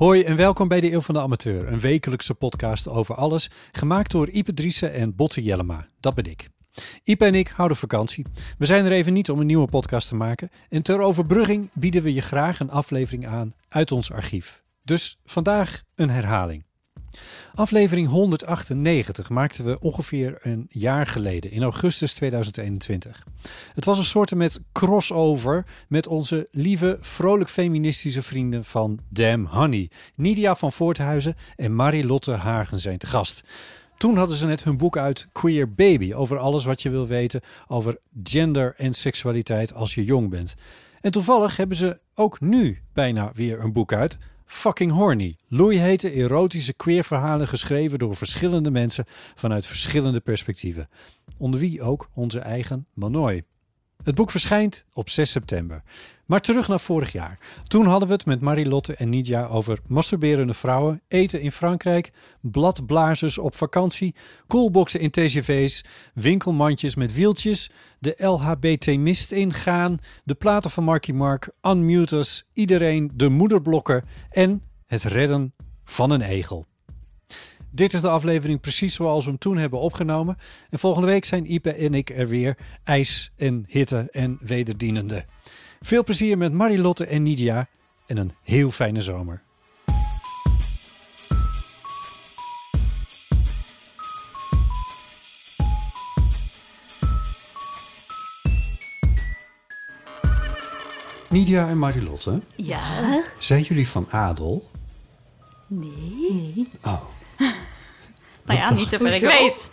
Hoi 0.00 0.22
en 0.22 0.36
welkom 0.36 0.68
bij 0.68 0.80
de 0.80 0.92
Eeuw 0.92 1.00
van 1.00 1.14
de 1.14 1.20
Amateur, 1.20 1.72
een 1.72 1.80
wekelijkse 1.80 2.34
podcast 2.34 2.88
over 2.88 3.14
alles, 3.14 3.50
gemaakt 3.72 4.10
door 4.10 4.28
Ipe 4.28 4.54
Driessen 4.54 4.92
en 4.92 5.14
Botte 5.14 5.42
Jellema. 5.42 5.86
Dat 6.00 6.14
ben 6.14 6.24
ik. 6.24 6.48
Ipe 7.02 7.24
en 7.24 7.34
ik 7.34 7.48
houden 7.48 7.76
vakantie. 7.76 8.26
We 8.58 8.66
zijn 8.66 8.84
er 8.84 8.92
even 8.92 9.12
niet 9.12 9.30
om 9.30 9.40
een 9.40 9.46
nieuwe 9.46 9.68
podcast 9.68 10.08
te 10.08 10.14
maken 10.14 10.50
en 10.68 10.82
ter 10.82 11.00
overbrugging 11.00 11.70
bieden 11.72 12.02
we 12.02 12.14
je 12.14 12.22
graag 12.22 12.60
een 12.60 12.70
aflevering 12.70 13.26
aan 13.26 13.54
uit 13.68 13.92
ons 13.92 14.12
archief. 14.12 14.62
Dus 14.82 15.18
vandaag 15.24 15.82
een 15.94 16.10
herhaling. 16.10 16.64
Aflevering 17.54 18.08
198 18.08 19.28
maakten 19.28 19.64
we 19.64 19.80
ongeveer 19.80 20.38
een 20.40 20.66
jaar 20.68 21.06
geleden, 21.06 21.50
in 21.50 21.62
augustus 21.62 22.12
2021. 22.12 23.26
Het 23.74 23.84
was 23.84 23.98
een 23.98 24.04
soort 24.04 24.34
met 24.34 24.60
crossover 24.72 25.64
met 25.88 26.06
onze 26.06 26.48
lieve, 26.50 26.98
vrolijk 27.00 27.50
feministische 27.50 28.22
vrienden 28.22 28.64
van 28.64 29.00
Damn 29.08 29.44
Honey. 29.44 29.90
Nidia 30.14 30.54
van 30.54 30.72
Voorthuizen 30.72 31.36
en 31.56 31.74
Marilotte 31.74 32.32
Hagen 32.32 32.78
zijn 32.78 32.98
te 32.98 33.06
gast. 33.06 33.44
Toen 33.96 34.16
hadden 34.16 34.36
ze 34.36 34.46
net 34.46 34.64
hun 34.64 34.76
boek 34.76 34.96
uit 34.96 35.28
Queer 35.32 35.74
Baby, 35.74 36.12
over 36.12 36.38
alles 36.38 36.64
wat 36.64 36.82
je 36.82 36.90
wil 36.90 37.06
weten 37.06 37.40
over 37.66 37.98
gender 38.22 38.74
en 38.76 38.92
seksualiteit 38.92 39.74
als 39.74 39.94
je 39.94 40.04
jong 40.04 40.30
bent. 40.30 40.54
En 41.00 41.12
toevallig 41.12 41.56
hebben 41.56 41.76
ze 41.76 41.98
ook 42.14 42.40
nu 42.40 42.82
bijna 42.92 43.30
weer 43.34 43.60
een 43.60 43.72
boek 43.72 43.92
uit. 43.92 44.18
Fucking 44.52 44.92
Horny. 44.92 45.36
Loeihete 45.48 46.10
erotische 46.10 46.72
queer 46.72 47.04
verhalen 47.04 47.48
geschreven 47.48 47.98
door 47.98 48.16
verschillende 48.16 48.70
mensen 48.70 49.04
vanuit 49.34 49.66
verschillende 49.66 50.20
perspectieven. 50.20 50.88
Onder 51.36 51.60
wie 51.60 51.82
ook 51.82 52.08
onze 52.14 52.38
eigen 52.38 52.86
Manoy. 52.94 53.44
Het 54.02 54.14
boek 54.14 54.30
verschijnt 54.30 54.86
op 54.92 55.08
6 55.08 55.30
september. 55.30 55.82
Maar 56.30 56.40
terug 56.40 56.68
naar 56.68 56.80
vorig 56.80 57.12
jaar. 57.12 57.38
Toen 57.64 57.86
hadden 57.86 58.08
we 58.08 58.14
het 58.14 58.26
met 58.26 58.40
Marilotte 58.40 58.94
en 58.94 59.08
Nidia 59.08 59.46
over 59.46 59.78
masturberende 59.86 60.54
vrouwen, 60.54 61.02
eten 61.08 61.40
in 61.40 61.52
Frankrijk, 61.52 62.12
bladblazers 62.40 63.38
op 63.38 63.56
vakantie, 63.56 64.14
coolboxen 64.46 65.00
in 65.00 65.10
TGV's, 65.10 65.84
winkelmandjes 66.14 66.94
met 66.94 67.14
wieltjes, 67.14 67.70
de 67.98 68.14
LHBT-mist 68.18 69.32
ingaan, 69.32 69.98
de 70.24 70.34
platen 70.34 70.70
van 70.70 70.84
Marky 70.84 71.12
Mark, 71.12 71.50
Unmuters, 71.62 72.44
iedereen, 72.52 73.10
de 73.14 73.28
moederblokken 73.28 74.04
en 74.30 74.62
het 74.86 75.02
redden 75.02 75.54
van 75.84 76.10
een 76.10 76.22
egel. 76.22 76.66
Dit 77.70 77.94
is 77.94 78.00
de 78.00 78.08
aflevering 78.08 78.60
precies 78.60 78.94
zoals 78.94 79.24
we 79.24 79.30
hem 79.30 79.38
toen 79.38 79.56
hebben 79.56 79.80
opgenomen. 79.80 80.36
En 80.68 80.78
volgende 80.78 81.08
week 81.08 81.24
zijn 81.24 81.52
Ipe 81.52 81.72
en 81.72 81.94
ik 81.94 82.10
er 82.10 82.28
weer. 82.28 82.56
IJs 82.84 83.32
en 83.36 83.64
hitte 83.66 84.08
en 84.10 84.38
wederdienende. 84.40 85.24
Veel 85.84 86.04
plezier 86.04 86.38
met 86.38 86.52
Marilotte 86.52 87.06
en 87.06 87.22
Nidia. 87.22 87.68
En 88.06 88.16
een 88.16 88.32
heel 88.42 88.70
fijne 88.70 89.02
zomer. 89.02 89.42
Nidia 101.28 101.68
en 101.68 101.78
Marilotte, 101.78 102.40
Ja? 102.56 103.22
zijn 103.38 103.62
jullie 103.62 103.88
van 103.88 104.06
adel? 104.10 104.70
Nee. 105.66 106.68
Oh, 106.84 107.02
Nou 108.44 108.58
ja, 108.58 108.72
niet 108.72 108.88
zover 108.88 109.14
ik 109.14 109.20
weet. 109.20 109.70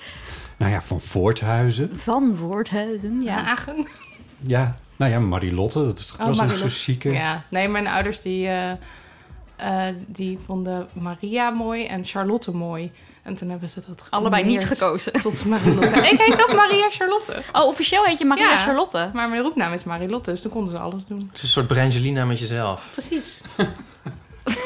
nou 0.57 0.71
ja, 0.71 0.81
van 0.81 1.01
Voorthuizen. 1.01 1.99
Van 1.99 2.35
Woordhuizen, 2.35 3.21
ja. 3.21 3.43
Hagen. 3.43 3.87
Ja, 4.37 4.77
nou 4.97 5.11
ja, 5.11 5.19
Marilotte, 5.19 5.83
dat 5.85 5.99
is 5.99 6.05
toch 6.05 6.19
Oh, 6.19 6.25
wel 6.25 6.35
zo'n 6.35 6.45
Marilotte. 6.45 6.73
zo 6.75 6.83
chique. 6.93 7.11
Ja, 7.13 7.43
nee, 7.49 7.67
mijn 7.67 7.87
ouders 7.87 8.21
die, 8.21 8.47
eh, 8.47 8.71
eh, 9.55 9.95
die 10.07 10.39
vonden 10.45 10.87
Maria 10.93 11.49
mooi 11.49 11.85
en 11.85 12.05
Charlotte 12.05 12.51
mooi. 12.51 12.91
En 13.23 13.35
toen 13.35 13.49
hebben 13.49 13.69
ze 13.69 13.81
dat 13.87 14.07
Allebei 14.09 14.43
niet 14.43 14.65
gekozen. 14.65 15.13
Tot 15.13 15.45
Marilotte. 15.45 15.95
ik 16.11 16.19
heet 16.21 16.41
ook 16.49 16.55
Maria 16.55 16.89
Charlotte. 16.89 17.43
Oh, 17.53 17.65
officieel 17.67 18.03
heet 18.03 18.17
je 18.17 18.25
Maria 18.25 18.49
Ja. 18.51 18.57
Charlotte. 18.57 19.09
Maar 19.13 19.29
mijn 19.29 19.41
roepnaam 19.41 19.73
is 19.73 19.83
Marilotte, 19.83 20.31
dus 20.31 20.41
toen 20.41 20.51
konden 20.51 20.71
ze 20.71 20.79
alles 20.79 21.05
doen. 21.07 21.19
Het 21.27 21.35
is 21.37 21.41
een 21.41 21.47
soort 21.47 21.67
Brangelina 21.67 22.25
met 22.25 22.39
jezelf. 22.39 22.89
Precies. 22.91 23.41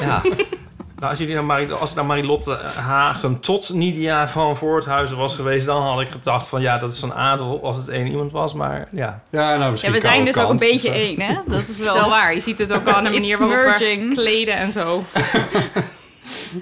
Ja. 0.00 0.22
nou, 1.02 1.10
als, 1.14 1.18
jullie 1.18 1.34
nou 1.34 1.46
Marie, 1.46 1.72
als 1.72 1.88
het 1.88 1.94
nou 1.94 2.06
Marilotte 2.08 2.58
Hagen 2.76 3.40
tot 3.40 3.72
Nidia 3.72 4.28
van 4.28 4.56
Voorthuizen 4.56 5.16
was 5.16 5.34
geweest... 5.34 5.66
dan 5.66 5.82
had 5.82 6.00
ik 6.00 6.08
gedacht 6.08 6.46
van 6.46 6.60
ja, 6.60 6.78
dat 6.78 6.92
is 6.92 6.98
van 6.98 7.14
adel 7.14 7.64
als 7.64 7.76
het 7.76 7.88
één 7.88 8.06
iemand 8.06 8.32
was. 8.32 8.54
Maar 8.54 8.88
ja, 8.92 9.22
Ja, 9.30 9.48
nou 9.48 9.60
Ja, 9.62 9.70
misschien 9.70 9.92
we 9.92 10.00
zijn 10.00 10.24
dus 10.24 10.38
ook 10.38 10.50
een 10.50 10.58
beetje 10.58 10.90
één, 10.90 11.20
hè? 11.20 11.34
Dat 11.46 11.68
is 11.68 11.78
wel... 11.78 11.94
Wel 11.94 12.08
waar, 12.08 12.34
je 12.34 12.40
ziet 12.40 12.58
het 12.58 12.72
ook 12.72 12.86
al 12.86 12.92
aan 12.94 13.04
de 13.04 13.10
manier 13.20 13.38
waarop 13.38 13.76
we 13.78 14.10
kleden 14.14 14.54
en 14.56 14.72
zo. 14.72 15.02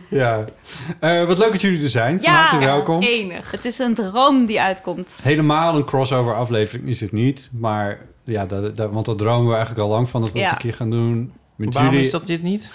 Ja. 0.09 0.45
Eh, 1.01 1.25
wat 1.27 1.39
leuk 1.39 1.51
dat 1.53 1.61
jullie 1.61 1.83
er 1.83 1.91
zijn. 1.91 2.23
Van 2.23 2.33
Ja. 2.33 2.59
welkom. 2.59 3.03
Enig. 3.03 3.51
Het 3.51 3.65
is 3.65 3.79
een 3.79 3.95
droom 3.95 4.47
die 4.47 4.61
uitkomt. 4.61 5.11
Helemaal 5.23 5.77
een 5.77 5.85
crossover 5.85 6.35
aflevering 6.35 6.89
is 6.89 7.01
het 7.01 7.13
niet. 7.13 7.51
Maar 7.59 7.99
ja, 8.25 8.47
dat, 8.47 8.77
dat- 8.77 8.91
want 8.91 9.07
dat 9.07 9.19
dromen 9.19 9.47
we 9.47 9.55
eigenlijk 9.55 9.83
al 9.83 9.89
lang 9.89 10.09
van 10.09 10.21
dat 10.21 10.33
we 10.33 10.39
Ja. 10.39 10.45
het 10.45 10.53
een 10.53 10.59
keer 10.59 10.75
gaan 10.75 10.91
doen. 10.91 11.33
Met 11.57 11.75
waarom 11.75 11.91
jullie. 11.93 12.07
is 12.07 12.13
dat 12.13 12.27
dit 12.27 12.43
niet? 12.43 12.71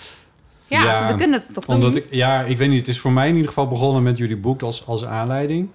Ja, 0.67 0.83
Ja, 0.83 1.07
we 1.11 1.15
kunnen 1.15 1.39
het 1.39 1.53
toch 1.53 1.65
doen? 1.65 1.75
Omdat 1.75 1.95
ik, 1.95 2.05
ja, 2.09 2.41
ik 2.43 2.57
weet 2.57 2.69
niet. 2.69 2.77
Het 2.77 2.87
is 2.87 2.99
voor 2.99 3.11
mij 3.11 3.27
in 3.27 3.33
ieder 3.33 3.47
geval 3.47 3.67
begonnen 3.67 4.03
met 4.03 4.17
jullie 4.17 4.37
boek 4.37 4.61
als, 4.61 4.85
als 4.87 5.05
aanleiding. 5.05 5.69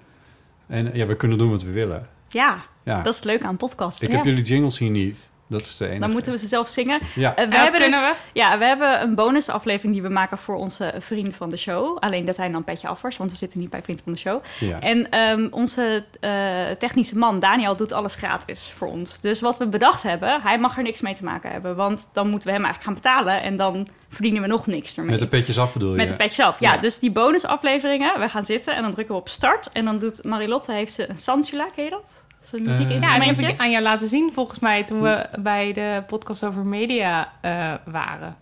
En 0.66 0.90
ja, 0.94 1.06
we 1.06 1.16
kunnen 1.16 1.38
doen 1.38 1.50
wat 1.50 1.62
we 1.62 1.70
willen. 1.70 2.08
Ja, 2.28 2.58
Ja. 2.84 3.02
dat 3.02 3.14
is 3.14 3.22
leuk 3.22 3.44
aan 3.44 3.56
podcasten. 3.56 4.08
ik 4.08 4.14
heb 4.14 4.24
jullie 4.24 4.42
jingles 4.42 4.78
hier 4.78 4.90
niet. 4.90 5.30
Dat 5.50 5.60
is 5.60 5.76
de 5.76 5.84
enige. 5.86 6.00
Dan 6.00 6.10
moeten 6.10 6.32
we 6.32 6.38
ze 6.38 6.46
zelf 6.46 6.68
zingen. 6.68 7.00
Ja. 7.14 7.34
Eh, 7.36 7.44
we, 7.44 7.50
dat 7.50 7.60
hebben 7.60 7.80
dus, 7.80 7.88
kunnen 7.90 8.10
we. 8.14 8.16
ja, 8.32 8.58
we 8.58 8.64
hebben 8.64 9.00
een 9.02 9.14
bonusaflevering 9.14 9.92
die 9.92 10.02
we 10.02 10.08
maken 10.08 10.38
voor 10.38 10.56
onze 10.56 10.94
vriend 10.98 11.36
van 11.36 11.50
de 11.50 11.56
show. 11.56 11.96
Alleen 11.98 12.24
dat 12.24 12.36
hij 12.36 12.50
dan 12.50 12.64
petje 12.64 12.88
af 12.88 13.00
was, 13.02 13.16
want 13.16 13.30
we 13.30 13.36
zitten 13.36 13.60
niet 13.60 13.70
bij 13.70 13.82
vriend 13.82 14.00
van 14.04 14.12
de 14.12 14.18
show. 14.18 14.42
ja. 14.58 14.80
En 14.80 15.10
ehm, 15.10 15.46
onze 15.50 16.04
eh, 16.20 16.30
technische 16.78 17.18
man, 17.18 17.38
Daniel, 17.40 17.76
doet 17.76 17.92
alles 17.92 18.14
gratis 18.14 18.72
voor 18.76 18.88
ons. 18.88 19.20
Dus 19.20 19.40
wat 19.40 19.58
we 19.58 19.66
bedacht 19.68 20.02
hebben, 20.02 20.40
hij 20.42 20.58
mag 20.58 20.76
er 20.76 20.82
niks 20.82 21.00
mee 21.00 21.14
te 21.14 21.24
maken 21.24 21.50
hebben. 21.50 21.76
Want 21.76 22.08
dan 22.12 22.28
moeten 22.28 22.48
we 22.48 22.54
hem 22.54 22.64
eigenlijk 22.64 22.84
gaan 23.00 23.12
betalen 23.12 23.42
en 23.42 23.56
dan 23.56 23.88
verdienen 24.08 24.42
we 24.42 24.48
nog 24.48 24.66
niks 24.66 24.96
ermee. 24.96 25.10
Met 25.10 25.20
de 25.20 25.28
petjes 25.28 25.58
af 25.58 25.72
bedoel 25.72 25.90
je? 25.90 25.96
Met 25.96 26.08
de 26.08 26.16
petjes 26.16 26.46
af. 26.46 26.60
Ja, 26.60 26.72
Ja. 26.74 26.80
dus 26.80 26.98
die 26.98 27.10
bonusafleveringen, 27.12 28.20
we 28.20 28.28
gaan 28.28 28.44
zitten 28.44 28.74
en 28.74 28.82
dan 28.82 28.90
drukken 28.92 29.14
we 29.14 29.20
op 29.20 29.28
start. 29.28 29.68
En 29.72 29.84
dan 29.84 29.98
doet 29.98 30.24
Marilotte, 30.24 30.72
heeft 30.72 30.92
ze 30.92 31.08
een 31.08 31.18
Sansula, 31.18 31.66
ken 31.74 31.84
je 31.84 31.90
dat? 31.90 32.24
Eh, 32.42 32.46
Ja, 32.52 32.58
die 32.58 32.68
muziekinstrumentje. 32.68 33.42
heb 33.44 33.54
ik 33.54 33.60
aan 33.60 33.70
jou 33.70 33.82
laten 33.82 34.08
zien 34.08 34.30
volgens 34.32 34.58
mij 34.58 34.84
toen 34.84 35.00
we 35.02 35.26
bij 35.38 35.72
de 35.72 36.02
podcast 36.06 36.44
over 36.44 36.64
media 36.64 37.32
eh, 37.40 37.72
waren. 37.84 38.36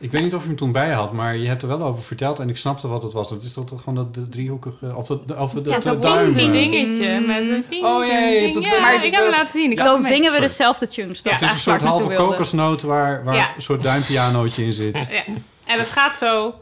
Ik 0.00 0.10
weet 0.10 0.22
niet 0.22 0.34
of 0.34 0.42
je 0.42 0.48
hem 0.48 0.56
toen 0.56 0.72
bij 0.72 0.90
had, 0.92 1.12
maar 1.12 1.36
je 1.36 1.46
hebt 1.48 1.62
er 1.62 1.68
wel 1.68 1.82
over 1.82 2.02
verteld 2.02 2.38
en 2.38 2.48
ik 2.48 2.56
snapte 2.56 2.88
wat 2.88 3.02
het 3.02 3.12
was. 3.12 3.28
Dat 3.28 3.42
is 3.42 3.52
toch 3.52 3.68
gewoon 3.78 3.94
dat 3.94 4.14
de 4.14 4.28
driehoekige, 4.28 4.94
of 4.96 5.08
het, 5.08 5.36
of 5.36 5.52
Ja, 5.64 5.80
zo'n 5.80 6.00
duim. 6.00 6.34
Ding, 6.34 6.46
eh. 6.48 6.52
ding, 6.52 6.72
dingetje 6.72 7.20
met 7.20 7.38
een 7.40 7.64
ding, 7.68 7.84
Oh, 7.84 8.06
ja, 8.06 8.12
ja, 8.12 8.18
ja, 8.18 8.52
wel- 8.52 9.02
ik 9.02 9.10
heb 9.12 9.22
hem 9.22 9.30
laten 9.30 9.50
zien. 9.60 9.70
Ik 9.70 9.76
dan 9.76 10.02
zingen 10.02 10.22
we 10.22 10.28
Sorry. 10.30 10.40
dezelfde 10.40 10.86
tunes. 10.86 11.22
Dat 11.22 11.32
Ja. 11.32 11.38
Het 11.38 11.48
is 11.48 11.52
een 11.52 11.58
soort 11.58 11.80
halve 11.82 12.14
kokosnoot 12.14 12.82
waar, 12.82 13.24
waar 13.24 13.34
Ja. 13.34 13.52
een 13.56 13.62
soort 13.62 13.82
duimpianootje 13.82 14.64
in 14.64 14.72
zit. 14.72 15.08
Ja. 15.10 15.32
En 15.64 15.78
het 15.78 15.88
gaat 15.88 16.16
zo. 16.16 16.54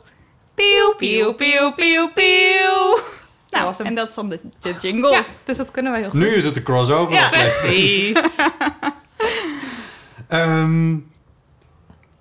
Pieuw, 0.54 0.94
pieuw, 0.96 1.32
pieuw, 1.34 1.72
pieuw, 1.74 2.10
pieuw. 2.14 2.98
Nou, 3.52 3.74
en 3.84 3.94
dat 3.94 4.08
is 4.08 4.14
dan 4.14 4.28
de, 4.28 4.40
de 4.60 4.74
jingle. 4.80 5.10
Ja, 5.10 5.24
dus 5.44 5.56
dat 5.56 5.70
kunnen 5.70 5.92
we 5.92 5.98
heel 5.98 6.10
goed. 6.10 6.18
Nu 6.20 6.26
is 6.26 6.44
het 6.44 6.54
de 6.54 6.62
crossover. 6.62 7.14
Ja. 7.14 7.28
Precies. 7.28 8.36
Ehm, 10.28 10.96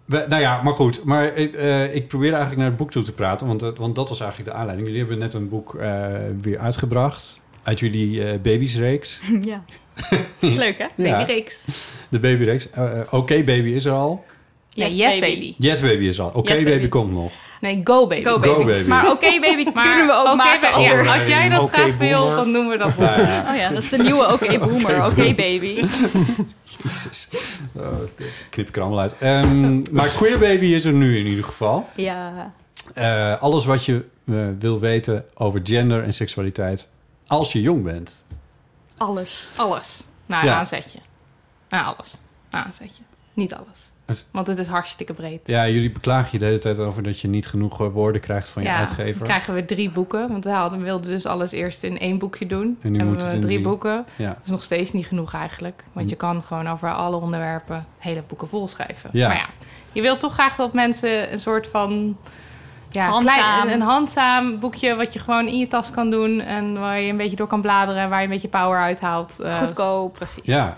we- 0.05 0.25
nou 0.27 0.41
ja, 0.41 0.61
maar 0.61 0.73
goed. 0.73 1.03
Maar 1.03 1.35
ik, 1.35 1.53
eh, 1.53 1.95
ik 1.95 2.07
probeerde 2.07 2.35
eigenlijk 2.35 2.57
naar 2.61 2.69
het 2.69 2.77
boek 2.79 2.91
toe 2.91 3.03
te 3.03 3.11
praten, 3.13 3.47
want, 3.47 3.61
het- 3.61 3.77
want 3.77 3.95
dat 3.95 4.09
was 4.09 4.19
eigenlijk 4.19 4.51
de 4.51 4.55
aanleiding. 4.57 4.87
Jullie 4.87 5.03
hebben 5.03 5.19
net 5.25 5.33
een 5.33 5.49
boek 5.49 5.75
eh, 5.75 6.05
weer 6.41 6.59
uitgebracht 6.59 7.41
uit 7.63 7.79
jullie 7.79 8.23
eh 8.23 8.39
baby'sreeks. 8.41 9.19
ja. 9.41 9.63
is 10.39 10.53
leuk, 10.53 10.77
hè? 10.77 10.87
Ja, 11.03 11.17
Babyreeks. 11.17 11.63
de 12.09 12.19
babyreeks. 12.19 12.69
Eh, 12.69 12.99
eh, 12.99 13.07
Oké, 13.13 13.43
baby 13.43 13.69
is 13.69 13.85
er 13.85 13.91
al. 13.93 14.25
Ja, 14.69 14.85
Yes, 14.85 14.97
Yes, 14.97 15.19
Baby. 15.19 15.33
Baby. 15.33 15.53
Yes 15.57 15.81
Baby 15.81 16.05
is 16.05 16.19
al. 16.19 16.29
Oké 16.33 16.51
Yes, 16.51 16.63
baby. 16.63 16.75
Baby. 16.75 16.87
komt 16.87 17.11
nog. 17.13 17.33
Nee, 17.61 17.81
Go 17.83 18.07
Baby. 18.07 18.23
Go 18.23 18.39
Go 18.39 18.65
baby. 18.65 18.87
Maar 18.87 19.09
oké 19.11 19.39
baby 19.45 19.69
Maar 19.73 19.83
kunnen 19.87 20.05
we 20.07 20.13
ook 20.13 20.35
maken 20.35 20.61
Baby- 20.61 20.73
als 20.73 20.83
ja, 20.85 20.91
er... 20.93 21.09
als 21.09 21.25
jij 21.25 21.49
dat 21.49 21.61
Oké 21.61 21.73
graag 21.77 21.95
wil, 21.97 22.35
dan 22.35 22.53
doen 22.53 22.67
we 22.67 22.77
dat. 22.77 22.91
Ja, 22.97 23.19
ja. 23.19 23.45
Oh 23.51 23.55
ja, 23.55 23.69
dat 23.69 23.83
is 23.83 23.89
de 23.89 23.97
nieuwe 23.97 24.33
oké 24.33 24.57
boomer. 24.67 25.05
Oké 25.05 25.33
baby. 25.35 25.73
Jezus. 26.83 27.27
Oh, 27.75 27.99
dat 27.99 28.09
knip 28.49 28.67
ik 28.67 28.75
er 28.75 28.81
allemaal 28.81 28.99
uit. 28.99 29.15
Ehm, 29.19 29.93
maar 29.93 30.07
Queer 30.07 30.39
Baby 30.39 30.65
is 30.65 30.85
er 30.85 30.93
nu 30.93 31.17
in 31.17 31.25
ieder 31.25 31.43
geval. 31.43 31.89
Ja. 31.95 32.51
Eh, 32.93 33.41
alles 33.41 33.65
wat 33.65 33.85
je 33.85 34.05
eh, 34.27 34.35
wil 34.59 34.79
weten 34.79 35.25
over 35.35 35.59
gender 35.63 36.03
en 36.03 36.13
seksualiteit 36.13 36.89
als 37.27 37.51
je 37.51 37.61
jong 37.61 37.83
bent. 37.83 38.25
Alles. 38.97 39.47
Alles. 39.55 40.03
Nou, 40.25 40.45
Ja. 40.45 40.51
een 40.51 40.57
aanzetje. 40.57 40.97
Nou, 41.69 41.85
alles. 41.85 42.11
Nou, 42.51 42.63
een 42.65 42.71
aanzetje. 42.71 43.03
Niet 43.33 43.53
alles. 43.53 43.90
Het- 44.17 44.27
Want 44.31 44.47
het 44.47 44.59
is 44.59 44.67
hartstikke 44.67 45.13
breed. 45.13 45.39
Ja, 45.45 45.67
jullie 45.67 45.91
beklagen 45.91 46.29
je 46.31 46.39
de 46.39 46.45
hele 46.45 46.59
tijd 46.59 46.79
over 46.79 47.03
dat 47.03 47.19
je 47.19 47.27
niet 47.27 47.47
genoeg 47.47 47.81
eh, 47.81 47.87
woorden 47.87 48.21
krijgt 48.21 48.49
van 48.49 48.61
je 48.63 48.67
ja, 48.67 48.77
uitgever. 48.77 49.17
dan 49.17 49.27
krijgen 49.27 49.53
we 49.53 49.65
drie 49.65 49.89
boeken. 49.91 50.27
Want 50.29 50.43
we 50.43 50.49
hadden, 50.49 50.79
we 50.79 50.85
wilden 50.85 51.11
dus 51.11 51.25
alles 51.25 51.51
eerst 51.51 51.83
in 51.83 51.99
één 51.99 52.17
boekje 52.19 52.47
doen. 52.47 52.77
En 52.81 52.91
nu 52.91 52.97
Hebben 52.97 53.13
moet 53.13 53.21
het 53.23 53.31
we 53.31 53.35
in 53.37 53.41
drie 53.45 53.53
drie. 53.53 53.67
boeken. 53.69 54.05
Ja. 54.15 54.27
Dat 54.27 54.37
is 54.43 54.51
nog 54.51 54.63
steeds 54.63 54.91
niet 54.93 55.05
genoeg 55.05 55.33
eigenlijk. 55.33 55.83
Want 55.93 56.09
je 56.09 56.15
kan 56.15 56.41
gewoon 56.41 56.69
over 56.69 56.93
alle 56.93 57.15
onderwerpen 57.15 57.85
hele 57.97 58.23
boeken 58.27 58.47
volschrijven. 58.47 59.09
Ja. 59.13 59.27
Maar 59.27 59.37
ja, 59.37 59.49
je 59.91 60.01
wilt 60.01 60.19
toch 60.19 60.33
graag 60.33 60.55
dat 60.55 60.73
mensen 60.73 61.33
een 61.33 61.41
soort 61.41 61.67
van... 61.67 62.17
Ja, 62.89 63.07
Handzaam. 63.07 63.35
Klein, 63.61 63.71
een, 63.81 63.87
handzaam 63.87 64.59
boekje 64.59 64.95
wat 64.95 65.13
je 65.13 65.19
gewoon 65.19 65.47
in 65.47 65.57
je 65.57 65.67
tas 65.67 65.91
kan 65.91 66.09
doen... 66.09 66.39
en 66.39 66.79
waar 66.79 66.99
je 66.99 67.09
een 67.11 67.17
beetje 67.17 67.35
door 67.35 67.47
kan 67.47 67.61
bladeren... 67.61 68.09
waar 68.09 68.17
je 68.19 68.25
een 68.25 68.31
beetje 68.31 68.47
power 68.47 68.79
uithaalt. 68.79 69.39
Eh, 69.39 69.57
Goedkoop. 69.59 70.13
Precies. 70.13 70.43
Ja, 70.43 70.77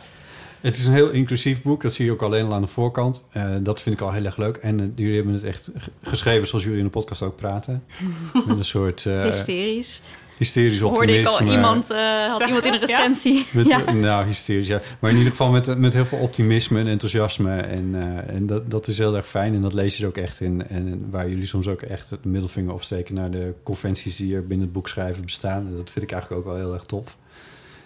het 0.64 0.78
is 0.78 0.86
een 0.86 0.94
heel 0.94 1.10
inclusief 1.10 1.62
boek. 1.62 1.82
Dat 1.82 1.94
zie 1.94 2.06
je 2.06 2.12
ook 2.12 2.22
alleen 2.22 2.46
al 2.46 2.54
aan 2.54 2.62
de 2.62 2.68
voorkant. 2.68 3.26
Eh, 3.32 3.56
dat 3.62 3.82
vind 3.82 3.96
ik 3.96 4.02
al 4.02 4.12
heel 4.12 4.26
erg 4.26 4.38
leuk. 4.38 4.58
En 4.58 4.80
eh, 4.80 4.88
jullie 4.96 5.16
hebben 5.16 5.34
het 5.34 5.44
echt 5.44 5.72
geschreven 6.02 6.48
zoals 6.48 6.64
jullie 6.64 6.80
in 6.80 6.86
de 6.86 6.90
podcast 6.90 7.22
ook 7.22 7.36
praten. 7.36 7.84
Met 8.48 8.58
een 8.58 8.66
soort 8.66 9.06
eh, 9.06 9.24
Hysterisch. 9.24 10.02
hysterisch 10.38 10.80
Hoorde 10.80 11.00
optimisme. 11.00 11.32
ik 11.32 11.48
al 11.48 11.54
iemand, 11.54 11.92
eh, 11.92 12.28
had 12.28 12.46
iemand 12.46 12.66
in 12.66 12.74
een 12.74 12.80
recensie. 12.80 13.46
Met, 13.52 13.70
ja. 13.70 13.92
Nou, 13.92 14.26
hysterisch, 14.26 14.68
ja. 14.68 14.82
Maar 15.00 15.12
in 15.12 15.18
ieder 15.18 15.32
geval 15.32 15.52
met, 15.52 15.78
met 15.78 15.94
heel 15.94 16.06
veel 16.06 16.18
optimisme 16.18 16.80
en 16.80 16.88
enthousiasme. 16.88 17.56
En, 17.56 17.96
eh, 17.96 18.36
en 18.36 18.46
dat, 18.46 18.72
dat 18.72 18.88
is 18.88 18.98
heel 18.98 19.16
erg 19.16 19.28
fijn. 19.28 19.54
En 19.54 19.62
dat 19.62 19.74
lees 19.74 19.98
je 19.98 20.04
er 20.04 20.10
ook 20.10 20.18
echt 20.18 20.42
in. 20.42 20.68
En 20.68 21.08
waar 21.10 21.30
jullie 21.30 21.46
soms 21.46 21.68
ook 21.68 21.82
echt 21.82 22.10
het 22.10 22.26
middelvinger 22.26 22.74
opsteken... 22.74 23.16
naar 23.16 23.32
de 23.32 23.54
conventies 23.64 24.16
die 24.16 24.36
er 24.36 24.48
binnen 24.48 24.66
het 24.66 24.74
boek 24.76 24.88
schrijven 24.88 25.24
bestaan. 25.24 25.68
En 25.68 25.76
dat 25.76 25.92
vind 25.92 26.06
ik 26.06 26.12
eigenlijk 26.12 26.42
ook 26.42 26.54
wel 26.54 26.64
heel 26.64 26.74
erg 26.74 26.86
tof. 26.86 27.18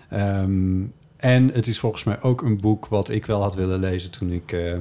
Ehm, 0.09 0.83
en 1.17 1.51
het 1.53 1.67
is 1.67 1.79
volgens 1.79 2.03
mij 2.03 2.21
ook 2.21 2.41
een 2.41 2.59
boek 2.59 2.87
wat 2.87 3.09
ik 3.09 3.25
wel 3.25 3.41
had 3.41 3.55
willen 3.55 3.79
lezen... 3.79 4.11
toen 4.11 4.31
ik 4.31 4.51
eh 4.51 4.73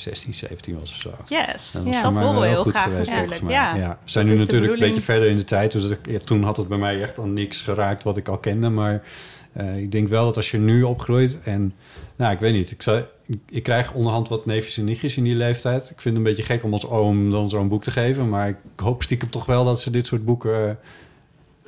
16, 0.00 0.34
17 0.34 0.78
was 0.78 0.90
of 0.90 0.96
zo. 0.96 1.10
Yes. 1.28 1.74
En 1.74 1.86
Ja, 1.86 2.12
voor 2.12 2.22
dat 2.22 2.40
we 2.40 2.46
heel 2.46 2.62
goed 2.62 2.72
graag 2.72 2.84
geweest, 2.84 3.12
volgens 3.12 3.40
mij. 3.40 3.52
Ja. 3.52 3.74
Ja. 3.74 3.98
We 4.04 4.10
zijn 4.10 4.26
Dat 4.26 4.34
nu 4.34 4.40
natuurlijk 4.40 4.72
een 4.72 4.78
beetje 4.78 5.00
verder 5.00 5.28
in 5.28 5.36
de 5.36 5.44
tijd. 5.44 5.72
Dus 5.72 5.88
ja, 6.02 6.18
toen 6.24 6.42
had 6.42 6.56
het 6.56 6.68
bij 6.68 6.78
mij 6.78 7.02
echt 7.02 7.18
al 7.18 7.26
niks 7.26 7.60
geraakt 7.60 8.02
wat 8.02 8.16
ik 8.16 8.28
al 8.28 8.38
kende. 8.38 8.68
Maar 8.68 9.02
eh, 9.52 9.78
ik 9.78 9.92
denk 9.92 10.08
wel 10.08 10.24
dat 10.24 10.36
als 10.36 10.50
je 10.50 10.58
nu 10.58 10.82
opgroeit 10.82 11.38
en... 11.42 11.74
Nou, 12.16 12.32
ik 12.32 12.38
weet 12.38 12.52
niet. 12.52 12.70
Ik, 12.70 12.82
zou, 12.82 13.02
ik, 13.48 13.62
krijg 13.62 13.92
onderhand 13.92 14.28
wat 14.28 14.46
neefjes 14.46 14.76
en 14.76 14.84
nichtjes 14.84 15.16
in 15.16 15.24
die 15.24 15.34
leeftijd. 15.34 15.82
Ik 15.90 16.00
vind 16.00 16.04
het 16.04 16.16
een 16.16 16.22
beetje 16.22 16.52
gek 16.52 16.64
om 16.64 16.72
als 16.72 16.86
oom 16.86 17.30
dan 17.30 17.48
zo'n 17.48 17.68
boek 17.68 17.82
te 17.82 17.90
geven. 17.90 18.28
Maar 18.28 18.48
ik 18.48 18.56
hoop 18.76 19.02
stiekem 19.02 19.30
toch 19.30 19.46
wel 19.46 19.64
dat 19.64 19.80
ze 19.80 19.90
dit 19.90 20.06
soort 20.06 20.24
boeken 20.24 20.68
eh, 20.68 20.74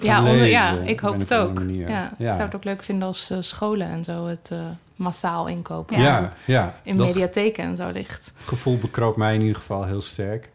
Ja, 0.03 0.19
onder, 0.19 0.47
ja 0.47 0.73
ik 0.85 1.01
hoop 1.01 1.19
het 1.19 1.35
ook. 1.35 1.63
Ja, 1.69 2.13
Ik 2.19 2.27
zou 2.27 2.41
het 2.41 2.55
ook 2.55 2.65
leuk 2.65 2.83
vinden 2.83 3.09
als 3.09 3.31
eh, 3.31 3.37
scholen 3.41 3.87
en 3.89 4.05
zo 4.05 4.27
het 4.27 4.49
eh, 4.53 4.59
massaal 4.97 5.47
inkopen. 5.49 5.99
Ja, 6.01 6.33
ja, 6.45 6.75
In 6.83 6.97
dat 6.97 7.07
mediatheken 7.07 7.65
en 7.65 7.77
zo 7.77 7.89
ligt. 7.91 8.33
gevoel 8.45 8.79
bekroopt 8.79 9.17
mij 9.17 9.35
in 9.35 9.41
ieder 9.41 9.57
geval 9.57 9.85
heel 9.85 10.03
sterk. 10.03 10.51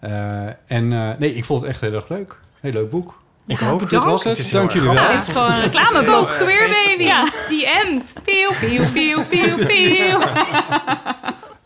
Eh, 0.00 0.44
en 0.46 0.92
eh, 0.92 1.10
nee, 1.18 1.34
ik 1.34 1.44
vond 1.44 1.62
het 1.62 1.70
echt 1.70 1.80
heel 1.80 1.92
erg 1.92 2.08
leuk. 2.08 2.38
Heel 2.60 2.72
leuk 2.72 2.90
boek. 2.90 3.20
Ik 3.46 3.60
Ja, 3.60 3.66
hoop 3.66 3.78
Dit 3.78 3.88
bedankt. 3.88 4.06
was 4.10 4.24
Het 4.24 4.38
het. 4.38 4.50
Dank 4.52 4.70
jullie 4.72 4.90
wel. 4.90 5.08
Dit 5.12 5.22
is 5.22 5.28
gewoon 5.28 5.52
een 5.52 5.60
reclameboek. 5.60 6.28
Go 6.30 6.44
Queer 6.44 6.68
Baby! 6.68 7.02
Ja. 7.02 7.24
The 7.48 7.82
end! 7.84 8.12
Pieuw, 8.24 8.50
pieuw, 8.60 8.90
pieuw, 8.92 9.24
pieuw, 9.24 9.56
pieuw. 9.66 10.20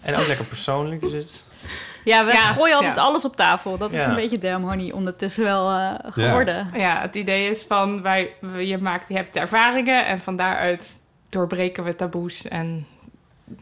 En 0.02 0.16
ook 0.16 0.26
lekker 0.26 0.44
persoonlijk 0.44 1.02
is 1.02 1.12
het. 1.12 1.42
Ja, 2.06 2.24
we 2.24 2.32
Ja, 2.32 2.52
gooien 2.52 2.74
altijd 2.76 2.96
ja. 2.96 3.02
alles 3.02 3.24
op 3.24 3.36
tafel. 3.36 3.78
Dat 3.78 3.92
is 3.92 4.04
een 4.04 4.14
beetje 4.14 4.38
Damn 4.38 4.68
Honey 4.68 4.92
ondertussen 4.92 5.44
wel 5.44 5.70
eh, 5.70 5.94
geworden. 6.04 6.70
Ja, 6.74 7.00
het 7.00 7.14
idee 7.14 7.50
is 7.50 7.64
van, 7.64 8.02
wij, 8.02 8.34
je, 8.58 8.78
maakt, 8.78 9.08
je 9.08 9.14
hebt 9.14 9.36
ervaringen 9.36 10.06
en 10.06 10.20
van 10.20 10.36
daaruit 10.36 10.98
doorbreken 11.28 11.84
we 11.84 11.96
taboes 11.96 12.48
en 12.48 12.86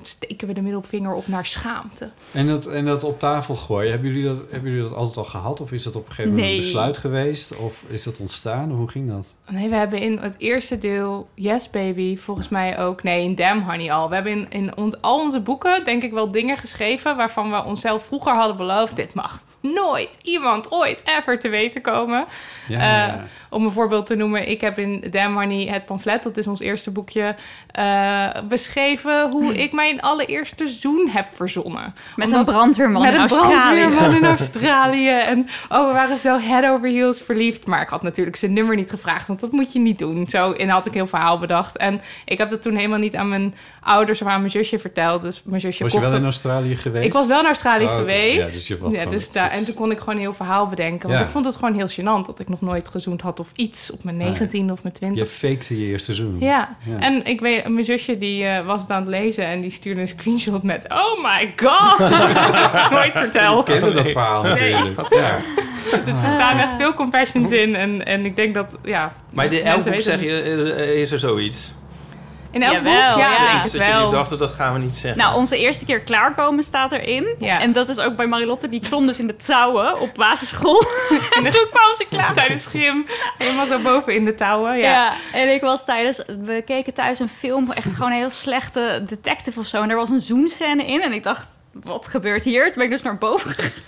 steken 0.03 0.49
we 0.49 0.55
de 0.55 0.63
middelvinger 0.63 1.13
op 1.15 1.27
naar 1.29 1.47
schaamte. 1.47 2.11
En 2.33 2.47
dat, 2.47 2.67
en 2.67 2.85
dat 2.85 3.05
op 3.05 3.19
tafel 3.19 3.57
gooien, 3.57 3.91
hebben 3.91 4.11
jullie, 4.13 4.25
dat, 4.29 4.45
hebben 4.51 4.71
jullie 4.71 4.89
dat 4.89 4.97
altijd 4.99 5.17
al 5.17 5.25
gehad? 5.25 5.61
Of 5.61 5.73
is 5.73 5.83
dat 5.83 5.97
op 5.97 6.03
een 6.03 6.09
gegeven 6.09 6.31
moment 6.31 6.49
Nee. 6.49 6.57
een 6.59 6.65
besluit 6.65 6.99
geweest? 6.99 7.57
Of 7.57 7.85
is 7.89 8.03
dat 8.03 8.19
ontstaan? 8.19 8.71
Hoe 8.71 8.89
ging 8.89 9.09
dat? 9.09 9.35
Nee, 9.51 9.69
we 9.69 9.75
hebben 9.77 9.99
in 9.99 10.19
het 10.19 10.35
eerste 10.39 10.79
deel 10.79 11.29
Yes 11.35 11.71
Baby 11.71 12.17
volgens 12.17 12.49
mij 12.49 12.79
ook... 12.79 13.03
Nee, 13.03 13.23
in 13.25 13.35
Damn 13.35 13.63
Honey 13.63 13.93
al. 13.93 14.09
We 14.09 14.15
hebben 14.15 14.33
in, 14.33 14.47
in 14.51 14.77
ons, 14.77 15.01
al 15.01 15.21
onze 15.21 15.41
boeken 15.41 15.85
denk 15.85 16.03
ik 16.03 16.13
wel 16.13 16.31
dingen 16.31 16.57
geschreven... 16.59 17.17
waarvan 17.17 17.51
we 17.51 17.65
onszelf 17.65 18.05
vroeger 18.05 18.33
hadden 18.35 18.57
beloofd... 18.57 18.97
dit 18.97 19.15
mag 19.15 19.43
nooit 19.61 20.19
iemand 20.23 20.71
ooit 20.73 21.03
ever 21.05 21.39
te 21.41 21.49
weten 21.49 21.81
komen. 21.81 22.25
Ja, 22.69 22.79
Eh, 22.79 22.81
ja, 22.81 23.07
ja. 23.07 23.25
Om 23.55 23.65
een 23.65 23.71
voorbeeld 23.71 24.07
te 24.07 24.15
noemen, 24.15 24.49
ik 24.49 24.61
heb 24.61 24.79
in 24.79 25.05
Damn 25.11 25.35
Honey 25.37 25.67
het 25.71 25.85
pamflet... 25.87 26.23
dat 26.23 26.37
is 26.37 26.47
ons 26.47 26.61
eerste 26.61 26.91
boekje... 26.91 27.35
eh, 27.71 28.29
beschreven 28.49 29.31
hoe 29.31 29.55
ik 29.55 29.73
mijn 29.73 30.01
allereerste 30.01 30.69
zoen 30.69 31.09
heb 31.11 31.27
verzonnen. 31.33 31.95
Met 32.17 32.27
Omdat- 32.27 32.39
een 32.47 32.53
brandweerman 32.55 33.03
met 33.03 33.11
in 33.11 33.21
een 33.21 33.29
Australië. 33.29 33.85
brandweerman 33.85 34.15
in 34.15 34.25
Australië. 34.39 35.09
En 35.09 35.47
oh, 35.69 35.87
we 35.87 35.93
waren 35.93 36.19
zo 36.19 36.39
head 36.39 36.65
over 36.65 36.89
heels 36.89 37.21
verliefd. 37.23 37.67
Maar 37.67 37.83
ik 37.83 37.89
had 37.89 38.03
natuurlijk 38.03 38.37
zijn 38.37 38.53
nummer 38.53 38.77
niet 38.77 38.91
gevraagd, 38.91 39.27
want 39.27 39.41
dat 39.41 39.53
moet 39.53 39.73
je 39.73 39.79
niet 39.79 39.99
doen. 39.99 40.27
Zo 40.29 40.53
en 40.53 40.69
had 40.69 40.87
ik 40.87 40.95
heel 40.95 41.07
verhaal 41.07 41.39
bedacht. 41.39 41.77
En 41.77 42.01
ik 42.25 42.39
heb 42.39 42.51
dat 42.51 42.63
toen 42.63 42.75
helemaal 42.77 42.99
niet 42.99 43.17
aan 43.17 43.29
mijn 43.29 43.55
ouders 43.81 44.23
of 44.23 44.29
aan 44.29 44.39
mijn 44.39 44.51
zusje 44.51 44.79
verteld. 44.79 45.23
Dus 45.23 45.43
mijn 45.45 45.61
zusje 45.61 45.83
Was 45.83 45.93
je 45.93 46.01
wel 46.01 46.15
in 46.15 46.25
Australië 46.25 46.77
geweest? 46.77 47.07
Ik 47.07 47.13
was 47.13 47.27
wel 47.27 47.37
naar 47.39 47.47
Australië 47.47 47.85
Oh, 47.85 47.97
geweest. 47.99 48.37
Ja, 48.37 48.45
dus 48.45 48.67
je 48.69 48.75
gewoon- 48.75 49.11
dus 49.11 49.33
daar, 49.33 49.51
en 49.51 49.65
toen 49.65 49.75
kon 49.75 49.91
ik 49.91 49.99
gewoon 49.99 50.15
een 50.15 50.21
heel 50.21 50.35
verhaal 50.35 50.67
bedenken. 50.67 51.09
Want 51.09 51.21
Ja. 51.21 51.27
ik 51.27 51.33
vond 51.33 51.45
het 51.45 51.57
gewoon 51.57 51.75
heel 51.75 51.89
gênant 51.89 52.27
dat 52.27 52.39
ik 52.39 52.49
nog 52.49 52.61
nooit 52.61 52.89
gezoend 52.89 53.21
had 53.21 53.41
of 53.45 53.53
iets 53.55 53.91
op 53.91 54.05
mijn 54.05 54.17
19 54.17 54.73
of 54.73 54.83
mijn 54.83 54.95
20. 54.95 55.19
Je 55.19 55.31
fakte 55.31 55.81
je 55.81 55.87
eerste 55.87 56.15
seizoen. 56.15 56.37
Ja. 56.41 56.77
Ja. 56.85 56.99
en 56.99 57.25
ik 57.25 57.41
weet, 57.41 57.69
mijn 57.69 57.85
zusje 57.85 58.19
die 58.19 58.45
eh, 58.45 58.67
was 58.67 58.83
het 58.83 58.91
aan 58.91 59.01
het 59.01 59.11
lezen 59.11 59.45
en 59.45 59.61
die 59.61 59.71
stuurde 59.71 60.01
een 60.01 60.09
screenshot 60.09 60.63
met: 60.63 60.85
Oh 60.89 61.23
my 61.23 61.53
god! 61.57 61.99
Nooit 62.97 63.13
verteld. 63.13 63.69
Ik 63.69 63.75
kende 63.75 63.93
dat 63.93 64.09
verhaal 64.09 64.43
natuurlijk. 64.43 65.15
Ja. 65.15 65.39
Dus 66.05 66.23
er 66.23 66.29
staan 66.29 66.59
echt 66.59 66.77
veel 66.77 66.95
compassions 66.95 67.51
in 67.51 67.75
en, 67.75 68.07
en 68.07 68.25
ik 68.25 68.37
denk 68.37 68.55
dat, 68.55 68.77
ja. 68.83 69.13
Maar 69.31 69.53
in 69.53 69.65
elk 69.65 69.65
mensen 69.65 69.83
boek 69.93 70.05
weten 70.05 70.67
zeg 70.67 70.77
je, 70.87 71.01
is 71.01 71.11
er 71.11 71.19
zoiets. 71.19 71.73
In 72.55 72.63
elk 72.63 72.73
Jawel, 72.75 73.11
boek? 73.11 73.21
Ja, 73.21 73.31
ja. 73.33 73.39
denk 73.39 73.63
het 73.63 73.73
dat 73.73 73.73
jullie 73.73 74.01
wel. 74.01 74.11
dachten, 74.11 74.39
dat 74.39 74.53
gaan 74.53 74.73
we 74.73 74.79
niet 74.79 74.97
zeggen. 74.97 75.21
Nou, 75.21 75.37
onze 75.37 75.59
eerste 75.59 75.85
keer 75.85 76.01
klaarkomen 76.01 76.65
staat 76.65 76.93
erin. 76.93 77.35
Ja. 77.39 77.61
En 77.61 77.73
dat 77.73 77.89
is 77.89 77.99
ook 77.99 78.17
bij 78.17 78.27
Marilotte. 78.27 78.69
Die 78.69 78.81
klom 78.81 79.07
dus 79.07 79.19
in 79.19 79.27
de 79.27 79.37
touwen 79.37 80.01
op 80.01 80.15
basisschool. 80.15 80.81
en 81.37 81.43
toen 81.43 81.67
kwam 81.71 81.95
ze 81.97 82.07
klaar. 82.09 82.33
Tijdens 82.33 82.67
gym, 82.67 83.07
helemaal 83.39 83.67
zo 83.67 83.79
boven 83.79 84.15
in 84.15 84.25
de 84.25 84.35
touwen. 84.35 84.77
Ja. 84.79 84.91
Ja. 84.91 85.13
en 85.33 85.55
ik 85.55 85.61
was 85.61 85.85
tijdens... 85.85 86.23
We 86.27 86.63
keken 86.67 86.95
thuis 86.95 87.19
een 87.19 87.29
film, 87.29 87.73
echt 87.73 87.93
gewoon 87.93 88.11
een 88.11 88.19
heel 88.19 88.31
slechte 88.31 89.03
detective 89.07 89.59
of 89.61 89.67
zo. 89.67 89.83
En 89.83 89.91
er 89.91 89.97
was 89.97 90.11
een 90.11 90.21
zoenscène 90.21 90.85
in. 90.87 91.03
En 91.03 91.13
ik 91.13 91.23
dacht, 91.23 91.47
wat 91.73 92.09
gebeurt 92.09 92.45
hier? 92.45 92.65
Toen 92.65 92.75
ben 92.75 92.85
ik 92.85 92.91
dus 92.91 93.03
naar 93.03 93.19
boven 93.19 93.51
gegaan. 93.55 93.83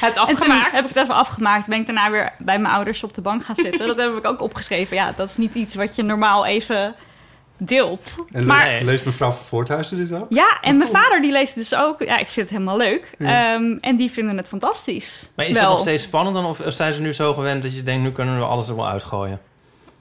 Het 0.00 0.16
En 0.16 0.26
toen 0.26 0.34
afgemaakt. 0.36 0.72
heb 0.72 0.82
ik 0.84 0.88
het 0.88 0.96
even 1.02 1.14
afgemaakt. 1.14 1.66
Ben 1.66 1.78
ik 1.78 1.86
daarna 1.86 2.10
weer 2.10 2.32
bij 2.38 2.58
mijn 2.58 2.74
ouders 2.74 3.02
op 3.04 3.14
de 3.14 3.20
bank 3.20 3.44
gaan 3.44 3.54
zitten. 3.54 3.86
dat 3.86 3.96
heb 3.96 4.16
ik 4.16 4.26
ook 4.26 4.40
opgeschreven. 4.40 4.96
Ja, 4.96 5.12
dat 5.16 5.28
is 5.28 5.36
niet 5.36 5.54
iets 5.54 5.74
wat 5.74 5.96
je 5.96 6.02
normaal 6.02 6.46
even 6.46 6.94
deelt. 7.60 8.16
En 8.32 8.46
maar 8.46 8.66
leest, 8.66 8.82
leest 8.84 9.04
mevrouw 9.04 9.30
van 9.30 9.44
Voorthuizen 9.44 9.96
dit 9.96 10.12
ook? 10.12 10.26
ja, 10.28 10.58
en 10.60 10.76
mijn 10.76 10.90
vader 10.90 11.22
die 11.22 11.32
leest 11.32 11.54
het 11.54 11.68
dus 11.68 11.78
ook. 11.78 12.02
Ja, 12.02 12.18
ik 12.18 12.28
vind 12.28 12.48
het 12.48 12.58
helemaal 12.58 12.76
leuk. 12.76 13.14
Ja. 13.18 13.54
Ehm, 13.54 13.76
en 13.80 13.96
die 13.96 14.10
vinden 14.10 14.36
het 14.36 14.48
fantastisch. 14.48 15.28
maar 15.34 15.46
is 15.46 15.52
Wel. 15.52 15.62
dat 15.62 15.70
nog 15.70 15.80
steeds 15.80 16.02
spannend 16.02 16.36
dan? 16.36 16.44
Of 16.44 16.62
zijn 16.66 16.92
ze 16.92 17.00
nu 17.00 17.12
zo 17.12 17.34
gewend 17.34 17.62
dat 17.62 17.74
je 17.74 17.82
denkt, 17.82 18.02
nu 18.02 18.12
kunnen 18.12 18.38
we 18.38 18.44
alles 18.44 18.68
er 18.68 18.76
wel 18.76 18.88
uitgooien? 18.88 19.40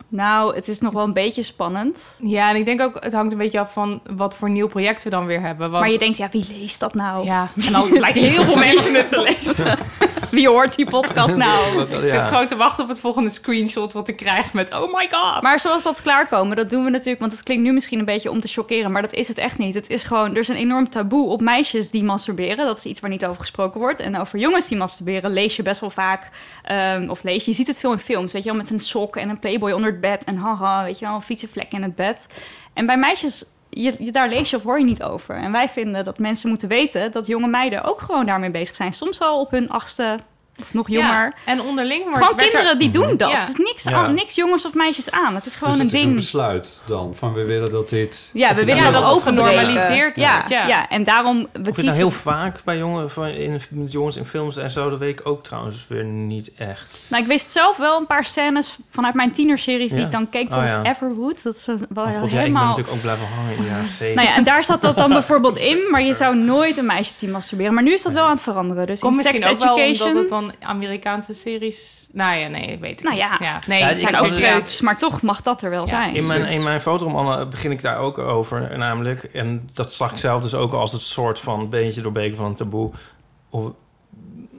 Nou, 0.09 0.55
het 0.55 0.67
is 0.67 0.79
nog 0.79 0.93
wel 0.93 1.03
een 1.03 1.13
beetje 1.13 1.43
spannend. 1.43 2.17
Ja, 2.21 2.49
en 2.49 2.55
ik 2.55 2.65
denk 2.65 2.81
ook, 2.81 3.03
het 3.03 3.13
hangt 3.13 3.31
een 3.31 3.37
beetje 3.37 3.59
af 3.59 3.73
van 3.73 4.01
wat 4.15 4.35
voor 4.35 4.49
nieuw 4.49 4.67
project 4.67 5.03
we 5.03 5.09
dan 5.09 5.25
weer 5.25 5.41
hebben. 5.41 5.69
Want, 5.69 5.83
Maar 5.83 5.91
je 5.91 5.99
denkt, 5.99 6.17
ja, 6.17 6.29
wie 6.31 6.45
leest 6.59 6.79
dat 6.79 6.93
nou? 6.93 7.25
Ja, 7.25 7.51
en 7.65 7.71
dan 7.71 7.89
blijken 7.99 8.21
heel 8.21 8.43
veel 8.43 8.55
mensen 8.55 8.93
het 8.93 9.09
te 9.09 9.21
lezen. 9.21 9.77
Wie 10.31 10.47
hoort 10.47 10.75
die 10.75 10.85
podcast 10.85 11.35
nou? 11.35 11.81
Ik 11.81 12.07
zit 12.07 12.21
gewoon 12.21 12.47
te 12.47 12.55
wachten 12.55 12.83
op 12.83 12.89
het 12.89 12.99
volgende 12.99 13.29
screenshot 13.29 13.93
wat 13.93 14.07
ik 14.07 14.15
krijg 14.15 14.53
met 14.53 14.73
oh 14.73 14.93
my 14.93 15.07
god. 15.11 15.41
Maar 15.41 15.59
zoals 15.59 15.83
dat 15.83 16.01
klaarkomen, 16.01 16.55
dat 16.55 16.69
doen 16.69 16.83
we 16.83 16.89
natuurlijk... 16.89 17.19
want 17.19 17.31
het 17.31 17.43
klinkt 17.43 17.63
nu 17.63 17.73
misschien 17.73 17.99
een 17.99 18.05
beetje 18.05 18.31
om 18.31 18.39
te 18.39 18.47
chockeren... 18.47 18.91
maar 18.91 19.01
dat 19.01 19.13
is 19.13 19.27
het 19.27 19.37
echt 19.37 19.57
niet. 19.57 19.75
Het 19.75 19.89
is 19.89 20.03
gewoon, 20.03 20.31
er 20.31 20.37
is 20.37 20.47
een 20.47 20.55
enorm 20.55 20.89
taboe 20.89 21.29
op 21.29 21.41
meisjes 21.41 21.89
die 21.89 22.03
masturberen. 22.03 22.65
Dat 22.65 22.77
is 22.77 22.85
iets 22.85 22.99
waar 22.99 23.09
niet 23.09 23.25
over 23.25 23.41
gesproken 23.41 23.79
wordt. 23.79 23.99
En 23.99 24.17
over 24.17 24.39
jongens 24.39 24.67
die 24.67 24.77
masturberen 24.77 25.31
lees 25.31 25.55
je 25.55 25.63
best 25.63 25.79
wel 25.79 25.89
vaak... 25.89 26.29
ehm, 26.63 27.09
of 27.09 27.23
lees 27.23 27.45
je, 27.45 27.51
je 27.51 27.57
ziet 27.57 27.67
het 27.67 27.79
veel 27.79 27.91
in 27.91 27.99
films, 27.99 28.31
weet 28.31 28.43
je 28.43 28.49
wel... 28.49 28.57
met 28.57 28.69
een 28.69 28.79
sok 28.79 29.15
en 29.15 29.29
een 29.29 29.39
playboy 29.39 29.71
onder 29.71 29.91
het 29.91 29.98
bed... 29.99 30.23
en 30.23 30.37
haha, 30.37 30.83
weet 30.83 30.99
je 30.99 31.05
wel, 31.05 31.15
een 31.15 31.21
vieze 31.21 31.47
vlek 31.47 31.71
in 31.71 31.83
het 31.83 31.95
bed. 31.95 32.27
En 32.73 32.85
bij 32.85 32.97
meisjes 32.97 33.45
je, 33.69 33.95
je, 33.99 34.11
daar 34.11 34.29
lees 34.29 34.49
je 34.49 34.55
of 34.55 34.63
hoor 34.63 34.79
je 34.79 34.85
niet 34.85 35.03
over. 35.03 35.35
En 35.35 35.51
wij 35.51 35.69
vinden 35.69 36.05
dat 36.05 36.19
mensen 36.19 36.49
moeten 36.49 36.67
weten 36.67 37.11
dat 37.11 37.27
jonge 37.27 37.47
meiden 37.47 37.83
ook 37.83 38.01
gewoon 38.01 38.25
daarmee 38.25 38.51
bezig 38.51 38.75
zijn. 38.75 38.93
Soms 38.93 39.21
al 39.21 39.39
op 39.39 39.51
hun 39.51 39.69
achtste 39.69 40.19
of 40.61 40.73
nog 40.73 40.89
jonger. 40.89 41.07
Ja, 41.09 41.33
en 41.45 41.61
onderling 41.61 42.03
wordt 42.03 42.17
Gewoon 42.17 42.37
er- 42.39 42.47
kinderen 42.49 42.79
die 42.79 42.89
doen 42.89 43.17
dat. 43.17 43.29
Ja. 43.29 43.39
Het 43.39 43.49
is 43.49 43.55
niks, 43.55 43.83
Ja. 43.83 43.91
aan- 43.91 44.13
niks 44.13 44.35
jongens 44.35 44.65
of 44.65 44.73
meisjes 44.73 45.11
aan. 45.11 45.35
Het 45.35 45.45
is 45.45 45.55
gewoon 45.55 45.73
dus 45.73 45.79
een 45.79 45.85
het 45.85 45.95
is 45.95 46.01
een 46.01 46.05
ding. 46.07 46.19
besluit 46.19 46.81
dan, 46.85 47.15
van 47.15 47.33
we 47.33 47.43
willen 47.45 47.71
dat 47.71 47.89
dit... 47.89 48.29
ja, 48.33 48.49
we 48.55 48.65
willen 48.65 48.81
nou 48.81 48.93
dat 48.93 49.01
dat 49.03 49.11
ook 49.11 49.21
genormaliseerd 49.23 50.15
ja, 50.15 50.33
wordt, 50.35 50.49
ja. 50.49 50.67
ja. 50.67 50.89
en 50.89 51.03
daarom 51.03 51.37
we 51.37 51.43
Of 51.43 51.49
je 51.53 51.59
het 51.59 51.65
kiezen. 51.65 51.83
nou 51.85 51.97
heel 51.97 52.11
vaak 52.11 52.63
bij 52.63 52.77
jongen, 52.77 53.09
van, 53.11 53.27
in, 53.27 53.61
met 53.69 53.91
jongens 53.91 54.15
in 54.15 54.25
films 54.25 54.57
en 54.57 54.71
zo, 54.71 54.89
dat 54.89 54.99
weet 54.99 55.19
ik 55.19 55.27
ook 55.27 55.43
trouwens 55.43 55.85
weer 55.89 56.03
niet 56.03 56.51
echt. 56.57 56.99
Nou, 57.07 57.21
ik 57.23 57.27
wist 57.29 57.51
zelf 57.51 57.77
wel 57.77 57.97
een 57.99 58.05
paar 58.05 58.25
scènes 58.25 58.77
vanuit 58.89 59.13
mijn 59.13 59.31
tienerseries 59.31 59.89
die 59.91 59.99
Ja. 59.99 60.05
ik 60.05 60.11
dan 60.11 60.29
keek. 60.29 60.43
Oh, 60.43 60.49
Bijvoorbeeld 60.49 60.85
ja. 60.85 60.91
Everwood. 60.91 61.43
Dat 61.43 61.55
is 61.55 61.65
wel 61.65 61.75
Oh, 61.75 62.03
god, 62.03 62.13
ja, 62.13 62.13
ik 62.13 62.29
ben 62.29 62.29
helemaal... 62.39 62.67
natuurlijk 62.67 62.95
ook 62.95 63.01
blijven 63.01 63.27
hangen 63.35 63.65
jaren 63.65 63.87
zeventig. 63.87 64.15
nou 64.15 64.27
ja, 64.27 64.35
en 64.35 64.43
daar 64.43 64.63
zat 64.63 64.81
dat 64.81 64.95
dan 64.95 65.09
bijvoorbeeld 65.19 65.57
in, 65.57 65.77
maar 65.91 66.01
je 66.01 66.13
zou 66.13 66.35
nooit 66.35 66.77
een 66.77 66.85
meisje 66.85 67.13
zien 67.13 67.31
masturberen. 67.31 67.73
Maar 67.73 67.83
nu 67.83 67.93
is 67.93 68.01
dat 68.01 68.13
wel 68.13 68.23
aan 68.23 68.29
het 68.31 68.41
veranderen. 68.41 68.87
Dus 68.87 68.99
Komt 68.99 69.15
in 69.17 69.21
Sex 69.21 69.33
misschien 69.33 69.53
ook 69.53 69.63
wel 69.63 69.77
Education... 69.79 70.07
omdat 70.07 70.21
het 70.21 70.29
dan 70.29 70.48
Amerikaanse 70.59 71.33
series... 71.33 71.97
Nou 72.11 72.35
ja, 72.37 72.47
nee, 72.47 72.61
ik 72.67 72.79
weet 72.79 72.89
het 72.91 73.03
Nou 73.03 73.15
niet. 73.15 73.25
ja. 73.39 73.59
Nee, 73.67 73.79
Ja, 73.79 73.85
het 73.87 73.95
ik 73.95 74.01
zijn 74.03 74.15
ook 74.17 74.25
het- 74.25 74.35
preuts. 74.39 74.81
maar 74.81 74.97
toch 74.97 75.21
mag 75.21 75.41
dat 75.41 75.61
er 75.61 75.69
wel 75.69 75.87
zijn. 75.87 76.15
In 76.15 76.27
mijn, 76.27 76.45
in 76.45 76.63
mijn 76.63 76.81
fotoroman 76.81 77.49
begin 77.49 77.71
ik 77.71 77.81
daar 77.81 77.97
ook 77.97 78.17
over, 78.17 78.77
namelijk. 78.77 79.23
En 79.23 79.69
dat 79.73 79.93
zag 79.93 80.11
ik 80.11 80.17
zelf 80.17 80.41
dus 80.41 80.53
ook 80.53 80.73
als 80.73 80.91
het 80.91 81.01
soort 81.01 81.39
van 81.39 81.69
beentje 81.69 82.01
doorbeken 82.01 82.37
van 82.37 82.45
een 82.45 82.55
taboe. 82.55 82.91
Of, 83.49 83.71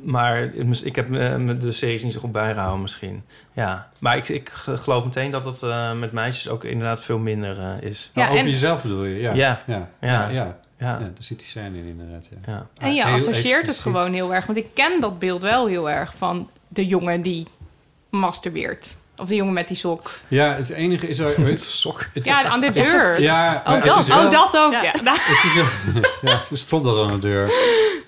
maar 0.04 0.42
ik 0.82 0.96
heb 0.96 1.08
me 1.08 1.38
me 1.38 1.58
de 1.58 1.72
series 1.72 2.02
niet 2.02 2.12
zo 2.12 2.20
goed 2.20 2.32
bijgehouden 2.32 2.82
misschien. 2.82 3.24
Ja, 3.52 3.88
maar 3.98 4.16
ik, 4.16 4.28
ik 4.28 4.48
geloof 4.54 5.04
meteen 5.04 5.30
dat 5.30 5.44
het 5.44 5.62
eh, 5.62 5.92
met 5.92 6.12
meisjes 6.12 6.48
ook 6.48 6.64
inderdaad 6.64 7.00
veel 7.02 7.18
minder 7.18 7.58
eh, 7.58 7.88
is. 7.90 8.10
Nou, 8.14 8.26
Ja, 8.26 8.32
over 8.32 8.44
en- 8.46 8.50
jezelf 8.52 8.82
bedoel 8.82 9.04
je, 9.04 9.20
ja. 9.20 9.32
Ja. 9.34 9.60
Ja, 9.66 9.88
Ja. 10.00 10.08
ja. 10.08 10.28
ja. 10.28 10.58
Ja, 10.80 10.86
Ja, 10.86 10.98
daar 10.98 11.10
zit 11.18 11.38
die 11.38 11.48
scène 11.48 11.78
in 11.78 11.84
inderdaad, 11.86 12.28
ja. 12.30 12.52
ja. 12.52 12.66
En 12.78 12.94
je 12.94 13.04
Heel 13.06 13.14
associeert 13.14 13.66
het 13.66 13.78
gewoon 13.78 14.12
heel 14.12 14.34
erg. 14.34 14.46
Want 14.46 14.58
ik 14.58 14.66
ken 14.74 15.00
dat 15.00 15.18
beeld 15.18 15.42
wel 15.42 15.66
heel 15.66 15.90
erg 15.90 16.12
van 16.16 16.50
de 16.68 16.86
jongen 16.86 17.22
die 17.22 17.46
masturbeert. 18.10 18.96
Of 19.16 19.28
de 19.28 19.34
jongen 19.34 19.52
met 19.52 19.68
die 19.68 19.76
sok. 19.76 20.10
Ja, 20.28 20.54
het 20.54 20.68
enige 20.68 21.08
is... 21.08 21.18
Er, 21.18 21.40
het, 21.46 21.62
Sok. 21.62 22.06
het- 22.12 22.24
Ja, 22.24 22.44
aan 22.44 22.60
de 22.60 22.70
deur. 22.70 23.20
Ja, 23.20 23.62
Oh, 23.66 23.74
het 23.74 23.84
dat. 23.84 23.96
is 23.96 24.06
wel... 24.08 24.24
Oh, 24.26 24.30
dat 24.30 24.56
ook. 24.56 24.72
Ja. 24.72 24.92
Het 25.04 25.44
is 25.44 25.54
een, 25.56 26.04
ja, 26.30 26.42
stond 26.52 26.84
dat 26.84 26.98
aan 26.98 27.10
de 27.10 27.18
deur. 27.18 27.46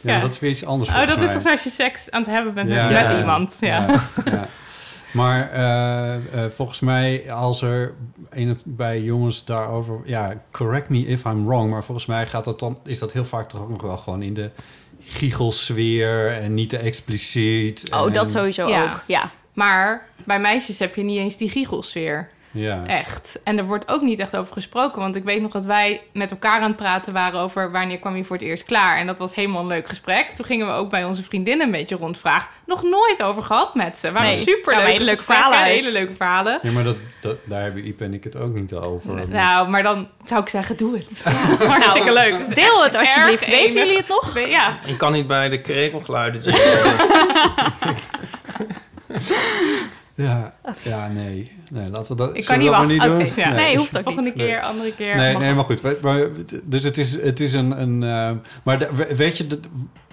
Ja, 0.00 0.14
Ja. 0.14 0.20
dat 0.20 0.30
is 0.30 0.38
weer 0.38 0.50
iets 0.50 0.64
anders 0.64 0.90
Oh, 0.90 1.06
dat 1.06 1.18
is 1.18 1.32
toch 1.32 1.46
als 1.46 1.62
je 1.62 1.70
seks 1.70 2.10
aan 2.10 2.22
het 2.22 2.30
hebben 2.30 2.54
bent 2.54 2.70
Ja. 2.70 2.88
met, 2.88 3.18
iemand. 3.18 3.56
Ja. 3.60 4.00
Maar 5.12 5.50
eh, 5.50 6.44
eh, 6.44 6.50
volgens 6.50 6.80
mij, 6.80 7.32
als 7.32 7.62
er 7.62 7.94
in 8.32 8.48
het, 8.48 8.60
bij 8.64 9.00
jongens 9.02 9.44
daarover... 9.44 10.00
Ja, 10.04 10.42
correct 10.50 10.88
me 10.88 11.06
if 11.06 11.24
I'm 11.24 11.44
wrong. 11.46 11.70
Maar 11.70 11.84
volgens 11.84 12.06
mij 12.06 12.26
gaat 12.26 12.44
dat 12.44 12.58
dan, 12.60 12.78
is 12.84 12.98
dat 12.98 13.12
heel 13.12 13.24
vaak 13.24 13.48
toch 13.48 13.60
ook 13.60 13.68
nog 13.68 13.82
wel 13.82 13.96
gewoon 13.96 14.22
in 14.22 14.34
de 14.34 14.50
giechelsfeer... 15.00 16.28
en 16.40 16.54
niet 16.54 16.68
te 16.68 16.76
expliciet. 16.78 17.86
Oh, 17.92 18.06
en- 18.06 18.12
dat 18.12 18.30
sowieso 18.30 18.68
Ja. 18.68 18.92
ook. 18.92 19.00
Ja. 19.06 19.30
Maar 19.52 20.06
bij 20.24 20.40
meisjes 20.40 20.78
heb 20.78 20.94
je 20.94 21.02
niet 21.02 21.18
eens 21.18 21.36
die 21.36 21.50
giechelsfeer. 21.50 22.28
Ja. 22.54 22.82
Echt. 22.86 23.40
En 23.44 23.58
er 23.58 23.64
wordt 23.64 23.88
ook 23.92 24.02
niet 24.02 24.18
echt 24.18 24.36
over 24.36 24.52
gesproken. 24.52 24.98
Want 24.98 25.16
ik 25.16 25.24
weet 25.24 25.40
nog 25.42 25.50
dat 25.52 25.64
wij 25.64 26.00
met 26.12 26.30
elkaar 26.30 26.60
aan 26.60 26.68
het 26.68 26.76
praten 26.76 27.12
waren 27.12 27.40
over 27.40 27.70
wanneer 27.72 27.98
kwam 27.98 28.16
je 28.16 28.24
voor 28.24 28.36
het 28.36 28.44
eerst 28.44 28.64
klaar. 28.64 28.98
En 28.98 29.06
dat 29.06 29.18
was 29.18 29.34
helemaal 29.34 29.60
een 29.60 29.66
leuk 29.66 29.88
gesprek. 29.88 30.26
Toen 30.36 30.44
gingen 30.44 30.66
we 30.66 30.72
ook 30.72 30.90
bij 30.90 31.04
onze 31.04 31.22
vriendinnen 31.22 31.66
een 31.66 31.72
beetje 31.72 31.96
rondvragen. 31.96 32.48
Nog 32.66 32.82
nooit 32.82 33.22
over 33.22 33.42
gehad 33.42 33.74
met 33.74 33.98
ze. 33.98 34.12
Waren 34.12 34.28
Nee. 34.30 34.38
super 34.38 34.74
leuke 34.74 34.90
hele 34.90 35.04
leuke 35.04 35.22
verhalen 35.22 35.58
uit. 35.58 35.74
Hele 35.74 35.92
leuke 35.92 36.14
verhalen. 36.14 36.58
Ja, 36.62 36.70
maar 36.70 36.84
dat, 36.84 36.96
dat, 37.20 37.36
daar 37.44 37.62
hebben 37.62 37.86
Iep 37.86 38.00
en 38.00 38.14
ik 38.14 38.24
het 38.24 38.36
ook 38.36 38.54
niet 38.54 38.74
over. 38.74 39.28
Nou, 39.28 39.68
maar 39.68 39.82
dan 39.82 40.08
zou 40.24 40.42
ik 40.42 40.48
zeggen, 40.48 40.76
doe 40.76 40.96
het. 40.96 41.22
Hartstikke 41.68 42.12
leuk. 42.12 42.32
Het 42.32 42.48
is 42.48 42.54
Deel 42.54 42.82
het 42.84 42.94
alsjeblieft. 42.94 43.46
Weten 43.46 43.58
enig. 43.60 43.74
jullie 43.74 43.96
het 43.96 44.08
nog? 44.08 44.46
Ja. 44.48 44.78
Ik 44.86 44.98
kan 44.98 45.12
niet 45.12 45.26
bij 45.26 45.48
de 45.48 45.60
krekelgeluiden. 45.60 46.42
Ja, 50.14 50.54
ja 50.82 51.08
nee. 51.08 51.52
nee. 51.70 51.90
Laten 51.90 52.16
we 52.16 52.22
dat 52.22 52.36
Ik 52.36 52.44
kan 52.44 52.56
we 52.56 52.62
niet 52.62 52.70
wachten. 52.70 52.88
niet 52.88 53.02
doen. 53.02 53.28
Ja. 53.44 53.52
Nee, 53.54 53.76
hoeft 53.76 53.98
ook 53.98 54.02
Volgende 54.04 54.32
niet. 54.34 54.38
keer, 54.38 54.60
andere 54.60 54.94
keer. 54.94 55.16
Nee, 55.16 55.36
nee, 55.36 55.54
maar 55.54 55.64
goed. 55.64 56.02
Maar, 56.02 56.28
dus 56.64 56.84
het 56.84 56.98
is, 56.98 57.22
het 57.22 57.40
is 57.40 57.52
een... 57.52 57.80
een 57.80 58.02
eh, 58.02 58.36
maar 58.62 58.88
weet 59.16 59.36
je, 59.36 59.46
dat, 59.46 59.58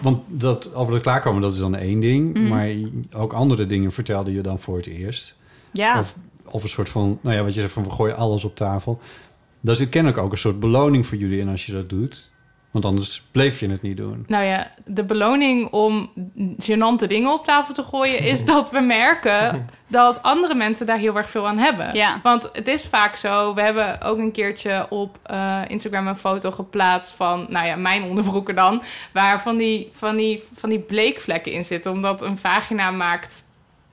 want 0.02 0.22
dat 0.28 0.74
over 0.76 0.94
het 0.94 1.04
klaarkomen, 1.04 1.42
dat 1.42 1.54
is 1.54 1.60
dan 1.60 1.76
één 1.76 2.00
ding. 2.00 2.34
Mhm. 2.34 2.48
Maar 2.48 2.70
ook 3.16 3.34
andere 3.34 3.66
dingen 3.66 3.92
vertelde 3.92 4.34
je 4.34 4.42
dan 4.42 4.60
voor 4.60 4.78
het 4.78 4.88
eerst. 4.88 5.38
Ja. 5.72 6.00
Of, 6.00 6.16
of 6.46 6.64
een 6.64 6.70
soort 6.70 6.90
van, 6.90 7.20
nou 7.22 7.36
ja, 7.36 7.44
wat 7.44 7.54
je 7.54 7.62
zegt 7.62 7.74
van 7.74 7.84
we 7.84 7.90
gooien 7.92 8.18
alles 8.18 8.46
op 8.46 8.56
tafel. 8.56 9.00
Daar 9.62 9.76
zit 9.76 9.90
kennelijk 9.90 10.22
ook 10.22 10.32
een 10.32 10.38
soort 10.38 10.60
beloning 10.60 11.08
voor 11.08 11.18
jullie 11.18 11.40
in 11.40 11.50
als 11.50 11.66
je 11.66 11.72
dat 11.72 11.90
doet. 11.90 12.32
Want 12.72 12.86
anders 12.86 13.24
bleef 13.32 13.60
je 13.60 13.70
het 13.70 13.82
niet 13.82 13.98
doen. 13.98 14.24
Nou 14.28 14.46
ja, 14.46 14.72
de 14.86 15.04
beloning 15.04 15.70
om 15.70 16.12
gênante 16.58 17.08
dingen 17.08 17.34
op 17.34 17.46
tafel 17.46 17.74
te 17.74 17.84
gooien... 17.84 18.20
is 18.20 18.46
dat 18.46 18.72
we 18.72 18.80
merken 18.80 19.70
dat 19.88 20.24
andere 20.24 20.56
mensen 20.56 20.86
daar 20.86 20.98
heel 20.98 21.18
erg 21.18 21.30
veel 21.30 21.48
aan 21.48 21.58
hebben. 21.58 21.96
Ja. 21.96 22.20
Want 22.24 22.50
het 22.54 22.68
is 22.68 22.86
vaak 22.86 23.16
zo... 23.16 23.54
We 23.54 23.62
hebben 23.62 24.02
ook 24.02 24.18
een 24.18 24.32
keertje 24.32 24.86
op 24.90 25.20
eh, 25.24 25.62
Instagram 25.68 26.08
een 26.08 26.18
foto 26.18 26.52
geplaatst 26.52 27.12
van... 27.12 27.46
Nou 27.50 27.66
ja, 27.66 27.76
mijn 27.76 28.04
onderbroeken 28.04 28.56
dan. 28.56 28.82
Waar 29.14 29.42
van 29.42 29.58
die, 29.58 29.90
van 29.94 30.16
die, 30.16 30.44
van 30.54 30.70
die 30.70 30.80
bleekvlekken 30.80 31.52
in 31.52 31.66
zitten. 31.66 31.92
Omdat 31.92 32.22
een 32.22 32.38
vagina 32.38 32.92
maakt 32.92 33.44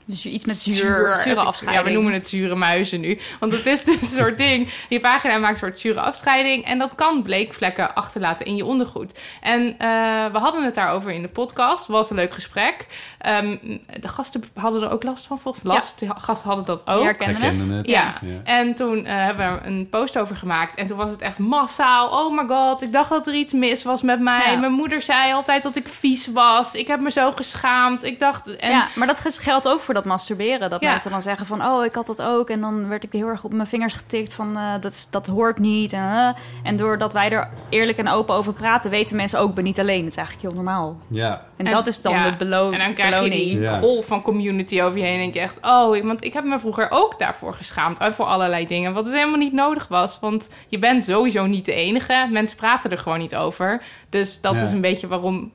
Dus 0.08 0.26
iets 0.26 0.44
met 0.44 0.58
zuur. 0.58 1.16
zure 1.16 1.34
Ja, 1.34 1.42
afscheiding. 1.42 1.86
we 1.86 1.92
noemen 1.92 2.12
het 2.12 2.28
zure 2.28 2.54
muizen 2.54 3.00
nu. 3.00 3.18
Want 3.40 3.52
het 3.52 3.66
is 3.66 3.84
dus 3.84 3.96
een 3.96 4.18
soort 4.18 4.38
ding. 4.48 4.68
Die 4.88 5.00
vagina 5.00 5.38
maakt 5.38 5.52
een 5.52 5.58
soort 5.58 5.78
zure 5.78 6.00
afscheiding. 6.00 6.64
En 6.64 6.78
dat 6.78 6.94
kan 6.94 7.22
bleekvlekken 7.22 7.94
achterlaten 7.94 8.46
in 8.46 8.56
je 8.56 8.64
ondergoed. 8.64 9.18
En 9.40 9.75
eh, 9.78 9.88
we 10.32 10.38
hadden 10.38 10.64
het 10.64 10.75
daarover 10.75 11.10
in 11.10 11.22
de 11.22 11.28
podcast. 11.28 11.86
Was 11.86 12.10
een 12.10 12.16
leuk 12.16 12.34
gesprek. 12.34 12.86
Ehm, 13.18 13.56
de 14.00 14.08
gasten 14.08 14.44
hadden 14.54 14.82
er 14.82 14.90
ook 14.90 15.02
last 15.02 15.26
van. 15.26 15.40
Of 15.42 15.58
last. 15.62 15.98
De 15.98 16.08
gasten 16.18 16.46
hadden 16.48 16.64
dat 16.66 16.86
ook. 16.86 16.96
Die 16.96 17.04
herkenden 17.04 17.42
het. 17.42 17.42
Herkennen 17.42 17.76
het. 17.76 17.86
Ja. 17.86 18.14
Ja. 18.22 18.40
en 18.44 18.75
toen 18.75 19.04
eh, 19.04 19.14
hebben 19.25 19.52
we 19.52 19.60
er 19.60 19.66
een 19.66 19.88
post 19.90 20.18
over 20.18 20.36
gemaakt. 20.36 20.78
En 20.78 20.86
toen 20.86 20.96
was 20.96 21.10
het 21.10 21.20
echt 21.20 21.38
massaal. 21.38 22.25
Oh 22.25 22.36
my 22.36 22.46
god, 22.48 22.82
ik 22.82 22.92
dacht 22.92 23.10
dat 23.10 23.26
er 23.26 23.34
iets 23.34 23.52
mis 23.52 23.82
was 23.82 24.02
met 24.02 24.20
mij. 24.20 24.50
Ja. 24.52 24.56
Mijn 24.58 24.72
moeder 24.72 25.02
zei 25.02 25.32
altijd 25.32 25.62
dat 25.62 25.76
ik 25.76 25.88
vies 25.88 26.26
was. 26.26 26.75
Ik 26.75 26.86
heb 26.86 27.00
me 27.00 27.10
zo 27.10 27.32
geschaamd. 27.32 28.04
Ik 28.04 28.18
dacht... 28.18 28.56
En 28.56 28.70
ja, 28.70 28.88
maar 28.94 29.06
dat 29.06 29.38
geldt 29.40 29.68
ook 29.68 29.80
voor 29.80 29.94
dat 29.96 30.04
masturberen. 30.04 30.70
Dat 30.70 30.82
Ja. 30.82 30.90
mensen 30.90 31.10
dan 31.10 31.22
zeggen 31.22 31.46
van, 31.46 31.64
oh, 31.64 31.84
ik 31.84 31.94
had 31.94 32.06
dat 32.06 32.22
ook. 32.22 32.50
En 32.50 32.60
dan 32.60 32.88
werd 32.88 33.04
ik 33.04 33.12
heel 33.12 33.26
erg 33.28 33.44
op 33.44 33.52
mijn 33.52 33.68
vingers 33.68 33.94
getikt 33.94 34.32
van, 34.34 34.56
eh, 34.56 34.72
dat, 34.80 34.92
is- 34.92 35.10
dat 35.10 35.26
hoort 35.26 35.58
niet. 35.58 35.92
En, 35.92 36.00
eh. 36.12 36.28
en 36.62 36.76
doordat 36.76 37.12
wij 37.12 37.30
er 37.30 37.48
eerlijk 37.68 37.98
en 37.98 38.08
open 38.08 38.34
over 38.34 38.52
praten, 38.52 38.90
weten 38.90 39.16
mensen 39.16 39.38
ook, 39.38 39.54
ben 39.54 39.64
niet 39.64 39.80
alleen. 39.80 40.04
Het 40.04 40.10
is 40.12 40.16
eigenlijk 40.16 40.46
heel 40.46 40.56
normaal. 40.62 40.96
Ja, 41.10 41.44
En, 41.56 41.66
En- 41.66 41.72
dat 41.72 41.86
is 41.86 42.02
dan 42.02 42.12
ja. 42.14 42.30
de 42.30 42.36
belo 42.36 42.70
En 42.70 42.78
dan 42.78 42.94
krijg 42.94 43.14
je 43.14 43.20
beloning. 43.28 43.58
die 43.58 43.68
golf 43.68 44.06
van 44.06 44.22
community 44.22 44.82
over 44.82 44.98
je 44.98 45.04
heen. 45.04 45.14
En 45.14 45.20
denk 45.20 45.34
je 45.34 45.40
echt, 45.40 45.58
oh, 45.62 46.02
want 46.02 46.24
ik 46.24 46.32
heb 46.32 46.44
me 46.44 46.58
vroeger 46.58 46.86
ook 46.90 47.18
daarvoor 47.18 47.54
geschaamd. 47.54 47.98
eh, 47.98 48.10
Voor 48.12 48.24
allerlei 48.26 48.66
dingen. 48.66 48.92
Wat 48.92 49.04
dus 49.04 49.14
helemaal 49.14 49.38
niet 49.38 49.52
nodig 49.52 49.88
was. 49.88 50.18
Want 50.20 50.48
je 50.68 50.78
bent 50.78 51.04
sowieso 51.04 51.46
niet 51.46 51.64
de 51.64 51.72
enige. 51.74 52.28
Mensen 52.30 52.56
praten 52.56 52.90
er 52.90 52.98
gewoon 52.98 53.18
niet 53.18 53.36
over. 53.36 53.82
Dus 54.08 54.40
dat 54.40 54.54
Ja. 54.54 54.62
is 54.62 54.70
een 54.72 54.80
beetje 54.80 55.06
waarom 55.06 55.52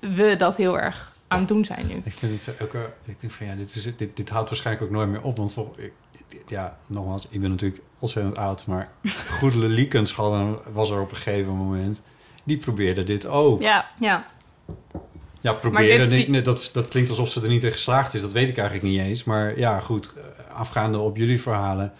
we 0.00 0.34
dat 0.36 0.56
heel 0.56 0.78
erg 0.78 1.11
aan 1.32 1.38
het 1.38 1.48
doen 1.48 1.64
zijn 1.64 1.86
nu. 1.86 2.00
ik 2.04 2.12
vind 2.12 2.46
het 2.46 2.54
ook... 2.62 2.74
eh, 2.74 2.80
Ik 3.04 3.20
denk 3.20 3.32
van 3.32 3.46
ja, 3.46 3.54
dit, 3.54 3.74
is, 3.74 3.96
dit, 3.96 4.16
dit 4.16 4.28
houdt 4.28 4.48
waarschijnlijk 4.48 4.86
ook 4.86 4.92
nooit 4.92 5.08
meer 5.08 5.22
op. 5.22 5.36
Want 5.36 5.52
vol, 5.52 5.74
ik, 5.76 5.92
ja, 6.46 6.78
nogmaals, 6.86 7.26
ik 7.30 7.40
ben 7.40 7.50
natuurlijk 7.50 7.82
ontzettend 7.98 8.36
oud. 8.36 8.66
Maar 8.66 8.90
Goedele 9.38 9.66
Liekens 9.68 10.14
was 10.72 10.90
er 10.90 11.00
op 11.00 11.10
een 11.10 11.16
gegeven 11.16 11.52
moment. 11.52 12.00
Die 12.44 12.56
probeerde 12.56 13.04
dit 13.04 13.26
ook. 13.26 13.60
Ja, 13.60 13.90
Ja. 14.00 14.26
Ja, 15.40 15.52
probeerde. 15.52 16.08
dit 16.08 16.28
nee, 16.28 16.42
dat, 16.42 16.70
dat 16.72 16.88
klinkt 16.88 17.10
alsof 17.10 17.28
ze 17.28 17.42
er 17.42 17.48
niet 17.48 17.64
in 17.64 17.72
geslaagd 17.72 18.14
is. 18.14 18.20
Dat 18.20 18.32
weet 18.32 18.48
ik 18.48 18.58
eigenlijk 18.58 18.88
niet 18.88 19.00
eens. 19.00 19.24
Maar 19.24 19.58
ja, 19.58 19.80
goed. 19.80 20.14
eh, 20.16 20.54
Afgaande 20.54 20.98
op 20.98 21.16
jullie 21.16 21.40
verhalen... 21.40 21.92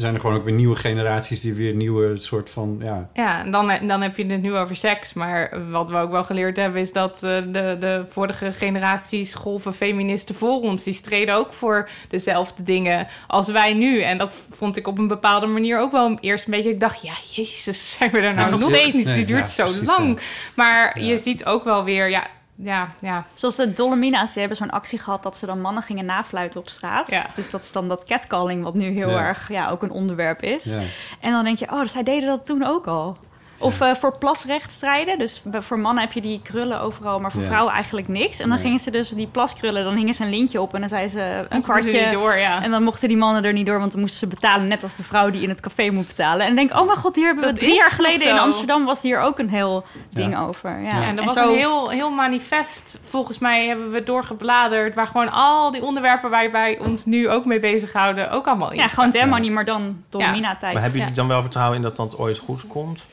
zijn 0.00 0.14
er 0.14 0.20
gewoon 0.20 0.36
ook 0.36 0.44
weer 0.44 0.54
nieuwe 0.54 0.76
generaties... 0.76 1.40
die 1.40 1.54
weer 1.54 1.74
nieuwe 1.74 2.16
soort 2.16 2.50
van... 2.50 2.76
Ja, 2.82 3.08
Ja, 3.14 3.40
en 3.44 3.50
dan, 3.50 3.72
dan 3.86 4.00
heb 4.00 4.16
je 4.16 4.26
het 4.26 4.42
nu 4.42 4.56
over 4.56 4.76
seks. 4.76 5.12
Maar 5.12 5.70
wat 5.70 5.88
we 5.90 5.96
ook 5.96 6.10
wel 6.10 6.24
geleerd 6.24 6.56
hebben... 6.56 6.80
is 6.80 6.92
dat 6.92 7.22
eh, 7.22 7.36
de, 7.52 7.76
de 7.80 8.04
vorige 8.08 8.52
generaties 8.52 9.34
golven 9.34 9.74
feministen 9.74 10.34
voor 10.34 10.60
ons... 10.60 10.82
die 10.82 10.94
streden 10.94 11.34
ook 11.34 11.52
voor 11.52 11.88
dezelfde 12.08 12.62
dingen 12.62 13.06
als 13.26 13.48
wij 13.48 13.74
nu. 13.74 14.00
En 14.00 14.18
dat 14.18 14.34
vond 14.50 14.76
ik 14.76 14.86
op 14.86 14.98
een 14.98 15.08
bepaalde 15.08 15.46
manier 15.46 15.78
ook 15.78 15.92
wel 15.92 16.18
eerst 16.20 16.44
een 16.44 16.52
beetje... 16.52 16.70
Ik 16.70 16.80
dacht, 16.80 17.02
ja, 17.02 17.14
jezus, 17.32 17.92
zijn 17.98 18.10
we 18.10 18.18
er 18.18 18.34
nou 18.34 18.50
nog 18.50 18.62
steeds. 18.62 18.92
Die 18.92 19.04
Nee, 19.04 19.24
duurt 19.24 19.40
ja, 19.40 19.46
zo 19.46 19.64
precies, 19.64 19.86
lang. 19.86 20.20
Maar 20.54 21.00
je 21.00 21.18
ziet 21.18 21.44
ook 21.44 21.64
wel 21.64 21.84
weer... 21.84 22.10
Ja, 22.10 22.26
ja, 22.62 22.88
ja. 23.00 23.26
zoals 23.32 23.56
de 23.56 23.72
Dolomina's, 23.72 24.30
die 24.30 24.38
hebben 24.40 24.56
zo'n 24.58 24.70
actie 24.70 24.98
gehad 24.98 25.22
dat 25.22 25.36
ze 25.36 25.46
dan 25.46 25.60
mannen 25.60 25.82
gingen 25.82 26.04
nafluiten 26.04 26.60
op 26.60 26.68
straat. 26.68 27.10
Ja. 27.10 27.26
Dus 27.34 27.50
dat 27.50 27.62
is 27.62 27.72
dan 27.72 27.88
dat 27.88 28.04
catcalling, 28.04 28.62
wat 28.62 28.74
nu 28.74 28.84
heel 28.90 29.10
Ja. 29.10 29.26
erg 29.26 29.48
ja, 29.48 29.68
ook 29.68 29.82
een 29.82 29.90
onderwerp 29.90 30.42
is. 30.42 30.64
ja. 30.64 30.78
En 31.20 31.32
dan 31.32 31.44
denk 31.44 31.58
je, 31.58 31.70
oh, 31.70 31.80
dus 31.80 31.92
zij 31.92 32.02
deden 32.02 32.28
dat 32.28 32.46
toen 32.46 32.62
ook 32.64 32.86
al. 32.86 33.16
Of 33.62 33.80
eh, 33.80 33.94
voor 33.94 34.18
plasrecht 34.18 34.72
strijden. 34.72 35.18
Dus 35.18 35.42
voor 35.52 35.78
mannen 35.78 36.02
heb 36.04 36.12
je 36.12 36.20
die 36.20 36.40
krullen 36.42 36.80
overal, 36.80 37.20
maar 37.20 37.30
voor 37.30 37.40
Ja. 37.40 37.46
vrouwen 37.46 37.72
eigenlijk 37.74 38.08
niks. 38.08 38.38
En 38.40 38.44
dan 38.48 38.54
Nee. 38.54 38.64
gingen 38.66 38.78
ze 38.80 38.90
dus 38.90 39.08
die 39.08 39.26
plaskrullen, 39.26 39.84
dan 39.84 39.94
hingen 39.96 40.14
ze 40.14 40.22
een 40.22 40.30
lintje 40.30 40.60
op 40.60 40.74
en 40.74 40.80
dan 40.80 40.88
zei 40.88 41.08
ze 41.08 41.20
een 41.20 41.36
Mochten 41.38 41.52
ze 41.52 41.60
kwartje. 41.90 42.00
niet 42.00 42.12
door, 42.12 42.36
ja. 42.36 42.62
En 42.62 42.70
dan 42.70 42.82
mochten 42.82 43.08
die 43.08 43.16
mannen 43.16 43.44
er 43.44 43.52
niet 43.52 43.66
door, 43.66 43.78
want 43.78 43.90
dan 43.92 44.00
moesten 44.00 44.18
ze 44.18 44.26
betalen, 44.34 44.68
net 44.68 44.82
als 44.82 44.96
de 44.96 45.02
vrouw 45.02 45.30
die 45.30 45.42
in 45.42 45.48
het 45.48 45.60
café 45.60 45.90
moet 45.90 46.06
betalen. 46.06 46.46
En 46.46 46.54
denk, 46.54 46.72
oh 46.74 46.86
mijn 46.86 46.98
god, 46.98 47.16
hier 47.16 47.24
hebben 47.26 47.44
we 47.44 47.50
Dat 47.50 47.60
drie 47.60 47.74
jaar 47.74 47.90
geleden 47.90 48.28
in? 48.28 48.38
Amsterdam 48.38 48.84
was 48.84 49.02
hier 49.02 49.20
ook 49.20 49.38
een 49.38 49.50
heel 49.50 49.84
ding 50.10 50.32
Ja. 50.32 50.42
over. 50.44 50.80
Ja, 50.80 50.88
Ja. 50.88 51.02
En 51.02 51.18
En 51.18 51.24
was 51.24 51.34
zo- 51.34 51.48
een 51.50 51.56
heel, 51.58 51.88
heel 51.90 52.10
manifest, 52.10 52.98
volgens 53.08 53.38
mij 53.38 53.66
hebben 53.66 53.90
we 53.90 54.02
doorgebladerd... 54.02 54.94
waar 54.94 55.06
gewoon 55.06 55.30
al 55.32 55.70
die 55.70 55.82
onderwerpen 55.82 56.30
waar 56.30 56.50
wij 56.50 56.78
ons 56.78 57.04
nu 57.04 57.28
ook 57.28 57.44
mee 57.44 57.60
bezighouden... 57.60 58.30
ook 58.30 58.46
allemaal 58.46 58.70
in 58.70 58.78
Ja, 58.78 58.88
gewoon 58.88 59.10
Dem 59.10 59.28
Money, 59.28 59.50
maar 59.50 59.64
dan 59.64 60.04
door 60.08 60.20
Ja. 60.20 60.30
Mina-tijd. 60.30 60.72
Maar 60.72 60.82
hebben 60.82 60.98
Ja. 61.00 61.04
jullie 61.06 61.20
dan 61.20 61.28
wel 61.28 61.40
vertrouwen 61.40 61.76
in 61.76 61.82
dat 61.82 61.96
dat 61.96 62.18
ooit 62.18 62.38
goed 62.38 62.66
komt? 62.66 63.06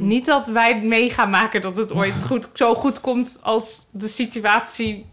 Niet 0.00 0.26
dat 0.26 0.48
wij 0.48 0.82
mee 0.82 1.10
gaan 1.10 1.30
maken 1.30 1.60
dat 1.60 1.76
het 1.76 1.92
ooit 1.92 2.22
goed, 2.24 2.48
zo 2.54 2.74
goed 2.74 3.00
komt 3.00 3.38
als 3.42 3.86
de 3.92 4.08
situatie... 4.08 5.04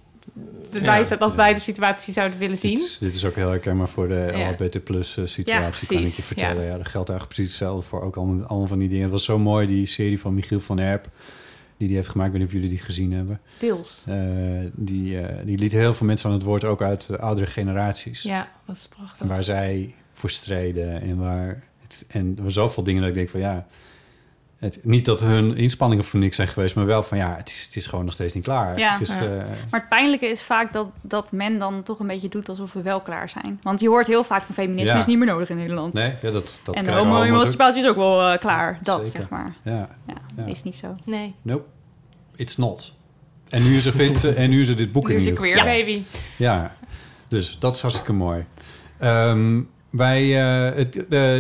De 0.72 0.80
Ja. 0.82 0.86
wij, 0.86 1.18
als 1.20 1.36
wij 1.36 1.54
de 1.54 1.60
situatie 1.60 2.14
zouden 2.14 2.38
willen 2.40 2.58
zien. 2.58 2.76
Dit 2.76 2.84
is, 2.86 2.98
dit 2.98 3.16
is 3.16 3.26
ook 3.26 3.36
heel 3.36 3.50
herkenbaar 3.50 3.90
voor 3.90 4.08
de 4.08 4.32
Ja. 4.36 4.50
LGBT 4.50 4.84
plus 4.84 5.18
eh, 5.18 5.26
situatie, 5.26 5.88
Ja, 5.96 5.98
kan 6.00 6.08
ik 6.08 6.14
je 6.16 6.22
vertellen. 6.22 6.64
ja. 6.64 6.70
Ja. 6.70 6.78
dat 6.78 6.88
geldt 6.88 7.10
eigenlijk 7.10 7.28
precies 7.28 7.48
hetzelfde 7.60 7.88
voor 7.90 8.02
ook 8.02 8.16
allemaal, 8.16 8.46
allemaal 8.46 8.68
van 8.68 8.80
die 8.80 8.88
dingen. 8.88 9.04
Het 9.04 9.12
was 9.12 9.24
zo 9.24 9.40
mooi, 9.40 9.68
die 9.68 9.86
serie 9.86 10.20
van 10.20 10.34
Michiel 10.34 10.60
van 10.60 10.80
Erp, 10.80 11.08
die 11.78 11.88
die 11.88 11.98
heeft 11.98 12.10
gemaakt. 12.10 12.34
Ik 12.34 12.34
weet 12.40 12.42
niet 12.48 12.56
of 12.56 12.62
jullie 12.62 12.78
die 12.78 12.86
gezien 12.86 13.12
hebben. 13.14 13.42
Deels. 13.60 14.04
Eh, 14.08 14.18
die, 14.74 15.20
eh, 15.22 15.46
die 15.46 15.58
liet 15.58 15.72
heel 15.72 15.94
veel 15.94 16.08
mensen 16.08 16.30
aan 16.30 16.36
het 16.36 16.44
woord, 16.44 16.64
ook 16.64 16.82
uit 16.82 17.08
de 17.08 17.18
oudere 17.18 17.48
generaties. 17.48 18.22
Ja, 18.22 18.52
dat 18.66 18.76
is 18.76 18.88
prachtig. 18.96 19.28
Waar 19.28 19.44
zij 19.44 19.96
voor 20.14 20.30
streden 20.30 21.02
en 21.02 21.18
waar... 21.18 21.64
Het, 21.82 22.06
en 22.08 22.28
er 22.30 22.36
waren 22.36 22.52
zoveel 22.52 22.84
dingen 22.84 23.02
dat 23.02 23.10
ik 23.10 23.16
denk 23.16 23.30
van 23.30 23.40
ja... 23.40 23.68
Het, 24.64 24.80
niet 24.82 25.06
dat 25.06 25.20
hun 25.20 25.56
inspanningen 25.58 26.04
voor 26.04 26.20
niks 26.20 26.36
zijn 26.36 26.48
geweest, 26.48 26.76
maar 26.76 26.86
wel 26.86 27.04
van 27.04 27.18
ja, 27.18 27.36
het 27.38 27.50
is, 27.50 27.66
het 27.66 27.76
is 27.76 27.86
gewoon 27.86 28.06
nog 28.06 28.14
steeds 28.14 28.34
niet 28.34 28.44
klaar. 28.44 28.78
Ja. 28.80 28.92
het 28.92 29.02
is, 29.02 29.08
Ja. 29.10 29.22
eh, 29.22 29.38
Maar 29.70 29.80
het 29.80 29.90
pijnlijke 29.90 30.26
is 30.26 30.42
vaak 30.42 30.74
dat, 30.74 30.88
dat 31.02 31.32
men 31.32 31.58
dan 31.58 31.84
toch 31.84 32.00
een 32.00 32.08
beetje 32.08 32.30
doet 32.30 32.50
alsof 32.50 32.74
we 32.74 32.82
wel 32.82 33.02
klaar 33.02 33.30
zijn. 33.30 33.60
Want 33.64 33.80
je 33.80 33.88
hoort 33.90 34.08
heel 34.08 34.24
vaak 34.24 34.42
van 34.44 34.56
feminisme 34.56 34.94
Ja. 34.94 35.00
is 35.00 35.06
niet 35.06 35.18
meer 35.18 35.28
nodig 35.28 35.50
in 35.50 35.58
Nederland. 35.58 35.94
nee, 35.94 36.14
ja, 36.22 36.32
dat, 36.32 36.60
dat 36.64 36.76
en 36.76 36.84
de 36.84 36.92
homo-emancipatie 36.92 37.82
is 37.84 37.88
ook 37.90 37.96
wel 37.96 38.28
eh, 38.32 38.40
klaar. 38.40 38.80
Dat, 38.84 39.06
Zeker. 39.06 39.20
zeg 39.20 39.30
maar. 39.30 39.54
Ja, 39.64 39.90
Ja, 40.08 40.16
Ja. 40.36 40.46
is 40.46 40.64
niet 40.64 40.76
zo. 40.76 40.96
Nee, 41.06 41.36
nope, 41.42 41.64
it's 42.36 42.58
not. 42.58 42.94
En 43.50 43.64
nu 43.64 43.76
is 43.78 43.86
er, 43.86 43.94
vindt, 43.94 44.34
en 44.36 44.50
nu 44.50 44.62
is 44.62 44.68
er 44.68 44.76
dit 44.76 44.92
boek 44.92 45.08
nu 45.08 45.16
in 45.16 45.28
is 45.28 45.34
queer 45.34 45.64
baby. 45.64 46.04
Ja, 46.38 46.76
dus 47.28 47.60
dat 47.60 47.76
is 47.76 47.82
hartstikke 47.82 48.14
mooi. 48.14 48.46
Ehm, 49.00 49.62
wij, 49.94 50.42
eh, 50.70 50.76
het, 50.78 50.96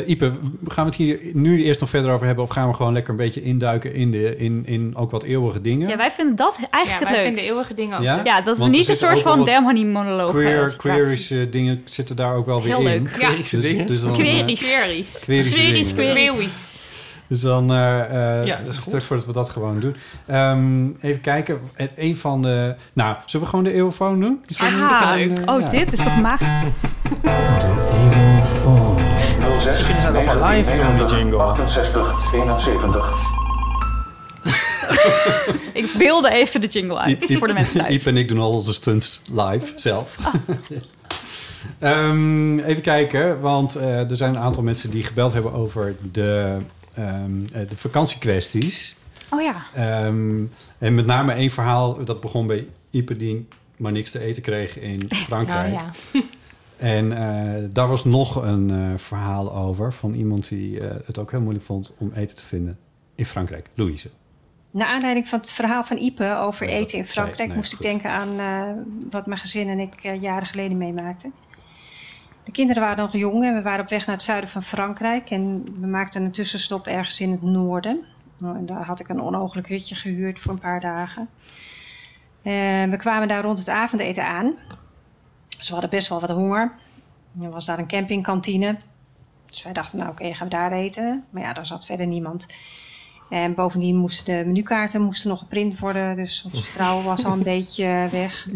Ipe, 0.08 0.32
gaan 0.68 0.84
we 0.86 0.90
het 0.90 0.96
hier 0.96 1.20
nu 1.34 1.64
eerst 1.64 1.80
nog 1.80 1.90
verder 1.90 2.12
over 2.12 2.26
hebben... 2.26 2.44
of 2.44 2.50
gaan 2.50 2.68
we 2.68 2.74
gewoon 2.74 2.94
lekker 2.94 3.12
een 3.12 3.18
beetje 3.18 3.42
induiken 3.44 3.94
in, 3.94 4.12
de, 4.12 4.38
in, 4.38 4.64
in 4.66 4.94
ook 4.96 5.12
wat 5.12 5.24
eeuwige 5.24 5.62
dingen? 5.62 5.90
Ja, 5.90 5.98
wij 5.98 6.12
vinden 6.12 6.36
dat 6.36 6.58
Ja, 6.62 6.68
eigenlijk 6.70 7.10
wij 7.12 7.18
het 7.20 7.26
vinden 7.28 7.44
leukst. 7.44 7.50
eeuwige 7.50 7.74
dingen 7.74 7.98
ook. 7.98 8.04
Ja? 8.04 8.16
leuk. 8.16 8.26
Ja, 8.26 8.42
dat 8.42 8.58
we 8.58 8.64
er 8.64 8.70
niet 8.70 8.88
een 8.88 8.96
soort 8.96 9.20
van 9.20 9.46
Damn 9.46 9.66
Honey 9.66 9.86
monoloog 9.86 10.32
Queer, 10.32 10.74
queerische 10.78 11.50
dingen 11.50 11.82
zitten 11.86 12.16
daar 12.16 12.36
ook 12.36 12.46
wel 12.46 12.62
weer 12.64 12.76
Heel 12.78 12.88
in. 12.88 13.04
leuk. 13.04 13.22
Ja. 13.22 13.30
Dus, 13.52 13.86
dus 13.88 14.02
dan, 14.02 14.10
eh, 14.10 14.16
Queries. 14.16 15.20
Queries. 15.22 15.94
Queeries. 15.94 16.72
Dus 17.28 17.42
dan, 17.42 17.70
eh 17.72 17.76
Ja, 18.46 18.58
dat 18.58 18.68
is 18.68 18.74
goed. 18.74 18.82
straks 18.82 19.06
voordat 19.06 19.26
we 19.26 19.34
dat 19.34 19.50
gewoon 19.50 19.80
doen. 19.80 19.96
Ehm, 20.28 20.86
even 21.02 21.22
kijken. 21.22 21.60
Het, 21.74 21.92
een 21.96 22.18
van 22.18 22.42
de... 22.42 22.76
Nou, 22.94 23.16
zullen 23.26 23.46
we 23.46 23.50
gewoon 23.52 23.66
de 23.66 23.74
eeuwfoon 23.74 24.20
doen? 24.20 24.44
Is 24.48 24.58
dat 24.58 24.68
Oh, 25.46 25.60
ja. 25.60 25.70
dit 25.70 25.94
is 25.94 26.00
toch 26.00 26.22
magisch? 26.22 26.48
Ze 28.44 29.82
kunnen 29.86 30.02
zijn 30.02 30.16
allemaal 30.16 30.52
live 30.52 30.96
die 30.98 31.16
jingle. 31.16 31.38
68 31.42 32.34
71. 32.34 33.12
Ik 35.74 35.94
beelde 35.98 36.30
even 36.32 36.62
de 36.62 36.68
jingle 36.68 36.98
uit 36.98 37.22
Iep- 37.22 37.30
Iep- 37.30 37.38
voor 37.38 37.48
de 37.48 37.54
mensen 37.54 37.80
thuis. 37.80 37.94
Iep 37.94 38.06
en 38.06 38.18
ik 38.18 38.28
doen 38.28 38.40
al 38.40 38.52
onze 38.52 38.74
stunts 38.74 39.22
live 39.32 39.74
zelf. 39.76 40.18
Ehm, 41.80 42.60
even 42.60 42.82
kijken, 42.82 43.40
want 43.40 43.76
eh, 43.76 44.10
er 44.10 44.18
zijn 44.18 44.36
een 44.36 44.42
aantal 44.42 44.64
mensen 44.64 44.90
die 44.92 45.04
gebeld 45.04 45.34
hebben 45.34 45.54
over 45.54 45.96
de, 46.12 46.58
ehm, 46.94 47.32
eh, 47.54 47.70
de 47.70 47.76
vakantiekwesties. 47.78 48.96
Oh 49.30 49.42
ja. 49.42 49.56
Ehm, 49.74 50.44
en 50.78 50.96
met 50.96 51.06
name 51.06 51.34
één 51.34 51.50
verhaal, 51.52 52.04
dat 52.04 52.22
begon 52.22 52.48
bij 52.48 52.68
Ipe 52.90 53.18
die 53.18 53.48
maar 53.78 53.92
niks 53.92 54.12
te 54.12 54.20
eten 54.20 54.42
kreeg 54.42 54.80
in 54.80 55.02
Frankrijk. 55.28 55.74
Oh 55.74 55.80
ja. 56.14 56.22
En 56.84 57.12
eh, 57.18 57.64
daar 57.72 57.88
was 57.88 58.04
nog 58.06 58.36
een 58.36 58.70
eh, 58.70 58.98
verhaal 58.98 59.56
over 59.56 59.94
van 59.94 60.14
iemand 60.14 60.50
die 60.50 60.80
eh, 60.80 60.96
het 61.06 61.20
ook 61.20 61.32
heel 61.32 61.42
moeilijk 61.42 61.66
vond 61.66 61.94
om 61.98 62.12
eten 62.16 62.36
te 62.36 62.46
vinden 62.46 62.78
in 63.16 63.26
Frankrijk. 63.26 63.70
Louise. 63.74 64.10
Naar 64.72 64.88
aanleiding 64.88 65.28
van 65.28 65.40
het 65.40 65.52
verhaal 65.52 65.84
van 65.84 65.98
Ipe 65.98 66.36
over 66.36 66.66
Nee, 66.66 66.76
eten 66.76 66.98
in 66.98 67.04
zei- 67.04 67.14
Frankrijk 67.14 67.48
nee, 67.48 67.58
moest 67.58 67.74
goed. 67.74 67.86
ik 67.86 67.92
denken 67.92 68.10
aan 68.10 68.30
wat 69.12 69.26
mijn 69.26 69.40
gezin 69.40 69.68
en 69.70 69.80
ik 69.80 70.20
jaren 70.22 70.48
geleden 70.48 70.78
meemaakten. 70.78 71.34
De 72.44 72.52
kinderen 72.52 72.84
waren 72.84 73.04
nog 73.04 73.14
jong 73.14 73.44
en 73.44 73.54
we 73.54 73.62
waren 73.62 73.82
op 73.84 73.90
weg 73.90 74.06
naar 74.06 74.16
het 74.16 74.26
zuiden 74.26 74.50
van 74.50 74.64
Frankrijk 74.64 75.30
en 75.30 75.64
we 75.80 75.88
maakten 75.88 76.24
een 76.24 76.32
tussenstop 76.32 76.88
ergens 76.88 77.20
in 77.20 77.32
het 77.32 77.42
noorden. 77.42 78.04
Nou, 78.38 78.58
en 78.58 78.66
daar 78.66 78.86
had 78.86 79.00
ik 79.00 79.10
een 79.10 79.22
onogelijk 79.22 79.68
hutje 79.68 79.96
gehuurd 79.96 80.40
voor 80.40 80.52
een 80.52 80.60
paar 80.60 80.80
dagen. 80.80 81.30
En 82.42 82.90
we 82.90 82.98
kwamen 82.98 83.28
daar 83.28 83.44
rond 83.44 83.60
het 83.60 83.70
avondeten 83.70 84.26
aan. 84.26 84.56
Dus 85.64 85.72
we 85.72 85.78
hadden 85.80 85.98
best 85.98 86.10
wel 86.10 86.20
wat 86.20 86.30
honger. 86.30 86.72
Er 87.42 87.50
was 87.50 87.66
daar 87.66 87.80
een 87.80 87.88
campingkantine. 87.88 88.78
Dus 89.46 89.64
wij 89.64 89.74
dachten, 89.74 89.98
nou 89.98 90.12
oké, 90.12 90.34
gaan 90.34 90.48
we 90.48 90.54
daar 90.54 90.72
eten. 90.72 91.26
Maar 91.30 91.42
ja, 91.42 91.54
daar 91.54 91.66
zat 91.66 91.86
verder 91.86 92.08
niemand. 92.08 92.48
En 93.30 93.54
bovendien 93.54 93.96
moesten 93.96 94.38
de 94.38 94.46
menukaarten 94.46 95.02
moesten 95.02 95.30
nog 95.30 95.40
geprint 95.40 95.80
worden. 95.80 96.16
Dus 96.16 96.44
ons 96.44 96.64
vertrouwen 96.66 97.06
was 97.06 97.26
al 97.26 97.32
een 97.32 97.44
beetje 97.44 98.08
weg. 98.12 98.48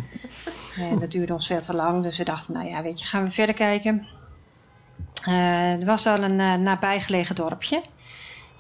En 0.78 1.00
dat 1.00 1.12
duurde 1.12 1.34
ons 1.34 1.48
veel 1.48 1.62
te 1.62 1.76
lang. 1.76 2.04
Dus 2.04 2.18
we 2.18 2.24
dachten, 2.24 2.54
nou 2.54 2.68
ja, 2.68 2.82
weet 2.82 3.00
je, 3.00 3.06
gaan 3.06 3.24
we 3.24 3.32
verder 3.32 3.56
kijken. 3.56 4.08
Eh, 5.26 5.80
er 5.80 5.86
was 5.86 6.08
al 6.08 6.24
een 6.24 6.40
eh, 6.40 6.54
nabijgelegen 6.54 7.36
dorpje. 7.36 7.82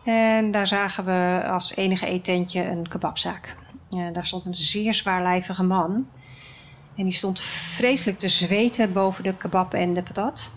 En 0.03 0.51
daar 0.51 0.67
zagen 0.67 1.05
we 1.05 1.47
als 1.47 1.75
enige 1.75 2.05
eetentje 2.05 2.63
een 2.65 2.88
kebabzaak. 2.88 3.55
Eh, 3.89 4.05
daar 4.13 4.25
stond 4.25 4.45
een 4.45 4.55
zeer 4.55 4.93
zwaarlijvige 4.93 5.63
man. 5.63 6.07
En 6.97 7.03
die 7.03 7.13
stond 7.13 7.39
vreselijk 7.39 8.17
te 8.17 8.27
zweten 8.27 8.93
boven 8.93 9.23
de 9.23 9.38
kebab 9.38 9.73
en 9.73 9.93
de 9.93 10.03
patat. 10.03 10.51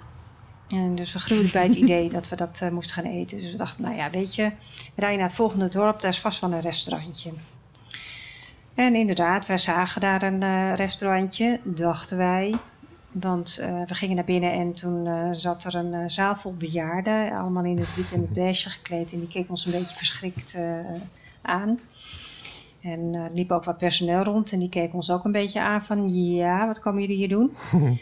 En 0.68 0.94
dus 0.94 1.12
we 1.12 1.18
groeiden 1.18 1.52
bij 1.52 1.66
het 1.66 1.74
idee 1.84 2.08
dat 2.08 2.28
we 2.28 2.36
dat 2.36 2.58
eh, 2.62 2.68
moesten 2.68 2.94
gaan 2.94 3.12
eten. 3.12 3.38
Dus 3.38 3.50
we 3.50 3.56
dachten, 3.56 3.82
nou 3.82 3.96
ja, 3.96 4.10
weet 4.10 4.34
je, 4.34 4.52
rijden 4.94 5.18
naar 5.18 5.28
het 5.28 5.36
volgende 5.36 5.68
dorp, 5.68 6.00
daar 6.00 6.10
is 6.10 6.20
vast 6.20 6.40
wel 6.40 6.52
een 6.52 6.60
restaurantje. 6.60 7.32
En 8.74 8.94
inderdaad, 8.94 9.46
wij 9.46 9.58
zagen 9.58 10.00
daar 10.00 10.22
een 10.22 10.42
eh, 10.42 10.74
restaurantje, 10.74 11.60
dachten 11.62 12.16
wij. 12.16 12.54
Want 13.12 13.58
eh, 13.58 13.82
we 13.86 13.94
gingen 13.94 14.16
naar 14.16 14.24
binnen 14.24 14.52
en 14.52 14.72
toen 14.72 15.34
zat 15.34 15.64
er 15.64 15.74
een 15.74 16.10
zaal 16.10 16.36
vol 16.36 16.54
bejaarden, 16.54 17.32
allemaal 17.32 17.64
in 17.64 17.78
het 17.78 17.94
wit 17.94 18.12
en 18.12 18.20
het 18.20 18.32
beige 18.32 18.70
gekleed. 18.70 19.12
En 19.12 19.18
die 19.18 19.28
keken 19.28 19.50
ons 19.50 19.64
een 19.66 19.72
beetje 19.72 19.96
verschrikt 19.96 20.58
aan. 21.42 21.80
En 22.80 23.14
eh, 23.14 23.24
liep 23.34 23.52
ook 23.52 23.64
wat 23.64 23.76
personeel 23.76 24.22
rond 24.22 24.52
en 24.52 24.58
die 24.58 24.68
keken 24.68 24.94
ons 24.94 25.10
ook 25.10 25.24
een 25.24 25.32
beetje 25.32 25.60
aan 25.60 25.84
van, 25.84 26.14
ja, 26.14 26.66
wat 26.66 26.80
komen 26.80 27.00
jullie 27.00 27.16
hier 27.16 27.28
doen? 27.28 27.56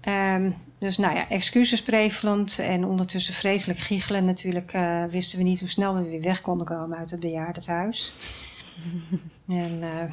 Ehm, 0.00 0.52
dus 0.78 0.98
nou 0.98 1.14
ja, 1.14 1.28
excuses 1.28 1.82
prevelend 1.82 2.58
en 2.58 2.84
ondertussen 2.84 3.34
vreselijk 3.34 3.78
giechelen. 3.78 4.24
Natuurlijk 4.24 4.72
eh, 4.72 5.04
wisten 5.04 5.38
we 5.38 5.44
niet 5.44 5.60
hoe 5.60 5.68
snel 5.68 5.94
we 5.94 6.08
weer 6.08 6.22
weg 6.22 6.40
konden 6.40 6.66
komen 6.66 6.98
uit 6.98 7.10
het 7.10 7.20
bejaardentehuis. 7.20 8.14
en 9.48 9.82
eh, 9.82 10.12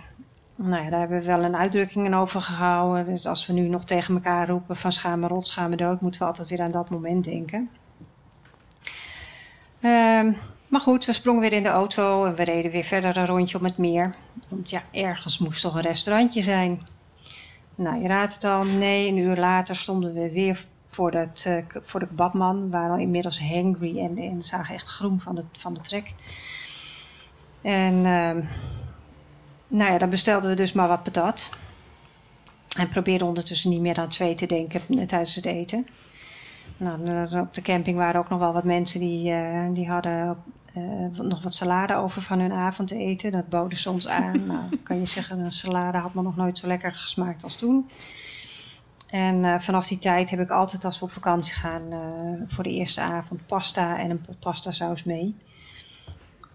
nou 0.55 0.83
ja, 0.83 0.89
daar 0.89 0.99
hebben 0.99 1.19
we 1.19 1.25
wel 1.25 1.43
een 1.43 1.55
uitdrukking 1.55 2.15
over 2.15 2.41
gehouden. 2.41 3.05
Dus 3.05 3.25
als 3.25 3.45
we 3.45 3.53
nu 3.53 3.67
nog 3.67 3.85
tegen 3.85 4.15
elkaar 4.15 4.49
roepen 4.49 4.75
van 4.75 4.91
schaam 4.91 5.19
me 5.19 5.27
rot, 5.27 5.47
schaam 5.47 5.69
me 5.69 5.75
dood, 5.75 6.01
moeten 6.01 6.21
we 6.21 6.27
altijd 6.27 6.47
weer 6.47 6.61
aan 6.61 6.71
dat 6.71 6.89
moment 6.89 7.23
denken. 7.23 7.69
Ehm, 9.79 10.33
maar 10.67 10.81
goed, 10.81 11.05
we 11.05 11.13
sprongen 11.13 11.41
weer 11.41 11.53
in 11.53 11.63
de 11.63 11.69
auto 11.69 12.25
en 12.25 12.35
we 12.35 12.43
reden 12.43 12.71
weer 12.71 12.83
verder 12.83 13.17
een 13.17 13.25
rondje 13.25 13.57
om 13.57 13.63
het 13.63 13.77
meer. 13.77 14.15
Want 14.49 14.69
ja, 14.69 14.83
ergens 14.91 15.37
moest 15.37 15.61
toch 15.61 15.75
een 15.75 15.81
restaurantje 15.81 16.41
zijn. 16.41 16.87
Nou, 17.75 18.01
je 18.01 18.07
raadt 18.07 18.33
het 18.33 18.43
al. 18.43 18.63
Nee, 18.63 19.07
een 19.07 19.17
uur 19.17 19.37
later 19.37 19.75
stonden 19.75 20.13
we 20.13 20.31
weer 20.31 20.65
voor, 20.85 21.11
dat, 21.11 21.43
eh, 21.47 21.63
voor 21.69 21.99
de 21.99 22.07
kebabman. 22.07 22.63
We 22.63 22.69
waren 22.69 22.91
al 22.91 22.97
inmiddels 22.97 23.39
hangry 23.39 23.99
en, 23.99 24.17
en 24.17 24.43
zagen 24.43 24.75
echt 24.75 24.87
groen 24.87 25.19
van 25.19 25.35
de, 25.35 25.43
van 25.51 25.73
de 25.73 25.79
trek. 25.79 26.13
En 27.61 28.05
ehm, 28.05 28.43
nou 29.67 29.91
ja, 29.91 29.97
dan 29.97 30.09
bestelden 30.09 30.49
we 30.49 30.55
dus 30.55 30.73
maar 30.73 30.87
wat 30.87 31.03
patat. 31.03 31.49
En 32.77 32.89
probeerden 32.89 33.27
ondertussen 33.27 33.69
niet 33.69 33.81
meer 33.81 33.97
aan 33.97 34.07
twee 34.07 34.35
te 34.35 34.45
denken 34.45 34.81
eh, 34.89 35.07
tijdens 35.07 35.35
het 35.35 35.45
eten. 35.45 35.87
Nou, 36.77 37.39
op 37.39 37.53
de 37.53 37.61
camping 37.61 37.97
waren 37.97 38.19
ook 38.19 38.29
nog 38.29 38.39
wel 38.39 38.53
wat 38.53 38.63
mensen 38.63 38.99
die, 38.99 39.31
eh, 39.31 39.73
die 39.73 39.89
hadden 39.89 40.37
eh, 40.73 41.19
nog 41.19 41.43
wat 41.43 41.53
salade 41.53 41.95
over 41.95 42.21
van 42.21 42.39
hun 42.39 42.51
avondeten. 42.51 43.31
Dat 43.31 43.49
boden 43.49 43.77
ze 43.77 43.89
ons 43.89 44.07
aan. 44.07 44.45
nou, 44.47 44.77
kan 44.83 44.99
je 44.99 45.05
zeggen, 45.05 45.39
een 45.39 45.51
salade 45.51 45.97
had 45.97 46.13
me 46.13 46.21
nog 46.21 46.35
nooit 46.35 46.57
zo 46.57 46.67
lekker 46.67 46.93
gesmaakt 46.93 47.43
als 47.43 47.55
toen. 47.55 47.89
En 49.07 49.45
eh, 49.45 49.59
vanaf 49.59 49.87
die 49.87 49.99
tijd 49.99 50.29
heb 50.29 50.39
ik 50.39 50.49
altijd 50.49 50.85
als 50.85 50.99
we 50.99 51.05
op 51.05 51.11
vakantie 51.11 51.53
gaan 51.53 51.83
voor 52.47 52.63
de 52.63 52.69
eerste 52.69 53.01
avond 53.01 53.45
pasta 53.45 53.97
en 53.99 54.09
een 54.09 54.21
pot 54.21 54.39
pasta 54.39 54.71
saus 54.71 55.03
mee. 55.03 55.35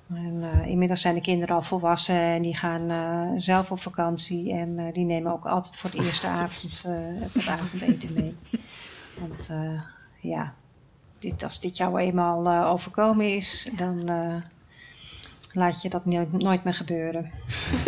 En, 0.09 0.45
inmiddels 0.65 1.01
zijn 1.01 1.15
de 1.15 1.21
kinderen 1.21 1.55
al 1.55 1.63
volwassen 1.63 2.17
en 2.17 2.43
die 2.43 2.57
gaan 2.57 2.91
zelf 3.41 3.71
op 3.71 3.81
vakantie. 3.81 4.53
En 4.53 4.93
die 4.93 5.05
nemen 5.05 5.33
ook 5.33 5.47
altijd 5.47 5.77
voor 5.77 5.91
de 5.91 5.97
eerste 5.97 6.27
avond 6.43 6.83
het 7.33 7.47
avondeten 7.47 8.13
mee. 8.13 8.37
Want 9.19 9.51
ja, 10.23 10.55
dit, 11.19 11.43
als 11.43 11.61
dit 11.61 11.77
jou 11.77 11.99
eenmaal 12.01 12.47
eh, 12.47 12.71
overkomen 12.71 13.37
is, 13.37 13.69
dan 13.77 14.09
eh, 14.09 14.35
laat 15.53 15.83
je 15.83 15.89
dat 15.89 16.05
nooit, 16.05 16.33
nooit 16.33 16.65
meer 16.65 16.75
gebeuren. 16.75 17.31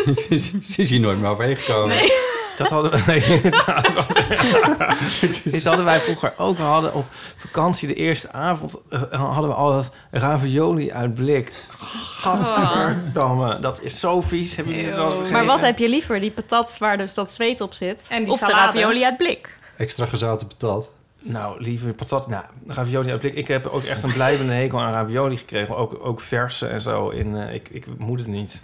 ze 0.62 0.80
is 0.82 0.90
hier 0.90 1.00
nooit 1.00 1.18
meer 1.18 1.30
overheen 1.30 1.56
gekomen. 1.56 2.10
Dat 2.56 2.68
hadden 2.68 2.90
we. 2.90 3.02
Nee, 3.06 3.24
inderdaad. 3.42 3.92
Dit 5.44 5.64
hadden 5.64 5.84
wij 5.84 6.00
vroeger 6.00 6.32
ook. 6.38 6.56
We 6.56 6.62
hadden 6.62 6.94
op 6.94 7.06
vakantie 7.36 7.88
de 7.88 7.94
eerste 7.94 8.32
avond. 8.32 8.74
eh, 8.90 9.32
hadden 9.32 9.50
we 9.50 9.56
altijd 9.56 9.90
ravioli 10.10 10.92
uit 10.92 11.14
blik. 11.14 11.52
Gadverdamme, 11.78 13.58
dat 13.58 13.82
is 13.82 14.00
zo 14.00 14.20
vies. 14.20 14.54
Dit 14.54 14.64
wel 14.64 14.74
eens 14.76 14.94
gegeten? 15.14 15.32
Maar 15.32 15.44
wat 15.44 15.60
heb 15.60 15.78
je 15.78 15.88
liever? 15.88 16.20
Die 16.20 16.30
patat 16.30 16.78
waar 16.78 16.96
dus 16.98 17.14
dat 17.14 17.32
zweet 17.32 17.60
op 17.60 17.72
zit? 17.72 18.06
En 18.10 18.24
die 18.24 18.32
of 18.32 18.40
de 18.40 18.52
ravioli 18.52 19.04
uit 19.04 19.16
blik? 19.16 19.58
Extra 19.76 20.06
gezouten 20.06 20.46
patat. 20.46 20.90
Nou, 21.26 21.62
liever 21.62 21.92
patat. 21.92 22.28
Nou, 22.28 22.44
ravioli 22.66 23.16
blik. 23.16 23.34
Ik 23.34 23.48
heb 23.48 23.66
ook 23.66 23.82
echt 23.82 24.02
een 24.02 24.12
blijvende 24.12 24.52
hekel 24.52 24.80
aan 24.80 24.92
ravioli 24.92 25.36
gekregen. 25.36 25.76
Ook, 25.76 26.04
ook 26.04 26.20
verse 26.20 26.66
en 26.66 26.80
zo. 26.80 27.08
In, 27.08 27.36
eh, 27.36 27.54
ik, 27.54 27.68
ik 27.68 27.86
moet 27.98 28.18
het 28.18 28.28
niet. 28.28 28.60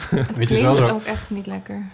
Het 0.34 0.50
is 0.50 0.60
wel 0.60 0.76
zo. 0.76 0.88
ook 0.88 1.02
echt 1.02 1.30
niet 1.30 1.46
lekker. 1.46 1.86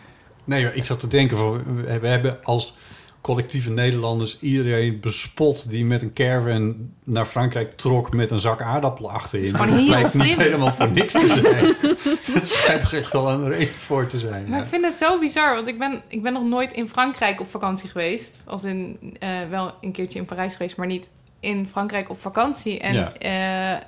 Nee, 0.45 0.65
maar 0.65 0.75
ik 0.75 0.85
zat 0.85 1.01
te 1.01 1.07
denken, 1.07 1.65
we 2.01 2.07
hebben 2.07 2.45
als 2.45 2.77
collectieve 3.25 3.71
Nederlanders 3.71 4.39
iedereen 4.41 5.01
bespot 5.01 5.71
die 5.71 5.85
met 5.85 6.03
een 6.03 6.13
caravan 6.13 6.77
naar 7.05 7.25
Frankrijk 7.25 7.77
trok 7.77 8.15
met 8.15 8.31
een 8.31 8.41
zak 8.41 8.63
aardappelen 8.63 9.11
achterin. 9.11 9.51
Gewoon 9.57 9.77
Dat 9.77 9.87
blijkt 9.87 10.15
niet 10.15 10.37
helemaal 10.37 10.73
voor 10.73 10.91
niks 10.91 11.13
te 11.13 11.27
zijn. 11.27 11.77
Het 12.39 12.49
schijnt 12.49 12.93
echt 12.93 13.13
wel 13.13 13.31
een 13.31 13.49
reden 13.49 13.75
voor 13.75 14.07
te 14.07 14.19
zijn. 14.19 14.45
Maar 14.49 14.59
ja. 14.59 14.65
ik 14.65 14.71
vind 14.71 14.85
het 14.85 14.99
zo 14.99 15.19
bizar, 15.19 15.55
want 15.55 15.67
ik 15.69 15.79
ben, 15.79 16.03
ik 16.09 16.23
ben 16.23 16.33
nog 16.33 16.45
nooit 16.45 16.73
in 16.73 16.89
Frankrijk 16.89 17.41
op 17.41 17.51
vakantie 17.51 17.89
geweest. 17.89 18.43
Als 18.47 18.65
in 18.65 18.99
eh, 19.19 19.29
wel 19.51 19.75
een 19.81 19.93
keertje 19.93 20.19
in 20.19 20.25
Parijs 20.25 20.53
geweest, 20.57 20.77
maar 20.77 20.87
niet 20.87 21.09
in 21.41 21.69
Frankrijk 21.69 22.11
op 22.11 22.21
vakantie. 22.21 22.81
En 22.81 22.95
Ja. 22.95 23.13
eh, 23.79 23.87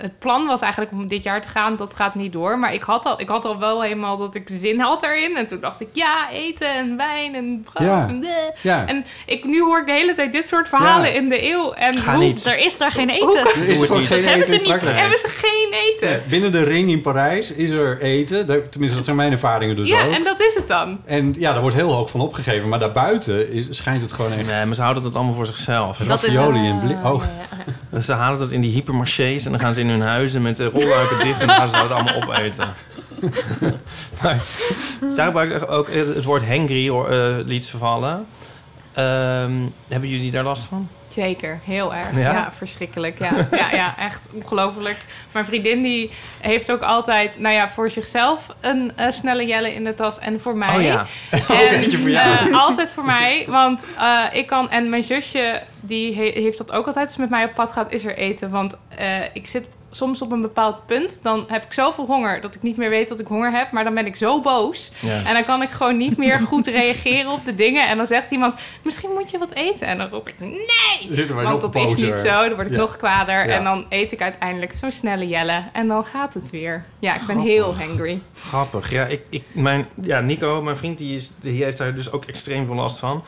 het 0.00 0.18
plan 0.18 0.46
was 0.46 0.60
eigenlijk 0.60 0.92
om 0.92 1.08
dit 1.08 1.22
jaar 1.22 1.42
te 1.42 1.48
gaan. 1.48 1.76
Dat 1.76 1.94
gaat 1.94 2.14
niet 2.14 2.32
door. 2.32 2.58
Maar 2.58 2.74
ik 2.74 2.82
had 2.82 3.04
al, 3.04 3.20
ik 3.20 3.28
had 3.28 3.44
al 3.44 3.58
wel 3.58 3.82
helemaal 3.82 4.16
dat 4.18 4.34
ik 4.34 4.48
zin 4.52 4.80
had 4.80 5.02
erin. 5.02 5.36
En 5.36 5.46
toen 5.46 5.60
dacht 5.60 5.80
ik, 5.80 5.88
ja, 5.92 6.30
eten 6.30 6.74
en 6.74 6.96
wijn 6.96 7.34
en 7.34 7.66
brood. 7.72 7.86
Ja. 7.88 8.06
En. 8.08 8.24
Ja. 8.62 8.86
en 8.86 9.04
ik, 9.26 9.44
nu 9.44 9.62
hoor 9.62 9.80
ik 9.80 9.86
de 9.86 9.92
hele 9.92 10.14
tijd 10.14 10.32
dit 10.32 10.48
soort 10.48 10.68
verhalen 10.68 11.08
Ja. 11.08 11.14
in 11.14 11.28
de 11.28 11.50
eeuw. 11.50 11.72
En 11.72 11.96
Ga 11.98 12.14
hoe, 12.14 12.24
niet. 12.24 12.46
Er 12.46 12.58
is 12.58 12.78
daar 12.78 12.92
geen 12.92 13.10
eten. 13.10 13.26
Hoe- 13.28 13.38
Er 13.38 13.68
is 13.68 13.78
het 13.80 13.86
gewoon 13.86 14.02
geen 14.02 14.24
Hebben 14.24 14.34
eten 14.46 14.46
ze 14.60 14.64
in 14.64 14.72
niet. 14.72 14.80
Hebben 14.94 15.18
ze 15.18 15.28
geen 15.28 15.72
eten. 15.72 16.10
Ja, 16.10 16.18
Binnen 16.28 16.52
de 16.52 16.64
ring 16.64 16.90
in 16.90 17.00
Parijs 17.00 17.52
is 17.52 17.70
er 17.70 18.00
eten. 18.00 18.46
Tenminste, 18.46 18.96
dat 18.96 19.04
zijn 19.04 19.16
mijn 19.16 19.32
ervaringen 19.32 19.76
dus 19.76 19.88
Ja, 19.88 20.04
ook. 20.04 20.12
en 20.12 20.24
dat 20.24 20.40
is 20.40 20.54
het 20.54 20.68
dan. 20.68 21.00
En 21.04 21.34
ja, 21.38 21.52
daar 21.52 21.60
wordt 21.60 21.76
heel 21.76 21.92
hoog 21.92 22.10
van 22.10 22.20
opgegeven. 22.20 22.68
Maar 22.68 22.78
daarbuiten 22.78 23.52
is, 23.52 23.66
schijnt 23.70 24.02
het 24.02 24.12
gewoon 24.12 24.32
echt... 24.32 24.50
Nee, 24.54 24.64
maar 24.66 24.74
ze 24.74 24.82
houden 24.82 25.02
dat 25.02 25.14
allemaal 25.16 25.34
voor 25.34 25.46
zichzelf. 25.46 25.98
Dat 25.98 26.22
is 26.24 26.34
in 26.34 26.78
blik. 26.84 27.04
Oh, 27.04 27.22
ze 28.06 28.12
halen 28.12 28.38
dat 28.38 28.50
in 28.50 28.60
die 28.60 28.72
hypermarchés 28.72 29.44
en 29.44 29.50
dan 29.50 29.60
gaan 29.60 29.74
ze 29.74 29.80
in 29.80 29.87
hun 29.88 30.00
huizen 30.00 30.42
met 30.42 30.56
de 30.56 30.64
rolluiken 30.64 31.18
dicht 31.24 31.40
en 31.40 31.46
dan 31.46 31.56
gaan 31.56 31.70
ze 31.70 31.76
dat 31.76 31.90
allemaal 31.90 32.22
opeten. 32.22 32.74
maar 34.22 34.42
daar 35.16 35.26
gebruik 35.26 35.62
ik 35.62 35.70
ook 35.70 35.92
het 35.92 36.24
woord 36.24 36.46
hangry 36.46 36.88
eh, 36.88 37.36
liet 37.44 37.66
vervallen. 37.66 38.26
Ehm, 38.94 39.52
hebben 39.88 40.08
jullie 40.08 40.30
daar 40.30 40.44
last 40.44 40.62
van? 40.64 40.88
Zeker, 41.08 41.60
heel 41.64 41.94
erg. 41.94 42.12
Ja? 42.12 42.32
Ja, 42.32 42.52
verschrikkelijk. 42.56 43.18
Ja, 43.18 43.48
ja, 43.50 43.70
ja 43.72 43.94
echt 43.98 44.28
ongelooflijk. 44.32 44.96
Mijn 45.32 45.44
vriendin 45.44 45.82
die 45.82 46.10
heeft 46.40 46.72
ook 46.72 46.82
altijd, 46.82 47.38
nou 47.38 47.54
ja, 47.54 47.70
voor 47.70 47.90
zichzelf 47.90 48.46
een 48.60 48.92
eh, 48.96 49.10
snelle 49.10 49.46
jelle 49.46 49.74
in 49.74 49.84
de 49.84 49.94
tas 49.94 50.18
en 50.18 50.40
voor 50.40 50.56
mij. 50.56 50.76
Oh 50.76 50.82
ja. 50.82 51.06
En, 51.30 51.90
voor 52.00 52.10
jou. 52.10 52.48
eh, 52.50 52.62
altijd 52.62 52.92
voor 52.92 53.04
mij, 53.04 53.44
want 53.48 53.84
eh, 53.98 54.24
ik 54.32 54.46
kan 54.46 54.70
en 54.70 54.88
mijn 54.88 55.04
zusje 55.04 55.62
die 55.80 56.14
he- 56.14 56.40
heeft 56.42 56.58
dat 56.58 56.72
ook 56.72 56.86
altijd. 56.86 57.04
Als 57.06 57.14
ze 57.14 57.20
met 57.20 57.30
mij 57.30 57.44
op 57.44 57.54
pad 57.54 57.72
gaat, 57.72 57.92
is 57.92 58.04
er 58.04 58.16
eten, 58.16 58.50
want 58.50 58.74
eh, 58.96 59.06
ik 59.32 59.46
zit 59.48 59.66
soms 59.98 60.22
op 60.22 60.30
een 60.32 60.40
bepaald 60.40 60.86
punt, 60.86 61.18
dan 61.22 61.44
heb 61.48 61.64
ik 61.64 61.72
zoveel 61.72 62.06
honger 62.06 62.40
dat 62.40 62.54
ik 62.54 62.62
niet 62.62 62.76
meer 62.76 62.90
weet 62.90 63.08
dat 63.08 63.20
ik 63.20 63.26
honger 63.26 63.52
heb, 63.52 63.70
maar 63.70 63.84
dan 63.84 63.94
ben 63.94 64.06
ik 64.06 64.16
zo 64.16 64.40
boos 64.40 64.92
Ja. 65.00 65.22
en 65.24 65.34
dan 65.34 65.44
kan 65.44 65.62
ik 65.62 65.68
gewoon 65.68 65.96
niet 65.96 66.16
meer 66.16 66.38
goed 66.38 66.66
reageren 66.66 67.30
op 67.32 67.44
de 67.44 67.54
dingen. 67.54 67.88
En 67.88 67.96
dan 67.96 68.06
zegt 68.06 68.30
iemand, 68.30 68.54
misschien 68.82 69.10
moet 69.14 69.30
je 69.30 69.38
wat 69.38 69.52
eten. 69.52 69.86
En 69.86 69.98
dan 69.98 70.08
roep 70.08 70.28
ik, 70.28 70.34
nee! 70.38 71.26
Want 71.32 71.60
dat 71.60 71.74
is 71.74 71.96
niet 71.96 72.14
zo. 72.14 72.40
Dan 72.48 72.54
word 72.54 72.66
ik 72.66 72.72
Ja. 72.72 72.78
nog 72.78 72.96
kwader. 72.96 73.46
Ja. 73.48 73.54
En 73.54 73.64
dan 73.64 73.86
eet 73.88 74.12
ik 74.12 74.20
uiteindelijk 74.22 74.72
zo'n 74.76 74.90
snelle 74.92 75.28
jelle. 75.28 75.62
En 75.72 75.88
dan 75.88 76.04
gaat 76.04 76.34
het 76.34 76.50
weer. 76.50 76.84
Ja, 76.98 77.14
ik 77.14 77.26
ben 77.26 77.38
heel 77.40 77.76
hangry. 77.76 78.20
Grappig. 78.48 78.90
Ja, 78.90 79.04
ik, 79.06 79.22
ik, 79.30 79.42
mijn, 79.52 79.86
ja, 80.02 80.20
Nico, 80.20 80.62
mijn 80.62 80.76
vriend, 80.76 80.98
die, 80.98 81.16
is, 81.16 81.30
die 81.40 81.64
heeft 81.64 81.78
daar 81.78 81.94
dus 81.94 82.12
ook 82.12 82.24
extreem 82.24 82.66
veel 82.66 82.74
last 82.74 82.98
van. 82.98 83.24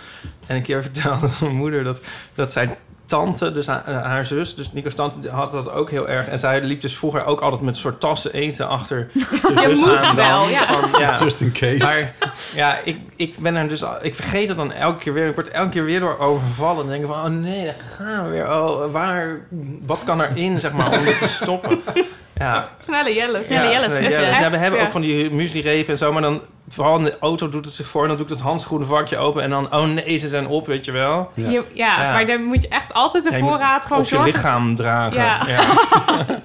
En 0.47 0.57
een 0.57 0.63
keer 0.63 0.83
vertelde 0.83 1.29
mijn 1.41 1.57
moeder 1.57 1.85
dat, 1.85 2.01
dat 2.35 2.53
zijn 2.53 2.77
tante, 3.11 3.53
dus 3.53 3.67
haar, 3.67 3.93
haar 3.93 4.27
zus, 4.27 4.55
dus 4.55 4.73
Nico's 4.73 4.95
tante, 4.95 5.29
had 5.31 5.53
dat 5.53 5.71
ook 5.73 5.91
heel 5.91 6.09
erg. 6.09 6.27
En 6.29 6.39
zij 6.39 6.63
liep 6.63 6.81
dus 6.81 6.97
vroeger 6.97 7.25
ook 7.25 7.41
altijd 7.41 7.61
met 7.63 7.75
een 7.75 7.81
soort 7.81 8.01
tassen 8.01 8.33
eten 8.33 8.69
achter 8.69 9.11
de 9.13 9.55
zus 9.67 9.81
moet 9.81 9.97
aan. 9.97 10.17
wel, 10.17 10.41
dan. 10.41 10.51
ja. 10.51 10.67
Van, 10.67 11.01
ja. 11.01 11.15
Just 11.25 11.41
in 11.41 11.53
case. 11.53 11.79
Maar 11.85 12.15
ja, 12.55 12.79
ik, 12.85 12.99
ik 13.17 13.39
ben 13.39 13.57
er 13.57 13.69
dus... 13.69 13.85
al- 13.85 13.99
Ik 14.05 14.15
vergeet 14.15 14.49
het 14.49 14.57
dan 14.57 14.73
elke 14.73 14.99
keer 14.99 15.13
weer. 15.13 15.29
Ik 15.29 15.35
word 15.35 15.49
elke 15.49 15.71
keer 15.71 15.85
weer 15.85 16.01
door 16.01 16.19
overvallen. 16.19 16.85
En 16.85 16.91
denk 16.91 17.07
van, 17.07 17.17
oh 17.25 17.41
nee, 17.41 17.65
daar 17.65 17.75
gaan 17.97 18.25
we 18.25 18.31
weer. 18.31 18.51
Oh, 18.51 18.93
waar... 18.93 19.41
Wat 19.87 20.05
kan 20.05 20.21
erin, 20.23 20.61
zeg 20.61 20.73
maar, 20.73 20.99
om 20.99 21.05
dit 21.05 21.19
te 21.19 21.29
stoppen? 21.29 21.81
Ja, 22.45 22.69
Snelle 22.79 23.15
jelle. 23.15 23.43
Snelle 23.43 23.63
jelle, 23.69 23.79
snelle 23.85 23.93
special. 23.93 24.23
jelles. 24.23 24.39
Ja, 24.39 24.51
we 24.51 24.57
hebben 24.57 24.81
Ja. 24.81 24.85
ook 24.87 24.91
van 24.93 25.01
die 25.01 25.31
muesli-repen 25.31 25.93
en 25.93 25.99
zo. 25.99 26.13
Maar 26.13 26.23
dan, 26.23 26.41
vooral 26.69 26.99
in 26.99 27.05
de 27.05 27.17
auto 27.21 27.49
doet 27.49 27.65
het 27.65 27.75
zich 27.75 27.87
voor. 27.89 28.03
En 28.03 28.09
dan 28.09 28.17
doe 28.17 28.27
ik 28.27 28.33
dat 28.33 28.41
handschoenenvakje 28.43 29.17
open. 29.17 29.43
En 29.43 29.51
dan, 29.51 29.75
oh 29.75 29.85
nee, 29.87 30.19
ze 30.19 30.29
zijn 30.29 30.47
op, 30.47 30.67
weet 30.67 30.85
je 30.85 30.93
wel. 30.93 31.31
Ja. 31.35 31.49
Je- 31.51 31.65
ja, 31.73 32.03
Ja. 32.03 32.13
maar 32.13 32.27
dan 32.27 32.43
moet 32.45 32.63
je 32.63 32.69
echt 32.69 32.95
altijd 32.95 33.25
de 33.25 33.31
Ja, 33.33 33.39
voorraad 33.39 33.87
gewoon 33.87 34.03
op 34.03 34.09
je 34.09 34.23
lichaam 34.23 34.77
dragen. 34.77 35.23
Ja. 35.23 35.41
Ja. 35.47 35.61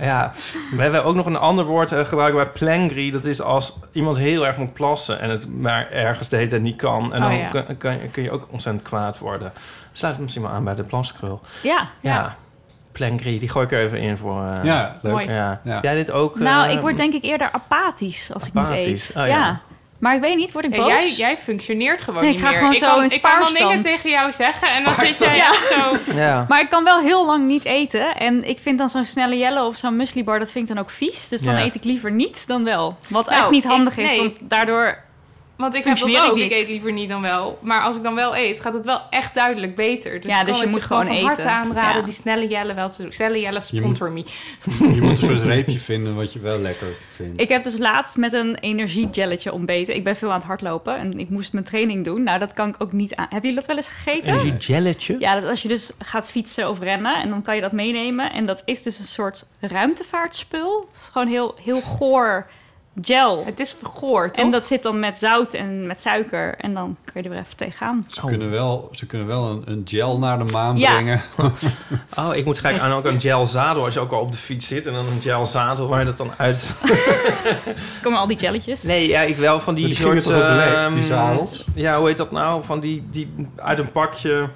Ja. 0.00 0.32
We 0.76 0.82
hebben 0.82 1.04
ook 1.04 1.14
nog 1.14 1.26
een 1.26 1.36
ander 1.36 1.64
woord 1.64 1.92
eh, 1.92 2.04
gebruiken 2.04 2.42
bij 2.42 2.52
plangry. 2.52 3.10
Dat 3.10 3.24
is 3.24 3.42
als 3.42 3.78
iemand 3.92 4.16
heel 4.18 4.46
erg 4.46 4.56
moet 4.56 4.72
plassen 4.72 5.20
en 5.20 5.30
het 5.30 5.48
maar 5.58 5.90
ergens 5.90 6.28
de 6.28 6.36
hele 6.36 6.48
tijd 6.48 6.62
niet 6.62 6.76
kan. 6.76 7.14
En 7.14 7.22
Oh, 7.22 7.28
dan 7.28 7.38
ja. 7.38 7.48
kun, 7.48 7.76
kun, 7.78 8.10
kun 8.10 8.22
je 8.22 8.30
ook 8.30 8.46
ontzettend 8.50 8.84
kwaad 8.88 9.18
worden. 9.18 9.52
Sluit 9.92 10.14
het 10.14 10.22
misschien 10.22 10.44
maar 10.44 10.52
aan 10.52 10.64
bij 10.64 10.74
de 10.74 10.82
plaskrul. 10.82 11.40
Ja. 11.62 11.88
Ja. 12.00 12.36
Plangry, 12.98 13.38
die 13.38 13.48
gooi 13.48 13.64
ik 13.66 13.72
er 13.72 13.84
even 13.84 13.98
in 13.98 14.16
voor... 14.16 14.44
eh, 14.44 14.64
Ja, 14.64 14.98
leuk. 15.02 15.12
Mooi. 15.12 15.30
ja. 15.30 15.60
Ja. 15.64 15.78
Jij 15.82 15.94
dit 15.94 16.10
ook? 16.10 16.38
Nou, 16.38 16.66
eh, 16.68 16.72
ik 16.74 16.80
word 16.80 16.96
denk 16.96 17.12
ik 17.14 17.22
eerder 17.24 17.48
apathisch 17.52 18.30
als 18.34 18.46
ik 18.46 18.54
niet 18.54 18.64
Apathisch. 18.64 19.08
eet. 19.08 19.16
Oh, 19.16 19.22
ja. 19.26 19.36
ja. 19.36 19.60
Maar 19.98 20.14
ik 20.14 20.20
weet 20.20 20.36
niet, 20.36 20.52
word 20.52 20.64
ik 20.64 20.70
Ja, 20.74 20.78
boos? 20.78 20.88
jij, 20.88 21.10
jij 21.12 21.38
functioneert 21.38 22.02
gewoon 22.02 22.20
Nee, 22.22 22.30
niet 22.30 22.38
ik 22.40 22.44
ga 22.44 22.50
meer. 22.50 22.58
gewoon 22.58 22.72
ik 22.74 22.78
zo 22.78 22.86
kan, 22.88 23.02
in 23.04 23.10
ik 23.10 23.22
kan 23.22 23.40
dan 23.40 23.52
dingen 23.54 23.80
tegen 23.80 24.10
jou 24.10 24.32
zeggen 24.32 24.68
en 24.76 24.84
dan 24.84 24.94
zit 24.94 25.18
jij 25.18 25.36
Ja. 25.36 25.52
zo... 25.52 25.96
Ja. 26.22 26.44
Maar 26.48 26.60
ik 26.60 26.68
kan 26.68 26.84
wel 26.84 26.98
heel 27.00 27.26
lang 27.26 27.46
niet 27.46 27.64
eten. 27.64 28.16
En 28.16 28.48
ik 28.48 28.58
vind 28.58 28.78
dan 28.78 28.88
zo'n 28.90 29.04
snelle 29.04 29.36
jelle 29.38 29.64
of 29.64 29.76
zo'n 29.76 29.96
mueslibar, 29.96 30.38
dat 30.38 30.50
vind 30.50 30.68
ik 30.68 30.74
dan 30.74 30.84
ook 30.84 30.90
vies. 30.90 31.28
Dus 31.28 31.42
dan 31.42 31.54
Ja. 31.54 31.62
eet 31.62 31.74
ik 31.74 31.84
liever 31.84 32.10
niet 32.12 32.44
dan 32.46 32.64
wel. 32.64 32.96
Wat 33.08 33.26
Nou, 33.28 33.40
echt 33.40 33.50
niet 33.50 33.64
ik- 33.64 33.70
handig 33.70 33.96
is, 33.96 34.06
nee. 34.10 34.18
want 34.18 34.32
daardoor... 34.40 34.98
Want 35.58 35.74
ik 35.74 35.84
heb 35.84 35.98
dat 35.98 36.08
ik 36.08 36.16
ook. 36.16 36.36
Ik, 36.36 36.42
niet. 36.42 36.52
eet 36.52 36.68
liever 36.68 36.92
niet 36.92 37.08
dan 37.08 37.20
wel. 37.20 37.58
Maar 37.62 37.82
als 37.82 37.96
ik 37.96 38.02
dan 38.02 38.14
wel 38.14 38.36
eet, 38.36 38.60
gaat 38.60 38.72
het 38.72 38.84
wel 38.84 39.00
echt 39.10 39.34
duidelijk 39.34 39.74
beter. 39.74 40.20
Dus 40.20 40.30
Ja, 40.30 40.40
ik 40.40 40.46
dus 40.46 40.54
kan 40.56 40.56
je 40.56 40.62
het 40.62 40.70
moet 40.70 40.82
gewoon 40.82 41.06
van 41.06 41.14
eten. 41.14 41.26
harte 41.26 41.48
aanraden. 41.48 42.00
Ja. 42.00 42.04
Die 42.04 42.14
snelle 42.14 42.46
jelle 42.46 42.74
wel 42.74 42.90
te 42.90 43.02
doen. 43.02 43.12
Snelle 43.12 43.40
jelle, 43.40 43.60
Je 43.70 43.80
sponsor 43.80 44.12
me. 44.12 44.24
Je 44.78 45.00
moet 45.00 45.10
een 45.10 45.16
soort 45.16 45.40
reepje 45.40 45.78
vinden 45.78 46.14
wat 46.14 46.32
je 46.32 46.38
wel 46.38 46.58
lekker 46.58 46.86
vindt. 47.10 47.40
Ik 47.40 47.48
heb 47.48 47.64
dus 47.64 47.78
laatst 47.78 48.16
met 48.16 48.32
een 48.32 48.54
energiegelletje 48.56 49.52
ontbeten. 49.52 49.94
Ik 49.94 50.04
ben 50.04 50.16
veel 50.16 50.28
aan 50.30 50.38
het 50.38 50.46
hardlopen 50.46 50.96
en 50.96 51.18
ik 51.18 51.28
moest 51.28 51.52
mijn 51.52 51.64
training 51.64 52.04
doen. 52.04 52.22
Nou, 52.22 52.38
dat 52.38 52.52
kan 52.52 52.68
ik 52.68 52.74
ook 52.78 52.92
niet 52.92 53.14
aan. 53.14 53.26
Hebben 53.30 53.50
jullie 53.50 53.56
dat 53.56 53.66
wel 53.66 53.76
eens 53.76 53.88
gegeten? 53.88 54.32
Energiegelletje? 54.32 55.16
Ja, 55.18 55.40
dat 55.40 55.50
als 55.50 55.62
je 55.62 55.68
dus 55.68 55.92
gaat 55.98 56.30
fietsen 56.30 56.68
of 56.70 56.80
rennen 56.80 57.16
en 57.22 57.28
dan 57.30 57.42
kan 57.42 57.54
je 57.54 57.60
dat 57.60 57.72
meenemen. 57.72 58.32
En 58.32 58.46
dat 58.46 58.62
is 58.64 58.82
dus 58.82 58.98
een 58.98 59.04
soort 59.04 59.46
ruimtevaartspul. 59.60 60.88
Gewoon 61.12 61.28
heel, 61.28 61.54
heel 61.64 61.80
goor 61.80 62.46
gel. 63.02 63.44
Het 63.44 63.60
is 63.60 63.72
vergoord, 63.78 64.34
toch? 64.34 64.44
En 64.44 64.50
dat 64.50 64.66
zit 64.66 64.82
dan 64.82 64.98
met 64.98 65.18
zout 65.18 65.54
en 65.54 65.86
met 65.86 66.00
suiker. 66.00 66.54
En 66.54 66.74
dan 66.74 66.96
kun 67.04 67.12
je 67.14 67.22
er 67.22 67.30
weer 67.30 67.38
even 67.44 67.56
tegenaan. 67.56 68.06
Ze, 68.08 68.20
kunnen 68.24 68.50
wel, 68.50 68.88
ze 68.92 69.06
kunnen 69.06 69.26
wel 69.26 69.50
een, 69.50 69.62
een 69.66 69.82
gel 69.84 70.18
naar 70.18 70.38
de 70.38 70.44
maan 70.44 70.76
Ja. 70.76 70.92
brengen. 70.92 71.22
Oh, 72.18 72.34
ik 72.36 72.44
moet 72.44 72.58
gelijk 72.58 72.78
aan 72.78 72.92
ook 72.92 73.04
een 73.04 73.20
gel 73.20 73.46
zadel 73.46 73.84
als 73.84 73.94
je 73.94 74.00
ook 74.00 74.12
al 74.12 74.20
op 74.20 74.32
de 74.32 74.38
fiets 74.38 74.66
zit. 74.66 74.86
En 74.86 74.92
dan 74.92 75.06
een 75.06 75.20
gel 75.22 75.46
zadel 75.46 75.88
waar 75.88 75.98
je 76.00 76.04
dat 76.06 76.16
dan 76.16 76.30
uit... 76.36 76.74
Komen 78.02 78.18
al 78.18 78.26
die 78.26 78.36
jelletjes. 78.38 78.82
Nee, 78.82 79.08
ja, 79.08 79.20
ik 79.20 79.36
wel 79.36 79.60
van 79.60 79.74
die, 79.74 79.94
soort... 79.94 80.26
ehm, 80.30 80.92
die 80.94 81.02
zadels? 81.02 81.64
Ja, 81.74 81.98
hoe 81.98 82.06
heet 82.06 82.16
dat 82.16 82.30
nou? 82.30 82.64
Van 82.64 82.80
die, 82.80 83.06
die 83.10 83.48
uit 83.56 83.78
een 83.78 83.92
pakje, 83.92 84.48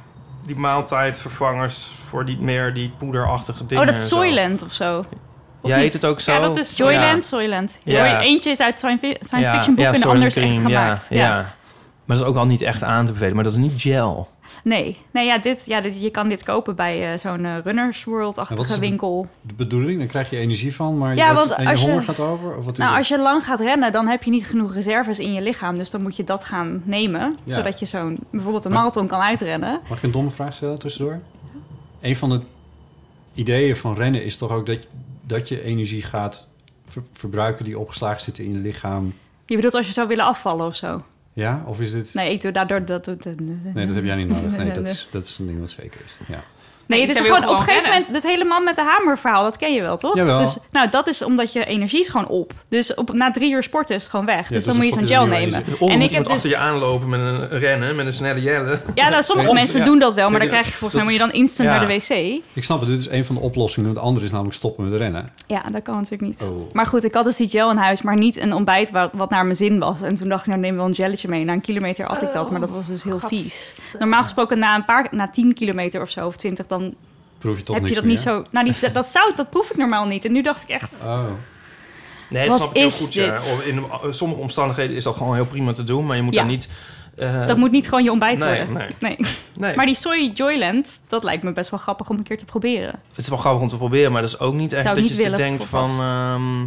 die 0.46 0.56
maaltijdvervangers 0.56 1.88
voor 2.08 2.24
die 2.24 2.38
meer 2.40 2.74
die 2.74 2.92
poederachtige 2.98 3.66
dingen. 3.66 3.84
Oh, 3.84 3.90
dat 3.90 4.00
is. 4.00 4.08
Soylent 4.08 4.62
of 4.62 4.72
zo. 4.72 5.04
Of 5.62 5.68
Jij 5.70 5.76
niet? 5.82 5.92
heet 5.92 6.02
het 6.02 6.10
ook 6.10 6.20
zo? 6.20 6.32
Ja, 6.32 6.40
dat 6.40 6.58
is 6.58 6.76
Joyland, 6.76 7.22
Ja. 7.22 7.28
Soylent. 7.28 7.80
Ja. 7.84 8.20
Eentje 8.20 8.50
is 8.50 8.60
uit 8.60 8.78
science, 8.78 9.06
fiction 9.28 9.74
boek 9.74 9.84
ja, 9.84 9.92
en 9.92 10.00
de 10.00 10.06
ander 10.06 10.26
is 10.26 10.36
echt 10.36 10.54
gemaakt. 10.54 11.06
Ja, 11.08 11.16
ja. 11.16 11.54
Maar 12.04 12.16
dat 12.16 12.26
is 12.26 12.32
ook 12.32 12.36
al 12.36 12.46
niet 12.46 12.60
echt 12.60 12.82
aan 12.82 13.06
te 13.06 13.12
bevelen. 13.12 13.34
Maar 13.34 13.44
dat 13.44 13.52
is 13.52 13.58
niet 13.58 13.72
gel. 13.82 14.28
Nee, 14.64 14.96
nee 15.10 15.26
ja, 15.26 15.38
dit, 15.38 15.62
ja 15.66 15.80
dit, 15.80 16.02
je 16.02 16.10
kan 16.10 16.28
dit 16.28 16.42
kopen 16.44 16.76
bij 16.76 17.12
eh, 17.12 17.18
zo'n 17.18 17.44
eh, 17.44 17.54
Runners 17.64 18.04
World-achtige 18.04 18.74
de- 18.74 18.78
winkel. 18.80 19.26
De 19.40 19.54
bedoeling, 19.54 19.98
dan 19.98 20.06
krijg 20.06 20.30
je 20.30 20.36
energie 20.36 20.74
van, 20.74 20.98
maar 20.98 21.16
Ja, 21.16 21.28
je, 21.28 21.34
want 21.34 21.50
en 21.50 21.62
je 21.62 21.68
als 21.70 21.80
je- 21.80 21.86
honger 21.86 22.02
gaat 22.04 22.20
over? 22.20 22.56
Of 22.56 22.64
wat 22.64 22.72
is 22.72 22.78
Nou, 22.78 22.90
het? 22.90 22.98
als 22.98 23.08
je 23.08 23.18
lang 23.18 23.44
gaat 23.44 23.60
rennen, 23.60 23.92
dan 23.92 24.06
heb 24.06 24.22
je 24.22 24.30
niet 24.30 24.46
genoeg 24.46 24.74
reserves 24.74 25.18
in 25.18 25.32
je 25.32 25.40
lichaam. 25.42 25.76
Dus 25.76 25.90
dan 25.90 26.02
moet 26.02 26.16
je 26.16 26.24
dat 26.24 26.44
gaan 26.44 26.82
nemen. 26.84 27.36
Ja. 27.44 27.54
Zodat 27.54 27.78
je 27.78 27.86
zo'n 27.86 28.18
bijvoorbeeld 28.30 28.64
een 28.64 28.72
marathon 28.72 29.06
kan 29.06 29.20
uitrennen. 29.20 29.80
Mag 29.88 29.98
ik 29.98 30.04
een 30.04 30.10
domme 30.10 30.30
vraag 30.30 30.52
stellen 30.52 30.78
tussendoor? 30.78 31.20
Een 32.00 32.16
van 32.16 32.28
de 32.28 32.40
ideeën 33.34 33.76
van 33.76 33.94
rennen 33.94 34.24
is 34.24 34.36
toch 34.36 34.50
ook 34.50 34.66
dat, 34.66 34.88
dat 35.26 35.48
je 35.48 35.62
energie 35.62 36.02
gaat 36.02 36.48
ver- 36.86 37.02
verbruiken 37.12 37.64
die 37.64 37.78
opgeslagen 37.78 38.22
zitten 38.22 38.44
in 38.44 38.52
je 38.52 38.58
lichaam. 38.58 39.14
Je 39.46 39.54
bedoelt 39.54 39.74
als 39.74 39.86
je 39.86 39.92
zou 39.92 40.08
willen 40.08 40.24
afvallen 40.24 40.66
of 40.66 40.76
zo? 40.76 41.00
Ja? 41.32 41.62
Of 41.66 41.80
is 41.80 41.92
dit... 41.92 42.14
Nee, 42.14 42.32
ik 42.32 42.42
doe 42.42 42.50
daardoor 42.52 42.84
dat. 42.84 43.06
Nee, 43.06 43.86
dat 43.86 43.94
heb 43.94 44.04
jij 44.04 44.14
niet 44.14 44.28
nodig. 44.28 44.56
Nee, 44.56 44.72
dat 44.80 44.88
is, 44.88 45.08
dat 45.10 45.22
is 45.24 45.38
een 45.38 45.46
ding 45.46 45.58
wat 45.58 45.70
zeker 45.70 46.00
is. 46.04 46.16
Ja. 46.28 46.40
Nee, 46.92 47.06
Nee, 47.06 47.16
het 47.16 47.24
is 47.24 47.32
gewoon 47.32 47.48
op 47.48 47.58
een 47.58 47.64
gegeven 47.64 47.88
moment... 47.88 48.12
dat 48.12 48.22
hele 48.22 48.44
man 48.44 48.64
met 48.64 48.74
de 48.74 48.82
hamer 48.82 49.18
verhaal, 49.18 49.42
dat 49.42 49.56
ken 49.56 49.72
je 49.72 49.80
wel, 49.80 49.96
toch? 49.96 50.16
Jawel. 50.16 50.38
Dus, 50.38 50.58
nou, 50.70 50.88
dat 50.88 51.06
is 51.06 51.22
omdat 51.22 51.52
je 51.52 51.64
energie 51.64 52.00
is 52.00 52.08
gewoon 52.08 52.26
op. 52.26 52.52
Dus 52.68 52.94
op, 52.94 53.12
na 53.12 53.30
drie 53.30 53.52
uur 53.52 53.62
sporten 53.62 53.94
is 53.96 54.02
het 54.02 54.10
gewoon 54.10 54.26
weg. 54.26 54.46
dus 54.46 54.48
dus 54.48 54.64
dan 54.64 54.74
dan 54.74 54.82
moet 54.82 54.92
je 54.92 54.98
zo'n 54.98 55.16
gel 55.16 55.26
nemen. 55.26 55.64
En 55.64 55.98
moet 55.98 56.02
ik 56.02 56.10
heb 56.10 56.22
dus... 56.24 56.32
achter 56.32 56.50
je 56.50 56.56
aanlopen 56.56 57.08
met 57.08 57.20
een 57.20 57.48
rennen, 57.48 57.96
met 57.96 58.06
een 58.06 58.12
snelle 58.12 58.40
jelle. 58.40 58.80
Ja, 58.94 59.08
nou, 59.08 59.22
sommige 59.22 59.52
mensen 59.52 59.78
ja. 59.78 59.84
doen 59.84 59.98
dat 59.98 60.14
wel, 60.14 60.30
maar 60.30 60.40
Ja, 60.42 60.46
dan 60.46 60.48
krijg 60.48 60.66
je 60.66 60.72
volgens 60.72 60.94
mij 60.94 61.02
moet 61.02 61.20
je 61.20 61.26
dan 61.26 61.40
instant 61.40 61.68
ja. 61.68 61.78
naar 61.78 61.88
de 61.88 61.94
wc. 61.94 62.42
Ik 62.52 62.64
snap 62.64 62.80
het, 62.80 62.88
dit 62.88 62.98
is 62.98 63.08
een 63.08 63.24
van 63.24 63.34
de 63.34 63.40
oplossingen. 63.40 63.94
De 63.94 64.00
andere 64.00 64.24
is 64.24 64.30
namelijk 64.32 64.56
stoppen 64.56 64.84
met 64.84 64.98
rennen. 64.98 65.30
Ja, 65.46 65.62
dat 65.72 65.82
kan 65.82 65.94
natuurlijk 65.94 66.22
niet. 66.22 66.50
Oh. 66.50 66.72
Maar 66.72 66.86
goed, 66.86 67.04
ik 67.04 67.14
had 67.14 67.24
dus 67.24 67.36
die 67.36 67.48
gel 67.48 67.70
in 67.70 67.76
huis, 67.76 68.02
maar 68.02 68.16
niet 68.16 68.36
een 68.36 68.52
ontbijt 68.52 68.90
wat, 68.90 69.10
wat 69.12 69.30
naar 69.30 69.44
mijn 69.44 69.56
zin 69.56 69.78
was. 69.78 70.00
En 70.00 70.14
toen 70.14 70.28
dacht 70.28 70.40
ik, 70.40 70.46
nou 70.46 70.60
neem 70.60 70.76
wel 70.76 70.86
een 70.86 70.94
gelletje 70.94 71.28
mee. 71.28 71.44
Na 71.44 71.52
een 71.52 71.60
kilometer 71.60 72.06
at 72.06 72.22
ik 72.22 72.32
dat, 72.32 72.50
maar 72.50 72.60
dat 72.60 72.70
was 72.70 72.86
dus 72.86 73.04
heel 73.04 73.18
vies. 73.18 73.78
Normaal 73.98 74.22
gesproken 74.22 74.58
na 74.58 74.74
een 74.74 74.84
paar, 74.84 75.08
na 75.10 75.28
10 75.28 75.54
kilometer 75.54 76.00
of 76.00 76.10
zo, 76.10 76.26
of 76.26 76.36
20, 76.36 76.66
dan 76.66 76.81
Proef 77.38 77.56
je 77.58 77.62
toch 77.62 77.76
heb 77.76 77.86
je 77.86 77.94
dat 77.94 78.04
niet 78.04 78.20
zo... 78.20 78.44
Nou, 78.50 78.70
die, 78.70 78.92
dat 78.92 79.08
zout, 79.08 79.36
dat 79.36 79.50
proef 79.50 79.70
ik 79.70 79.76
normaal 79.76 80.06
niet. 80.06 80.24
En 80.24 80.32
nu 80.32 80.42
dacht 80.42 80.62
ik 80.62 80.68
echt... 80.68 81.00
Oh. 81.04 81.24
Nee, 82.28 82.48
dat 82.48 82.56
snap 82.56 82.70
ik 82.70 82.76
heel 82.76 82.90
goed. 82.90 83.12
Ja. 83.12 83.38
in 83.64 83.78
eh, 83.78 83.98
sommige 84.10 84.40
omstandigheden 84.40 84.96
is 84.96 85.04
dat 85.04 85.16
gewoon 85.16 85.34
heel 85.34 85.46
prima 85.46 85.72
te 85.72 85.84
doen. 85.84 86.06
Maar 86.06 86.16
je 86.16 86.22
moet 86.22 86.34
Ja. 86.34 86.40
daar 86.40 86.50
niet... 86.50 86.68
eh, 87.16 87.46
dat 87.46 87.56
moet 87.56 87.70
niet 87.70 87.88
gewoon 87.88 88.04
je 88.04 88.10
ontbijt 88.10 88.38
nee, 88.38 88.48
worden. 88.48 88.72
nee. 88.74 89.16
Nee. 89.18 89.30
Nee. 89.56 89.76
Maar 89.76 89.86
die 89.86 89.94
Soy 89.94 90.30
Joyland, 90.34 91.02
dat 91.08 91.24
lijkt 91.24 91.42
me 91.42 91.52
best 91.52 91.70
wel 91.70 91.80
grappig 91.80 92.08
om 92.08 92.16
een 92.16 92.22
keer 92.22 92.38
te 92.38 92.44
proberen. 92.44 92.94
Het 93.08 93.18
is 93.18 93.28
wel 93.28 93.38
grappig 93.38 93.62
om 93.62 93.68
te 93.68 93.76
proberen, 93.76 94.12
maar 94.12 94.22
dat 94.22 94.30
is 94.30 94.38
ook 94.38 94.54
niet 94.54 94.72
echt 94.72 94.82
Zou 94.82 95.00
dat 95.00 95.16
je 95.16 95.30
denkt 95.30 95.64
van... 95.64 95.88
ehm, 96.00 96.66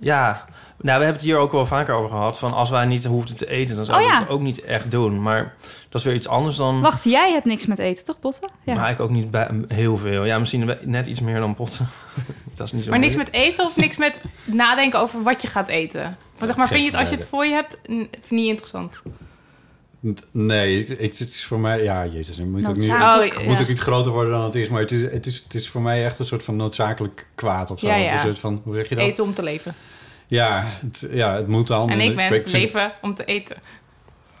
ja, 0.00 0.44
nou, 0.84 0.98
we 0.98 1.04
hebben 1.04 1.22
het 1.22 1.30
hier 1.30 1.36
ook 1.36 1.52
wel 1.52 1.66
vaker 1.66 1.94
over 1.94 2.10
gehad. 2.10 2.38
Van 2.38 2.52
als 2.52 2.70
wij 2.70 2.84
niet 2.84 3.04
hoefden 3.04 3.36
te 3.36 3.50
eten, 3.50 3.76
dan 3.76 3.84
zouden 3.84 4.08
Oh, 4.08 4.14
we 4.14 4.20
het 4.20 4.28
ook 4.28 4.40
niet 4.40 4.60
echt 4.60 4.90
doen. 4.90 5.22
Maar 5.22 5.54
dat 5.88 6.00
is 6.00 6.06
weer 6.06 6.14
iets 6.14 6.28
anders 6.28 6.56
dan... 6.56 6.80
Wacht, 6.80 7.04
jij 7.04 7.32
hebt 7.32 7.44
niks 7.44 7.66
met 7.66 7.78
eten, 7.78 8.04
toch, 8.04 8.20
Botten? 8.20 8.48
Ja. 8.64 8.74
Maar 8.74 8.90
ik 8.90 9.00
ook 9.00 9.10
niet 9.10 9.30
bij, 9.30 9.50
heel 9.68 9.96
veel. 9.96 10.24
Ja, 10.24 10.38
misschien 10.38 10.76
net 10.82 11.06
iets 11.06 11.20
meer 11.20 11.40
dan 11.40 11.54
potten. 11.54 11.88
dat 12.56 12.66
is 12.66 12.72
niet 12.72 12.84
zo 12.84 12.90
Maar 12.90 12.98
niks 12.98 13.16
met 13.16 13.32
eten 13.32 13.64
of 13.64 13.76
niks 13.76 13.96
met 13.96 14.18
nadenken 14.44 15.00
over 15.00 15.22
wat 15.22 15.42
je 15.42 15.48
gaat 15.48 15.68
eten? 15.68 16.02
Want 16.02 16.46
zeg 16.46 16.56
maar, 16.56 16.68
vind 16.68 16.80
je 16.80 16.86
het 16.90 16.96
als 16.96 17.10
je 17.10 17.16
het 17.16 17.24
voor 17.24 17.46
je 17.46 17.52
hebt 17.52 17.78
niet 18.28 18.48
interessant? 18.48 19.02
Nee, 20.32 20.78
het, 20.78 21.18
het 21.18 21.20
is 21.20 21.44
voor 21.44 21.60
mij... 21.60 21.82
Ja, 21.82 22.06
jezus, 22.06 22.36
het 22.36 22.46
moet, 22.46 22.68
ook 22.68 22.76
niet, 22.76 22.90
het 22.92 23.36
Oh, 23.36 23.46
moet 23.46 23.60
ook 23.60 23.68
niet 23.68 23.78
groter 23.78 24.12
worden 24.12 24.32
dan 24.32 24.42
het 24.42 24.54
is. 24.54 24.68
Maar 24.68 24.80
het 24.80 24.90
is, 24.90 25.02
het, 25.02 25.26
is, 25.26 25.42
het 25.44 25.54
is 25.54 25.68
voor 25.68 25.82
mij 25.82 26.04
echt 26.04 26.18
een 26.18 26.26
soort 26.26 26.42
van 26.42 26.56
noodzakelijk 26.56 27.26
kwaad 27.34 27.70
of 27.70 27.78
zo. 27.78 27.86
Ja, 27.86 27.96
ja. 27.96 28.12
Een 28.12 28.18
soort 28.18 28.38
van, 28.38 28.60
hoe 28.64 28.74
zeg 28.74 28.88
je 28.88 28.94
dat? 28.94 29.04
Eten 29.04 29.24
om 29.24 29.34
te 29.34 29.42
leven. 29.42 29.74
Ja, 30.34 30.64
het, 30.80 31.06
ja, 31.10 31.34
het 31.34 31.48
moet 31.48 31.66
dan. 31.66 31.90
En 31.90 32.00
ik 32.00 32.14
ben 32.16 32.28
vind- 32.28 32.52
leven 32.52 32.92
om 33.02 33.14
te 33.14 33.24
eten. 33.24 33.56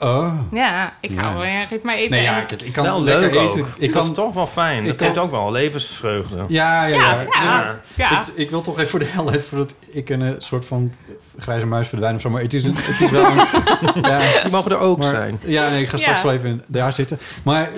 Oh. 0.00 0.32
Ja, 0.52 0.92
ik 1.00 1.12
hou 1.18 1.34
wel. 1.34 1.44
ja, 1.44 1.64
Geef 1.64 1.82
mij 1.82 1.96
eten. 1.96 2.10
Nee, 2.10 2.22
ja, 2.22 2.40
ik, 2.42 2.52
ik 2.62 2.72
kan 2.72 2.84
Wel 2.84 3.02
lekker 3.02 3.30
leuk 3.32 3.48
eten. 3.48 3.60
ook. 3.60 3.66
Ik 3.76 3.92
dat 3.92 4.02
kan, 4.02 4.10
is 4.10 4.16
toch 4.16 4.34
wel 4.34 4.46
fijn. 4.46 4.80
ik 4.80 4.86
Dat 4.86 4.96
kan- 4.96 5.06
geeft 5.06 5.18
ook 5.18 5.30
wel 5.30 5.52
levensvreugde. 5.52 6.36
Ja, 6.48 6.84
ja, 6.84 6.94
Ja, 6.96 7.12
ja. 7.20 7.26
ja. 7.42 7.80
Ja. 7.94 8.16
Het- 8.18 8.32
ik 8.34 8.50
wil 8.50 8.60
toch 8.62 8.76
even 8.76 8.88
voor 8.88 8.98
de 8.98 9.04
helheid, 9.06 9.44
voordat 9.44 9.74
ik 9.92 10.08
een 10.10 10.22
eh, 10.22 10.30
soort 10.38 10.64
van 10.64 10.92
grijze 11.38 11.66
muis 11.66 11.88
verdwijn 11.88 12.14
of 12.14 12.20
zo. 12.20 12.30
Maar 12.30 12.42
het 12.42 12.54
is, 12.54 12.64
een, 12.64 12.74
het 12.76 13.00
is 13.00 13.10
wel 13.10 13.24
een... 13.24 14.02
ja, 14.10 14.42
Die 14.42 14.50
mogen 14.50 14.70
er 14.70 14.78
ook 14.78 14.98
maar- 14.98 15.10
zijn. 15.10 15.38
Ja, 15.46 15.68
nee, 15.68 15.82
ik 15.82 15.88
ga 15.88 15.96
straks 15.96 16.20
Ja. 16.22 16.26
wel 16.26 16.36
even 16.36 16.48
in- 16.48 16.62
daar 16.66 16.94
zitten. 16.94 17.18
Maar 17.44 17.70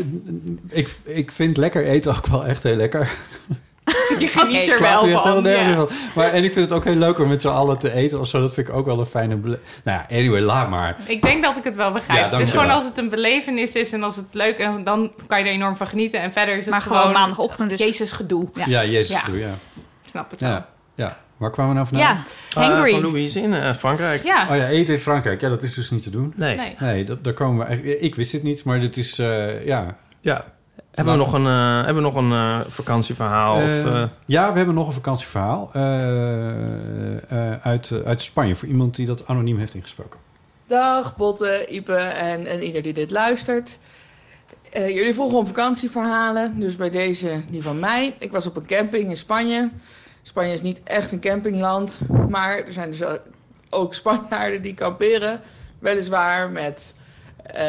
ik, 0.69 0.95
ik 1.05 1.33
vind 1.33 1.57
lekker 1.57 1.87
eten 1.87 2.17
ook 2.17 2.27
wel 2.27 2.47
echt 2.47 2.63
heel 2.63 2.77
lekker. 2.77 3.13
Je 4.19 4.29
geniet 4.29 4.57
er 4.57 4.63
Slaat 4.63 5.05
wel 5.07 5.23
van. 5.23 5.45
ja. 5.45 5.75
van. 5.75 5.89
Maar, 6.15 6.27
en 6.33 6.45
ik 6.45 6.53
vind 6.53 6.65
het 6.69 6.79
ook 6.79 6.85
heel 6.85 6.95
leuk 6.95 7.19
om 7.19 7.29
met 7.29 7.41
z'n 7.41 7.49
allen 7.49 7.79
te 7.79 7.93
eten 7.93 8.21
of 8.21 8.29
zo. 8.29 8.41
Dat 8.41 8.55
vind 8.55 8.69
ik 8.69 8.75
ook 8.75 8.87
wel 8.87 8.99
een 9.01 9.07
fijne... 9.07 9.35
Nou 9.37 9.59
ja, 9.85 10.07
anyway, 10.11 10.41
laat 10.41 10.71
maar. 10.71 10.97
Ik 11.07 11.23
denk 11.23 11.43
dat 11.43 11.57
ik 11.57 11.65
het 11.65 11.77
wel 11.77 11.93
begrijp. 11.93 12.19
Ja, 12.31 12.31
het 12.39 12.47
is 12.47 12.51
gewoon 12.51 12.71
als 12.71 12.85
het 12.85 12.99
een 12.99 13.09
belevenis 13.09 13.73
is 13.73 13.93
en 13.93 14.03
als 14.03 14.17
het 14.17 14.27
leuk 14.31 14.59
is, 14.59 14.67
dan 14.85 15.13
kan 15.27 15.39
je 15.39 15.45
er 15.45 15.51
enorm 15.51 15.77
van 15.77 15.87
genieten. 15.87 16.21
En 16.21 16.33
verder 16.33 16.55
is 16.55 16.61
het 16.65 16.71
Maar 16.71 16.83
gewoon, 16.83 16.99
gewoon 16.99 17.13
maandagochtend 17.13 17.71
is... 17.71 17.79
Jezus 17.79 18.13
gedoe. 18.13 18.49
Ja. 18.55 18.65
Ja, 18.67 18.85
jezus, 18.85 19.11
Ja. 19.21 19.23
doe 19.27 19.39
ja. 19.39 19.51
Snap 20.07 20.31
het 20.31 20.41
wel. 20.41 20.51
Ja, 20.51 20.67
ja. 20.95 21.17
Waar 21.37 21.51
kwamen 21.51 21.73
we 21.73 21.79
nou 21.79 21.89
vandaan? 21.89 22.09
Ja, 22.55 22.63
Eh, 22.63 22.69
hangry. 22.69 22.91
van 22.91 23.01
Louise 23.01 23.41
in 23.41 23.55
eh, 23.55 23.75
Frankrijk. 23.75 24.23
Ja. 24.25 24.47
Oh 24.51 24.57
ja, 24.57 24.67
eten 24.67 24.95
in 24.95 25.01
Frankrijk. 25.01 25.41
Ja, 25.41 25.49
dat 25.49 25.63
is 25.63 25.75
dus 25.75 25.91
niet 25.91 26.03
te 26.03 26.11
doen. 26.11 26.33
Nee. 26.37 26.57
Nee. 26.57 26.77
Nee, 26.79 27.05
dat, 27.05 27.25
daar 27.25 27.33
komen 27.33 27.59
we 27.59 27.65
eigenlijk... 27.65 28.01
Ik 28.01 28.15
wist 28.15 28.31
dit 28.33 28.43
niet, 28.43 28.65
maar 28.65 28.81
dit 28.81 28.97
is... 28.97 29.19
eh, 29.19 29.67
ja, 29.67 29.97
Ja. 30.21 30.45
Hebben 30.97 31.15
we 31.15 31.21
nog 31.25 31.33
een, 31.33 31.47
eh, 31.47 31.77
hebben 31.77 31.95
we 31.95 32.01
nog 32.01 32.15
een 32.15 32.33
eh, 32.33 32.61
vakantieverhaal? 32.69 33.57
of, 33.57 33.63
Eh, 33.63 34.03
eh, 34.03 34.09
ja, 34.27 34.51
we 34.51 34.57
hebben 34.57 34.75
nog 34.75 34.87
een 34.87 34.93
vakantieverhaal 34.93 35.71
eh, 35.73 37.53
eh, 37.53 37.61
uit, 37.63 37.91
eh, 37.91 37.99
uit 38.01 38.23
Spanje... 38.23 38.57
voor 38.57 38.69
iemand 38.69 38.97
die 38.97 39.07
dat 39.07 39.27
anoniem 39.27 39.59
heeft 39.59 39.75
ingesproken. 39.75 40.21
Dag 40.67 41.17
Botte, 41.17 41.67
Ipe 41.69 41.95
en, 41.97 42.47
en 42.47 42.63
ieder 42.63 42.83
die 42.83 42.93
dit 42.93 43.11
luistert. 43.11 43.79
Eh, 44.73 44.89
jullie 44.95 45.15
vroegen 45.15 45.39
om 45.39 45.47
vakantieverhalen, 45.47 46.61
dus 46.61 46.77
bij 46.77 46.91
deze 46.91 47.31
die 47.51 47.63
van 47.63 47.79
mij. 47.79 48.15
Ik 48.19 48.33
was 48.33 48.47
op 48.47 48.57
een 48.57 48.67
camping 48.67 49.09
in 49.09 49.17
Spanje. 49.17 49.71
Spanje 50.23 50.53
is 50.53 50.63
niet 50.63 50.83
echt 50.83 51.13
een 51.13 51.21
campingland, 51.21 51.99
maar 52.29 52.59
er 52.59 52.73
zijn 52.73 52.91
dus 52.91 53.01
ook 53.71 53.95
Spanjaarden 53.95 54.63
die 54.63 54.75
kamperen. 54.75 55.41
Weliswaar 55.79 56.51
met 56.51 56.95
eh, 57.43 57.67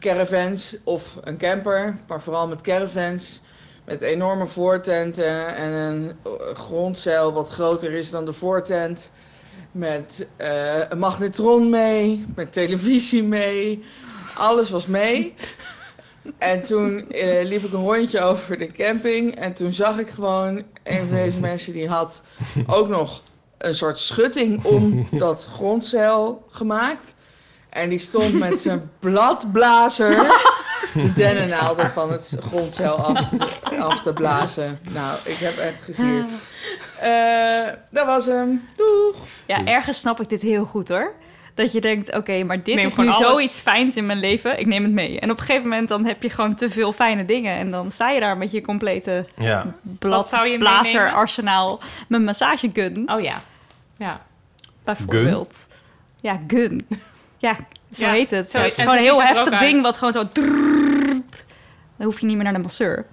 caravans 0.00 0.76
of 0.84 1.16
een 1.24 1.36
camper, 1.36 1.98
maar 2.08 2.22
vooral 2.22 2.48
met 2.48 2.60
caravans. 2.60 3.40
Met 3.84 4.00
enorme 4.00 4.46
voortenten 4.46 5.56
en 5.56 5.72
een 5.72 6.12
eh, 6.24 6.32
grondzeil 6.54 7.32
wat 7.32 7.48
groter 7.48 7.92
is 7.92 8.10
dan 8.10 8.24
de 8.24 8.32
voortent. 8.32 9.10
Met 9.72 10.28
eh, 10.36 10.80
een 10.88 10.98
magnetron 10.98 11.70
mee, 11.70 12.24
met 12.34 12.52
televisie 12.52 13.22
mee. 13.22 13.84
Alles 14.34 14.70
was 14.70 14.86
mee. 14.86 15.34
En 16.38 16.62
toen 16.62 17.10
eh, 17.10 17.44
liep 17.44 17.64
ik 17.64 17.72
een 17.72 17.84
rondje 17.84 18.20
over 18.20 18.58
de 18.58 18.66
camping. 18.66 19.34
En 19.34 19.52
toen 19.54 19.72
zag 19.72 19.98
ik 19.98 20.08
gewoon 20.08 20.62
een 20.82 21.06
van 21.06 21.16
deze 21.16 21.40
mensen 21.40 21.72
die 21.72 21.88
had 21.88 22.22
ook 22.66 22.88
nog 22.88 23.22
een 23.58 23.74
soort 23.74 23.98
schutting 23.98 24.64
om 24.64 25.06
dat 25.18 25.48
grondzeil 25.52 26.44
gemaakt. 26.50 27.14
En 27.70 27.88
die 27.88 27.98
stond 27.98 28.38
met 28.38 28.58
zijn 28.60 28.90
bladblazer 29.00 30.16
de 30.94 31.12
dennennaalden 31.12 31.90
van 31.90 32.10
het 32.10 32.36
grondzeil 32.48 32.94
af 32.94 33.28
te, 33.28 33.36
af 33.78 34.00
te 34.00 34.12
blazen. 34.12 34.78
Nou, 34.90 35.18
ik 35.24 35.36
heb 35.36 35.56
echt 35.56 35.82
gegierd. 35.82 36.30
Eh, 37.00 37.66
dat 37.90 38.06
was 38.06 38.26
hem. 38.26 38.68
Doeg! 38.76 39.16
Ja, 39.46 39.64
ergens 39.64 39.98
snap 39.98 40.20
ik 40.20 40.28
dit 40.28 40.42
heel 40.42 40.64
goed 40.64 40.88
hoor. 40.88 41.12
Dat 41.54 41.72
je 41.72 41.80
denkt, 41.80 42.14
oké, 42.16 42.42
maar 42.44 42.62
dit 42.62 42.74
Neem 42.74 42.86
is 42.86 42.96
nu 42.96 43.08
alles. 43.08 43.28
zoiets 43.28 43.58
fijns 43.58 43.96
in 43.96 44.06
mijn 44.06 44.18
leven. 44.18 44.58
Ik 44.58 44.66
neem 44.66 44.82
het 44.82 44.92
mee. 44.92 45.20
En 45.20 45.30
op 45.30 45.38
een 45.38 45.44
gegeven 45.44 45.68
moment 45.68 45.88
dan 45.88 46.04
heb 46.04 46.22
je 46.22 46.30
gewoon 46.30 46.54
te 46.54 46.70
veel 46.70 46.92
fijne 46.92 47.24
dingen. 47.24 47.56
En 47.56 47.70
dan 47.70 47.90
sta 47.90 48.10
je 48.10 48.20
daar 48.20 48.36
met 48.36 48.50
je 48.50 48.60
complete 48.60 49.26
ja. 49.36 49.74
Wat 49.98 50.28
zou 50.28 50.46
je 50.48 50.58
blazer 50.58 50.84
meenemen? 50.94 51.12
arsenaal. 51.12 51.80
Mijn 52.08 52.24
massagegun 52.24 53.10
Oh 53.10 53.20
ja. 53.20 53.42
Ja. 53.96 54.20
bijvoorbeeld. 54.84 55.66
Ja, 56.20 56.40
gun. 56.46 56.86
Ja, 57.38 57.56
zo 57.92 58.04
Ja, 58.04 58.10
heet 58.10 58.30
het. 58.30 58.50
zo- 58.50 58.58
het 58.58 58.66
is 58.66 58.74
gewoon 58.78 58.94
een 58.96 59.02
heel 59.02 59.20
het 59.22 59.28
heftig 59.28 59.58
ding 59.58 59.72
uit. 59.74 59.82
wat 59.82 59.96
gewoon 59.96 60.12
zo... 60.12 60.22
drrrrt. 60.32 61.44
Dan 61.96 62.06
hoef 62.06 62.20
je 62.20 62.26
niet 62.26 62.34
meer 62.34 62.44
naar 62.44 62.52
de 62.52 62.58
masseur. 62.58 63.06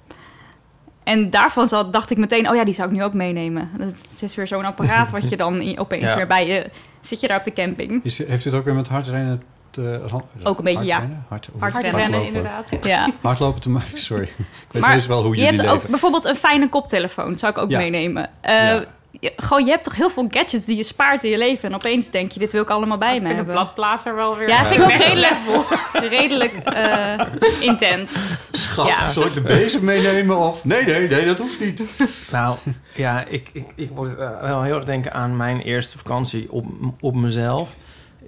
En 1.03 1.29
daarvan 1.29 1.67
zat, 1.67 1.93
dacht 1.93 2.09
ik 2.11 2.17
meteen, 2.17 2.49
oh 2.49 2.55
ja, 2.55 2.63
die 2.63 2.73
zou 2.73 2.87
ik 2.89 2.93
nu 2.95 3.03
ook 3.03 3.13
meenemen. 3.13 3.69
Dat 3.77 3.93
is 4.21 4.35
weer 4.35 4.47
zo'n 4.47 4.65
apparaat 4.65 5.11
wat 5.11 5.29
je 5.29 5.37
dan 5.37 5.77
opeens 5.77 6.09
Ja. 6.09 6.15
weer 6.15 6.27
bij 6.27 6.47
je... 6.47 6.69
Zit 7.01 7.21
je 7.21 7.27
daar 7.27 7.37
op 7.37 7.43
de 7.43 7.53
camping? 7.53 8.03
Is, 8.03 8.27
heeft 8.27 8.43
dit 8.43 8.53
ook 8.53 8.65
weer 8.65 8.73
met 8.75 8.87
hardrennen 8.87 9.43
te... 9.69 10.01
Ook 10.43 10.57
een 10.57 10.63
beetje, 10.63 10.85
ja. 10.85 10.95
hardrennen? 10.97 11.25
Hard, 11.29 11.49
Hardrennen, 11.59 12.01
hardlopen? 12.01 12.27
inderdaad. 12.27 12.69
Ja. 12.85 13.09
Hardlopen 13.21 13.61
te 13.61 13.69
maken, 13.69 13.97
sorry. 13.97 14.23
Ik 14.23 14.37
weet 14.71 14.81
Maar 14.81 14.91
heus 14.91 15.07
wel 15.07 15.23
hoe 15.23 15.35
je 15.37 15.43
hebt 15.43 15.57
leven. 15.57 15.71
ook 15.71 15.87
bijvoorbeeld 15.87 16.25
een 16.25 16.35
fijne 16.35 16.69
koptelefoon, 16.69 17.37
zou 17.39 17.51
ik 17.51 17.57
ook 17.57 17.69
Ja. 17.69 17.77
meenemen. 17.79 18.29
Eh, 18.41 18.53
Ja. 18.53 18.83
Je, 19.19 19.33
gewoon, 19.37 19.65
je 19.65 19.71
hebt 19.71 19.83
toch 19.83 19.95
heel 19.95 20.09
veel 20.09 20.27
gadgets 20.29 20.65
die 20.65 20.75
je 20.77 20.83
spaart 20.83 21.23
in 21.23 21.29
je 21.29 21.37
leven. 21.37 21.69
En 21.69 21.75
opeens 21.75 22.09
denk 22.09 22.31
je, 22.31 22.39
dit 22.39 22.51
wil 22.51 22.61
ik 22.61 22.69
allemaal 22.69 22.97
bij 22.97 23.15
Ik 23.15 23.21
me 23.21 23.27
vind 23.27 23.39
de 23.39 23.45
hebben. 23.45 23.53
bladblazer 23.63 24.15
wel 24.15 24.37
weer... 24.37 24.47
Ja, 24.47 24.65
vind 24.65 24.81
ik 24.81 24.85
ook 24.85 24.91
redelijk, 24.91 25.33
level. 25.45 25.65
redelijk 26.17 26.53
eh, 26.53 27.19
intens. 27.59 28.15
Schat, 28.51 28.87
Ja. 28.87 29.09
zal 29.09 29.25
ik 29.25 29.33
de 29.33 29.41
bezem 29.41 29.83
meenemen 29.83 30.37
of... 30.37 30.65
Nee, 30.65 30.83
nee, 30.85 31.07
nee, 31.07 31.25
dat 31.25 31.39
hoeft 31.39 31.59
niet. 31.59 31.87
Nou, 32.31 32.57
ja, 32.93 33.25
ik, 33.27 33.49
ik, 33.53 33.65
ik 33.75 33.89
moet 33.91 34.15
eh, 34.17 34.41
wel 34.41 34.61
heel 34.63 34.75
erg 34.75 34.85
denken 34.85 35.13
aan 35.13 35.37
mijn 35.37 35.59
eerste 35.61 35.97
vakantie 35.97 36.51
op, 36.51 36.65
op 36.99 37.15
mezelf. 37.15 37.75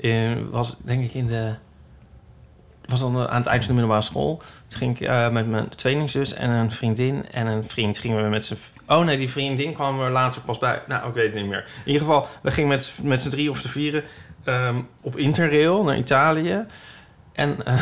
Eh, 0.02 0.32
was 0.52 0.78
denk 0.84 1.04
ik 1.04 1.13
in 1.13 1.28
de 1.28 1.54
was 2.88 3.00
dan 3.00 3.28
aan 3.28 3.38
het 3.38 3.45
eind 3.45 3.65
van 3.65 3.76
de 3.76 3.82
middelbare 3.82 4.02
school. 4.02 4.41
Toen 4.67 4.80
ging 4.80 5.00
ik 5.00 5.08
eh, 5.08 5.30
met 5.30 5.47
mijn 5.47 5.69
tweelingzus 5.69 6.34
en 6.34 6.50
een 6.50 6.71
vriendin 6.71 7.26
en 7.32 7.47
een 7.47 7.63
vriend 7.63 7.97
gingen 7.97 8.23
we 8.23 8.30
met 8.30 8.45
z'n... 8.45 8.58
Oh 8.88 9.06
nee, 9.06 9.17
die 9.17 9.30
vriendin 9.30 9.73
kwam 9.73 10.02
er 10.02 10.12
later 10.12 10.41
pas 10.41 10.58
bij. 10.58 10.82
Nou, 10.88 11.08
ik 11.08 11.13
weet 11.13 11.26
het 11.26 11.36
niet 11.36 11.50
meer. 11.50 11.65
In 11.86 11.91
ieder 11.91 12.02
geval, 12.02 12.28
we 12.41 12.52
gingen 12.52 12.69
met, 12.69 12.93
met 13.02 13.21
z'n 13.21 13.30
drie 13.30 13.50
of 13.50 13.60
z'n 13.60 13.67
vieren 13.67 14.04
ehm, 14.43 14.82
op 15.02 15.17
Interrail 15.17 15.84
naar 15.84 15.97
Italië. 15.97 16.65
En 17.34 17.58
eh, 17.65 17.80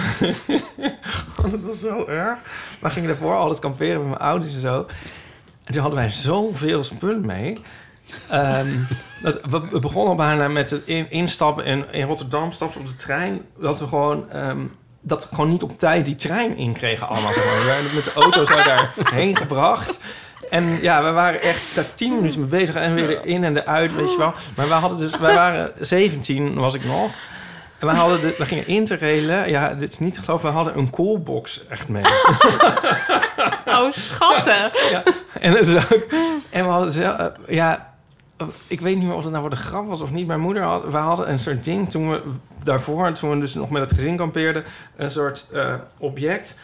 dat 1.52 1.64
was 1.64 1.80
zo 1.80 2.06
erg. 2.06 2.38
We 2.80 2.90
gingen 2.90 3.10
daarvoor 3.10 3.34
altijd 3.34 3.60
kamperen 3.60 4.00
met 4.00 4.10
mijn 4.10 4.22
ouders 4.22 4.54
en 4.54 4.62
zo. 4.62 4.86
En 5.64 5.74
toen 5.74 5.82
hadden 5.82 6.00
wij 6.00 6.10
zoveel 6.10 6.84
spullen 6.84 7.26
mee. 7.26 7.58
Ehm, 8.30 8.68
dat, 9.24 9.40
we, 9.50 9.80
begonnen 9.80 10.12
al 10.12 10.16
bijna 10.16 10.48
met 10.48 10.70
het 10.70 10.86
in, 10.86 11.10
instappen 11.10 11.66
in, 11.66 11.92
in 11.92 12.08
Rotterdam, 12.08 12.52
stapten 12.52 12.82
op 12.82 12.88
de 12.88 12.96
trein. 12.96 13.42
Dat 13.60 13.80
we 13.80 13.88
gewoon, 13.88 14.32
ehm, 14.32 14.60
dat 15.02 15.30
we 15.30 15.36
gewoon 15.36 15.50
niet 15.50 15.64
op 15.64 15.80
tijd 15.80 16.06
die 16.06 16.16
trein 16.16 16.58
inkregen 16.58 17.08
allemaal. 17.08 17.34
Zeg 17.34 17.46
maar. 17.46 17.60
We 17.60 17.66
werden 17.66 17.96
met 17.96 18.04
de 18.04 18.14
auto 18.14 18.46
zo 18.46 18.54
daarheen 18.54 19.36
gebracht. 19.46 20.00
En 20.50 20.82
ja, 20.82 21.04
we 21.04 21.12
waren 21.12 21.42
echt 21.42 21.76
daar 21.76 21.94
tien 21.96 22.16
minuten 22.16 22.40
mee 22.40 22.50
bezig. 22.50 22.76
En 22.76 22.94
weer 22.94 23.10
erin 23.10 23.44
en 23.44 23.58
eruit, 23.58 23.96
weet 23.96 24.12
je 24.12 24.18
wel. 24.18 24.34
Maar 24.56 24.70
wij 24.70 24.78
hadden 24.78 24.98
dus, 24.98 25.18
wij 25.18 25.36
waren 25.36 25.72
17, 25.80 26.54
was 26.54 26.74
ik 26.74 26.86
nog. 26.86 27.12
En 27.80 27.88
we, 27.88 27.94
hadden 27.94 28.22
de, 28.22 28.36
we 28.38 28.46
gingen 28.46 28.68
interrailen. 28.68 29.50
Ja, 29.50 29.74
dit 29.74 29.92
is 29.92 30.00
niet 30.00 30.14
te 30.14 30.22
geloven. 30.22 30.50
We 30.50 30.56
hadden 30.56 30.78
een 30.78 30.90
coolbox 30.90 31.68
echt 31.68 31.88
mee. 31.88 32.04
Oh, 33.66 33.92
schatten. 33.92 34.72
Ja, 34.92 35.04
en, 35.40 35.52
dat 35.52 35.68
is 35.68 35.76
ook, 35.76 36.06
en 36.50 36.66
we 36.66 36.72
hadden 36.72 36.92
zelf, 36.92 37.18
eh, 37.18 37.28
ja, 37.48 37.94
ik 38.68 38.82
weet 38.82 38.96
niet 38.96 39.06
meer 39.06 39.16
of 39.16 39.22
het 39.22 39.32
nou 39.32 39.42
voor 39.42 39.56
de 39.56 39.62
grap 39.62 39.88
was 39.88 40.02
of 40.02 40.12
niet. 40.12 40.28
Mijn 40.28 40.40
moeder 40.40 40.64
had, 40.64 40.84
we 40.92 40.98
hadden 40.98 41.30
een 41.30 41.40
soort 41.40 41.64
ding 41.64 41.90
toen 41.90 42.10
we 42.12 42.22
daarvoor, 42.64 43.12
toen 43.12 43.30
we 43.30 43.40
dus 43.40 43.54
nog 43.54 43.70
met 43.70 43.82
het 43.82 43.94
gezin 43.94 44.18
kampeerden, 44.18 44.64
een 44.96 45.12
soort 45.12 45.48
eh, 45.54 45.74
object. 45.98 46.58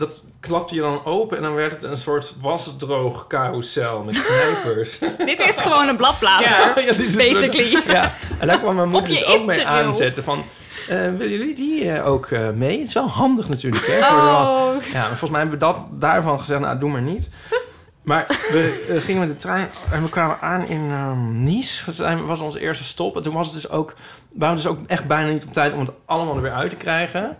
Dat 0.00 0.20
klapte 0.40 0.74
je 0.74 0.80
dan 0.80 1.04
open 1.04 1.36
en 1.36 1.42
dan 1.42 1.54
werd 1.54 1.72
het 1.72 1.82
een 1.82 1.98
soort 1.98 2.34
wasdroog 2.40 3.26
carousel 3.26 4.02
met 4.02 4.22
knijpers. 4.26 4.98
Dit 4.98 5.38
is 5.40 5.60
gewoon 5.60 5.88
een 5.88 5.96
bladblazer, 5.96 6.50
Ja, 6.50 6.72
ja, 6.76 6.92
soort- 6.92 7.16
basically. 7.16 7.82
ja, 7.96 8.12
en 8.38 8.46
daar 8.46 8.58
kwam 8.60 8.74
mijn 8.74 8.88
moeder 8.88 9.08
dus 9.08 9.24
ook 9.24 9.44
mee 9.46 9.66
aanzetten 9.66 10.24
van... 10.24 10.44
eh, 10.88 10.96
willen 10.98 11.30
jullie 11.30 11.54
die 11.54 11.90
eh, 11.92 12.06
ook 12.06 12.26
eh, 12.26 12.50
mee? 12.50 12.78
Het 12.78 12.88
is 12.88 12.94
wel 12.94 13.08
handig 13.08 13.48
natuurlijk, 13.48 13.86
hè? 13.86 14.02
Voor 14.02 14.20
de. 14.20 14.50
Oh. 14.50 14.82
Ja, 14.92 14.98
maar 15.00 15.06
volgens 15.08 15.30
mij 15.30 15.40
hebben 15.40 15.58
we 15.58 15.64
dat 15.64 15.76
daarvan 15.90 16.38
gezegd, 16.38 16.60
nou, 16.60 16.78
doe 16.78 16.90
maar 16.90 17.02
niet. 17.02 17.28
Maar 18.02 18.26
we 18.28 18.98
gingen 19.00 19.20
met 19.20 19.28
de 19.30 19.36
trein 19.36 19.68
en 19.92 20.02
we 20.02 20.08
kwamen 20.08 20.40
aan 20.40 20.66
in 20.68 20.90
ehm, 20.90 21.42
Nice. 21.42 21.92
Dat 21.96 22.20
was 22.20 22.40
onze 22.40 22.60
eerste 22.60 22.84
stop. 22.84 23.16
En 23.16 23.22
toen 23.22 23.34
was 23.34 23.46
het 23.52 23.62
dus 23.62 23.70
ook... 23.70 23.94
We 24.32 24.54
dus 24.54 24.66
ook 24.66 24.78
echt 24.86 25.06
bijna 25.06 25.28
niet 25.30 25.44
op 25.44 25.52
tijd 25.52 25.72
om 25.72 25.80
het 25.80 25.90
allemaal 26.04 26.36
er 26.36 26.42
weer 26.42 26.52
uit 26.52 26.70
te 26.70 26.76
krijgen. 26.76 27.36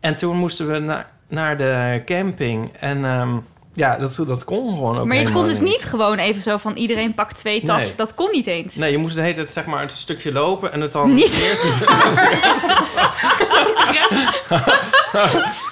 En 0.00 0.16
toen 0.16 0.36
moesten 0.36 0.70
we 0.72 0.78
naar, 0.78 1.10
naar 1.28 1.56
de 1.56 2.02
camping. 2.04 2.72
En 2.80 3.04
ehm, 3.04 3.36
ja, 3.72 3.96
dat, 3.96 4.22
dat 4.26 4.44
kon 4.44 4.74
gewoon 4.74 4.98
ook 4.98 5.06
Maar 5.06 5.16
je 5.16 5.30
kon 5.32 5.46
dus 5.46 5.60
niet 5.60 5.84
gewoon 5.84 6.18
even 6.18 6.42
zo 6.42 6.56
van 6.56 6.76
iedereen 6.76 7.14
pakt 7.14 7.36
twee 7.36 7.62
tassen. 7.62 7.96
Nee. 7.96 8.06
Dat 8.06 8.14
kon 8.14 8.30
niet 8.32 8.46
eens. 8.46 8.74
Nee, 8.76 8.90
je 8.90 8.98
moest 8.98 9.14
de 9.16 9.22
hele 9.22 9.34
tijd 9.34 9.50
zeg 9.50 9.66
maar 9.66 9.82
een 9.82 9.90
stukje 9.90 10.32
lopen 10.32 10.72
en 10.72 10.80
het 10.80 10.92
dan 10.92 11.14
Niet. 11.14 11.40
eerst... 11.40 11.88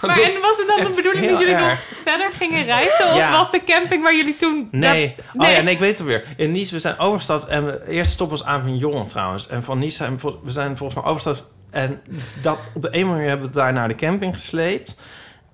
Maar 0.01 0.19
en 0.21 0.41
was 0.41 0.57
het 0.57 0.73
dan 0.77 0.85
de 0.85 0.93
bedoeling 0.97 1.31
dat 1.31 1.41
jullie 1.41 1.55
nog 1.57 1.79
verder 2.03 2.31
gingen 2.39 2.65
reizen? 2.65 3.07
Of 3.07 3.17
Ja. 3.17 3.31
was 3.31 3.51
de 3.51 3.65
camping 3.65 4.03
waar 4.03 4.17
jullie 4.17 4.37
toen... 4.37 4.69
Nee. 4.71 5.15
daar- 5.17 5.47
Oh 5.49 5.55
ja, 5.57 5.63
nee, 5.63 5.75
ik 5.75 5.81
weet 5.81 5.99
het 5.99 6.07
weer. 6.07 6.25
In 6.37 6.53
Nice, 6.53 6.73
we 6.73 6.79
zijn 6.81 6.99
overgestapt 6.99 7.47
en 7.47 7.65
de 7.65 7.83
eerste 7.89 8.13
stop 8.13 8.31
was 8.31 8.45
Avignon 8.45 9.07
trouwens. 9.07 9.49
En 9.49 9.63
van 9.63 9.79
Nice 9.79 9.97
zijn 9.97 10.19
we, 10.23 10.37
zijn 10.51 10.77
volgens 10.77 11.01
mij 11.01 11.11
overgestapt. 11.11 11.51
En 11.71 12.01
dat, 12.43 12.69
op 12.75 12.83
de 12.83 12.89
een 12.91 13.09
manier 13.09 13.29
hebben 13.29 13.47
we 13.47 13.53
daar 13.53 13.73
naar 13.73 13.89
de 13.89 13.95
camping 13.95 14.35
gesleept. 14.35 14.97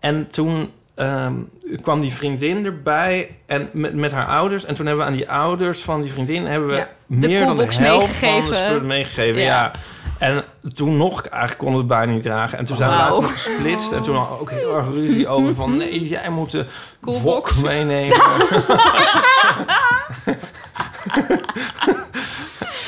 En 0.03 0.31
toen 0.31 0.71
ehm, 0.95 1.35
kwam 1.83 2.01
die 2.01 2.13
vriendin 2.13 2.65
erbij 2.65 3.37
en 3.47 3.69
met, 3.73 3.95
met 3.95 4.13
haar 4.13 4.27
ouders. 4.27 4.65
En 4.65 4.75
toen 4.75 4.87
hebben 4.87 5.05
we 5.05 5.11
aan 5.11 5.17
die 5.17 5.31
ouders 5.31 5.83
van 5.83 6.03
die 6.03 6.13
vriendin... 6.13 6.47
hebben 6.47 6.69
we 6.69 6.75
Ja, 6.75 6.89
meer 7.07 7.47
dan 7.47 7.57
de 7.57 7.75
helft 7.75 8.15
van 8.15 8.41
de 8.41 8.55
spullen 8.55 8.87
meegegeven. 8.87 9.41
Ja. 9.41 9.47
Ja. 9.47 9.71
En 10.19 10.45
toen 10.75 10.97
nog, 10.97 11.23
eigenlijk 11.23 11.59
konden 11.59 11.75
we 11.75 11.81
het 11.81 11.89
bijna 11.99 12.13
niet 12.13 12.23
dragen. 12.23 12.59
En 12.59 12.65
toen 12.65 12.77
zijn 12.77 12.91
we 12.91 12.97
later 12.97 13.25
gesplitst. 13.25 13.93
En 13.93 14.03
toen 14.03 14.17
hadden 14.17 14.37
we 14.37 14.43
ook 14.43 14.51
heel 14.51 14.77
erg 14.77 14.87
ruzie 14.87 15.29
over 15.29 15.55
van... 15.55 15.77
nee, 15.77 16.09
jij 16.09 16.31
moet 16.31 16.51
de 16.51 16.67
wok 17.01 17.55
meenemen. 17.63 18.17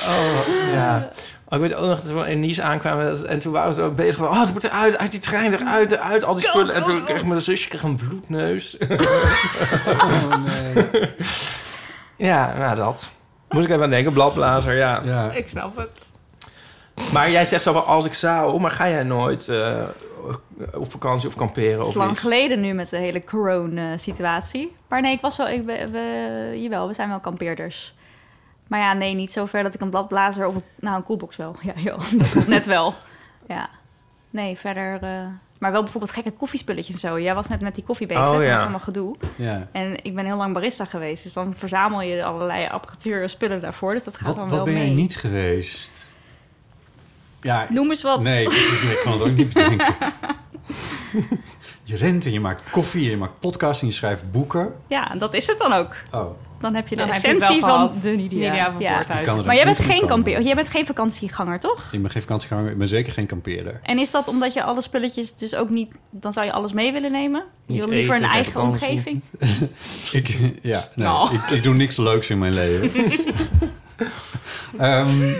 oh, 0.09 0.38
ja. 0.72 1.11
Oh, 1.55 1.62
ik 1.64 1.69
weet 1.69 1.79
ook 1.79 1.87
nog 1.87 2.01
dat 2.01 2.12
we 2.25 2.31
in 2.31 2.40
Nice 2.40 2.62
aankwamen 2.62 3.29
en 3.29 3.38
toen 3.38 3.53
waren 3.53 3.69
we 3.69 3.75
zo 3.75 3.90
bezig 3.90 4.17
van... 4.17 4.29
oh, 4.29 4.40
het 4.40 4.53
moet 4.53 4.64
eruit, 4.64 4.99
uit 4.99 5.11
die 5.11 5.21
trein, 5.21 5.53
eruit, 5.53 5.93
eruit, 5.93 6.25
al 6.25 6.35
die 6.35 6.49
spullen. 6.49 6.75
En 6.75 6.83
toen 6.83 7.05
kreeg 7.05 7.25
mijn 7.25 7.43
zusje 7.43 7.69
kreeg 7.69 7.83
een 7.83 7.97
bloedneus. 7.97 8.77
Oh 9.87 10.35
nee. 10.45 11.11
ja, 12.17 12.57
nou 12.59 12.77
dat. 12.77 13.11
Moest 13.49 13.64
ik 13.67 13.71
even 13.73 13.85
aan 13.85 13.90
denken, 13.90 14.12
bladblazer, 14.12 14.75
ja. 14.77 15.01
Ja. 15.05 15.33
Ik 15.33 15.49
snap 15.49 15.77
het. 15.77 16.07
Maar 17.12 17.31
jij 17.31 17.45
zegt 17.45 17.62
zo 17.62 17.73
van, 17.73 17.87
als 17.87 18.05
ik 18.05 18.14
zou, 18.14 18.61
maar 18.61 18.71
ga 18.71 18.88
jij 18.88 19.03
nooit 19.03 19.49
eh, 19.49 19.83
op 20.75 20.90
vakantie 20.90 21.29
of 21.29 21.35
kamperen 21.35 21.71
Het 21.71 21.81
of 21.81 21.88
is 21.88 21.95
lang 21.95 22.21
geleden 22.21 22.61
nu 22.61 22.73
met 22.73 22.88
de 22.88 22.97
hele 22.97 23.25
corona-situatie. 23.25 24.77
Maar 24.88 25.01
nee, 25.01 25.12
ik 25.12 25.21
was 25.21 25.37
wel... 25.37 25.49
Ik, 25.49 25.64
we, 25.67 25.88
we- 25.90 26.61
jawel, 26.61 26.87
we 26.87 26.95
zijn 26.95 27.09
wel 27.09 27.21
kampeerders. 27.21 27.95
Maar 28.66 28.81
ja, 28.81 28.92
nee, 28.92 29.14
niet 29.14 29.33
zo 29.33 29.46
ver 29.46 29.62
dat 29.62 29.74
ik 29.74 29.81
een 29.81 29.90
bladblazer 29.90 30.46
of... 30.46 30.55
een- 30.55 30.62
Nou, 30.81 30.96
een 30.96 31.03
koelbox 31.03 31.37
wel. 31.37 31.57
Ja, 31.61 31.72
joh, 31.77 32.11
net, 32.35 32.46
net 32.48 32.66
wel. 32.66 32.94
Ja. 33.48 33.68
Nee, 34.31 34.57
verder... 34.59 35.03
eh, 35.03 35.11
maar 35.59 35.72
wel 35.72 35.83
bijvoorbeeld 35.83 36.12
gekke 36.12 36.31
koffiespulletjes 36.31 36.94
en 36.94 37.00
zo. 37.00 37.20
Jij 37.20 37.35
was 37.35 37.48
net 37.48 37.61
met 37.61 37.74
die 37.74 37.85
koffie 37.85 38.07
bezig. 38.07 38.27
Oh, 38.27 38.38
Dat 38.38 38.48
was 38.50 38.61
allemaal 38.61 38.81
gedoe. 38.81 39.16
Ja. 39.37 39.68
En 39.72 40.05
ik 40.05 40.14
ben 40.14 40.24
heel 40.24 40.37
lang 40.37 40.55
barista 40.55 40.85
geweest. 40.85 41.22
Dus 41.22 41.33
dan 41.33 41.55
verzamel 41.57 42.00
je 42.00 42.24
allerlei 42.24 42.66
apparatuur 42.66 43.22
en 43.22 43.31
spullen 43.31 43.61
daarvoor. 43.61 43.92
Dus 43.92 44.05
dat 44.05 44.16
gaat 44.16 44.27
Wat, 44.27 44.37
dan 44.37 44.44
wat 44.48 44.57
wel 44.57 44.64
ben 44.64 44.74
mee. 44.74 44.85
jij 44.87 44.94
niet 44.94 45.16
geweest? 45.16 46.14
Ja, 47.40 47.66
Noem 47.70 47.90
eens 47.90 48.03
wat. 48.03 48.20
Nee, 48.20 48.44
precies. 48.44 48.83
Ik 48.83 49.00
kan 49.03 49.12
het 49.12 49.22
ook 49.22 49.37
niet 49.37 49.53
bedenken. 49.55 49.94
Je 51.83 51.96
rent 51.96 52.24
en 52.24 52.33
je 52.33 52.40
maakt 52.40 52.70
koffie, 52.70 53.05
en 53.05 53.11
je 53.11 53.16
maakt 53.16 53.40
podcasts 53.40 53.81
en 53.83 53.87
je 53.88 53.92
schrijft 53.92 54.33
boeken. 54.33 54.74
Ja, 54.87 55.14
dat 55.18 55.35
is 55.35 55.46
het 55.46 55.59
dan 55.59 55.72
ook. 55.72 55.94
Oh, 56.12 56.31
Dan 56.64 56.74
heb 56.74 56.88
je 56.88 56.96
de 56.96 57.03
Dan 57.03 57.11
heb 57.12 57.22
je 57.22 57.29
het 57.29 57.37
essentie 57.37 57.64
wel 57.64 57.90
van 57.90 58.00
de 58.00 58.09
Nidia. 58.09 58.50
Nidia 58.50 58.72
van 58.72 58.81
Ja. 58.81 59.42
Maar 59.44 59.55
jij 59.55 59.64
bent 59.64 59.79
geen 59.79 60.07
kampeer, 60.07 60.42
jij 60.42 60.55
bent 60.55 60.68
geen 60.68 60.87
vakantieganger, 60.87 61.61
toch? 61.61 61.88
ik 61.92 62.03
ben 62.03 62.11
geen 62.11 62.22
vakantieganger, 62.22 62.70
ik 62.70 62.79
ben 62.79 62.88
zeker 62.88 63.12
geen 63.12 63.27
kampeerder. 63.27 63.81
En 63.83 63.98
is 63.98 64.11
dat 64.11 64.29
omdat 64.29 64.53
je 64.53 64.62
alle 64.62 64.83
spulletjes 64.83 65.35
dus 65.35 65.55
ook 65.55 65.70
niet... 65.70 65.98
Dan 66.11 66.33
zou 66.33 66.46
je 66.46 66.53
alles 66.53 66.72
mee 66.72 66.92
willen 66.92 67.12
nemen? 67.12 67.44
Je 67.66 67.79
wil 67.79 67.88
liever 67.88 68.14
eten, 68.14 68.24
een 68.24 68.31
eigen 68.31 68.61
omgeving? 68.61 69.20
Ik, 70.12 70.29
ja, 70.62 70.88
nee, 70.94 71.07
Nou. 71.07 71.35
ik, 71.35 71.50
ik 71.50 71.62
doe 71.62 71.74
niks 71.74 71.96
leuks 71.96 72.31
in 72.31 72.38
mijn 72.38 72.55
leven. 72.55 72.90
Ehm, 74.79 75.33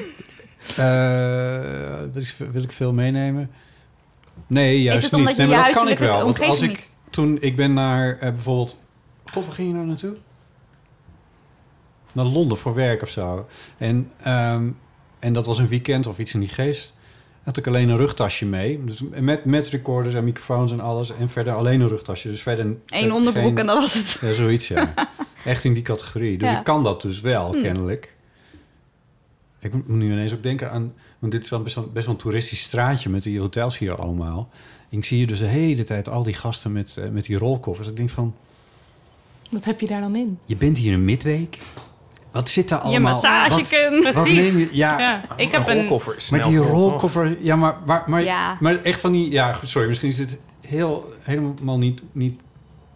eh, 0.77 1.61
wil, 2.13 2.23
ik, 2.23 2.35
wil 2.53 2.63
ik 2.63 2.73
veel 2.73 2.93
meenemen? 2.93 3.51
Nee, 4.47 4.83
juist 4.83 5.13
niet. 5.13 5.29
je 5.29 5.35
Nee, 5.37 5.47
maar 5.47 5.65
dat 5.65 5.75
kan 5.75 5.89
ik 5.89 5.99
wel. 5.99 6.25
Want 6.25 6.41
als 6.41 6.61
ik 6.61 6.89
toen 7.11 7.39
ik 7.41 7.57
ben 7.57 7.73
naar 7.73 8.19
eh, 8.19 8.33
bijvoorbeeld... 8.33 8.79
God, 9.33 9.45
waar 9.45 9.55
ging 9.55 9.69
je 9.69 9.75
nou 9.75 9.87
naartoe? 9.87 10.17
Naar 12.15 12.25
Londen 12.25 12.59
voor 12.59 12.75
werk 12.75 13.03
of 13.03 13.09
zo. 13.09 13.47
En, 13.79 14.11
ehm, 14.23 14.69
en 15.19 15.33
dat 15.33 15.47
was 15.47 15.59
een 15.59 15.69
weekend 15.69 16.07
of 16.07 16.19
iets 16.19 16.35
in 16.35 16.41
die 16.41 16.49
geest. 16.49 16.93
Had 17.43 17.57
ik 17.57 17.67
alleen 17.67 17.89
een 17.89 17.97
rugtasje 17.97 18.47
mee. 18.47 18.85
Dus 18.85 19.03
met, 19.21 19.45
met 19.45 19.69
recorders 19.69 20.15
en 20.15 20.25
microfoons 20.25 20.73
en 20.73 20.81
alles. 20.81 21.13
En 21.17 21.29
verder 21.29 21.55
alleen 21.55 21.81
een 21.81 21.89
rugtasje. 21.89 22.29
Dus 22.29 22.43
verder 22.43 22.65
Eén 22.67 22.79
verder 22.87 23.13
onderbroek 23.13 23.45
geen- 23.45 23.59
en 23.59 23.67
dat 23.67 23.79
was 23.81 23.95
het. 23.95 24.19
ja, 24.21 24.33
zoiets, 24.33 24.69
ja. 24.69 24.95
Echt 25.45 25.65
in 25.65 25.75
die 25.75 25.83
categorie. 25.83 26.39
Dus 26.39 26.51
Ja. 26.51 26.59
ik 26.59 26.65
kan 26.65 26.83
dat 26.85 27.03
dus 27.03 27.21
wel, 27.21 27.53
Hmm. 27.53 27.63
kennelijk. 27.63 28.15
Ik 29.61 29.73
moet 29.73 29.89
nu 29.89 30.13
ineens 30.13 30.35
ook 30.35 30.43
denken 30.43 30.71
aan... 30.71 30.93
Want 31.19 31.33
dit 31.33 31.45
is 31.45 31.51
wel 31.51 31.63
best 31.63 31.75
wel, 31.75 31.91
best 31.93 32.07
wel 32.07 32.15
een 32.15 32.21
toeristisch 32.21 32.61
straatje 32.63 33.09
met 33.11 33.23
die 33.23 33.41
hotels 33.41 33.79
hier 33.79 33.95
allemaal. 34.01 34.49
En 34.91 34.99
ik 34.99 35.05
zie 35.05 35.17
hier 35.17 35.27
dus 35.27 35.39
de 35.39 35.47
hele 35.47 35.83
tijd 35.85 36.09
al 36.09 36.23
die 36.23 36.35
gasten 36.35 36.73
met, 36.73 36.97
eh, 36.97 37.09
met 37.11 37.25
die 37.25 37.39
rolkoffers. 37.39 37.89
Ik 37.89 37.97
denk 37.97 38.11
van, 38.11 38.35
Wat 39.51 39.65
heb 39.65 39.81
je 39.81 39.87
daar 39.87 40.01
dan 40.01 40.17
in? 40.17 40.39
je 40.45 40.57
bent 40.57 40.79
hier 40.79 40.93
een 40.93 41.05
midweek. 41.05 41.59
Wat 42.35 42.49
zit 42.49 42.69
daar 42.69 42.79
Je 42.79 42.85
allemaal? 42.85 43.13
massagekun. 43.13 44.03
Wat, 44.03 44.15
wat 44.15 44.25
neem 44.25 44.59
je? 44.59 44.69
Ja, 44.73 44.99
Ja, 44.99 45.23
ik 45.37 45.51
heb 45.51 45.69
een 45.69 45.75
rolkoffer 45.81 46.15
snel 46.17 46.49
die 46.49 46.59
rolkoffer... 46.59 47.37
Ja, 47.41 47.57
maar, 47.57 47.77
maar, 47.87 48.03
maar, 48.07 48.23
Ja. 48.23 48.57
maar 48.61 48.83
echt 48.83 49.01
van 49.01 49.13
die... 49.13 49.31
Ja, 49.31 49.53
goed, 49.53 49.69
sorry, 49.69 49.89
misschien 49.89 50.09
is 50.09 50.17
dit 50.17 50.39
heel, 50.67 51.13
helemaal 51.21 51.79
niet, 51.79 52.01
niet... 52.13 52.41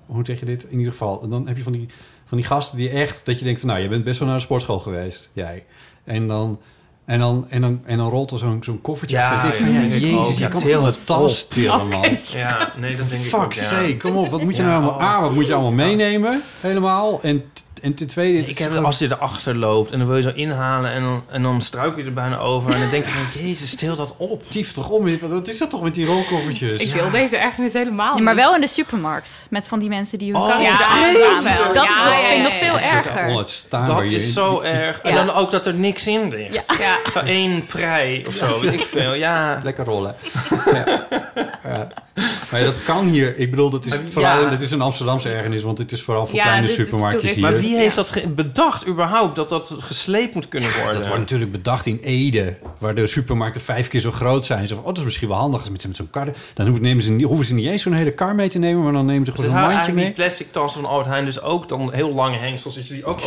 Hoe 0.07 0.25
zeg 0.25 0.39
je 0.39 0.45
dit? 0.45 0.65
In 0.71 0.79
ieder 0.79 0.93
geval, 0.93 1.29
dan 1.29 1.47
heb 1.47 1.57
je 1.57 1.63
van 1.63 1.73
die, 1.73 1.87
van 2.25 2.37
die 2.39 2.47
gasten 2.47 2.77
die 2.79 2.89
echt... 2.91 3.27
Dat 3.27 3.39
je 3.39 3.45
denkt 3.45 3.61
van, 3.61 3.69
nou, 3.69 3.81
je 3.81 3.89
bent 3.89 4.05
best 4.05 4.19
wel 4.19 4.29
naar 4.29 4.37
de 4.37 4.43
sportschool 4.43 4.79
geweest, 4.79 5.31
jij. 5.33 5.65
En 6.05 6.29
dan... 6.29 6.61
En 7.05 7.19
dan, 7.19 7.47
en 7.49 7.61
dan, 7.61 7.81
en 7.85 7.99
dan 7.99 8.11
rolt 8.11 8.31
er 8.31 8.39
zo'n 8.39 8.59
zo'n 8.65 8.81
koffertje. 8.81 9.17
Ja, 9.17 9.53
van, 9.53 9.89
jezus, 9.89 10.35
je 10.35 10.41
Ja, 10.43 10.49
kan 10.49 10.63
heel 10.63 10.85
het 10.85 10.95
het 10.95 11.07
tas 11.07 11.45
tillen, 11.49 11.89
man. 11.89 12.19
Ja, 12.25 12.73
nee, 12.77 12.97
dat 12.97 13.09
denk 13.11 13.23
ik 13.23 13.35
ook, 13.35 13.43
Fuck 13.43 13.53
ja. 13.53 13.63
sake, 13.69 13.97
kom 13.97 14.17
op. 14.17 14.29
Wat 14.31 14.43
moet 14.43 14.57
je 14.57 14.63
Ja, 14.63 14.69
nou 14.69 14.83
allemaal, 14.83 15.01
oh. 15.01 15.15
ah, 15.15 15.21
wat 15.21 15.35
moet 15.35 15.47
je 15.47 15.53
allemaal 15.53 15.73
meenemen? 15.73 16.43
Helemaal. 16.61 17.23
En 17.23 17.45
t- 17.53 17.58
en 17.81 17.95
ten 17.95 18.07
tweede... 18.07 18.39
het 18.39 18.49
Ik 18.49 18.59
heb, 18.59 18.69
gewoon- 18.71 18.85
als 18.85 18.99
je 18.99 19.07
erachter 19.07 19.57
loopt 19.57 19.91
en 19.91 19.99
dan 19.99 20.07
wil 20.09 20.17
je 20.17 20.23
zo 20.23 20.33
inhalen 20.35 20.91
en 20.91 21.03
dan, 21.03 21.23
en 21.31 21.43
dan 21.43 21.63
struikel 21.63 21.99
je 21.99 22.05
er 22.05 22.13
bijna 22.13 22.39
over. 22.39 22.73
En 22.73 22.81
dan 22.81 22.91
denk 22.91 23.05
je 23.05 23.11
van, 23.11 23.43
jezus, 23.43 23.71
stil 23.71 23.97
dat 23.97 24.15
op. 24.17 24.43
Tief 24.51 24.73
toch 24.73 24.89
om, 24.89 25.19
wat 25.21 25.49
is 25.49 25.59
dat 25.59 25.71
toch 25.71 25.83
met 25.83 25.95
die 25.95 26.07
rolkoffertjes? 26.07 26.81
Ik 26.81 26.93
wil 26.93 27.11
deze 27.11 27.37
ergernis 27.37 27.73
helemaal 27.73 28.17
Ja, 28.17 28.23
maar 28.23 28.35
wel 28.35 28.55
in 28.55 28.61
de 28.61 28.69
supermarkt. 28.69 29.31
Met 29.51 29.67
van 29.67 29.79
die 29.79 29.89
mensen 29.89 30.19
die 30.19 30.33
hun 30.33 30.41
Oh, 30.41 30.49
ja. 30.49 30.55
Dat 30.55 30.63
is 30.63 31.43
Ja, 31.43 32.05
nog, 32.05 32.29
vind 32.31 32.43
nog 32.43 32.53
ja, 32.53 32.59
veel 32.59 32.73
ja. 32.73 32.75
Het 32.79 32.85
is 32.85 32.91
ook 32.99 33.05
erger. 33.05 33.27
onuitstaanbaar. 33.31 33.97
Dat 33.97 34.05
is 34.05 34.33
zo 34.33 34.61
erg. 34.61 35.01
En 35.01 35.15
dan 35.15 35.31
ook 35.31 35.51
dat 35.51 35.67
er 35.67 35.75
niks 35.75 36.07
in 36.07 36.29
ligt. 36.31 36.53
Ja. 36.69 36.77
Ja. 36.79 37.11
Zo 37.13 37.19
één 37.19 37.67
prei 37.67 38.25
of 38.27 38.35
zo, 38.35 38.61
weet 38.61 38.73
ik 38.73 38.83
veel. 38.85 39.15
Ja. 39.15 39.61
Lekker 39.65 39.85
rollen. 39.85 40.15
ja. 40.73 41.07
Ja. 41.65 41.89
Maar 42.51 42.61
ja, 42.61 42.67
dat 42.67 42.83
kan 42.83 43.07
hier. 43.07 43.39
Ik 43.39 43.51
bedoel, 43.51 43.71
dat 43.71 43.85
is, 43.85 43.93
vooral, 44.11 44.41
ja. 44.43 44.51
dat 44.51 44.61
is 44.61 44.71
een 44.71 44.81
Amsterdamse 44.81 45.29
ergernis, 45.31 45.63
want 45.63 45.77
dit 45.77 45.93
is 45.93 46.03
vooral 46.03 46.27
voor 46.27 46.37
Ja, 46.37 46.43
kleine 46.43 46.69
supermarktjes 46.69 47.33
hier. 47.33 47.43
Wie 47.69 47.77
Ja. 47.77 47.83
heeft 47.83 47.97
dat 47.97 48.35
bedacht 48.35 48.87
überhaupt, 48.87 49.37
dat 49.37 49.49
dat 49.49 49.75
gesleept 49.79 50.35
moet 50.35 50.49
kunnen 50.49 50.71
worden? 50.77 50.95
Dat 50.95 51.07
wordt 51.07 51.21
natuurlijk 51.21 51.53
bedacht 51.53 51.87
in 51.87 51.99
Ede, 52.03 52.57
waar 52.79 52.95
de 52.95 53.07
supermarkten 53.07 53.61
vijf 53.63 53.89
keer 53.89 54.01
zo 54.01 54.11
groot 54.11 54.45
zijn. 54.45 54.69
Zo 54.69 54.75
van, 54.75 54.85
oh, 54.85 54.89
dat 54.89 54.99
is 54.99 55.05
misschien 55.05 55.29
wel 55.29 55.37
handig 55.39 55.61
als 55.61 55.71
met, 55.71 55.87
met 55.87 55.97
zo'n 55.97 56.11
kar. 56.11 56.27
Dan 56.55 56.79
nemen 56.81 57.03
ze, 57.03 57.13
niet- 57.13 57.27
hoeven 57.27 57.47
ze 57.47 57.55
niet 57.55 57.67
eens 57.67 57.83
zo'n 57.83 57.93
hele 57.93 58.11
kar 58.13 58.35
mee 58.35 58.49
te 58.49 58.59
nemen, 58.59 58.83
maar 58.83 58.93
dan 58.93 59.07
nemen 59.07 59.25
ze 59.27 59.33
gewoon 59.33 59.51
houden 59.51 59.77
mandje 59.77 59.93
eigenlijk 59.93 60.07
mee. 60.07 60.15
die 60.17 60.25
plastic 60.25 60.53
tassen 60.53 60.81
van 60.81 60.91
Albert 60.91 61.09
Heijn 61.09 61.25
dus 61.25 61.41
ook 61.43 61.69
dan 61.69 61.93
heel 61.93 62.13
lange 62.15 62.37
hengsels, 62.39 62.75
dat 62.75 62.87
je 62.89 62.95
die 62.95 63.05
ook 63.05 63.21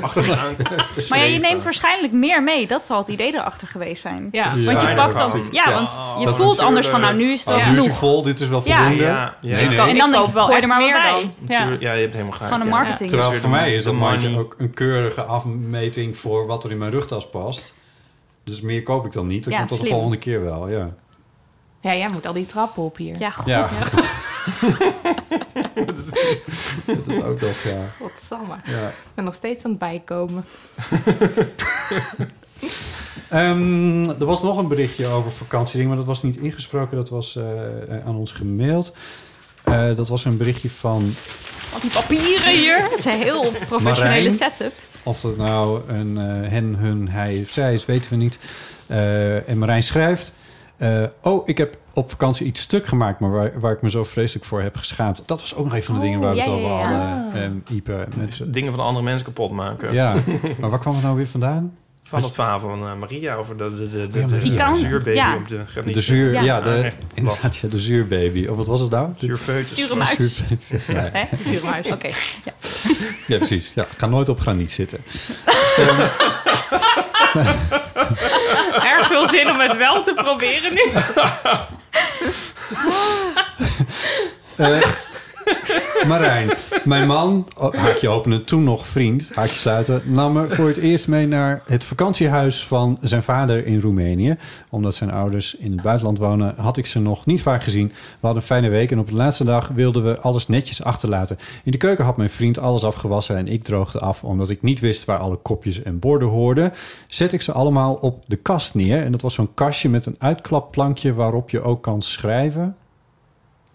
achteraan 0.00 0.56
te 0.56 1.06
Maar 1.08 1.18
ja, 1.18 1.24
je 1.24 1.38
neemt 1.38 1.64
waarschijnlijk 1.64 2.12
meer 2.12 2.42
mee. 2.42 2.66
Dat 2.66 2.84
zal 2.84 2.98
het 2.98 3.08
idee 3.08 3.34
erachter 3.34 3.68
geweest 3.68 4.02
zijn. 4.02 4.28
Ja. 4.32 4.44
Want 4.64 4.80
je 4.80 4.94
pakt 4.94 5.16
dan... 5.16 5.40
Ja, 5.50 5.72
want 5.72 5.98
je 6.18 6.24
Dat 6.24 6.36
voelt 6.36 6.58
anders 6.58 6.86
van, 6.86 7.00
nou, 7.00 7.16
nu 7.16 7.32
is 7.32 7.44
het 7.44 7.54
Oh, 7.54 7.66
nu 7.70 7.76
is 7.76 7.82
genoeg. 7.82 7.96
vol, 7.98 8.22
dit 8.22 8.40
is 8.40 8.48
wel 8.48 8.62
voldoende. 8.62 8.94
Ja, 9.02 9.10
ja. 9.10 9.34
Nee, 9.40 9.52
nee. 9.52 9.78
En 9.78 9.96
dan 9.96 10.10
denk 10.10 10.26
ik, 10.26 10.32
wel 10.32 10.48
er 10.50 10.56
echt 10.56 10.66
maar 10.66 10.78
meer 10.78 10.92
wat 10.92 11.02
bij. 11.02 11.12
dan. 11.12 11.30
Ja. 11.48 11.58
Natuurlijk, 11.58 11.82
ja, 11.82 11.92
je 11.92 12.00
hebt 12.00 12.12
helemaal 12.12 12.32
gelijk. 12.32 12.52
Gewoon 12.54 12.68
een 12.68 12.74
ja. 12.76 12.82
marketing. 12.82 13.10
Terwijl 13.10 13.32
voor 13.32 13.50
mij 13.50 13.74
is 13.86 13.92
mandje 13.92 14.28
money. 14.28 14.44
ook 14.44 14.54
een 14.58 14.74
keurige 14.74 15.22
afmeting 15.22 16.18
voor 16.18 16.46
wat 16.46 16.64
er 16.64 16.70
in 16.70 16.78
mijn 16.78 16.90
rugtas 16.90 17.28
past. 17.28 17.74
Dus 18.44 18.60
meer 18.60 18.82
koop 18.82 19.06
ik 19.06 19.12
dan 19.12 19.26
niet. 19.26 19.44
Dat 19.44 19.52
Ja, 19.52 19.58
komt 19.58 19.70
tot 19.70 19.80
de 19.80 19.86
volgende 19.86 20.18
keer 20.18 20.44
wel, 20.44 20.68
ja. 20.68 20.94
Ja, 21.80 21.96
jij 21.96 22.08
moet 22.12 22.26
al 22.26 22.32
die 22.32 22.46
trappen 22.46 22.82
op 22.82 22.96
hier. 22.96 23.18
Ja, 23.18 23.30
god. 23.30 23.46
Ja. 23.46 23.68
Dat 26.86 27.06
het 27.06 27.24
ook 27.24 27.40
nog, 27.40 27.62
ja. 27.62 27.84
Godsamme. 28.00 28.54
ja. 28.64 28.88
Ik 28.88 28.94
ben 29.14 29.24
nog 29.24 29.34
steeds 29.34 29.64
aan 29.64 29.70
het 29.70 29.78
bijkomen. 29.78 30.44
Ehm, 33.28 34.04
er 34.08 34.24
was 34.24 34.42
nog 34.42 34.58
een 34.58 34.68
berichtje 34.68 35.06
over 35.06 35.30
vakantiedingen, 35.30 35.88
maar 35.88 35.96
dat 35.96 36.06
was 36.06 36.22
niet 36.22 36.36
ingesproken. 36.36 36.96
Dat 36.96 37.08
was 37.08 37.36
eh, 37.36 37.44
aan 38.06 38.16
ons 38.16 38.32
gemaild. 38.32 38.92
Eh, 39.62 39.96
dat 39.96 40.08
was 40.08 40.24
een 40.24 40.36
berichtje 40.36 40.70
van 40.70 41.12
Wat 41.72 41.82
die 41.82 41.90
papieren 41.90 42.50
hier. 42.58 42.82
Het 42.90 42.98
is 42.98 43.04
een 43.04 43.10
heel 43.22 43.50
professionele 43.68 44.30
Marijn. 44.30 44.32
setup. 44.32 44.72
Of 45.02 45.20
dat 45.20 45.36
nou 45.36 45.80
een 45.88 46.18
eh, 46.18 46.50
hen, 46.50 46.74
hun, 46.78 47.08
hij 47.08 47.40
of 47.44 47.50
zij 47.50 47.72
is, 47.74 47.86
weten 47.86 48.10
we 48.10 48.16
niet. 48.16 48.38
Eh, 48.86 49.48
en 49.48 49.58
Marijn 49.58 49.82
schrijft... 49.82 50.34
eh, 50.76 51.02
oh, 51.22 51.48
ik 51.48 51.58
heb 51.58 51.76
op 51.94 52.10
vakantie 52.10 52.46
iets 52.46 52.60
stuk 52.60 52.86
gemaakt... 52.86 53.20
maar 53.20 53.30
waar, 53.30 53.60
waar 53.60 53.72
ik 53.72 53.82
me 53.82 53.90
zo 53.90 54.04
vreselijk 54.04 54.44
voor 54.44 54.62
heb 54.62 54.76
geschaamd. 54.76 55.22
Dat 55.26 55.40
was 55.40 55.54
ook 55.54 55.64
nog 55.64 55.74
een 55.74 55.82
van 55.82 55.94
de 55.94 56.00
Oh, 56.00 56.06
dingen 56.06 56.20
waar 56.20 56.34
we 56.34 56.40
het 56.40 56.48
over 56.48 56.68
ja. 56.68 56.76
hadden, 56.84 57.42
ehm, 57.42 57.76
Ipe. 57.76 58.06
Met, 58.16 58.42
Dingen 58.46 58.72
van 58.72 58.84
andere 58.84 59.04
mensen 59.04 59.24
kapot 59.26 59.50
maken. 59.50 59.92
ja, 59.92 60.14
maar 60.60 60.70
waar 60.70 60.78
kwam 60.78 60.94
het 60.94 61.02
nou 61.02 61.16
weer 61.16 61.26
vandaan? 61.28 61.76
Van 62.10 62.22
het 62.22 62.34
verhaal 62.34 62.60
van 62.60 62.86
eh, 62.86 62.94
Maria 62.94 63.34
over 63.34 63.56
de, 63.56 63.74
de, 63.74 63.88
de, 63.88 64.08
de, 64.08 64.38
zuurbaby 64.76 65.10
ja. 65.10 65.36
op 65.36 65.48
de 65.48 65.64
graniet. 65.66 65.94
De 65.94 66.00
zuur, 66.00 66.32
ja, 66.32 66.42
Ja. 66.42 66.60
de, 66.60 66.92
inderdaad, 67.14 67.56
ja, 67.56 67.68
de 67.68 67.78
zuurbaby. 67.78 68.46
Of 68.46 68.56
wat 68.56 68.66
was 68.66 68.80
het 68.80 68.90
nou? 68.90 69.08
Zuurfeutus. 69.18 69.74
Zure 69.74 69.94
muis. 69.94 70.42
Zure 71.44 71.64
muis. 71.64 71.86
Oké. 71.92 72.06
Ja. 72.44 72.52
ja, 73.26 73.36
precies. 73.36 73.72
Ja, 73.74 73.86
ga 73.96 74.06
nooit 74.06 74.28
op 74.28 74.40
graniet 74.40 74.70
zitten. 74.70 74.98
Erg 78.92 79.06
veel 79.06 79.28
zin 79.28 79.50
om 79.50 79.58
het 79.58 79.76
wel 79.76 80.02
te 80.02 80.14
proberen 80.14 80.72
nu. 80.74 80.82
Eh, 84.56 84.80
Marijn, 86.08 86.50
mijn 86.84 87.06
man, 87.06 87.46
haakje 87.72 88.08
openen, 88.08 88.44
toen 88.44 88.64
nog 88.64 88.86
vriend, 88.86 89.30
haakje 89.34 89.54
sluiten, 89.54 90.02
nam 90.04 90.32
me 90.32 90.48
voor 90.48 90.66
het 90.66 90.76
eerst 90.76 91.08
mee 91.08 91.26
naar 91.26 91.62
het 91.66 91.84
vakantiehuis 91.84 92.66
van 92.66 92.98
zijn 93.00 93.22
vader 93.22 93.66
in 93.66 93.80
Roemenië. 93.80 94.36
Omdat 94.70 94.94
zijn 94.94 95.10
ouders 95.10 95.56
in 95.56 95.72
het 95.72 95.82
buitenland 95.82 96.18
wonen, 96.18 96.54
had 96.56 96.76
ik 96.76 96.86
ze 96.86 97.00
nog 97.00 97.26
niet 97.26 97.42
vaak 97.42 97.62
gezien. 97.62 97.88
We 97.88 97.94
hadden 98.20 98.40
een 98.40 98.48
fijne 98.48 98.68
week 98.68 98.90
en 98.90 98.98
op 98.98 99.08
de 99.08 99.14
laatste 99.14 99.44
dag 99.44 99.68
wilden 99.74 100.04
we 100.04 100.20
alles 100.20 100.48
netjes 100.48 100.82
achterlaten. 100.82 101.38
In 101.64 101.72
de 101.72 101.78
keuken 101.78 102.04
had 102.04 102.16
mijn 102.16 102.30
vriend 102.30 102.58
alles 102.58 102.84
afgewassen 102.84 103.36
en 103.36 103.48
ik 103.48 103.64
droogde 103.64 103.98
af 103.98 104.24
omdat 104.24 104.50
ik 104.50 104.62
niet 104.62 104.80
wist 104.80 105.04
waar 105.04 105.18
alle 105.18 105.36
kopjes 105.36 105.82
en 105.82 105.98
borden 105.98 106.28
hoorden. 106.28 106.72
Zet 107.08 107.32
ik 107.32 107.42
ze 107.42 107.52
allemaal 107.52 107.94
op 107.94 108.24
de 108.26 108.36
kast 108.36 108.74
neer 108.74 109.04
en 109.04 109.12
dat 109.12 109.22
was 109.22 109.34
zo'n 109.34 109.54
kastje 109.54 109.88
met 109.88 110.06
een 110.06 110.16
uitklapplankje 110.18 111.14
waarop 111.14 111.50
je 111.50 111.62
ook 111.62 111.82
kan 111.82 112.02
schrijven. 112.02 112.76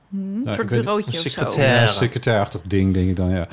Hm, 0.10 0.18
Een 0.18 0.42
ik 0.46 0.54
soort 0.54 0.68
bureautje 0.68 1.12
een 1.12 1.18
of 1.18 1.24
zo. 1.24 1.30
secretaire. 1.30 1.88
Secretairachtig 1.88 2.62
ding, 2.66 2.94
denk 2.94 3.10
ik 3.10 3.16
dan, 3.16 3.30
ja. 3.30 3.48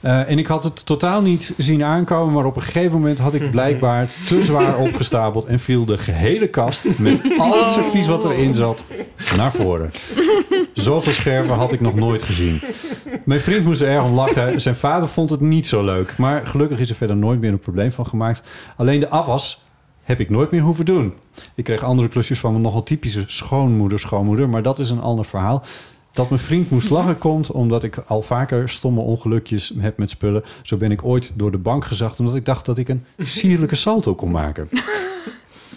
Eh, 0.00 0.30
en 0.30 0.38
ik 0.38 0.46
had 0.46 0.64
het 0.64 0.86
totaal 0.86 1.20
niet 1.22 1.54
zien 1.56 1.82
aankomen, 1.84 2.34
maar 2.34 2.44
op 2.44 2.56
een 2.56 2.62
gegeven 2.62 2.92
moment 2.92 3.18
had 3.18 3.34
ik 3.34 3.50
blijkbaar 3.56 4.08
te 4.26 4.42
zwaar 4.42 4.78
opgestapeld 4.86 5.44
en 5.44 5.60
viel 5.60 5.84
de 5.84 5.98
gehele 5.98 6.46
kast 6.48 6.98
met 6.98 7.20
al 7.38 7.62
het 7.64 7.72
servies 7.72 8.06
wat 8.06 8.24
erin 8.24 8.54
zat 8.54 8.84
naar 9.36 9.52
voren. 9.52 9.90
Zoveel 10.74 11.12
scherven 11.12 11.54
had 11.54 11.72
ik 11.72 11.80
nog 11.80 11.94
nooit 11.94 12.22
gezien. 12.22 12.60
Mijn 13.24 13.40
vriend 13.40 13.64
moest 13.64 13.80
er 13.80 13.88
erg 13.88 14.04
om 14.04 14.14
lachen. 14.14 14.60
Zijn 14.60 14.76
vader 14.76 15.08
vond 15.08 15.30
het 15.30 15.40
niet 15.40 15.66
zo 15.66 15.84
leuk, 15.84 16.14
maar 16.18 16.46
gelukkig 16.46 16.78
is 16.78 16.90
er 16.90 16.96
verder 16.96 17.16
nooit 17.16 17.40
meer 17.40 17.52
een 17.52 17.58
probleem 17.58 17.92
van 17.92 18.06
gemaakt. 18.06 18.42
Alleen 18.76 19.00
de 19.00 19.08
afwas 19.08 19.62
heb 20.02 20.20
ik 20.20 20.30
nooit 20.30 20.50
meer 20.50 20.60
hoeven 20.60 20.84
doen. 20.84 21.14
Ik 21.54 21.64
kreeg 21.64 21.82
andere 21.84 22.08
klusjes 22.08 22.38
van 22.38 22.50
mijn 22.50 22.62
nogal 22.62 22.82
typische 22.82 23.22
schoonmoeder, 23.26 23.98
schoonmoeder, 24.00 24.48
maar 24.48 24.62
dat 24.62 24.78
is 24.78 24.90
een 24.90 25.00
ander 25.00 25.24
verhaal. 25.24 25.62
Dat 26.12 26.28
mijn 26.28 26.40
vriend 26.40 26.70
moest 26.70 26.90
lachen 26.90 27.18
komt 27.18 27.50
omdat 27.50 27.82
ik 27.82 27.96
al 28.06 28.22
vaker 28.22 28.68
stomme 28.68 29.00
ongelukjes 29.00 29.72
heb 29.78 29.96
met 29.98 30.10
spullen. 30.10 30.44
Zo 30.62 30.76
ben 30.76 30.90
ik 30.90 31.04
ooit 31.04 31.32
door 31.34 31.50
de 31.50 31.58
bank 31.58 31.84
gezacht 31.84 32.18
omdat 32.20 32.34
ik 32.34 32.44
dacht 32.44 32.66
dat 32.66 32.78
ik 32.78 32.88
een 32.88 33.06
sierlijke 33.18 33.74
salto 33.74 34.14
kon 34.14 34.30
maken. 34.30 34.68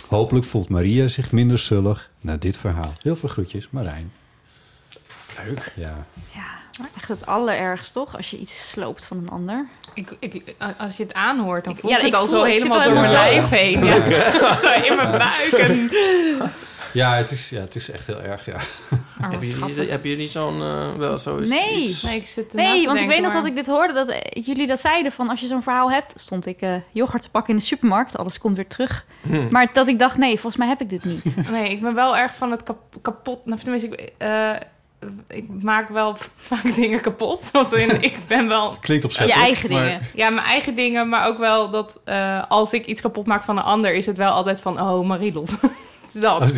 Hopelijk 0.07 0.45
voelt 0.45 0.69
Maria 0.69 1.07
zich 1.07 1.31
minder 1.31 1.57
zullig 1.57 2.09
na 2.21 2.38
dit 2.38 2.57
verhaal. 2.57 2.93
Heel 3.01 3.15
veel 3.15 3.29
groetjes, 3.29 3.67
Marijn. 3.69 4.11
Leuk. 5.45 5.71
Ja. 5.75 6.05
Maar 6.79 6.89
echt 6.97 7.07
het 7.07 7.25
allerergst, 7.25 7.93
toch? 7.93 8.17
Als 8.17 8.29
je 8.29 8.38
iets 8.38 8.69
sloopt 8.69 9.03
van 9.05 9.17
een 9.17 9.29
ander. 9.29 9.67
Ik, 9.93 10.15
ik, 10.19 10.55
als 10.77 10.97
je 10.97 11.03
het 11.03 11.13
aanhoort, 11.13 11.63
dan 11.63 11.73
Ik- 11.73 11.79
voel 11.79 11.89
ja, 11.89 11.97
ik 11.97 12.03
het 12.03 12.13
ik 12.13 12.19
al 12.19 12.27
voel- 12.27 12.38
zo 12.38 12.43
helemaal 12.43 12.77
al 12.77 12.83
door 12.83 12.93
mijn 12.93 13.11
lijf 13.11 13.49
heen. 13.49 13.86
Ja. 13.86 14.57
zo 14.63 14.71
in 14.83 14.95
mijn 14.95 15.11
buik. 15.11 15.51
En... 15.51 15.89
Ja, 16.95 17.15
het 17.15 17.31
is, 17.31 17.49
ja, 17.49 17.59
het 17.59 17.75
is 17.75 17.91
echt 17.91 18.07
heel 18.07 18.21
erg, 18.21 18.45
ja. 18.45 18.55
Hebben 19.19 19.47
jullie, 19.49 19.89
hebben 19.89 20.09
jullie 20.09 20.27
zo'n 20.27 20.61
eh, 20.61 20.93
wel 20.97 21.17
zoiets? 21.17 21.51
Nee. 21.51 21.79
iets- 21.81 22.01
Nee, 22.03 22.15
ik 22.15 22.25
zit 22.27 22.53
Nee, 22.53 22.85
want 22.85 22.99
ik 22.99 23.07
weet 23.07 23.21
nog 23.21 23.27
maar- 23.33 23.41
dat 23.41 23.49
ik 23.49 23.55
dit 23.55 23.67
hoorde, 23.67 23.93
dat 23.93 24.07
eh, 24.09 24.45
jullie 24.45 24.67
dat 24.67 24.79
zeiden 24.79 25.11
van 25.11 25.29
als 25.29 25.39
je 25.39 25.47
zo'n 25.47 25.63
verhaal 25.63 25.91
hebt, 25.91 26.13
stond 26.17 26.45
ik 26.45 26.61
eh 26.61 26.73
yoghurt 26.91 27.21
te 27.23 27.29
pakken 27.29 27.53
in 27.53 27.59
de 27.59 27.65
supermarkt, 27.65 28.17
alles 28.17 28.37
komt 28.39 28.55
weer 28.55 28.67
terug. 28.67 29.05
Hm. 29.21 29.47
Maar 29.49 29.69
dat 29.73 29.87
ik 29.87 29.99
dacht, 29.99 30.17
nee, 30.17 30.31
volgens 30.33 30.55
mij 30.57 30.67
heb 30.67 30.81
ik 30.81 30.89
dit 30.89 31.03
niet. 31.05 31.23
Nee, 31.51 31.69
ik 31.69 31.81
ben 31.81 31.93
wel 31.93 32.17
erg 32.17 32.35
van 32.35 32.51
het 32.51 32.63
kap- 32.63 32.95
kapot... 33.01 33.45
Nou, 33.45 33.59
tenminste, 33.59 33.89
ik, 33.89 34.11
eh, 34.17 34.49
ik 35.27 35.45
maak 35.61 35.89
wel 35.89 36.17
vaak 36.49 36.75
dingen 36.75 37.01
kapot. 37.01 37.51
Want 37.51 37.73
in, 37.73 38.01
ik 38.11 38.17
ben 38.27 38.47
wel... 38.47 38.75
Klinkt 38.81 39.03
je 39.03 39.09
opzettelijk. 39.09 39.45
eigen 39.45 39.71
maar- 39.71 39.83
dingen. 39.83 40.01
Ja, 40.13 40.29
mijn 40.29 40.47
eigen 40.47 40.75
dingen, 40.75 41.09
maar 41.09 41.27
ook 41.27 41.37
wel 41.37 41.69
dat 41.69 41.99
eh, 42.03 42.43
als 42.49 42.73
ik 42.73 42.85
iets 42.85 43.01
kapot 43.01 43.25
maak 43.25 43.43
van 43.43 43.57
een 43.57 43.63
ander... 43.63 43.93
is 43.93 44.05
het 44.05 44.17
wel 44.17 44.31
altijd 44.31 44.61
van, 44.61 44.81
oh, 44.81 45.05
Marilot. 45.07 45.57
dat, 46.19 46.53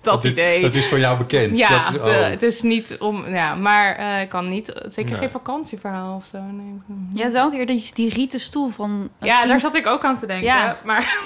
dat 0.00 0.22
dit- 0.22 0.30
idee. 0.32 0.62
Dat 0.62 0.74
is 0.74 0.88
voor 0.88 0.98
jou 0.98 1.18
bekend. 1.18 1.58
Ja, 1.58 1.68
dat 1.68 1.86
is, 1.86 1.92
de- 1.92 1.98
oh. 2.00 2.24
het 2.30 2.42
is 2.42 2.62
niet 2.62 2.96
om... 2.98 3.28
Ja, 3.28 3.54
maar 3.54 3.96
eh, 3.96 4.20
ik 4.20 4.28
kan 4.28 4.48
niet... 4.48 4.72
Zeker 4.88 5.10
Nee. 5.10 5.20
geen 5.20 5.30
vakantieverhaal 5.30 6.16
of 6.16 6.24
zo. 6.32 6.38
Nee. 6.40 6.80
Je 7.14 7.22
had 7.22 7.32
wel 7.32 7.44
een 7.44 7.50
keer 7.50 7.66
die, 7.66 7.90
die 7.94 8.08
rieten 8.14 8.40
stoel 8.40 8.68
van... 8.70 9.08
Ja, 9.20 9.46
daar 9.46 9.60
zat 9.60 9.74
ik 9.74 9.86
ook 9.86 10.04
aan 10.04 10.18
te 10.18 10.26
denken. 10.26 10.46
Ja. 10.46 10.76
Maar 10.84 11.18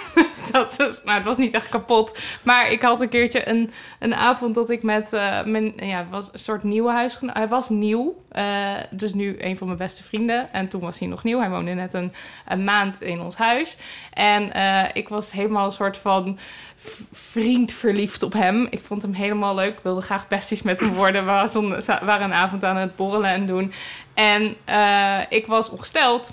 dat 0.52 1.00
nou, 1.04 1.16
het 1.16 1.26
was 1.26 1.36
niet 1.36 1.54
echt 1.54 1.68
kapot. 1.68 2.18
Maar 2.44 2.70
ik 2.70 2.82
had 2.82 3.00
een 3.00 3.08
keertje 3.08 3.48
een, 3.48 3.70
een 3.98 4.14
avond 4.14 4.54
dat 4.54 4.70
ik 4.70 4.82
met 4.82 5.12
eh, 5.12 5.44
mijn... 5.44 5.72
Ja, 5.76 6.06
was 6.10 6.28
een 6.32 6.38
soort 6.38 6.62
nieuwe 6.62 6.90
huisgenoot. 6.90 7.36
Hij 7.36 7.48
was 7.48 7.68
nieuw. 7.68 8.22
eh, 8.28 8.74
dus 8.90 9.14
nu 9.14 9.36
een 9.38 9.56
van 9.56 9.66
mijn 9.66 9.78
beste 9.78 10.02
vrienden. 10.02 10.52
En 10.52 10.68
toen 10.68 10.80
was 10.80 10.98
hij 10.98 11.08
nog 11.08 11.24
nieuw. 11.24 11.38
Hij 11.38 11.50
woonde 11.50 11.72
net 11.72 11.94
een, 11.94 12.12
een 12.46 12.64
maand 12.64 13.02
in 13.02 13.20
ons 13.20 13.36
huis. 13.36 13.76
En 14.12 14.52
eh, 14.52 14.84
ik 14.92 15.08
was 15.08 15.32
helemaal 15.32 15.64
een 15.64 15.72
soort 15.72 15.96
van 15.96 16.38
vriend 17.12 17.72
verliefd 17.72 18.22
op 18.22 18.32
hem. 18.32 18.66
Ik 18.70 18.82
vond 18.82 19.02
hem 19.02 19.12
helemaal 19.12 19.54
leuk. 19.54 19.72
Ik 19.72 19.82
wilde 19.82 20.00
graag 20.00 20.28
besties 20.28 20.62
met 20.62 20.80
hem 20.80 20.94
worden. 20.94 21.24
We 21.24 21.30
waren, 22.04 22.22
een 22.22 22.32
avond 22.32 22.64
aan 22.64 22.76
het 22.76 22.96
borrelen 22.96 23.30
en 23.30 23.46
doen. 23.46 23.72
En 24.14 24.56
ik 25.28 25.46
was 25.46 25.70
ongesteld. 25.70 26.32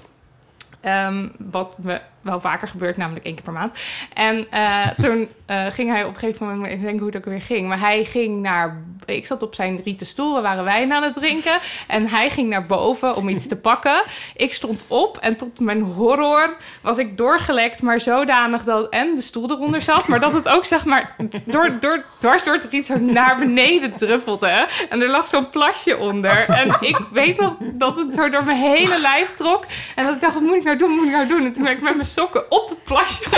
Ehm, 0.82 1.28
wat 1.38 1.78
me 1.78 2.02
wel 2.26 2.40
vaker 2.40 2.68
gebeurt, 2.68 2.98
namelijk 2.98 3.26
één 3.26 3.36
keer 3.36 3.44
per 3.44 3.54
maand. 3.54 3.78
En 4.14 4.48
eh, 4.52 4.88
toen 5.04 5.30
eh, 5.46 5.66
ging 5.66 5.92
hij 5.92 6.04
op 6.04 6.14
een 6.14 6.20
gegeven 6.20 6.48
moment, 6.48 6.74
ik 6.74 6.82
denk 6.82 6.98
hoe 7.00 7.08
het 7.08 7.18
ook 7.18 7.26
weer 7.26 7.42
ging, 7.42 7.68
maar 7.68 7.80
hij 7.80 8.06
ging 8.06 8.42
naar 8.42 8.84
ik 9.06 9.26
zat 9.26 9.44
op 9.44 9.56
zijn 9.56 9.82
rieten 9.84 10.08
stoel, 10.08 10.36
we 10.36 10.42
waren 10.42 10.64
wijn 10.64 10.94
aan 10.94 11.04
het 11.04 11.14
drinken. 11.14 11.60
En 11.88 12.08
hij 12.08 12.30
ging 12.30 12.50
naar 12.50 12.66
boven 12.66 13.16
om 13.16 13.30
iets 13.30 13.48
te 13.48 13.56
pakken. 13.70 14.02
Ik 14.36 14.54
stond 14.54 14.84
op 14.88 15.18
en 15.18 15.36
tot 15.36 15.60
mijn 15.60 15.82
horror 15.82 16.56
was 16.82 16.98
ik 16.98 17.18
doorgelekt, 17.18 17.82
maar 17.82 18.00
zodanig 18.00 18.64
dat 18.64 18.90
en 18.90 19.16
de 19.16 19.22
stoel 19.22 19.52
eronder 19.52 19.82
zat, 19.82 20.08
maar 20.08 20.20
dat 20.20 20.34
het 20.34 20.50
ook 20.50 20.66
zeg 20.66 20.86
maar 20.86 21.16
door, 21.46 21.80
door, 21.80 22.04
dwars 22.20 22.44
door 22.44 22.54
het 22.54 22.68
riet 22.72 22.86
zo 22.86 22.98
naar 22.98 23.38
beneden 23.40 23.96
druppelde. 23.98 24.68
En 24.90 25.02
er 25.02 25.10
lag 25.10 25.28
zo'n 25.28 25.50
plasje 25.50 25.98
onder. 25.98 26.50
En 26.50 26.78
ik 26.80 27.00
weet 27.12 27.40
nog 27.40 27.56
dat 27.60 27.98
het 27.98 28.16
zo 28.16 28.30
door 28.30 28.46
mijn 28.46 28.58
hele 28.58 29.00
lijf 29.00 29.34
trok. 29.34 29.66
En 29.96 30.06
dat 30.06 30.16
ik 30.16 30.22
dacht, 30.22 30.34
wat 30.34 30.44
moet 30.44 30.56
ik 30.56 30.64
nou 30.64 30.78
doen, 30.78 30.90
wat 30.90 30.98
moet 30.98 31.08
ik 31.08 31.12
nou 31.12 31.28
doen? 31.28 31.46
En 31.46 31.54
toen 31.54 31.64
ben 31.64 31.72
ik 31.72 31.82
met 31.82 31.94
mijn 31.94 32.06
sokken 32.16 32.52
op 32.52 32.70
het 32.70 32.84
plasje 32.84 33.24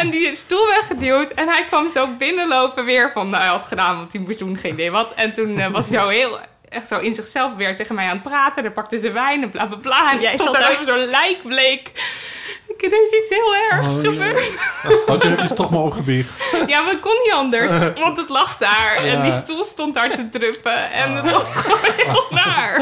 en 0.00 0.10
die 0.10 0.36
stoel 0.36 0.66
weggeduwd. 0.66 1.30
En 1.30 1.48
hij 1.48 1.64
kwam 1.64 1.90
zo 1.90 2.16
binnenlopen 2.16 2.84
weer 2.84 3.10
van... 3.12 3.28
Nou, 3.28 3.42
hij 3.42 3.52
had 3.52 3.64
gedaan 3.64 3.98
wat 3.98 4.12
hij 4.12 4.20
moest 4.20 4.38
doen, 4.38 4.58
geen 4.58 4.72
idee 4.72 4.90
wat. 4.90 5.14
En 5.14 5.32
toen 5.32 5.58
eh, 5.58 5.70
was 5.70 5.88
hij 5.88 5.98
zo 5.98 6.08
heel... 6.08 6.38
Echt 6.68 6.88
zo 6.88 6.98
in 6.98 7.14
zichzelf 7.14 7.56
weer 7.56 7.76
tegen 7.76 7.94
mij 7.94 8.06
aan 8.06 8.14
het 8.14 8.22
praten. 8.22 8.62
Dan 8.62 8.72
pakte 8.72 8.98
ze 8.98 9.12
wijn 9.12 9.42
en 9.42 9.50
bla 9.50 9.66
bla 9.66 9.76
bla. 9.76 10.12
En 10.12 10.20
Jij 10.20 10.32
stond 10.32 10.52
daar 10.52 10.72
over 10.72 10.84
zo'n 10.84 11.04
lijkbleek. 11.04 11.90
Ik, 12.76 12.82
er 12.92 13.02
is 13.02 13.10
iets 13.10 13.28
heel 13.28 13.54
ergs 13.70 13.96
Oh, 13.96 14.02
ja. 14.02 14.10
gebeurd. 14.10 14.52
Oh, 15.06 15.18
toen 15.18 15.30
heb 15.30 15.38
je 15.38 15.46
het 15.46 15.56
toch 15.56 15.70
maar 15.70 15.80
opgebiecht. 15.80 16.42
Ja, 16.66 16.80
maar 16.80 16.90
het 16.90 17.00
kon 17.00 17.18
niet 17.22 17.32
anders. 17.32 17.72
Want 17.94 18.16
het 18.16 18.28
lag 18.28 18.56
daar. 18.58 18.96
En 18.96 19.22
die 19.22 19.32
stoel 19.32 19.64
stond 19.64 19.94
daar 19.94 20.16
te 20.16 20.28
druppen. 20.28 20.90
En 20.92 21.14
het 21.14 21.30
was 21.30 21.56
gewoon 21.56 21.92
heel 21.96 22.24
naar. 22.30 22.76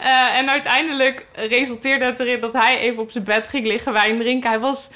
Eh, 0.00 0.38
en 0.38 0.50
uiteindelijk 0.50 1.26
resulteerde 1.34 2.04
het 2.04 2.20
erin 2.20 2.40
dat 2.40 2.52
hij 2.52 2.78
even 2.78 3.02
op 3.02 3.10
zijn 3.10 3.24
bed 3.24 3.48
ging 3.48 3.66
liggen 3.66 3.92
wijn 3.92 4.18
drinken. 4.18 4.50
Hij 4.50 4.60
was 4.60 4.90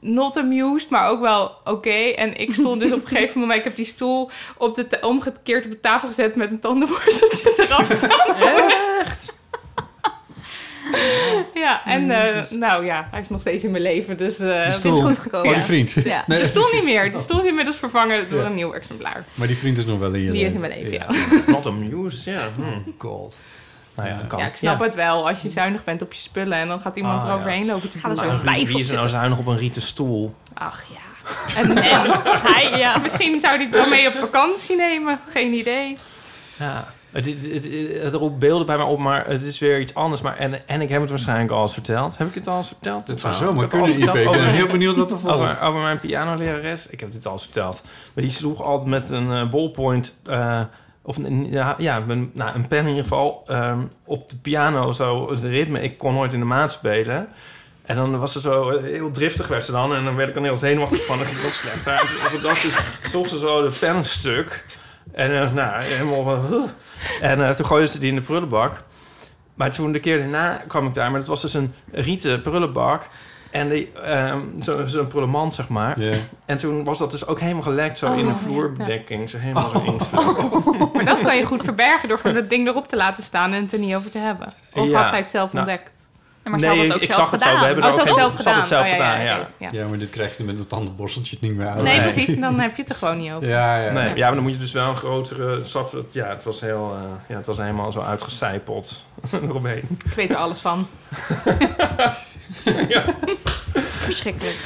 not 0.00 0.36
amused, 0.36 0.90
maar 0.90 1.08
ook 1.08 1.20
wel 1.20 1.56
oké. 1.64 1.90
En 1.94 2.36
ik 2.36 2.54
stond 2.54 2.80
dus 2.80 2.92
op 2.92 3.02
een 3.02 3.08
gegeven 3.08 3.40
moment... 3.40 3.58
Ik 3.58 3.64
heb 3.64 3.76
die 3.76 3.84
stoel 3.84 4.30
op 4.56 4.74
de 4.76 4.98
omgekeerd 5.00 5.64
op 5.64 5.70
de 5.70 5.80
tafel 5.80 6.08
gezet... 6.08 6.34
met 6.34 6.50
een 6.50 6.60
tandenborsteltje 6.60 7.52
eraf 7.56 7.86
staan. 7.86 8.36
Echt? 9.00 9.40
Ja, 11.54 11.84
en 11.84 12.10
eh, 12.10 12.50
nou 12.50 12.84
ja, 12.84 13.08
hij 13.10 13.20
is 13.20 13.28
nog 13.28 13.40
steeds 13.40 13.64
in 13.64 13.70
mijn 13.70 13.82
leven. 13.82 14.16
Dus 14.16 14.38
eh, 14.38 14.46
Die 14.46 14.54
het 14.56 14.72
stoel. 14.72 14.96
is 14.98 15.04
goed 15.04 15.18
gekomen. 15.18 15.48
Oh, 15.48 15.54
die 15.54 15.62
vriend. 15.64 15.92
Ja. 16.04 16.24
Nee, 16.26 16.38
de 16.38 16.46
stoel 16.46 16.64
niet 16.72 16.84
meer. 16.84 17.12
De 17.12 17.18
stoel 17.20 17.40
is 17.40 17.46
inmiddels 17.46 17.76
vervangen 17.76 18.28
door 18.30 18.40
Ja. 18.40 18.46
een 18.46 18.54
nieuw 18.54 18.72
exemplaar. 18.72 19.24
Maar 19.34 19.46
die 19.46 19.56
vriend 19.56 19.78
is 19.78 19.84
nog 19.84 19.98
wel 19.98 20.12
in 20.12 20.22
je 20.22 20.30
Die 20.30 20.44
is 20.44 20.52
in 20.52 20.60
mijn 20.60 20.72
leven, 20.82 20.92
ja. 20.92 21.06
Not 21.46 21.66
amused, 21.72 22.24
ja. 22.24 22.40
Hm. 22.56 22.90
God. 22.98 23.42
Nou 23.94 24.08
ja, 24.08 24.20
kan. 24.28 24.38
Ja, 24.38 24.46
ik 24.46 24.56
snap 24.56 24.80
het 24.80 24.94
wel. 24.94 25.28
Als 25.28 25.42
je 25.42 25.48
zuinig 25.50 25.84
bent 25.84 26.02
op 26.02 26.12
je 26.12 26.20
spullen 26.20 26.58
en 26.58 26.68
dan 26.68 26.80
gaat 26.80 26.96
iemand 26.96 27.22
Ah, 27.22 27.28
eroverheen 27.28 27.64
ja. 27.64 27.72
lopen 27.72 27.88
te 27.88 27.98
er 28.02 28.16
Maar 28.26 28.40
lijf 28.44 28.66
wie 28.66 28.74
op 28.74 28.80
is 28.80 28.88
er 28.88 28.94
nou 28.96 29.08
zuinig 29.08 29.38
op 29.38 29.46
een 29.46 29.56
rieten 29.56 29.82
stoel? 29.82 30.34
Ach 30.54 30.82
ja. 30.92 31.00
En, 31.60 31.76
en 31.76 32.00
Hij, 32.52 32.78
ja. 32.78 32.98
misschien 32.98 33.40
zou 33.40 33.54
hij 33.54 33.64
het 33.64 33.72
wel 33.72 33.88
mee 33.88 34.06
op 34.08 34.14
vakantie 34.14 34.76
nemen. 34.76 35.20
Geen 35.30 35.52
idee. 35.52 35.96
Ja. 36.58 36.92
Het, 37.12 37.26
het, 37.26 37.42
het, 37.42 38.02
het 38.02 38.14
roept 38.14 38.38
beelden 38.38 38.66
bij 38.66 38.76
mij 38.76 38.86
op, 38.86 38.98
maar 38.98 39.26
het 39.26 39.42
is 39.42 39.58
weer 39.58 39.80
iets 39.80 39.94
anders. 39.94 40.20
Maar, 40.20 40.36
en, 40.36 40.68
en 40.68 40.80
ik 40.80 40.88
heb 40.88 41.00
het 41.00 41.10
waarschijnlijk 41.10 41.50
al 41.50 41.62
eens 41.62 41.72
verteld. 41.72 42.18
Heb 42.18 42.28
ik 42.28 42.34
het 42.34 42.48
al 42.48 42.56
eens 42.56 42.66
verteld? 42.66 43.06
Dat 43.06 43.20
zou 43.20 43.32
Nou, 43.32 43.44
zomaar 43.44 43.68
kunnen, 43.68 43.90
IP. 43.90 44.14
Ik 44.14 44.30
ben 44.30 44.50
heel 44.50 44.66
benieuwd 44.66 44.96
wat 44.96 45.10
er 45.10 45.18
volgt. 45.18 45.36
Over, 45.36 45.60
over 45.62 45.80
mijn 45.80 46.00
pianolerares. 46.00 46.86
Ik 46.86 47.00
heb 47.00 47.12
dit 47.12 47.26
al 47.26 47.32
eens 47.32 47.42
verteld. 47.42 47.82
Maar 48.14 48.24
die 48.24 48.32
sloeg 48.32 48.62
altijd 48.62 48.88
met 48.88 49.10
een 49.10 49.32
eh, 49.32 49.50
ballpoint... 49.50 50.16
eh, 50.24 50.60
of 51.02 51.16
een, 51.16 51.50
ja, 51.50 51.74
ja 51.78 52.02
een, 52.08 52.30
nou, 52.34 52.54
een 52.54 52.68
pen 52.68 52.78
in 52.80 52.88
ieder 52.88 53.02
geval... 53.02 53.42
ehm, 53.46 53.80
op 54.04 54.28
de 54.30 54.36
piano 54.36 54.92
zo 54.92 55.30
het 55.30 55.42
ritme. 55.42 55.82
Ik 55.82 55.98
kon 55.98 56.14
nooit 56.14 56.32
in 56.32 56.38
de 56.38 56.46
maat 56.46 56.72
spelen. 56.72 57.28
En 57.82 57.96
dan 57.96 58.18
was 58.18 58.32
ze 58.32 58.40
zo 58.40 58.70
eh, 58.70 58.82
heel 58.82 59.10
driftig 59.10 59.48
werd 59.48 59.64
ze 59.64 59.72
dan. 59.72 59.94
En 59.94 60.04
dan 60.04 60.16
werd 60.16 60.28
ik 60.28 60.34
dan 60.34 60.44
heel 60.44 60.56
zenuwachtig 60.56 61.04
van. 61.04 61.16
Dan 61.16 61.26
ging 61.26 61.38
het 61.38 61.46
nog 61.46 61.54
slechter. 61.54 61.92
En 61.92 62.26
op 62.26 62.32
een 62.34 62.40
dag 62.42 62.60
dus 62.60 63.30
ze 63.30 63.38
zo 63.38 63.68
de 63.68 63.76
pen 63.80 64.04
stuk. 64.04 64.64
En 65.12 65.40
eh, 65.40 65.52
nou, 65.52 65.82
helemaal 65.82 66.22
van... 66.22 66.68
En 67.20 67.48
eh, 67.48 67.50
toen 67.54 67.66
gooide 67.66 67.86
ze 67.88 67.98
die 67.98 68.08
in 68.08 68.14
de 68.14 68.20
prullenbak. 68.20 68.82
Maar 69.54 69.70
toen 69.70 69.92
de 69.92 70.00
keer 70.00 70.18
daarna 70.18 70.62
kwam 70.68 70.86
ik 70.86 70.94
daar. 70.94 71.10
Maar 71.10 71.20
dat 71.20 71.28
was 71.28 71.40
dus 71.42 71.54
een 71.54 71.74
rieten 71.92 72.42
prullenbak. 72.42 73.08
En 73.50 73.68
die, 73.68 73.92
ehm, 73.92 74.40
zo- 74.60 74.86
zo'n 74.86 75.06
prullenmand, 75.06 75.54
zeg 75.54 75.68
maar. 75.68 75.96
En 76.46 76.56
toen 76.56 76.84
was 76.84 76.98
dat 76.98 77.10
dus 77.10 77.26
ook 77.26 77.40
helemaal 77.40 77.62
gelekt 77.62 77.98
zo 77.98 78.06
Oh, 78.06 78.18
in 78.18 78.24
de 78.24 78.30
ja, 78.30 78.36
vloerbedekking. 78.36 79.30
Zo 79.30 79.38
helemaal 79.38 79.72
ingevuld. 79.84 80.92
Maar 80.94 81.04
dat 81.04 81.20
kan 81.20 81.36
je 81.36 81.44
goed 81.44 81.64
verbergen 81.64 82.08
door 82.08 82.18
gewoon 82.18 82.36
dat 82.36 82.50
ding 82.50 82.68
erop 82.68 82.88
te 82.88 82.96
laten 82.96 83.22
staan 83.22 83.52
en 83.52 83.62
het 83.62 83.72
er 83.72 83.78
niet 83.78 83.94
over 83.94 84.10
te 84.10 84.18
hebben. 84.18 84.52
Of 84.72 84.88
Ja. 84.88 85.00
had 85.00 85.08
zij 85.08 85.18
het 85.18 85.30
zelf 85.30 85.52
Nou, 85.52 85.66
ontdekt? 85.68 85.90
Maar 86.50 86.60
ze 86.60 86.66
had 86.66 86.76
het 86.76 86.92
ook 86.94 87.00
ik 87.00 87.04
zelf 87.12 87.18
zag 87.18 87.30
het 87.30 87.40
zo. 87.40 87.46
gedaan. 87.46 87.60
We 87.60 87.66
hebben 87.66 87.84
Oh, 87.84 87.90
er 87.90 87.94
ze 88.04 88.10
ook 88.10 88.18
had 88.18 88.32
het 88.32 88.32
zelf 88.32 88.42
ze 88.42 88.48
had 88.48 88.58
het 88.58 88.68
zelf 88.68 88.88
gedaan. 88.90 88.98
Oh, 88.98 89.06
ja, 89.06 89.12
gedaan, 89.12 89.24
ja, 89.24 89.34
ja. 89.36 89.40
oké, 89.40 89.76
ja. 89.76 89.82
Ja, 89.82 89.88
maar 89.88 89.98
dit 89.98 90.10
krijg 90.10 90.36
je 90.36 90.44
met 90.44 90.58
het 90.58 90.68
tandenborsteltje 90.68 91.36
niet 91.40 91.54
meer 91.56 91.66
uit. 91.66 91.82
Nee, 91.82 91.98
Nee. 91.98 92.00
precies. 92.12 92.34
En 92.34 92.40
dan 92.40 92.60
heb 92.60 92.76
je 92.76 92.82
het 92.82 92.90
er 92.90 92.96
gewoon 92.96 93.18
niet 93.18 93.32
over. 93.32 93.48
Ja, 93.48 93.76
ja. 93.84 93.92
Nee, 93.92 94.14
ja, 94.16 94.24
maar 94.26 94.34
dan 94.34 94.42
moet 94.42 94.52
je 94.52 94.58
dus 94.58 94.72
wel 94.72 94.88
een 94.88 94.96
grotere... 94.96 95.64
Zat, 95.64 95.94
ja, 96.10 96.28
het 96.28 96.44
was 96.44 96.60
heel... 96.60 96.94
eh, 96.96 97.02
ja, 97.28 97.36
het 97.36 97.46
was 97.46 97.58
helemaal 97.58 97.92
zo 97.92 98.00
uitgecijpeld 98.00 99.04
eromheen. 99.42 99.98
Ik 100.04 100.12
weet 100.12 100.30
er 100.30 100.36
alles 100.36 100.58
van. 100.58 100.86
Verschrikkelijk. 103.98 104.56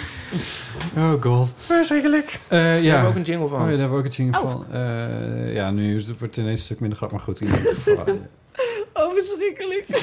Oh 0.96 1.22
god. 1.22 1.52
Verschrikkelijk. 1.56 2.40
Eh, 2.48 2.58
Daar 2.58 2.78
ja. 2.80 2.82
hebben 2.92 3.02
we 3.02 3.08
ook 3.08 3.14
een 3.14 3.22
jingle 3.32 3.48
van. 3.48 3.58
Oh 3.58 3.64
ja, 3.64 3.70
daar 3.70 3.78
hebben 3.78 3.90
we 3.90 4.04
ook 4.04 4.04
een 4.04 4.10
jingle 4.24 4.40
Oh. 4.40 4.50
van. 4.50 4.64
Eh, 4.72 5.54
ja, 5.54 5.70
nu 5.70 5.94
is 5.94 6.08
het, 6.08 6.18
wordt 6.18 6.34
het 6.36 6.44
ineens 6.44 6.58
een 6.58 6.64
stuk 6.64 6.80
minder 6.80 6.98
grap, 6.98 7.10
maar 7.10 7.20
goed. 7.20 7.40
In 7.40 7.46
ieder 7.46 7.74
geval. 7.74 8.04
Oh, 8.97 9.12
verschrikkelijk. 9.14 9.86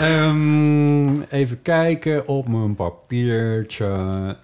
Ehm, 0.00 1.20
even 1.22 1.62
kijken 1.62 2.28
op 2.28 2.48
mijn 2.48 2.74
papiertje. 2.74 4.36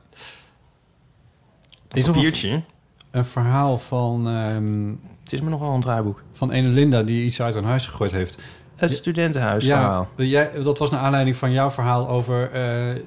Is 1.93 2.07
een, 2.07 2.13
Papiertje. 2.13 2.63
een 3.11 3.25
verhaal 3.25 3.79
van, 3.79 4.29
ehm, 4.29 4.89
Het 5.23 5.33
is 5.33 5.41
me 5.41 5.51
nogal 5.51 5.75
een 5.75 5.81
draaiboek. 5.81 6.23
van 6.33 6.51
ene 6.51 6.69
Linda 6.69 7.03
die 7.03 7.25
iets 7.25 7.43
uit 7.43 7.55
haar 7.55 7.65
huis 7.65 7.87
gegooid 7.87 8.11
heeft. 8.13 8.43
Het 8.77 8.91
studentenhuisverhaal. 8.93 10.09
Ja, 10.17 10.25
jij, 10.25 10.51
dat 10.63 10.79
was 10.79 10.91
naar 10.91 11.01
aanleiding 11.01 11.37
van 11.37 11.53
jouw 11.53 11.71
verhaal 11.71 12.09
over 12.09 12.51
eh, 12.51 13.01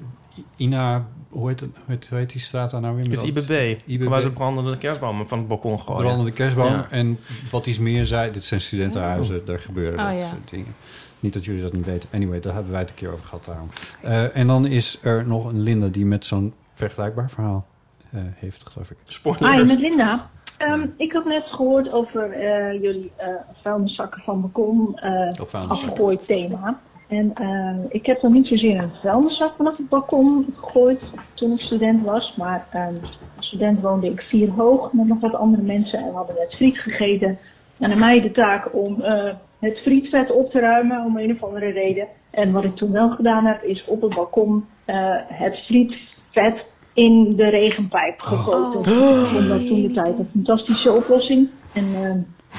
Ina... 0.56 1.06
Hoe 1.38 1.48
heet, 1.48 1.60
het, 1.60 1.70
hoe, 1.74 1.84
heet, 1.86 2.08
hoe 2.08 2.18
heet 2.18 2.30
die 2.30 2.40
straat 2.40 2.70
daar 2.70 2.80
nou 2.80 2.94
weer? 2.94 3.04
Het 3.10 3.24
Met 3.24 3.34
dat- 3.34 3.48
IBB. 3.50 3.78
IBB. 3.86 4.04
Waar 4.08 4.20
ze 4.20 4.30
brandende 4.30 4.76
kerstbomen 4.78 5.28
van 5.28 5.38
het 5.38 5.48
balkon 5.48 5.80
gooien. 5.80 6.02
Brandende 6.02 6.32
kerstboom. 6.32 6.66
Ja. 6.72 6.86
En 6.90 7.18
wat 7.50 7.66
iets 7.66 7.78
meer 7.78 8.06
zei, 8.06 8.30
dit 8.30 8.44
zijn 8.44 8.60
studentenhuizen, 8.60 9.44
daar 9.44 9.58
gebeuren 9.58 9.98
Oh, 9.98 10.06
dat 10.10 10.18
ja. 10.18 10.28
soort 10.28 10.50
dingen. 10.50 10.74
Niet 11.20 11.32
dat 11.32 11.44
jullie 11.44 11.62
dat 11.62 11.72
niet 11.72 11.84
weten. 11.84 12.08
Anyway, 12.12 12.40
daar 12.40 12.52
hebben 12.54 12.70
wij 12.72 12.80
het 12.80 12.90
een 12.90 12.96
keer 12.96 13.12
over 13.12 13.24
gehad 13.24 13.44
daarom. 13.44 13.68
Eh, 14.02 14.36
en 14.36 14.46
dan 14.46 14.66
is 14.66 14.98
er 15.02 15.26
nog 15.26 15.44
een 15.44 15.60
Linda 15.60 15.86
die 15.86 16.06
met 16.06 16.24
zo'n 16.24 16.54
vergelijkbaar 16.72 17.30
verhaal 17.30 17.66
eh, 18.10 18.20
heeft, 18.34 18.68
geloof 18.68 18.90
ik. 18.90 18.96
Hi, 19.06 19.12
Spoilers. 19.12 19.68
met 19.68 19.78
Linda. 19.80 20.30
Ehm, 20.58 20.86
ik 20.96 21.12
had 21.12 21.24
net 21.24 21.44
gehoord 21.44 21.92
over 21.92 22.30
eh, 22.32 22.82
jullie 22.82 23.12
eh 23.16 23.26
vuilniszakken 23.62 24.22
van 24.24 24.40
balkon 24.40 24.98
eh 24.98 25.68
afgegooid 25.68 26.26
thema. 26.26 26.80
En 27.08 27.30
eh, 27.34 27.76
ik 27.88 28.06
heb 28.06 28.20
dan 28.20 28.32
niet 28.32 28.46
zozeer 28.46 28.78
een 28.78 28.92
vuilniszak 29.02 29.56
vanaf 29.56 29.76
het 29.76 29.88
balkon 29.88 30.54
gegooid 30.56 31.00
toen 31.34 31.52
ik 31.52 31.60
student 31.60 32.04
was. 32.04 32.34
Maar 32.36 32.66
ehm, 32.72 32.94
als 33.36 33.46
student 33.46 33.80
woonde 33.80 34.10
ik 34.10 34.22
vier 34.22 34.50
hoog 34.50 34.92
met 34.92 35.06
nog 35.06 35.20
wat 35.20 35.34
andere 35.34 35.62
mensen 35.62 35.98
en 35.98 36.08
we 36.08 36.16
hadden 36.16 36.36
net 36.38 36.54
friet 36.54 36.78
gegeten. 36.78 37.38
En 37.78 37.92
aan 37.92 37.98
mij 37.98 38.20
de 38.20 38.30
taak 38.30 38.74
om 38.74 39.00
eh, 39.00 39.34
het 39.58 39.78
frietvet 39.78 40.32
op 40.32 40.50
te 40.50 40.60
ruimen 40.60 41.04
om 41.04 41.18
een 41.18 41.32
of 41.32 41.42
andere 41.42 41.70
reden. 41.70 42.06
En 42.30 42.52
wat 42.52 42.64
ik 42.64 42.76
toen 42.76 42.92
wel 42.92 43.10
gedaan 43.10 43.44
heb 43.44 43.62
is 43.62 43.84
op 43.86 44.02
het 44.02 44.14
balkon 44.14 44.64
eh, 44.84 45.14
het 45.26 45.56
frietvet 45.56 46.64
in 46.94 47.36
de 47.36 47.48
regenpijp 47.48 48.20
gegoten. 48.20 48.92
Oh. 48.92 49.20
Ik 49.20 49.26
vond 49.26 49.48
dat 49.48 49.66
toen 49.66 49.82
de 49.82 49.92
tijd 49.92 50.18
een 50.18 50.28
fantastische 50.32 50.92
oplossing. 50.92 51.48
En 51.74 51.84
eh, 51.94 52.10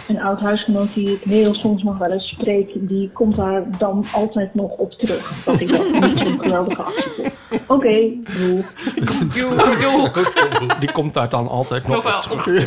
een 0.07 0.21
oud 0.21 0.39
huisgenoot 0.39 0.93
die 0.93 1.13
ik 1.13 1.21
heel 1.23 1.53
soms 1.53 1.83
nog 1.83 1.97
wel 1.97 2.11
eens 2.11 2.27
spreek, 2.27 2.69
die 2.75 3.09
komt 3.13 3.35
daar 3.35 3.63
dan 3.77 4.05
altijd 4.13 4.53
nog 4.55 4.71
op 4.71 4.91
terug. 4.91 5.43
Dat 5.43 5.59
ik 5.59 5.69
dat 5.69 5.91
niet 5.91 6.17
zo'n 6.17 6.39
geweldige 6.39 6.81
actie 6.81 7.11
vond. 7.15 7.33
Oké, 7.67 8.09
doeg. 8.37 8.73
Doe, 9.33 9.55
doe. 9.79 10.11
Die 10.79 10.91
komt 10.91 11.13
daar 11.13 11.29
dan 11.29 11.47
altijd 11.47 11.87
nog, 11.87 12.03
Nog 12.03 12.27
wel. 12.27 12.37
op 12.37 12.43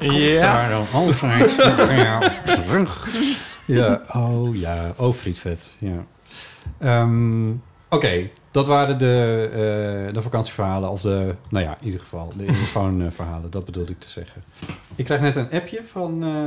Ja. 0.00 0.40
Daar 0.40 0.70
dan 0.70 0.86
altijd 0.92 1.56
ja, 1.90 2.18
terug. 2.44 3.08
Ja, 3.64 4.00
oh 4.12 4.56
ja. 4.56 4.92
Oh, 4.96 5.14
frietvet. 5.14 5.76
Ja. 5.78 6.04
Ehm, 6.78 7.50
Oké, 7.90 8.28
dat 8.50 8.66
waren 8.66 8.98
de, 8.98 9.48
eh, 9.52 10.14
de 10.14 10.22
vakantieverhalen. 10.22 10.90
Of 10.90 11.00
de, 11.00 11.34
nou 11.48 11.64
ja, 11.64 11.76
in 11.80 11.84
ieder 11.84 12.00
geval 12.00 12.28
de 12.36 12.44
telefoonverhalen. 12.44 13.50
Dat 13.50 13.64
bedoelde 13.64 13.92
ik 13.92 14.00
te 14.00 14.08
zeggen. 14.08 14.44
Ik 14.96 15.04
krijg 15.04 15.20
net 15.20 15.36
een 15.36 15.50
appje 15.50 15.80
van 15.84 16.22
eh, 16.24 16.44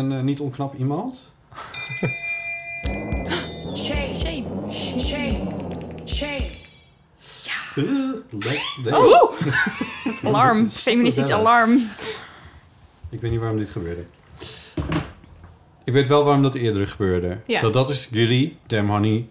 een 0.00 0.12
eh, 0.12 0.20
niet 0.20 0.40
onknap 0.40 0.74
iemand. 0.74 1.32
Shame. 3.76 4.44
Shame. 4.72 5.38
Shame. 6.06 6.42
Le- 7.74 8.22
le- 8.84 8.98
Oeh, 8.98 9.40
het 10.04 10.14
Dit 10.14 10.24
alarm. 10.24 10.64
is 10.64 10.76
Feministisch 10.76 11.30
alarm. 11.30 11.90
Ik 13.10 13.20
weet 13.20 13.30
niet 13.30 13.40
waarom 13.40 13.58
dit 13.58 13.70
gebeurde. 13.70 14.04
Ik 15.84 15.92
weet 15.92 16.06
wel 16.08 16.24
waarom 16.24 16.42
dat 16.42 16.54
eerder 16.54 16.86
gebeurde. 16.88 17.38
Ja. 17.46 17.60
Dat, 17.60 17.72
dat 17.72 17.88
is 17.88 18.08
jullie, 18.10 18.56
Damn 18.66 18.88
Honey, 18.90 19.28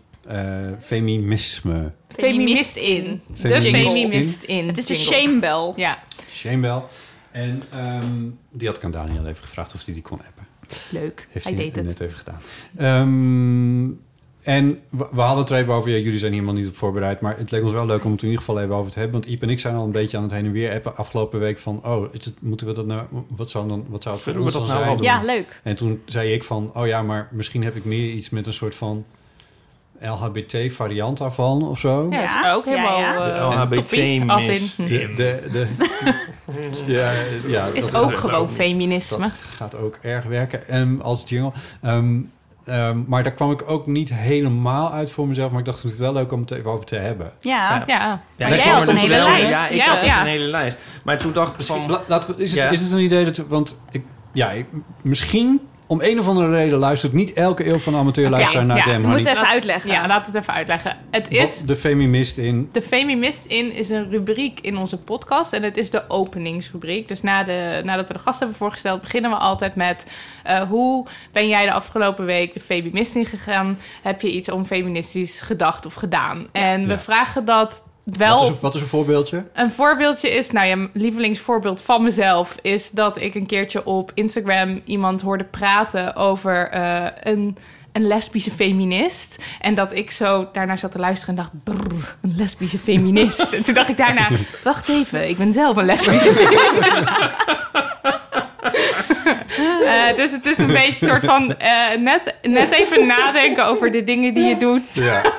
feminisme 0.79 1.91
Femimist 2.15 2.75
in. 2.75 3.21
De 3.41 3.61
Femimist 3.61 4.43
in. 4.43 4.67
Het 4.67 4.77
is 4.77 4.85
de 4.85 4.93
jingle. 4.93 5.13
shamebell. 5.13 5.73
Ja, 5.75 5.99
Shamebell. 6.31 6.81
En 7.31 7.63
ehm, 7.71 8.29
die 8.51 8.67
had 8.67 8.77
ik 8.77 8.83
aan 8.83 8.91
Daniel 8.91 9.25
even 9.27 9.43
gevraagd 9.43 9.73
of 9.73 9.85
hij 9.85 9.93
die 9.93 10.03
kon 10.03 10.19
appen. 10.27 10.45
leuk. 10.91 11.27
Heeft 11.29 11.45
Hij 11.45 11.53
hij 11.53 11.63
deed 11.63 11.75
het. 11.75 11.85
net 11.85 11.99
even 11.99 12.17
gedaan. 12.17 12.39
Ehm, 12.77 13.91
en 14.41 14.79
we, 14.89 15.07
we 15.11 15.21
hadden 15.21 15.43
het 15.43 15.49
er 15.49 15.57
even 15.57 15.73
over. 15.73 15.89
Ja, 15.89 15.97
jullie 15.97 16.19
zijn 16.19 16.31
hier 16.31 16.41
helemaal 16.41 16.61
niet 16.61 16.71
op 16.71 16.77
voorbereid. 16.77 17.19
Maar 17.21 17.37
het 17.37 17.51
leek 17.51 17.63
ons 17.63 17.71
wel 17.71 17.85
leuk 17.85 18.03
om 18.03 18.11
het 18.11 18.21
in 18.21 18.27
ieder 18.29 18.43
geval 18.43 18.61
even 18.61 18.75
over 18.75 18.91
te 18.91 18.99
hebben. 18.99 19.19
Want 19.19 19.31
Iep 19.31 19.41
en 19.41 19.49
ik 19.49 19.59
zijn 19.59 19.75
al 19.75 19.83
een 19.85 19.91
beetje 19.91 20.17
aan 20.17 20.23
het 20.23 20.31
heen 20.31 20.45
en 20.45 20.51
weer 20.51 20.73
appen 20.73 20.97
afgelopen 20.97 21.39
week 21.39 21.57
van... 21.57 21.81
Oh, 21.85 22.13
is 22.13 22.25
het, 22.25 22.41
moeten 22.41 22.67
we 22.67 22.73
dat 22.73 22.85
nou... 22.85 23.07
Wat 23.27 23.49
zou, 23.49 23.67
dan, 23.67 23.85
wat 23.89 24.03
zou 24.03 24.15
het 24.15 24.23
voor 24.23 24.33
Zullen 24.33 24.47
ons 24.47 24.57
dat 24.57 24.67
dan 24.67 24.75
nou 24.77 24.97
zijn? 24.97 25.03
Ja, 25.03 25.23
leuk. 25.23 25.59
En 25.63 25.75
toen 25.75 26.01
zei 26.05 26.33
ik 26.33 26.43
van... 26.43 26.71
Oh 26.73 26.87
ja, 26.87 27.01
maar 27.01 27.27
misschien 27.31 27.63
heb 27.63 27.75
ik 27.75 27.85
meer 27.85 28.09
iets 28.11 28.29
met 28.29 28.47
een 28.47 28.53
soort 28.53 28.75
van... 28.75 29.05
LHBT-variant 30.09 31.17
daarvan 31.17 31.67
of 31.67 31.79
zo. 31.79 32.07
Ja, 32.09 32.53
ook 32.53 32.65
helemaal... 32.65 32.99
ja, 32.99 33.13
ja. 33.27 33.35
eh, 33.39 33.49
LHBT 33.49 34.29
als 34.29 34.45
in-. 34.47 34.69
De, 34.85 35.13
de, 35.15 35.41
de, 35.51 35.67
ja, 36.93 37.11
ja, 37.47 37.65
Is 37.73 37.89
dat- 37.89 38.01
ook 38.03 38.09
dat- 38.11 38.19
gewoon 38.19 38.45
dat- 38.47 38.55
feminisme. 38.55 39.17
Dat 39.17 39.31
gaat 39.55 39.75
ook 39.75 39.97
erg 40.01 40.25
werken 40.25 40.67
ehm, 40.67 40.99
als 41.01 41.23
jingle. 41.29 41.51
Ehm, 41.81 42.19
ehm, 42.65 43.01
maar 43.07 43.23
daar 43.23 43.31
kwam 43.33 43.51
ik 43.51 43.69
ook 43.69 43.87
niet 43.87 44.13
helemaal 44.13 44.91
uit 44.91 45.11
voor 45.11 45.27
mezelf. 45.27 45.49
Maar 45.51 45.59
ik 45.59 45.65
dacht, 45.65 45.83
het 45.83 45.91
is 45.91 45.97
wel 45.97 46.13
leuk 46.13 46.31
om 46.31 46.41
het 46.41 46.51
even 46.51 46.69
over 46.71 46.85
te 46.85 46.95
hebben. 46.95 47.31
Ja. 47.39 47.83
Ja. 47.87 48.21
Ja, 48.35 48.49
jij 48.49 48.59
had 48.69 48.87
een 48.87 48.93
dus 48.93 49.03
hele 49.03 49.15
lijst. 49.23 49.49
Ja, 49.49 49.67
ik 49.67 49.75
Ja, 49.77 49.85
had 49.85 49.99
dus 49.99 50.07
ja. 50.09 50.21
een 50.21 50.27
hele 50.27 50.45
lijst. 50.45 50.77
Maar 51.03 51.17
toen 51.17 51.33
dacht 51.33 51.53
ik 51.59 51.65
van... 51.65 51.99
Is, 52.37 52.49
het, 52.49 52.53
Ja. 52.53 52.69
is 52.69 52.81
het 52.81 52.91
een 52.91 52.99
idee 52.99 53.25
dat... 53.25 53.37
Want 53.47 53.77
ik, 53.91 54.03
ja, 54.33 54.51
ik, 54.51 54.65
misschien 55.01 55.61
om 55.93 56.01
een 56.01 56.19
of 56.19 56.27
andere 56.27 56.49
reden 56.49 56.79
luistert 56.79 57.13
niet 57.13 57.33
elke 57.33 57.67
eeuw 57.71 57.77
van 57.79 57.93
de 57.93 57.99
amateur 57.99 58.29
luisteraar 58.29 58.65
naar 58.65 58.77
ja, 58.77 58.83
Honey. 58.83 58.99
moeten 58.99 59.31
even 59.31 59.47
uitleggen. 59.47 59.91
Ja, 59.91 60.07
laat 60.07 60.25
het 60.25 60.35
even 60.35 60.53
uitleggen. 60.53 60.97
Het 61.11 61.23
Wat 61.23 61.37
is... 61.37 61.59
de 61.61 61.75
feminist 61.75 62.37
in... 62.37 62.69
De 62.71 62.81
Femimist 62.81 63.45
in 63.45 63.71
is 63.73 63.89
een 63.89 64.09
rubriek 64.09 64.59
in 64.59 64.77
onze 64.77 64.97
podcast. 64.97 65.53
En 65.53 65.63
het 65.63 65.77
is 65.77 65.89
de 65.89 66.03
openingsrubriek. 66.09 67.07
Dus 67.07 67.21
na 67.21 67.43
de, 67.43 67.81
nadat 67.83 68.07
we 68.07 68.13
de 68.13 68.19
gast 68.19 68.39
hebben 68.39 68.57
voorgesteld, 68.57 69.01
beginnen 69.01 69.31
we 69.31 69.37
altijd 69.37 69.75
met... 69.75 70.05
eh, 70.43 70.61
hoe 70.61 71.05
ben 71.31 71.47
jij 71.47 71.65
de 71.65 71.71
afgelopen 71.71 72.25
week 72.25 72.53
de 72.53 72.59
Femimist 72.59 73.15
ingegaan? 73.15 73.77
Heb 74.01 74.21
je 74.21 74.31
iets 74.31 74.49
om 74.51 74.65
feministisch 74.65 75.41
gedacht 75.41 75.85
of 75.85 75.93
gedaan? 75.93 76.47
En 76.51 76.81
we 76.87 76.93
Ja. 76.93 76.99
vragen 76.99 77.45
dat 77.45 77.83
wel... 78.03 78.35
Wat 78.35 78.43
is, 78.43 78.49
een, 78.49 78.57
wat 78.61 78.75
is 78.75 78.81
een 78.81 78.87
voorbeeldje? 78.87 79.45
Een 79.53 79.71
voorbeeldje 79.71 80.29
is, 80.29 80.51
nou 80.51 80.67
ja, 80.67 80.75
mijn 80.75 80.89
lievelingsvoorbeeld 80.93 81.81
van 81.81 82.03
mezelf 82.03 82.55
is 82.61 82.89
dat 82.89 83.21
ik 83.21 83.35
een 83.35 83.45
keertje 83.45 83.85
op 83.85 84.11
Instagram 84.13 84.81
iemand 84.85 85.21
hoorde 85.21 85.43
praten 85.43 86.15
over 86.15 86.69
eh, 86.69 87.05
een, 87.19 87.57
een 87.91 88.07
lesbische 88.07 88.51
feminist. 88.51 89.37
En 89.59 89.75
dat 89.75 89.93
ik 89.93 90.11
zo 90.11 90.49
daarnaar 90.53 90.77
zat 90.77 90.91
te 90.91 90.99
luisteren 90.99 91.35
en 91.35 91.43
dacht, 91.43 91.63
brrr, 91.63 92.17
een 92.21 92.35
lesbische 92.35 92.79
feminist. 92.79 93.41
en 93.41 93.63
toen 93.63 93.73
dacht 93.73 93.89
ik 93.89 93.97
daarna, 93.97 94.29
wacht 94.63 94.89
even, 94.89 95.29
ik 95.29 95.37
ben 95.37 95.53
zelf 95.53 95.77
een 95.77 95.85
lesbische 95.85 96.33
feminist. 96.39 97.35
Eh, 99.57 100.15
dus 100.15 100.31
het 100.31 100.45
is 100.45 100.57
een 100.57 100.67
beetje 100.81 101.05
een 101.05 101.09
soort 101.09 101.25
van 101.25 101.57
eh, 101.57 101.97
net, 101.99 102.35
net 102.41 102.71
even 102.71 103.05
nadenken 103.05 103.65
over 103.65 103.91
de 103.91 104.03
dingen 104.03 104.33
die 104.33 104.43
je 104.43 104.57
doet. 104.57 104.93
Ja. 104.93 105.21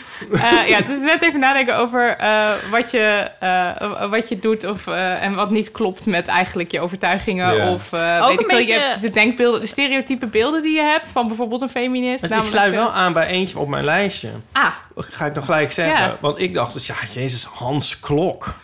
Eh, 0.31 0.67
ja, 0.67 0.81
dus 0.81 0.97
net 1.01 1.21
even 1.21 1.39
nadenken 1.39 1.77
over 1.77 2.15
eh, 2.17 2.49
wat, 2.71 2.91
je, 2.91 3.27
eh, 3.39 4.09
wat 4.09 4.29
je 4.29 4.39
doet 4.39 4.65
of, 4.65 4.87
eh, 4.87 5.23
en 5.23 5.33
wat 5.35 5.49
niet 5.49 5.71
klopt 5.71 6.05
met 6.05 6.27
eigenlijk 6.27 6.71
je 6.71 6.79
overtuigingen. 6.79 7.55
Ja. 7.55 7.71
Of 7.73 7.93
eh, 7.93 8.19
Ook 8.21 8.27
weet 8.29 8.37
een 8.39 8.43
ik 8.45 8.49
veel, 8.49 8.75
je 8.75 8.81
hebt 8.81 9.01
de 9.01 9.09
denkbeelden, 9.09 9.61
de 9.61 9.67
stereotype 9.67 10.25
beelden 10.25 10.61
die 10.63 10.73
je 10.75 10.81
hebt 10.81 11.07
van 11.09 11.27
bijvoorbeeld 11.27 11.61
een 11.61 11.69
feminist. 11.69 12.21
Het 12.21 12.29
namelijk, 12.29 12.53
sluit 12.55 12.73
wel 12.73 12.91
aan 12.93 13.13
bij 13.13 13.27
eentje 13.27 13.59
op 13.59 13.67
mijn 13.67 13.83
lijstje. 13.85 14.29
Ah, 14.51 14.67
Ga 14.95 15.25
ik 15.25 15.33
nog 15.35 15.45
gelijk 15.45 15.71
zeggen. 15.71 16.05
Ja. 16.05 16.15
Want 16.19 16.39
ik 16.39 16.53
dacht 16.53 16.73
dus, 16.73 16.87
ja, 16.87 16.95
Jezus, 17.13 17.43
Hans 17.43 17.99
Klok. 17.99 18.55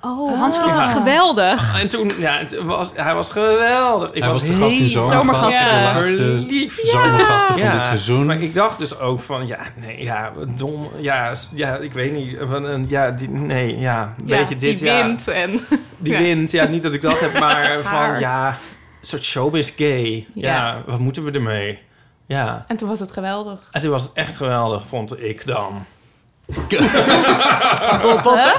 Oh, 0.00 0.38
Hans 0.40 0.56
Klok 0.58 0.68
Ja. 0.68 0.78
is 0.78 0.86
geweldig. 0.86 1.80
En 1.80 1.88
toen, 1.88 2.10
ja, 2.18 2.38
het 2.38 2.62
was, 2.62 2.90
hij 2.94 3.14
was 3.14 3.30
geweldig. 3.30 4.12
Ik 4.12 4.22
Hij 4.22 4.32
was 4.32 4.44
de 4.44 4.52
gast 4.52 4.78
in 4.78 4.88
Zomergasten. 4.88 5.66
Ja. 5.66 5.92
De 5.92 5.98
laatste 5.98 6.22
verliefd. 6.24 6.86
zomergasten 6.88 7.54
van 7.54 7.62
Ja, 7.64 7.72
dit 7.72 7.84
seizoen. 7.84 8.26
Maar 8.26 8.40
ik 8.40 8.54
dacht 8.54 8.78
dus 8.78 8.98
ook 8.98 9.20
van, 9.20 9.46
ja, 9.46 9.58
nee, 9.74 10.02
ja, 10.02 10.32
dom, 10.56 10.90
ja, 11.00 11.32
ja, 11.54 11.76
ik 11.76 11.92
weet 11.92 12.12
niet, 12.12 12.36
van 12.48 12.64
een, 12.64 12.84
ja, 12.88 13.10
die, 13.10 13.28
nee, 13.30 13.78
ja, 13.78 14.14
een 14.18 14.26
ja, 14.26 14.38
beetje 14.38 14.56
dit, 14.56 14.78
die 14.78 14.86
ja, 14.88 15.06
wint. 15.06 15.28
En, 15.28 15.50
die 15.98 16.12
ja. 16.12 16.18
wint, 16.18 16.50
ja, 16.50 16.64
niet 16.66 16.82
dat 16.82 16.92
ik 16.92 17.02
dat 17.02 17.20
heb, 17.20 17.38
maar 17.40 17.70
Het 17.72 17.86
van, 17.86 18.18
ja, 18.20 18.48
een 18.48 19.06
soort 19.06 19.24
showbiz 19.24 19.72
gay, 19.76 20.26
ja. 20.34 20.54
Ja. 20.54 20.78
wat 20.86 20.98
moeten 20.98 21.24
we 21.24 21.30
ermee, 21.30 21.78
ja. 22.26 22.64
En 22.68 22.76
toen 22.76 22.88
was 22.88 23.00
het 23.00 23.12
geweldig. 23.12 23.68
En 23.70 23.80
toen 23.80 23.90
was 23.90 24.02
het 24.02 24.12
echt 24.12 24.36
geweldig, 24.36 24.86
vond 24.86 25.22
ik 25.22 25.46
dan. 25.46 25.84
Botten. 28.02 28.54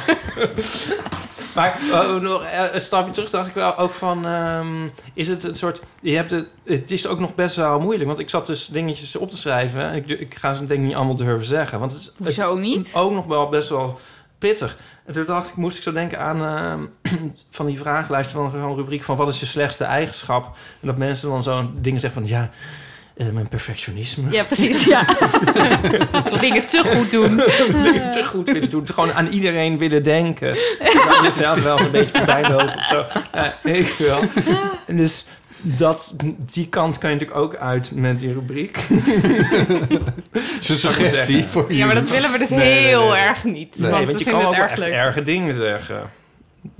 Maar 1.58 1.80
eh, 1.92 2.16
nog 2.16 2.44
eh, 2.44 2.64
een 2.72 2.82
stapje 2.82 3.12
terug 3.12 3.30
dacht 3.30 3.48
ik 3.48 3.54
wel 3.54 3.78
ook 3.78 3.92
van... 3.92 4.26
ehm, 4.26 4.88
is 5.14 5.28
het 5.28 5.44
een 5.44 5.56
soort... 5.56 5.82
Je 6.02 6.16
hebt 6.16 6.32
het, 6.32 6.48
het 6.66 6.92
is 6.92 7.08
ook 7.08 7.20
nog 7.20 7.36
best 7.36 7.56
wel 7.56 7.80
moeilijk. 7.80 8.08
Want 8.08 8.20
ik 8.20 8.30
zat 8.30 8.48
dus 8.48 8.66
dingetjes 8.66 9.16
op 9.16 9.30
te 9.30 9.38
schrijven. 9.38 9.82
En 9.82 9.96
ik, 9.96 10.10
ik 10.10 10.36
ga 10.36 10.54
ze 10.54 10.66
denk 10.66 10.80
ik 10.80 10.86
niet 10.86 10.96
allemaal 10.96 11.16
durven 11.16 11.46
zeggen. 11.46 11.80
Want 11.80 11.92
het 11.92 12.02
is, 12.02 12.06
het 12.06 12.16
Hoezo 12.18 12.56
niet? 12.56 12.92
ook 12.94 13.12
nog 13.12 13.26
wel 13.26 13.50
best 13.50 13.70
wel 13.70 14.00
pittig. 14.38 14.78
En 15.06 15.14
toen 15.14 15.26
dacht 15.26 15.48
ik, 15.48 15.56
moest 15.56 15.78
ik 15.78 15.84
zo 15.84 15.92
denken 15.92 16.20
aan 16.20 16.44
ehm, 17.04 17.14
van 17.58 17.66
die 17.66 17.78
vragenlijst 17.78 18.32
van 18.32 18.52
zo'n 18.52 18.76
rubriek 18.76 19.04
van 19.04 19.16
wat 19.16 19.28
is 19.28 19.40
je 19.40 19.46
slechtste 19.46 19.84
eigenschap? 19.84 20.46
En 20.82 20.88
dat 20.88 20.98
mensen 20.98 21.30
dan 21.30 21.44
zo'n 21.44 21.78
dingen 21.82 22.00
zeggen 22.00 22.22
van 22.22 22.30
ja, 22.30 22.50
eh, 23.18 23.28
mijn 23.28 23.48
perfectionisme. 23.48 24.32
Ja, 24.32 24.44
precies. 24.44 24.84
Ja. 24.84 25.06
Dingen 26.40 26.68
te 26.68 26.84
goed 26.96 27.12
doen. 27.12 27.36
dingen 27.84 28.10
te 28.10 28.24
goed 28.26 28.52
willen 28.52 28.70
doen. 28.70 28.88
Gewoon 28.88 29.14
aan 29.14 29.28
iedereen 29.28 29.78
willen 29.78 30.04
denken. 30.04 30.58
Dan 31.08 31.24
jezelf 31.24 31.64
wel 31.64 31.74
eens 31.78 31.86
een 31.86 31.92
beetje 31.92 32.18
voorbij 32.18 32.50
lopen 32.50 32.76
of 32.76 32.86
zo. 32.86 33.06
Ja, 33.34 33.56
ik 33.64 33.96
wel. 33.98 34.20
En 34.88 34.98
dus 34.98 35.26
dat, 35.62 36.14
die 36.52 36.68
kant 36.68 36.98
kan 36.98 37.10
je 37.10 37.16
natuurlijk 37.16 37.46
ook 37.46 37.56
uit 37.56 37.92
met 37.96 38.20
die 38.20 38.34
rubriek. 38.34 38.78
Zijn 40.60 40.78
suggestie 40.78 41.44
voor 41.44 41.74
Ja, 41.74 41.86
maar 41.86 41.96
dat 41.96 42.10
willen 42.10 42.32
we 42.32 42.38
dus 42.38 42.50
Nee, 42.50 42.86
heel 42.86 43.08
nee. 43.10 43.20
erg 43.20 43.44
niet. 43.44 43.78
Nee, 43.80 43.92
want, 44.06 44.20
je 44.20 44.26
kan 44.26 44.46
ook 44.46 44.54
erg 44.54 44.72
echt 44.72 44.82
erge 44.82 45.24
dingen 45.24 45.54
zeggen. 45.54 46.02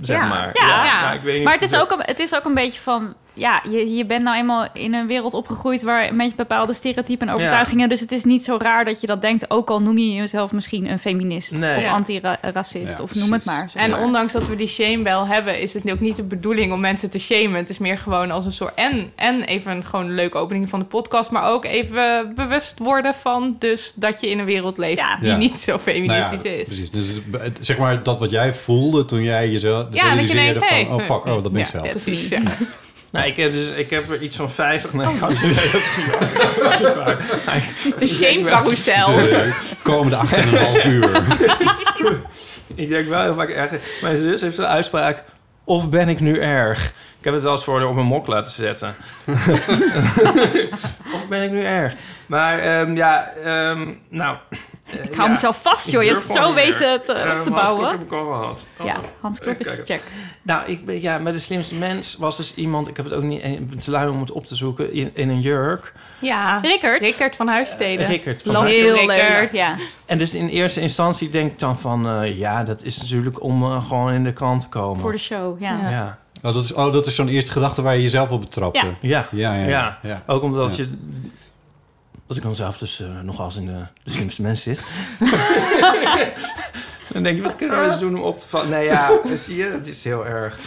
Zeg 0.00 0.16
Ja. 0.16 0.28
maar. 0.28 0.50
Ja. 0.52 0.84
Ja. 0.84 1.12
ik 1.12 1.20
weet 1.20 1.34
niet 1.34 1.44
Maar 1.44 1.52
het 1.52 1.62
is, 1.62 1.74
ook, 1.74 1.94
het 1.98 2.18
is 2.18 2.34
ook 2.34 2.44
een 2.44 2.54
beetje 2.54 2.80
van... 2.80 3.14
Ja, 3.38 3.62
je, 3.70 3.94
je 3.94 4.06
bent 4.06 4.22
nou 4.22 4.36
eenmaal 4.36 4.66
in 4.72 4.94
een 4.94 5.06
wereld 5.06 5.34
opgegroeid... 5.34 5.82
waar 5.82 6.14
met 6.14 6.36
bepaalde 6.36 6.72
stereotypen 6.72 7.28
en 7.28 7.34
overtuigingen... 7.34 7.88
dus 7.88 8.00
het 8.00 8.12
is 8.12 8.24
niet 8.24 8.44
zo 8.44 8.56
raar 8.58 8.84
dat 8.84 9.00
je 9.00 9.06
dat 9.06 9.20
denkt... 9.20 9.50
ook 9.50 9.70
al 9.70 9.82
noem 9.82 9.98
je 9.98 10.12
jezelf 10.14 10.52
misschien 10.52 10.90
een 10.90 10.98
feminist... 10.98 11.52
Nee. 11.52 11.76
of 11.76 11.82
Ja. 11.82 11.92
antiracist, 11.92 12.98
Ja, 12.98 13.02
of 13.02 13.14
noem 13.14 13.32
het 13.32 13.44
maar. 13.44 13.70
zeg 13.70 13.82
En 13.82 13.96
ondanks 13.96 14.32
dat 14.32 14.48
we 14.48 14.56
die 14.56 14.66
shame 14.66 15.02
wel 15.02 15.26
hebben, 15.26 15.60
is 15.60 15.74
het 15.74 15.90
ook 15.90 16.00
niet 16.00 16.16
de 16.16 16.22
bedoeling 16.22 16.72
om 16.72 16.80
mensen 16.80 17.10
te 17.10 17.18
shamen. 17.18 17.54
Het 17.54 17.70
is 17.70 17.78
meer 17.78 17.98
gewoon 17.98 18.30
als 18.30 18.44
een 18.44 18.52
soort. 18.52 18.74
En, 18.74 19.12
en 19.16 19.42
even 19.42 19.72
een, 19.72 19.84
gewoon 19.84 20.06
een 20.06 20.14
leuke 20.14 20.38
opening 20.38 20.68
van 20.68 20.78
de 20.78 20.84
podcast, 20.84 21.30
maar 21.30 21.50
ook 21.50 21.64
even 21.64 22.32
bewust 22.34 22.78
worden 22.78 23.14
van 23.14 23.56
dus 23.58 23.92
dat 23.94 24.20
je 24.20 24.30
in 24.30 24.38
een 24.38 24.44
wereld 24.44 24.78
leeft 24.78 24.98
Ja. 24.98 25.16
die 25.20 25.28
Ja. 25.28 25.36
niet 25.36 25.58
zo 25.58 25.70
Nou 25.70 25.82
feministisch 25.82 26.42
ja, 26.42 26.50
is. 26.50 26.64
Precies. 26.64 26.90
Dus 26.90 27.06
zeg 27.60 27.78
maar 27.78 28.02
dat 28.02 28.18
wat 28.18 28.30
jij 28.30 28.54
voelde 28.54 29.04
toen 29.04 29.22
jij 29.22 29.48
jezelf 29.48 29.82
Ja, 29.82 29.88
dat 29.90 29.94
je 29.94 30.02
realiseerde 30.02 30.52
denkt, 30.52 30.66
van... 30.68 30.76
hey, 30.76 30.86
oh 30.86 31.00
fuck, 31.00 31.24
oh, 31.24 31.42
dat 31.42 31.52
ben 31.52 31.60
ik 31.60 31.66
ja, 31.66 31.80
zelf. 31.80 31.88
Precies, 31.90 32.28
ja. 32.28 32.40
Nou, 33.10 33.26
ik 33.26 33.36
heb, 33.36 33.52
dus, 33.52 33.66
ik 33.68 33.90
heb 33.90 34.10
er 34.10 34.22
iets 34.22 34.36
van 34.36 34.50
50. 34.50 34.92
Nee, 34.92 35.06
Oh. 35.06 35.12
ik 35.12 35.18
ga 35.18 35.28
niet 35.28 35.38
zeggen, 35.38 35.72
dat 35.72 35.80
is 35.80 35.96
niet 35.96 36.14
waar. 36.14 36.54
Dat 36.62 36.72
is 36.72 36.78
niet 36.78 36.94
waar. 36.94 37.16
Maar 37.46 37.98
De 37.98 38.06
shame 38.06 38.42
carousel. 38.44 39.06
De 39.06 39.52
komende 39.82 40.16
8,5 40.82 40.86
uur. 40.86 41.10
Ik 42.74 42.88
denk 42.88 43.08
wel 43.08 43.22
heel 43.22 43.34
vaak 43.34 43.48
erg. 43.48 43.72
Mijn 44.02 44.16
zus 44.16 44.40
heeft 44.40 44.58
een 44.58 44.66
uitspraak. 44.66 45.24
Of 45.64 45.88
ben 45.88 46.08
ik 46.08 46.20
nu 46.20 46.38
erg? 46.40 46.86
Ik 47.18 47.24
heb 47.24 47.34
het 47.34 47.42
wel 47.42 47.52
eens 47.52 47.64
voor 47.64 47.78
haar 47.78 47.88
op 47.88 47.94
mijn 47.94 48.06
mok 48.06 48.26
laten 48.26 48.52
zetten. 48.52 48.94
of 51.14 51.28
ben 51.28 51.42
ik 51.42 51.50
nu 51.50 51.62
erg? 51.62 51.94
Maar 52.26 52.58
ehm, 52.58 52.96
ja, 52.96 53.30
ehm, 53.44 53.92
nou... 54.08 54.36
eh, 54.92 55.04
Ik 55.04 55.14
hou 55.14 55.22
ja. 55.26 55.32
mezelf 55.34 55.62
vast, 55.62 55.86
Ik 55.86 55.92
joh. 55.92 56.02
Je 56.02 56.08
hebt 56.10 56.22
het 56.22 56.32
zo 56.32 56.54
weten 56.54 57.02
te, 57.02 57.12
op 57.12 57.18
te 57.18 57.28
Hans 57.28 57.48
bouwen. 57.48 57.88
heb 57.90 58.00
ik 58.00 58.12
al 58.12 58.24
gehad. 58.26 58.66
Oh. 58.80 58.86
Ja, 58.86 58.96
Hans 59.20 59.38
Klok 59.38 59.56
is 59.58 59.80
check. 59.84 60.02
Nou, 60.42 60.62
ik 60.66 60.84
ben, 60.86 61.02
ja, 61.02 61.18
met 61.18 61.32
de 61.32 61.38
slimste 61.38 61.74
mens 61.74 62.16
was 62.16 62.36
dus 62.36 62.54
iemand... 62.54 62.88
Ik 62.88 62.96
heb 62.96 63.04
het 63.04 63.14
ook 63.14 63.22
niet 63.22 63.44
ik 63.44 63.68
ben 63.70 63.78
te 63.78 63.90
lui 63.90 64.08
om 64.08 64.20
het 64.20 64.30
op 64.32 64.46
te 64.46 64.54
zoeken. 64.54 64.92
In, 64.92 65.10
in 65.14 65.28
een 65.28 65.40
jurk. 65.40 65.92
Ja, 66.18 66.58
Rickert. 66.62 67.00
Rickert 67.00 67.36
van 67.36 67.48
Huissteden. 67.48 68.04
Eh, 68.04 68.10
Rickert 68.10 68.42
van 68.42 68.66
Heel 68.66 69.06
leuk, 69.06 69.48
ja. 69.52 69.74
En 70.06 70.18
dus 70.18 70.34
in 70.34 70.48
eerste 70.48 70.80
instantie 70.80 71.28
denk 71.30 71.52
ik 71.52 71.58
dan 71.58 71.78
van... 71.78 72.08
eh, 72.08 72.38
ja, 72.38 72.64
dat 72.64 72.82
is 72.82 72.98
natuurlijk 73.00 73.42
om 73.42 73.62
eh, 73.62 73.88
gewoon 73.88 74.12
in 74.12 74.24
de 74.24 74.32
krant 74.32 74.60
te 74.60 74.68
komen. 74.68 75.00
Voor 75.00 75.12
de 75.12 75.18
show, 75.18 75.60
ja. 75.60 75.78
Ja. 75.82 75.90
Ja. 75.90 76.18
Oh, 76.42 76.54
dat 76.54 76.64
is, 76.64 76.72
oh, 76.74 76.92
dat 76.92 77.06
is 77.06 77.14
zo'n 77.14 77.28
eerste 77.28 77.50
gedachte 77.50 77.82
waar 77.82 77.94
je 77.96 78.02
jezelf 78.02 78.30
op 78.30 78.40
betrapte. 78.40 78.86
Ja. 78.86 78.96
Ja. 79.00 79.26
Ja, 79.30 79.54
ja, 79.54 79.62
ja. 79.62 79.68
Ja. 79.68 79.98
ja. 80.02 80.22
Ook 80.26 80.42
omdat 80.42 80.76
Ja. 80.76 80.82
je... 80.84 80.90
Dat 82.28 82.36
ik 82.36 82.42
dan 82.42 82.56
zelf 82.56 82.78
dus 82.78 83.00
eh, 83.00 83.20
nog 83.22 83.40
als 83.40 83.56
in 83.56 83.66
de, 83.66 83.80
de 84.04 84.10
slimste 84.10 84.42
mens 84.42 84.62
zit. 84.62 84.90
dan 87.12 87.22
denk 87.22 87.36
je, 87.36 87.42
wat 87.42 87.56
kunnen 87.56 87.78
we 87.80 87.84
eens 87.90 87.98
doen 87.98 88.16
om 88.16 88.22
op 88.22 88.40
te 88.40 88.46
vallen? 88.48 88.68
Nee, 88.70 88.84
ja, 88.84 89.10
zie 89.36 89.56
je, 89.56 89.64
het 89.64 89.86
is 89.86 90.04
heel 90.04 90.26
erg. 90.26 90.58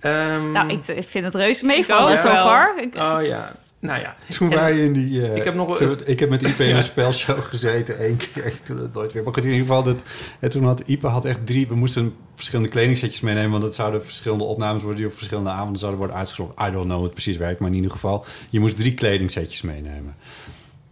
Ehm, 0.00 0.52
Nou, 0.52 0.70
ik, 0.70 0.86
ik 0.86 1.08
vind 1.08 1.24
het 1.24 1.34
reuze 1.34 1.64
meevallen 1.66 2.18
zo 2.18 2.28
far. 2.28 2.82
Ik- 2.82 2.94
Oh 2.94 3.18
ja, 3.22 3.52
nou 3.78 4.00
ja. 4.00 4.16
Toen 4.28 4.50
En- 4.52 4.58
wij 4.58 4.78
in 4.78 4.92
die... 4.92 5.26
eh, 5.26 5.36
Ik 5.36 5.44
heb 5.44 5.54
nog- 5.54 5.76
toen- 5.76 5.96
ik 6.06 6.20
heb 6.20 6.30
met 6.30 6.42
Ipe 6.42 6.62
in 6.62 6.68
Ja. 6.68 6.76
een 6.76 6.82
spelshow 6.82 7.42
gezeten 7.42 7.98
één 7.98 8.16
keer. 8.16 8.52
Toen 8.62 8.76
het 8.78 8.94
nooit 8.94 9.12
weer. 9.12 9.22
Maar 9.22 9.32
goed, 9.32 9.44
in 9.44 9.50
ieder 9.50 9.66
geval, 9.66 9.82
dat, 9.82 10.02
en 10.40 10.50
toen 10.50 10.64
had 10.64 10.80
Ipe 10.80 11.06
had 11.06 11.24
echt 11.24 11.46
drie... 11.46 11.68
We 11.68 11.74
moesten 11.74 12.14
verschillende 12.34 12.70
kledingsetjes 12.70 13.20
meenemen... 13.20 13.50
want 13.50 13.62
het 13.62 13.74
zouden 13.74 14.04
verschillende 14.04 14.44
opnames 14.44 14.80
worden... 14.82 15.00
die 15.00 15.10
op 15.10 15.16
verschillende 15.16 15.50
avonden 15.50 15.78
zouden 15.78 15.98
worden 16.00 16.18
uitgezonden. 16.18 16.66
I 16.68 16.70
don't 16.70 16.84
know 16.84 16.94
hoe 16.96 17.04
het 17.04 17.12
precies 17.14 17.36
werkt, 17.36 17.60
maar 17.60 17.68
in 17.68 17.74
ieder 17.76 17.90
geval... 17.90 18.24
je 18.50 18.60
moest 18.60 18.76
drie 18.76 18.94
kledingsetjes 18.94 19.62
meenemen. 19.62 20.14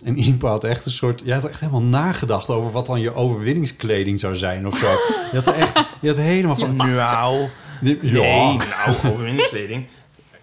En 0.05 0.19
Ipe 0.19 0.47
had 0.47 0.65
echt 0.65 0.87
een 0.87 0.93
soort... 0.93 1.23
Je 1.25 1.33
had 1.33 1.49
echt 1.49 1.61
helemaal 1.61 1.83
nagedacht 1.83 2.51
over 2.51 2.71
wat 2.71 2.87
dan 2.87 3.01
je 3.01 3.15
overwinningskleding 3.15 4.21
zou 4.21 4.37
zijn 4.37 4.67
of 4.67 4.77
zo. 4.77 4.87
Je 5.31 5.37
had 5.37 5.47
er 5.47 5.55
echt... 5.55 5.83
Je 6.01 6.09
had 6.09 6.17
helemaal 6.17 6.57
van... 6.57 6.77
Nou, 6.77 7.49
Die- 7.81 7.99
nee, 8.03 8.13
ja. 8.13 8.57
nou, 8.57 8.97
overwinningskleding. 9.07 9.87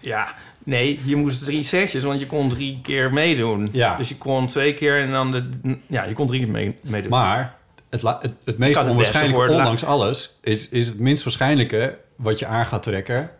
Ja, 0.00 0.34
nee, 0.64 1.00
je 1.04 1.16
moest 1.16 1.44
drie 1.44 1.62
setjes, 1.62 2.02
want 2.02 2.20
je 2.20 2.26
kon 2.26 2.48
drie 2.48 2.78
keer 2.82 3.12
meedoen. 3.12 3.68
Ja. 3.72 3.96
Dus 3.96 4.08
je 4.08 4.16
kon 4.16 4.46
twee 4.46 4.74
keer 4.74 5.02
en 5.02 5.10
dan 5.10 5.32
de... 5.32 5.48
Ja, 5.86 6.04
je 6.04 6.12
kon 6.14 6.26
drie 6.26 6.40
keer 6.40 6.50
mee, 6.50 6.76
meedoen. 6.80 7.10
Maar 7.10 7.54
het, 7.90 8.02
het, 8.02 8.32
het 8.44 8.58
meest 8.58 8.78
het 8.78 8.88
onwaarschijnlijke, 8.88 9.52
ondanks 9.52 9.84
alles, 9.84 10.38
is, 10.42 10.68
is 10.68 10.88
het 10.88 10.98
minst 10.98 11.24
waarschijnlijke 11.24 11.98
wat 12.16 12.38
je 12.38 12.46
aan 12.46 12.66
gaat 12.66 12.82
trekken. 12.82 13.30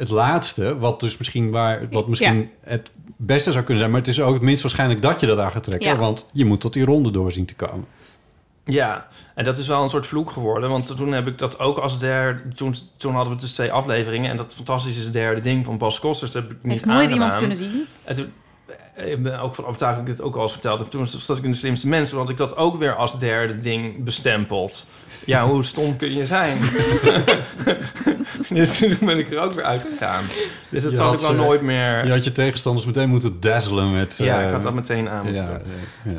Het 0.00 0.10
laatste, 0.10 0.78
wat 0.78 1.00
dus 1.00 1.16
misschien, 1.16 1.50
waar, 1.50 1.88
wat 1.90 2.08
misschien 2.08 2.50
het 2.60 2.90
beste 3.16 3.52
zou 3.52 3.64
kunnen 3.64 3.78
zijn, 3.78 3.90
maar 3.90 4.00
het 4.00 4.08
is 4.08 4.20
ook 4.20 4.34
het 4.34 4.42
minst 4.42 4.62
waarschijnlijk 4.62 5.02
dat 5.02 5.20
je 5.20 5.26
dat 5.26 5.38
aan 5.38 5.50
gaat 5.50 5.64
trekken, 5.64 5.88
Ja. 5.88 5.96
want 5.96 6.26
je 6.32 6.44
moet 6.44 6.60
tot 6.60 6.72
die 6.72 6.84
ronde 6.84 7.10
doorzien 7.10 7.44
te 7.44 7.54
komen. 7.54 7.86
Ja, 8.64 9.06
en 9.34 9.44
dat 9.44 9.58
is 9.58 9.68
wel 9.68 9.82
een 9.82 9.88
soort 9.88 10.06
vloek 10.06 10.30
geworden. 10.30 10.70
Want 10.70 10.96
toen 10.96 11.12
heb 11.12 11.26
ik 11.26 11.38
dat 11.38 11.58
ook 11.58 11.78
als 11.78 11.98
derde... 11.98 12.40
Toen, 12.54 12.74
toen 12.96 13.14
hadden 13.14 13.34
we 13.34 13.40
dus 13.40 13.52
twee 13.52 13.72
afleveringen. 13.72 14.30
En 14.30 14.36
dat 14.36 14.54
fantastische 14.54 15.10
derde 15.10 15.40
ding 15.40 15.64
van 15.64 15.78
Bas 15.78 16.00
Kosters... 16.00 16.30
dat 16.30 16.42
heb 16.42 16.50
ik 16.52 16.58
niet 16.62 16.72
Heeft 16.72 16.84
nooit 16.84 17.10
iemand 17.10 17.36
kunnen 17.36 17.56
zien. 17.56 17.86
En 18.04 18.16
toen, 18.16 18.32
eh, 18.94 19.10
ik 19.10 19.22
ben 19.22 19.40
ook 19.40 19.54
van 19.54 19.64
overtuigd 19.64 19.98
dat 19.98 20.08
ik 20.08 20.16
dit 20.16 20.26
ook 20.26 20.36
al 20.36 20.42
eens 20.42 20.52
verteld 20.52 20.78
heb. 20.78 20.88
Toen 20.88 21.06
zat 21.06 21.38
ik 21.38 21.44
in 21.44 21.50
de 21.50 21.56
slimste 21.56 21.88
mensen. 21.88 22.18
Had 22.18 22.30
ik 22.30 22.36
dat 22.36 22.56
ook 22.56 22.78
weer 22.78 22.94
als 22.96 23.18
derde 23.18 23.54
ding 23.54 24.04
bestempeld. 24.04 24.86
Ja, 25.24 25.46
hoe 25.46 25.64
stom 25.64 25.96
kun 25.96 26.14
je 26.14 26.24
zijn? 26.24 26.58
dus 28.48 28.78
toen 28.78 28.96
ben 29.00 29.18
ik 29.18 29.30
er 29.32 29.38
ook 29.38 29.52
weer 29.52 29.64
uitgegaan. 29.64 30.24
Dus 30.70 30.82
dat 30.82 30.90
Je 30.90 30.96
zal 30.96 31.12
ik 31.12 31.18
wel 31.20 31.30
ze- 31.30 31.36
nooit 31.36 31.60
meer... 31.62 32.04
Je 32.04 32.10
had 32.10 32.24
je 32.24 32.32
tegenstanders 32.32 32.86
meteen 32.86 33.08
moeten 33.08 33.40
dazzelen 33.40 33.92
met... 33.92 34.16
Ja, 34.18 34.40
eh, 34.40 34.46
ik 34.46 34.52
had 34.52 34.62
dat 34.62 34.74
meteen 34.74 35.08
aan 35.08 35.24
moeten 35.24 35.42
Ja, 35.42 35.48
doen. 35.48 35.60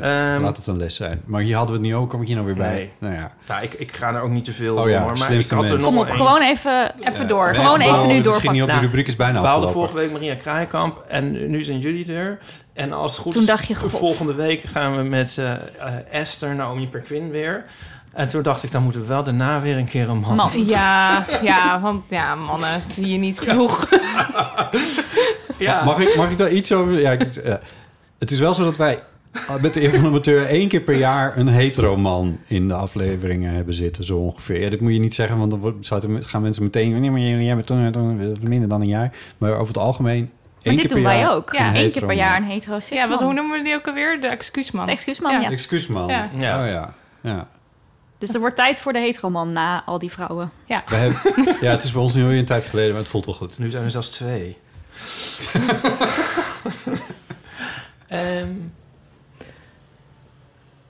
ja. 0.00 0.32
Ehm, 0.34 0.42
laat 0.42 0.56
het 0.56 0.66
een 0.66 0.76
les 0.76 0.94
zijn. 0.94 1.20
Maar 1.24 1.40
hier 1.42 1.56
hadden 1.56 1.74
we 1.76 1.80
het 1.80 1.90
niet 1.90 2.00
ook, 2.00 2.10
kom 2.10 2.20
ik 2.20 2.26
hier 2.26 2.36
nou 2.36 2.46
weer 2.48 2.56
bij? 2.56 2.72
Nee. 2.72 2.90
Nou 2.98 3.14
ja. 3.14 3.32
Ja, 3.48 3.60
ik, 3.60 3.72
ik 3.72 3.96
ga 3.96 4.14
er 4.14 4.20
ook 4.20 4.30
niet 4.30 4.44
te 4.44 4.52
veel 4.52 4.76
Oh 4.76 4.88
ja. 4.90 5.00
Maar 5.04 5.10
ik 5.10 5.16
slimste 5.22 5.54
had 5.54 5.64
er 5.64 5.76
nog 5.76 5.84
Kom 5.84 5.98
op, 5.98 6.06
één. 6.06 6.16
gewoon 6.16 6.42
even, 6.42 6.92
even 7.00 7.28
door. 7.28 7.54
Gewoon 7.54 7.80
even 7.80 7.94
even 7.94 8.06
nu 8.08 8.14
door, 8.22 8.24
misschien 8.32 8.52
niet 8.52 8.62
op 8.62 8.70
die 8.70 8.80
rubriek 8.80 9.06
is 9.06 9.16
bijna 9.16 9.40
We 9.40 9.46
hadden 9.46 9.66
afgelopen. 9.68 9.90
vorige 9.92 10.12
week 10.12 10.20
Maria 10.20 10.40
Kraaikamp 10.42 11.04
en 11.08 11.50
nu 11.50 11.62
zijn 11.62 11.78
jullie 11.78 12.12
er. 12.14 12.38
En 12.72 12.92
als 12.92 13.12
het 13.12 13.20
goed 13.20 13.32
Toen 13.32 13.40
is, 13.42 13.48
dacht 13.48 13.66
je, 13.66 13.74
volgende 13.76 14.34
week 14.34 14.62
gaan 14.64 14.96
we 14.96 15.02
met 15.02 15.38
eh, 15.38 15.52
eh, 15.52 15.58
Esther, 16.10 16.54
Naomi 16.54 16.88
Perquin 16.88 17.30
weer. 17.30 17.62
En 18.14 18.28
toen 18.28 18.42
dacht 18.42 18.62
ik, 18.62 18.72
dan 18.72 18.82
moeten 18.82 19.00
we 19.00 19.06
wel 19.06 19.22
daarna 19.22 19.60
weer 19.60 19.76
een 19.76 19.88
keer 19.88 20.08
een 20.08 20.18
man. 20.18 20.36
Man. 20.36 20.50
Ja, 20.66 21.24
ja, 21.42 21.80
want 21.80 22.04
ja, 22.08 22.34
mannen 22.34 22.82
zie 22.92 23.06
je 23.06 23.18
niet 23.18 23.40
genoeg. 23.40 23.88
Ja. 25.58 25.84
Mag, 25.84 25.98
ik, 25.98 26.16
mag 26.16 26.30
ik 26.30 26.38
daar 26.38 26.50
iets 26.50 26.72
over... 26.72 27.00
Ja, 27.00 27.10
ik, 27.10 27.20
het 28.18 28.30
is 28.30 28.38
wel 28.38 28.54
zo 28.54 28.64
dat 28.64 28.76
wij 28.76 29.02
met 29.60 29.74
de 29.74 29.84
Eeuw 29.84 29.90
van 29.90 30.00
de 30.00 30.06
Amateur 30.06 30.46
één 30.46 30.68
keer 30.68 30.80
per 30.80 30.96
jaar 30.96 31.36
een 31.36 31.48
hetero 31.48 31.96
man 31.96 32.38
in 32.46 32.68
de 32.68 32.74
afleveringen 32.74 33.54
hebben 33.54 33.74
zitten, 33.74 34.04
zo 34.04 34.16
ongeveer. 34.16 34.60
Ja, 34.60 34.70
dat 34.70 34.80
moet 34.80 34.92
je 34.92 34.98
niet 35.00 35.14
zeggen, 35.14 35.38
want 35.38 35.50
dan 35.50 35.60
wordt- 35.60 35.86
zouden- 35.86 36.24
gaan 36.24 36.42
mensen 36.42 36.62
meteen... 36.62 37.00
Nee, 37.00 37.10
maar 37.10 37.20
jij 37.20 37.56
bent 37.56 38.42
minder 38.42 38.68
dan 38.68 38.80
een 38.80 38.88
jaar. 38.88 39.10
Maar 39.38 39.52
over 39.52 39.66
het 39.66 39.78
algemeen 39.78 40.20
Maar 40.20 40.62
één 40.62 40.76
dit 40.76 40.86
keer 40.86 40.88
doen 40.94 41.02
per 41.02 41.12
wij 41.12 41.20
jaar 41.20 41.34
ook. 41.34 41.52
een 41.52 41.58
Ja, 41.58 41.64
één 41.64 41.72
keer 41.74 41.82
hetero 41.82 42.06
per 42.06 42.16
jaar 42.16 42.36
een 42.36 42.44
hetero 42.44 42.78
Ja, 42.90 43.08
wat, 43.08 43.20
hoe 43.20 43.32
noemen 43.32 43.58
we 43.58 43.64
die 43.64 43.74
ook 43.74 43.86
alweer? 43.86 44.20
De 44.20 44.26
excuusman. 44.26 44.86
De 44.86 44.92
excuusman, 44.92 45.40
ja. 45.40 45.50
Excuusman. 45.50 46.08
Ja. 46.08 46.28
Ja. 46.38 46.60
Oh 46.62 46.66
ja, 46.68 46.94
ja. 47.20 47.46
Dus 48.22 48.34
er 48.34 48.40
wordt 48.40 48.56
tijd 48.56 48.80
voor 48.80 48.92
de 48.92 48.98
heteroman 48.98 49.52
na 49.52 49.84
al 49.84 49.98
die 49.98 50.10
vrouwen. 50.10 50.50
Ja. 50.64 50.82
We 50.86 50.94
hebben, 50.94 51.56
ja, 51.60 51.70
het 51.70 51.84
is 51.84 51.92
bij 51.92 52.02
ons 52.02 52.14
nu 52.14 52.22
alweer 52.22 52.38
een 52.38 52.44
tijd 52.44 52.64
geleden, 52.64 52.90
maar 52.90 53.00
het 53.00 53.10
voelt 53.10 53.24
wel 53.24 53.34
goed. 53.34 53.58
Nu 53.58 53.70
zijn 53.70 53.84
er 53.84 53.90
zelfs 53.90 54.08
twee. 54.08 54.56
Ehm, 58.08 58.48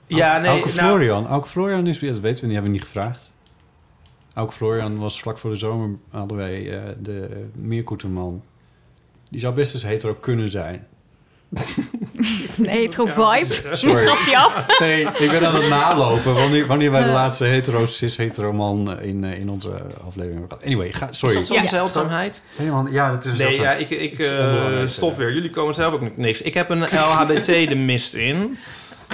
ja, 0.07 0.37
nee. 0.37 0.49
Auke 0.49 0.67
nou, 0.67 0.79
Florian. 0.79 1.27
Auke 1.27 1.47
Florian 1.47 1.87
is, 1.87 1.99
dat 1.99 2.19
weten 2.19 2.41
we, 2.41 2.45
die 2.45 2.53
hebben 2.53 2.71
we 2.71 2.77
niet 2.77 2.83
gevraagd. 2.83 3.33
Auke 4.33 4.53
Florian 4.53 4.97
was 4.97 5.19
vlak 5.19 5.37
voor 5.37 5.49
de 5.49 5.55
zomer, 5.55 5.97
hadden 6.09 6.37
wij 6.37 6.79
eh, 6.79 6.93
de 6.99 7.27
uh, 7.29 7.37
Meerkoeterman. 7.53 8.43
Die 9.29 9.39
zou 9.39 9.53
best 9.53 9.73
eens 9.73 9.83
hetero 9.83 10.13
kunnen 10.13 10.49
zijn. 10.49 10.87
Een 12.57 12.67
hetero 12.67 13.05
vibe. 13.05 13.75
Sorry. 13.75 14.05
Gaf 14.05 14.25
die 14.25 14.37
af? 14.37 14.79
Nee, 14.79 15.01
ik 15.01 15.31
ben 15.31 15.47
aan 15.47 15.55
het 15.55 15.69
nalopen. 15.69 16.33
Wanneer, 16.33 16.67
wanneer 16.67 16.91
wij 16.91 17.03
de 17.03 17.11
laatste 17.11 17.45
hetero, 17.45 17.85
cis-hetero 17.85 18.53
man 18.53 19.01
in, 19.01 19.23
eh, 19.23 19.39
in 19.39 19.49
onze 19.49 19.69
aflevering 20.07 20.39
hebben 20.39 20.49
gehad. 20.49 20.63
Anyway, 20.65 20.91
ga, 20.91 21.07
sorry. 21.11 21.39
Is 21.39 21.47
dat 21.47 21.57
zo'n 21.57 21.67
zeldzaamheid? 21.67 22.41
Helemaal, 22.55 22.87
ja, 22.87 23.11
dat 23.11 23.25
is 23.25 23.31
een 23.31 23.47
Nee, 23.47 23.59
ja, 23.59 23.71
ik, 23.71 23.89
ik 23.89 24.17
Het 24.17 24.29
eh, 24.29 24.37
onbelangrijk, 24.37 24.89
stop 24.89 25.11
ja. 25.11 25.17
weer. 25.17 25.33
Jullie 25.33 25.49
komen 25.49 25.73
zelf 25.73 25.93
ook 25.93 26.17
niks. 26.17 26.41
Ik 26.41 26.53
heb 26.53 26.69
een 26.69 26.81
LHBT 26.81 27.45
de 27.45 27.75
mist 27.75 28.13
in. 28.13 28.57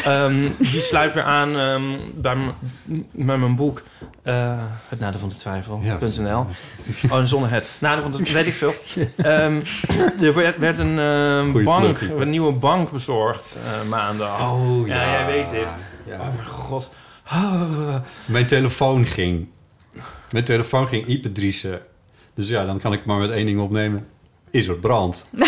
Ehm, 0.04 0.48
die 0.58 0.82
sluit 0.82 1.14
weer 1.14 1.24
aan 1.24 1.58
ehm, 1.58 1.84
bij, 2.16 3.38
mijn 3.38 3.56
boek. 3.56 3.82
eh, 4.24 4.64
het 4.88 5.00
Nadeel 5.00 5.20
van 5.20 5.30
de 5.30 5.36
Twijfel.nl. 5.36 6.46
Oh, 7.12 7.24
zonder 7.24 7.50
het. 7.50 7.68
Nadeel 7.80 8.04
van 8.04 8.12
de 8.12 8.32
weet 8.34 8.46
ik 8.46 8.54
veel. 8.54 8.74
Ehm, 9.18 9.62
er 10.22 10.34
werd, 10.34 10.58
werd 10.58 10.78
een 10.78 11.00
ehm, 11.00 11.64
bank, 11.64 11.98
plug, 11.98 12.10
een 12.20 12.30
nieuwe 12.30 12.52
bank 12.54 12.92
bezorgd 12.92 13.58
eh, 13.66 13.90
maandag. 13.90 14.52
Oh, 14.52 14.88
ja. 14.88 15.02
ja. 15.02 15.12
jij 15.12 15.26
weet 15.26 15.50
dit. 15.50 15.74
Ja. 16.06 16.20
Oh 16.20 16.36
mijn 16.36 16.48
god. 16.48 16.90
Mijn 18.26 18.48
telefoon 18.48 19.06
ging. 19.06 19.48
Mijn 20.32 20.44
telefoon 20.46 20.88
ging 20.88 21.06
Ipe. 21.06 21.32
Dus 22.34 22.48
ja, 22.48 22.66
dan 22.66 22.80
kan 22.80 22.94
ik 22.94 23.06
maar 23.06 23.18
met 23.18 23.32
één 23.32 23.46
ding 23.46 23.60
opnemen. 23.60 24.08
Is 24.52 24.68
er 24.68 24.76
brand? 24.76 25.26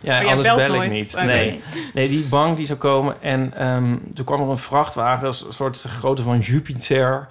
Ja, 0.00 0.22
jij 0.22 0.30
anders 0.30 0.54
bel 0.54 0.82
ik 0.82 0.90
niet. 0.90 1.14
Nee. 1.24 1.62
nee, 1.94 2.08
die 2.08 2.24
bank 2.24 2.56
die 2.56 2.66
zou 2.66 2.78
komen. 2.78 3.22
En 3.22 3.52
ehm, 3.56 3.96
toen 4.14 4.24
kwam 4.24 4.40
er 4.40 4.48
een 4.48 4.58
vrachtwagen, 4.58 5.26
een 5.26 5.34
soort 5.52 5.82
grootte 5.82 6.22
van 6.22 6.38
Jupiter. 6.38 7.28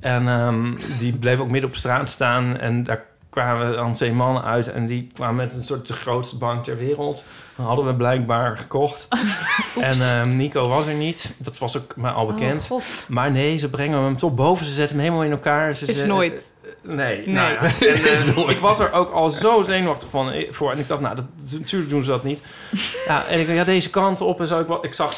En 0.00 0.28
ehm, 0.28 0.74
die 0.98 1.12
bleef 1.12 1.38
ook 1.40 1.50
midden 1.50 1.70
op 1.70 1.76
straat 1.76 2.10
staan. 2.10 2.56
En 2.56 2.84
daar 2.84 3.04
kwamen 3.30 3.72
dan 3.72 3.92
twee 3.94 4.12
mannen 4.12 4.42
uit. 4.44 4.68
En 4.68 4.86
die 4.86 5.06
kwamen 5.14 5.36
met 5.36 5.54
een 5.54 5.64
soort 5.64 5.86
de 5.86 5.92
grootste 5.92 6.36
bank 6.36 6.64
ter 6.64 6.76
wereld. 6.78 7.24
Dat 7.56 7.66
hadden 7.66 7.86
we 7.86 7.94
blijkbaar 7.94 8.58
gekocht. 8.58 9.08
en 9.80 10.00
ehm, 10.00 10.36
Nico 10.36 10.68
was 10.68 10.86
er 10.86 10.94
niet. 10.94 11.32
Dat 11.38 11.58
was 11.58 11.76
ook 11.76 11.96
maar 11.96 12.12
al 12.12 12.26
bekend. 12.26 12.62
Oh, 12.62 12.68
God. 12.68 13.06
maar 13.08 13.30
nee, 13.30 13.56
ze 13.56 13.70
brengen 13.70 14.02
hem 14.02 14.16
toch 14.16 14.34
boven. 14.34 14.66
Ze 14.66 14.72
zetten 14.72 14.96
hem 14.96 15.04
helemaal 15.04 15.24
in 15.24 15.32
elkaar. 15.32 15.74
Ze 15.76 15.86
Is 15.86 15.98
ze- 15.98 16.06
nooit. 16.06 16.52
Nee, 16.86 16.96
Nee. 16.96 17.28
nou 17.28 17.52
ja. 17.52 17.58
En, 17.86 18.36
eh, 18.44 18.48
ik 18.48 18.58
was 18.58 18.78
er 18.78 18.92
ook 18.92 19.12
al 19.12 19.30
zo 19.30 19.62
zenuwachtig 19.62 20.08
van 20.10 20.30
eh, 20.30 20.52
voor. 20.52 20.72
En 20.72 20.78
ik 20.78 20.88
dacht, 20.88 21.00
nou, 21.00 21.16
dat, 21.16 21.24
natuurlijk 21.58 21.90
doen 21.90 22.02
ze 22.04 22.10
dat 22.10 22.24
niet. 22.24 22.42
Ja, 23.08 23.24
en 23.26 23.40
ik 23.40 23.48
ja, 23.48 23.64
deze 23.64 23.90
kant 23.90 24.20
op 24.20 24.40
en 24.40 24.48
zo. 24.48 24.60
Ik, 24.60 24.68
ik 24.84 24.94
zag, 24.94 25.12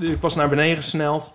ik 0.00 0.20
was 0.20 0.34
naar 0.34 0.48
beneden 0.48 0.76
gesneld. 0.76 1.32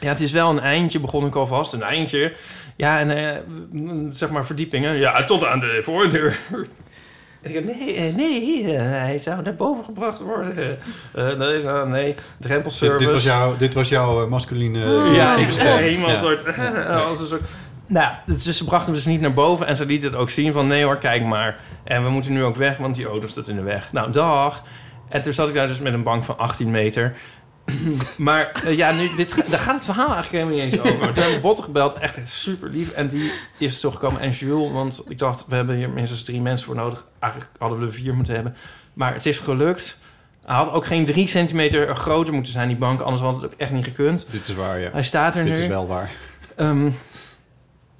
Ja, 0.00 0.08
het 0.08 0.20
is 0.20 0.32
wel 0.32 0.50
een 0.50 0.60
eindje, 0.60 1.00
begon 1.00 1.26
ik 1.26 1.34
alvast. 1.34 1.72
Een 1.72 1.82
eindje. 1.82 2.32
Ja, 2.76 2.98
en 2.98 3.10
eh, 3.10 3.36
mm, 3.70 4.12
zeg 4.12 4.30
maar 4.30 4.46
verdiepingen. 4.46 4.96
Ja, 4.96 5.24
tot 5.24 5.44
aan 5.44 5.60
de 5.60 5.80
voordeur. 5.82 6.38
En 7.42 7.50
ik 7.54 7.66
dacht, 7.66 7.76
nee, 7.78 7.94
eh, 7.96 8.14
nee, 8.14 8.64
hij 8.76 9.18
zou 9.18 9.42
naar 9.42 9.54
boven 9.54 9.84
gebracht 9.84 10.20
worden. 10.20 10.78
Eh, 11.14 11.36
nee, 11.36 11.62
nee, 11.86 12.14
drempelservice. 12.38 12.98
Dit, 12.98 13.06
dit 13.06 13.12
was 13.12 13.24
jouw, 13.24 13.56
dit 13.56 13.74
was 13.74 13.88
jouw 13.88 14.28
masculine 14.28 14.78
Ja, 15.12 15.50
stem. 15.50 15.76
helemaal 15.76 16.10
Ja. 16.10 16.18
soort... 16.18 16.44
als 17.06 17.20
een 17.20 17.26
soort 17.26 17.48
nou, 17.92 18.14
dus 18.24 18.56
ze 18.56 18.64
brachten 18.64 18.86
hem 18.86 18.94
dus 18.94 19.06
niet 19.06 19.20
naar 19.20 19.34
boven 19.34 19.66
en 19.66 19.76
ze 19.76 19.86
lieten 19.86 20.10
het 20.10 20.18
ook 20.18 20.30
zien 20.30 20.52
van... 20.52 20.66
nee 20.66 20.84
hoor, 20.84 20.98
kijk 20.98 21.24
maar. 21.24 21.60
En 21.84 22.04
we 22.04 22.10
moeten 22.10 22.32
nu 22.32 22.44
ook 22.44 22.56
weg, 22.56 22.76
want 22.76 22.94
die 22.94 23.06
auto 23.06 23.26
staat 23.26 23.48
in 23.48 23.56
de 23.56 23.62
weg. 23.62 23.92
Nou, 23.92 24.12
dag. 24.12 24.62
En 25.08 25.22
toen 25.22 25.32
zat 25.32 25.48
ik 25.48 25.54
daar 25.54 25.66
dus 25.66 25.80
met 25.80 25.94
een 25.94 26.02
bank 26.02 26.24
van 26.24 26.38
18 26.38 26.70
meter. 26.70 27.16
maar 28.16 28.50
eh, 28.64 28.76
ja, 28.76 28.92
nu, 28.92 29.14
dit, 29.16 29.50
daar 29.50 29.60
gaat 29.60 29.74
het 29.74 29.84
verhaal 29.84 30.12
eigenlijk 30.14 30.44
helemaal 30.44 30.64
niet 30.64 30.72
eens 30.72 30.92
over. 30.92 31.12
Toen 31.12 31.22
heb 31.22 31.32
ik 31.32 31.42
Botte 31.42 31.62
gebeld, 31.62 31.98
echt 31.98 32.18
super 32.24 32.68
lief. 32.68 32.92
En 32.92 33.08
die 33.08 33.32
is 33.58 33.80
teruggekomen. 33.80 34.20
En 34.20 34.30
Jules, 34.30 34.72
want 34.72 35.04
ik 35.08 35.18
dacht, 35.18 35.44
we 35.48 35.54
hebben 35.54 35.76
hier 35.76 35.90
minstens 35.90 36.22
drie 36.22 36.40
mensen 36.40 36.66
voor 36.66 36.76
nodig. 36.76 37.04
Eigenlijk 37.18 37.52
hadden 37.58 37.78
we 37.78 37.86
er 37.86 37.92
vier 37.92 38.14
moeten 38.14 38.34
hebben. 38.34 38.56
Maar 38.92 39.12
het 39.12 39.26
is 39.26 39.38
gelukt. 39.38 40.00
Hij 40.44 40.56
had 40.56 40.72
ook 40.72 40.86
geen 40.86 41.04
drie 41.04 41.26
centimeter 41.28 41.96
groter 41.96 42.32
moeten 42.32 42.52
zijn, 42.52 42.68
die 42.68 42.76
bank. 42.76 43.00
Anders 43.00 43.22
had 43.22 43.34
het 43.34 43.44
ook 43.44 43.58
echt 43.58 43.70
niet 43.70 43.84
gekund. 43.84 44.26
Dit 44.30 44.48
is 44.48 44.54
waar, 44.54 44.78
ja. 44.78 44.90
Hij 44.92 45.02
staat 45.02 45.36
er 45.36 45.44
Dit 45.44 45.56
nu. 45.56 45.60
is 45.62 45.66
wel 45.66 45.86
waar. 45.86 46.10
Ehm, 46.56 46.90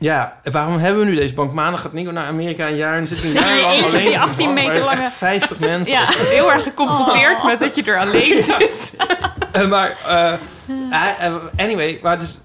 ja, 0.02 0.36
waarom 0.42 0.76
hebben 0.78 1.00
we 1.00 1.06
nu 1.10 1.14
deze 1.14 1.34
bank? 1.34 1.52
Maandag 1.52 1.80
gaat 1.80 1.92
Nico 1.92 2.10
naar 2.10 2.26
Amerika 2.26 2.66
een 2.66 2.76
jaar 2.76 2.96
en 2.96 3.06
zit 3.06 3.18
hij 3.22 3.26
een 3.28 3.34
jaar 3.34 3.60
lang 3.60 3.72
Eentje 3.72 3.86
op 3.86 3.92
alleen 3.92 4.04
die 4.04 4.14
op 4.14 4.22
een 4.22 4.28
18 4.28 4.44
bank 4.54 4.58
meter 4.58 4.80
lange- 4.80 5.00
Echt 5.02 5.12
50 5.12 5.58
mensen. 5.58 5.94
Ja. 5.94 6.04
Heel 6.08 6.52
erg 6.52 6.62
geconfronteerd 6.62 7.36
Oh. 7.38 7.44
met 7.44 7.58
dat 7.60 7.74
je 7.74 7.82
er 7.82 7.98
alleen 7.98 8.42
zit. 8.42 8.94
Eh, 9.52 9.68
maar, 9.68 9.96
eh, 10.08 11.34
anyway, 11.56 11.98
waar, 12.02 12.18
dus, 12.18 12.40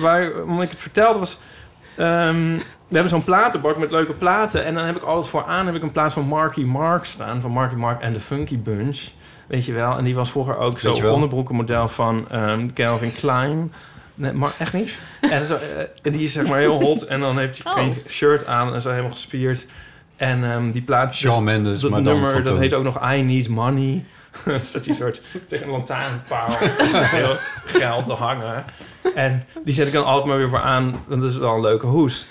waarom 0.00 0.60
ik 0.62 0.70
het 0.70 0.80
vertelde 0.80 1.18
was... 1.18 1.38
ehm, 1.96 2.52
we 2.88 2.94
hebben 3.00 3.10
zo'n 3.10 3.24
platenbak 3.24 3.76
met 3.76 3.90
leuke 3.90 4.12
platen. 4.12 4.64
En 4.64 4.74
dan 4.74 4.84
heb 4.84 4.96
ik 4.96 5.02
altijd 5.02 5.28
vooraan 5.28 5.66
heb 5.66 5.74
ik 5.74 5.82
een 5.82 5.92
plaat 5.92 6.12
van 6.12 6.26
Marky 6.26 6.62
Mark 6.64 7.04
staan. 7.04 7.40
Van 7.40 7.50
Marky 7.50 7.74
Mark 7.74 8.00
en 8.00 8.12
de 8.12 8.20
Funky 8.20 8.58
Bunch. 8.58 9.00
Weet 9.46 9.64
je 9.66 9.72
wel. 9.72 9.98
En 9.98 10.04
die 10.04 10.14
was 10.14 10.30
vroeger 10.30 10.56
ook 10.58 10.78
zo'n 10.80 11.04
onderbroekenmodel 11.06 11.88
van 11.88 12.26
ehm, 12.30 12.68
Calvin 12.74 13.14
Klein. 13.14 13.72
Nee, 14.14 14.32
maar 14.32 14.52
echt 14.58 14.72
niet. 14.72 14.98
En, 15.20 15.46
zo, 15.46 15.54
eh, 15.54 15.60
en 16.02 16.12
die 16.12 16.22
is 16.22 16.32
zeg 16.32 16.46
maar 16.46 16.58
heel 16.58 16.80
hot. 16.80 17.02
En 17.02 17.20
dan 17.20 17.38
heeft 17.38 17.62
hij 17.62 17.72
Oh. 17.72 17.78
geen 17.78 17.96
shirt 18.08 18.46
aan 18.46 18.74
en 18.74 18.82
zo 18.82 18.90
helemaal 18.90 19.10
gespierd. 19.10 19.66
En 20.16 20.44
ehm, 20.44 20.70
die 20.70 20.82
plaat... 20.82 21.14
Shawn 21.14 21.44
Mendes, 21.44 21.80
dat 21.80 21.90
maar 21.90 22.02
nummer, 22.02 22.44
dat 22.44 22.58
heet 22.58 22.74
ook 22.74 22.84
nog 22.84 23.12
I 23.12 23.22
Need 23.22 23.48
Money. 23.48 24.04
Dan 24.44 24.62
staat 24.64 24.84
die 24.84 24.94
soort 24.94 25.20
tegen 25.46 25.66
een 25.66 25.72
lantaarnpaal 25.72 26.50
heel 26.58 27.36
geld 27.64 28.04
te 28.04 28.12
hangen. 28.12 28.64
En 29.14 29.44
die 29.64 29.74
zet 29.74 29.86
ik 29.86 29.92
dan 29.92 30.04
altijd 30.04 30.26
maar 30.26 30.36
weer 30.36 30.48
voor 30.48 30.60
aan. 30.60 31.02
Want 31.06 31.20
dat 31.20 31.30
is 31.30 31.36
wel 31.36 31.54
een 31.54 31.60
leuke 31.60 31.86
hoes. 31.86 32.28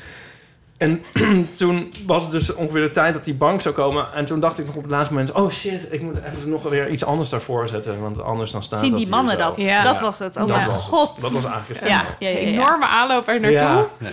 En 0.84 1.04
toen 1.58 1.94
was 2.06 2.24
het 2.24 2.32
dus 2.32 2.54
ongeveer 2.54 2.82
de 2.82 2.90
tijd 2.90 3.14
dat 3.14 3.26
die 3.26 3.34
bank 3.34 3.62
zou 3.62 3.76
komen. 3.76 4.14
En 4.14 4.26
toen 4.26 4.40
dacht 4.40 4.60
ik 4.60 4.66
nog 4.66 4.76
op 4.76 4.82
het 4.82 4.92
laatste 4.92 5.14
moment... 5.14 5.32
oh 5.32 5.52
shit, 5.52 5.88
ik 5.92 6.02
moet 6.02 6.16
even 6.18 6.50
nog 6.50 6.64
weer 6.64 6.90
iets 6.90 7.06
anders 7.06 7.30
daarvoor 7.30 7.68
zetten. 7.68 8.02
Want 8.02 8.22
anders 8.22 8.52
dan 8.52 8.64
staat 8.64 8.80
Zien 8.80 8.90
dat 8.90 9.00
die 9.00 9.10
mannen 9.10 9.38
dat? 9.38 9.62
Ja. 9.62 9.84
Dat 9.84 10.00
was 10.00 10.20
het. 10.20 10.36
Oh 10.38 10.48
Dat 10.48 10.56
mijn 10.56 10.66
was 10.68 10.76
het. 10.76 10.84
god. 10.84 11.22
Dat 11.22 11.32
was 11.32 11.46
eigenlijk 11.46 11.80
het 11.80 11.90
Ja, 11.90 12.00
verhaal. 12.00 12.16
ja, 12.20 12.30
ja, 12.30 12.38
ja. 12.38 12.46
Enorme 12.46 12.86
aanloop 12.86 13.28
er 13.28 13.40
naartoe. 13.40 13.88
Ja. 14.00 14.10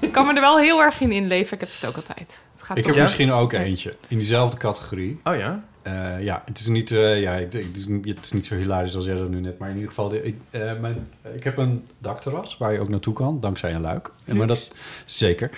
Ik 0.00 0.12
kan 0.12 0.26
me 0.26 0.34
er 0.34 0.40
wel 0.40 0.58
heel 0.58 0.80
erg 0.82 1.00
in 1.00 1.12
inleven. 1.12 1.54
Ik 1.54 1.60
heb 1.60 1.68
het 1.80 1.88
ook 1.88 1.96
altijd. 1.96 2.44
Het 2.54 2.62
gaat 2.66 2.76
Ik 2.76 2.86
heb 2.86 2.96
misschien 2.96 3.32
ook 3.32 3.52
eentje 3.52 3.96
in 4.08 4.18
diezelfde 4.18 4.56
categorie. 4.56 5.20
Oh 5.24 5.36
ja? 5.36 5.62
Eh, 5.84 6.22
ja, 6.22 6.42
het 6.46 6.58
is 6.58 6.66
niet, 6.66 6.90
eh, 6.90 7.20
ja, 7.20 7.32
het 7.32 7.54
is, 7.54 7.86
het 8.02 8.24
is 8.24 8.32
niet 8.32 8.46
zo 8.46 8.54
hilarisch 8.54 8.96
als 8.96 9.04
jij 9.04 9.14
dat 9.14 9.28
nu 9.28 9.40
net, 9.40 9.58
maar 9.58 9.68
in 9.68 9.74
ieder 9.74 9.90
geval, 9.90 10.14
ik, 10.14 10.36
eh, 10.50 10.78
mijn, 10.80 11.08
ik 11.34 11.44
heb 11.44 11.56
een 11.56 11.86
dakterras 11.98 12.56
waar 12.58 12.72
je 12.72 12.80
ook 12.80 12.88
naartoe 12.88 13.14
kan, 13.14 13.40
dankzij 13.40 13.74
een 13.74 13.80
luik. 13.80 14.10
En 14.24 14.36
maar 14.36 14.46
dat 14.46 14.70
zeker, 15.06 15.50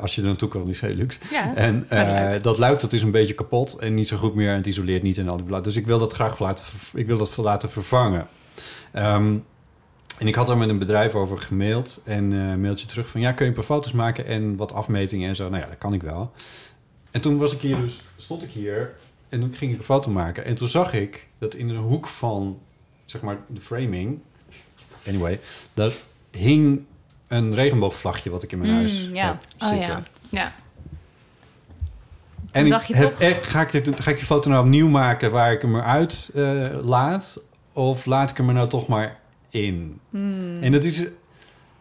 als 0.00 0.14
je 0.14 0.20
er 0.20 0.26
naartoe 0.26 0.48
kan, 0.48 0.68
is 0.68 0.80
het 0.80 0.90
heel 0.90 0.98
luxe. 0.98 1.18
Ja, 1.30 1.54
en 1.54 1.86
luik. 1.88 2.42
dat 2.42 2.58
luik 2.58 2.80
dat 2.80 2.92
is 2.92 3.02
een 3.02 3.10
beetje 3.10 3.34
kapot 3.34 3.76
en 3.76 3.94
niet 3.94 4.08
zo 4.08 4.16
goed 4.16 4.34
meer 4.34 4.50
en 4.50 4.56
het 4.56 4.66
isoleert 4.66 5.02
niet 5.02 5.18
en 5.18 5.28
al 5.28 5.36
die. 5.36 5.60
Dus 5.60 5.76
ik 5.76 5.86
wil 5.86 5.98
dat 5.98 6.12
graag 6.12 6.38
laten, 6.38 6.64
ik 6.94 7.06
wil 7.06 7.18
dat 7.18 7.36
laten 7.36 7.70
vervangen. 7.70 8.26
Ehm, 8.92 9.36
en 10.18 10.26
ik 10.26 10.34
had 10.34 10.46
daar 10.46 10.58
met 10.58 10.68
een 10.68 10.78
bedrijf 10.78 11.14
over 11.14 11.38
gemaild 11.38 12.00
en 12.04 12.32
een 12.32 12.60
mailtje 12.60 12.86
terug 12.86 13.08
van 13.08 13.20
ja, 13.20 13.32
kun 13.32 13.44
je 13.44 13.50
een 13.50 13.56
paar 13.56 13.66
foto's 13.66 13.92
maken 13.92 14.26
en 14.26 14.56
wat 14.56 14.72
afmetingen 14.72 15.28
en 15.28 15.36
zo. 15.36 15.48
Nou 15.48 15.62
ja, 15.62 15.68
dat 15.68 15.78
kan 15.78 15.92
ik 15.92 16.02
wel. 16.02 16.32
En 17.10 17.20
toen 17.20 17.36
was 17.36 17.52
ik 17.52 17.60
hier 17.60 17.80
dus, 17.80 18.02
stond 18.16 18.42
ik 18.42 18.50
hier 18.50 18.94
en 19.28 19.40
toen 19.40 19.54
ging 19.54 19.72
ik 19.72 19.78
een 19.78 19.84
foto 19.84 20.10
maken. 20.10 20.44
En 20.44 20.54
toen 20.54 20.68
zag 20.68 20.92
ik 20.92 21.28
dat 21.38 21.54
in 21.54 21.68
de 21.68 21.74
hoek 21.74 22.06
van, 22.08 22.58
zeg 23.04 23.20
maar, 23.20 23.38
de 23.46 23.60
framing, 23.60 24.18
anyway, 25.08 25.40
daar 25.74 25.92
hing 26.30 26.84
een 27.28 27.54
regenboogvlagje 27.54 28.30
wat 28.30 28.42
ik 28.42 28.52
in 28.52 28.58
mijn 28.58 28.70
Mm, 28.70 28.76
huis 28.76 29.08
ja. 29.12 29.26
heb 29.26 29.36
Oh 29.58 29.68
zitten. 29.68 29.86
ja. 29.86 30.02
ja. 30.40 30.52
En 32.52 32.66
ik 32.66 32.82
heb 32.86 33.18
echt, 33.18 33.46
ga, 33.48 33.60
ik 33.60 33.84
dit, 33.84 34.00
ga 34.00 34.10
ik 34.10 34.16
die 34.16 34.24
foto 34.26 34.50
nou 34.50 34.64
opnieuw 34.64 34.88
maken 34.88 35.30
waar 35.30 35.52
ik 35.52 35.62
hem 35.62 35.74
eruit 35.76 36.30
eh, 36.34 36.60
laat? 36.82 37.42
Of 37.72 38.06
laat 38.06 38.30
ik 38.30 38.36
hem 38.36 38.48
er 38.48 38.54
nou 38.54 38.68
toch 38.68 38.86
maar 38.86 39.18
in? 39.48 40.00
Hmm. 40.10 40.62
En 40.62 40.72
dat 40.72 40.84
is 40.84 40.98
een 40.98 41.14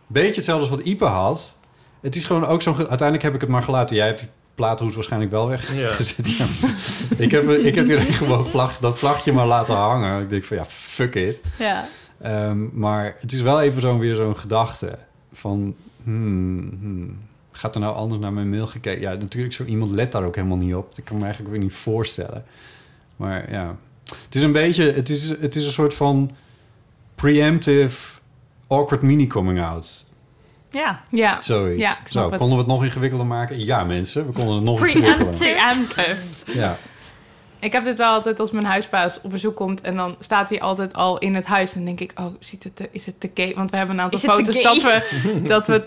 beetje 0.07 0.35
hetzelfde 0.35 0.67
als 0.67 0.75
wat 0.77 0.85
Ipe 0.85 1.05
had. 1.05 1.57
Het 2.01 2.15
is 2.15 2.25
gewoon 2.25 2.45
ook 2.45 2.61
zo'n... 2.61 2.75
ge- 2.75 2.81
Uiteindelijk 2.87 3.21
heb 3.23 3.33
ik 3.33 3.41
het 3.41 3.49
maar 3.49 3.63
gelaten. 3.63 3.95
Jij 3.95 4.07
hebt 4.07 4.19
die 4.19 4.29
platenhoes 4.55 4.95
waarschijnlijk 4.95 5.31
wel 5.31 5.47
weggezet. 5.47 6.29
Ja. 6.29 6.47
ik, 7.25 7.31
heb, 7.31 7.49
ik 7.49 7.75
heb 7.75 7.85
die 7.85 7.95
regenboogvlag, 7.95 8.79
dat 8.79 8.99
vlagje 8.99 9.33
maar 9.33 9.47
laten 9.47 9.75
hangen. 9.75 10.21
Ik 10.21 10.29
denk 10.29 10.43
van 10.43 10.57
ja, 10.57 10.65
fuck 10.65 11.15
it. 11.15 11.41
Ja. 11.59 11.87
Ehm, 12.21 12.79
maar 12.79 13.15
het 13.19 13.33
is 13.33 13.41
wel 13.41 13.61
even 13.61 13.81
zo'n 13.81 13.99
weer 13.99 14.15
zo'n 14.15 14.37
gedachte 14.37 14.97
van... 15.33 15.75
Hmm, 16.03 16.77
hmm, 16.79 17.17
gaat 17.51 17.75
er 17.75 17.81
nou 17.81 17.95
anders 17.95 18.21
naar 18.21 18.33
mijn 18.33 18.49
mail 18.49 18.67
gekeken? 18.67 19.01
Ja, 19.01 19.13
natuurlijk, 19.13 19.53
zo 19.53 19.63
iemand 19.63 19.91
let 19.91 20.11
daar 20.11 20.23
ook 20.23 20.35
helemaal 20.35 20.57
niet 20.57 20.75
op. 20.75 20.95
Dat 20.95 21.05
kan 21.05 21.15
me 21.17 21.23
eigenlijk 21.23 21.53
weer 21.53 21.63
niet 21.63 21.73
voorstellen. 21.73 22.45
Maar 23.15 23.51
ja, 23.51 23.75
het 24.03 24.35
is 24.35 24.41
een 24.41 24.51
beetje... 24.51 24.91
Het 24.91 25.09
is, 25.09 25.29
het 25.29 25.55
is 25.55 25.65
een 25.65 25.71
soort 25.71 25.93
van 25.93 26.31
preemptive 27.15 28.19
awkward 28.67 29.01
mini-coming-out. 29.01 30.02
Ja. 30.73 31.01
Ja. 31.09 31.41
Zoiets. 31.41 31.81
Ja, 31.81 31.97
het. 32.03 32.11
konden 32.13 32.49
we 32.49 32.55
het 32.55 32.67
nog 32.67 32.83
ingewikkelder 32.83 33.27
maken? 33.27 33.65
Ja, 33.65 33.83
mensen, 33.83 34.25
we 34.25 34.31
konden 34.31 34.55
het 34.55 34.63
nog 34.63 34.85
ingewikkelder 34.85 35.55
maken. 35.55 36.17
Ja. 36.53 36.77
Ik 37.59 37.71
heb 37.71 37.85
dit 37.85 37.97
wel 37.97 38.11
altijd 38.11 38.39
als 38.39 38.51
mijn 38.51 38.65
huisbaas 38.65 39.21
op 39.21 39.31
bezoek 39.31 39.55
komt 39.55 39.81
en 39.81 39.95
dan 39.95 40.15
staat 40.19 40.49
hij 40.49 40.61
altijd 40.61 40.93
al 40.93 41.17
in 41.17 41.35
het 41.35 41.45
huis. 41.45 41.75
En 41.75 41.85
denk 41.85 41.99
ik, 41.99 42.11
oh, 42.15 42.25
ziet 42.39 42.63
het 42.63 42.87
is 42.91 43.05
het 43.05 43.19
te 43.19 43.31
gay? 43.33 43.53
Want 43.55 43.71
we 43.71 43.77
hebben 43.77 43.95
een 43.95 44.01
aantal 44.01 44.19
foto's 44.19 44.61
dat 44.61 44.81
we, 44.81 45.21
dat 45.47 45.67
we 45.67 45.83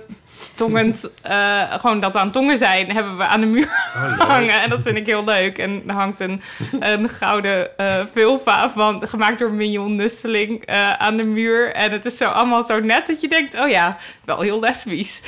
tongend, 0.55 1.11
eh, 1.23 1.73
gewoon 1.73 2.01
dat 2.01 2.13
we 2.13 2.19
aan 2.19 2.31
tongen 2.31 2.59
zijn, 2.59 2.93
hebben 2.93 3.17
we 3.17 3.25
aan 3.25 3.41
de 3.41 3.47
muur 3.47 3.91
leuk. 3.95 4.19
hangen. 4.19 4.63
En 4.63 4.71
dat 4.71 4.83
vind 4.83 4.97
ik 4.97 5.07
heel 5.07 5.25
leuk. 5.25 5.59
En 5.59 5.83
er 5.87 5.95
hangt 5.95 6.21
een, 6.21 6.43
een 6.81 7.09
gouden 7.09 7.79
eh 7.79 8.05
vulva 8.13 8.71
van, 8.71 9.09
gemaakt 9.09 9.39
door 9.39 9.53
Mignon 9.53 9.97
Nusteling 9.97 10.65
eh, 10.65 10.93
aan 10.93 11.17
de 11.17 11.25
muur. 11.25 11.73
En 11.73 11.91
het 11.91 12.05
is 12.05 12.17
zo 12.17 12.29
allemaal 12.29 12.65
zo 12.65 12.81
net 12.81 13.07
dat 13.07 13.21
je 13.21 13.29
denkt, 13.29 13.61
oh 13.61 13.69
ja, 13.69 13.99
wel 14.25 14.41
heel 14.41 14.61
lesbisch. 14.61 15.23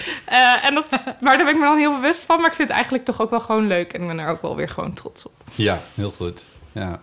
En 0.63 0.75
dat, 0.75 0.87
maar 1.21 1.37
daar 1.37 1.47
ben 1.47 1.55
ik 1.55 1.61
me 1.61 1.67
dan 1.67 1.79
heel 1.79 1.95
bewust 1.95 2.23
van. 2.23 2.41
Maar 2.41 2.51
ik 2.51 2.57
vind 2.57 2.69
het 2.69 2.77
eigenlijk 2.77 3.05
toch 3.05 3.21
ook 3.21 3.31
wel 3.31 3.41
gewoon 3.41 3.67
leuk. 3.67 3.93
En 3.93 4.01
ik 4.01 4.07
ben 4.07 4.19
er 4.19 4.29
ook 4.29 4.43
wel 4.43 4.57
weer 4.57 4.69
gewoon 4.69 4.93
trots 4.93 5.27
op. 5.27 5.33
Ja, 5.55 5.81
heel 5.95 6.11
goed. 6.11 6.47
Ja. 6.73 7.01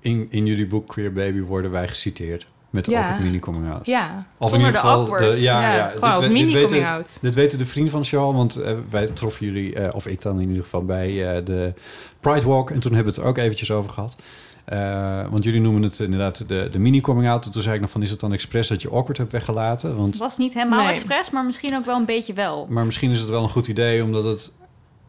In, 0.00 0.26
in 0.30 0.46
jullie 0.46 0.66
boek 0.66 0.88
Queer 0.88 1.12
Baby 1.12 1.40
worden 1.40 1.70
wij 1.70 1.88
geciteerd 1.88 2.46
met 2.76 2.84
de 2.84 2.90
Ja. 2.90 3.00
awkward 3.02 3.24
mini-coming 3.24 3.72
out. 3.72 3.86
Ja, 3.86 4.26
Of 4.38 4.50
in 4.52 4.56
ieder 4.58 4.72
de 4.72 4.78
geval... 4.78 5.04
De, 5.04 5.24
ja, 5.24 5.60
Ja, 5.60 5.74
ja, 5.76 5.88
gewoon 5.88 6.10
als 6.10 6.26
we- 6.26 6.32
mini-coming 6.32 6.70
weten, 6.70 6.86
out. 6.86 7.18
dit 7.20 7.34
weten 7.34 7.58
de 7.58 7.66
vrienden 7.66 7.92
van 7.92 8.04
Charles, 8.04 8.34
want 8.36 8.56
eh, 8.56 8.72
wij 8.90 9.06
troffen 9.06 9.46
jullie, 9.46 9.74
eh, 9.74 9.88
of 9.94 10.06
ik 10.06 10.22
dan 10.22 10.40
in 10.40 10.48
ieder 10.48 10.62
geval, 10.62 10.84
bij 10.84 11.36
eh, 11.36 11.44
de 11.44 11.72
Pride 12.20 12.46
Walk. 12.46 12.70
En 12.70 12.80
toen 12.80 12.92
hebben 12.94 13.12
we 13.12 13.18
het 13.18 13.28
er 13.28 13.30
ook 13.32 13.38
eventjes 13.44 13.70
over 13.70 13.90
gehad. 13.90 14.16
Eh, 14.64 15.26
want 15.30 15.44
jullie 15.44 15.60
noemen 15.60 15.82
het 15.82 15.98
inderdaad 16.00 16.48
de, 16.48 16.68
de 16.72 16.78
mini-coming 16.78 17.28
out. 17.28 17.44
En 17.44 17.50
toen 17.50 17.62
zei 17.62 17.74
ik 17.74 17.80
nog 17.80 17.90
van, 17.90 18.02
is 18.02 18.10
het 18.10 18.20
dan 18.20 18.32
expres 18.32 18.68
dat 18.68 18.82
je 18.82 18.90
awkward 18.90 19.18
hebt 19.18 19.32
weggelaten? 19.32 19.96
Want, 19.96 20.08
Het 20.08 20.18
was 20.18 20.36
niet 20.36 20.54
helemaal 20.54 20.84
Nee. 20.84 20.92
expres, 20.92 21.30
maar 21.30 21.44
misschien 21.44 21.76
ook 21.76 21.84
wel 21.84 21.96
een 21.96 22.04
beetje 22.04 22.32
wel. 22.32 22.66
maar 22.70 22.84
misschien 22.84 23.10
is 23.10 23.20
het 23.20 23.28
wel 23.28 23.42
een 23.42 23.48
goed 23.48 23.68
idee, 23.68 24.02
omdat 24.02 24.24
het... 24.24 24.52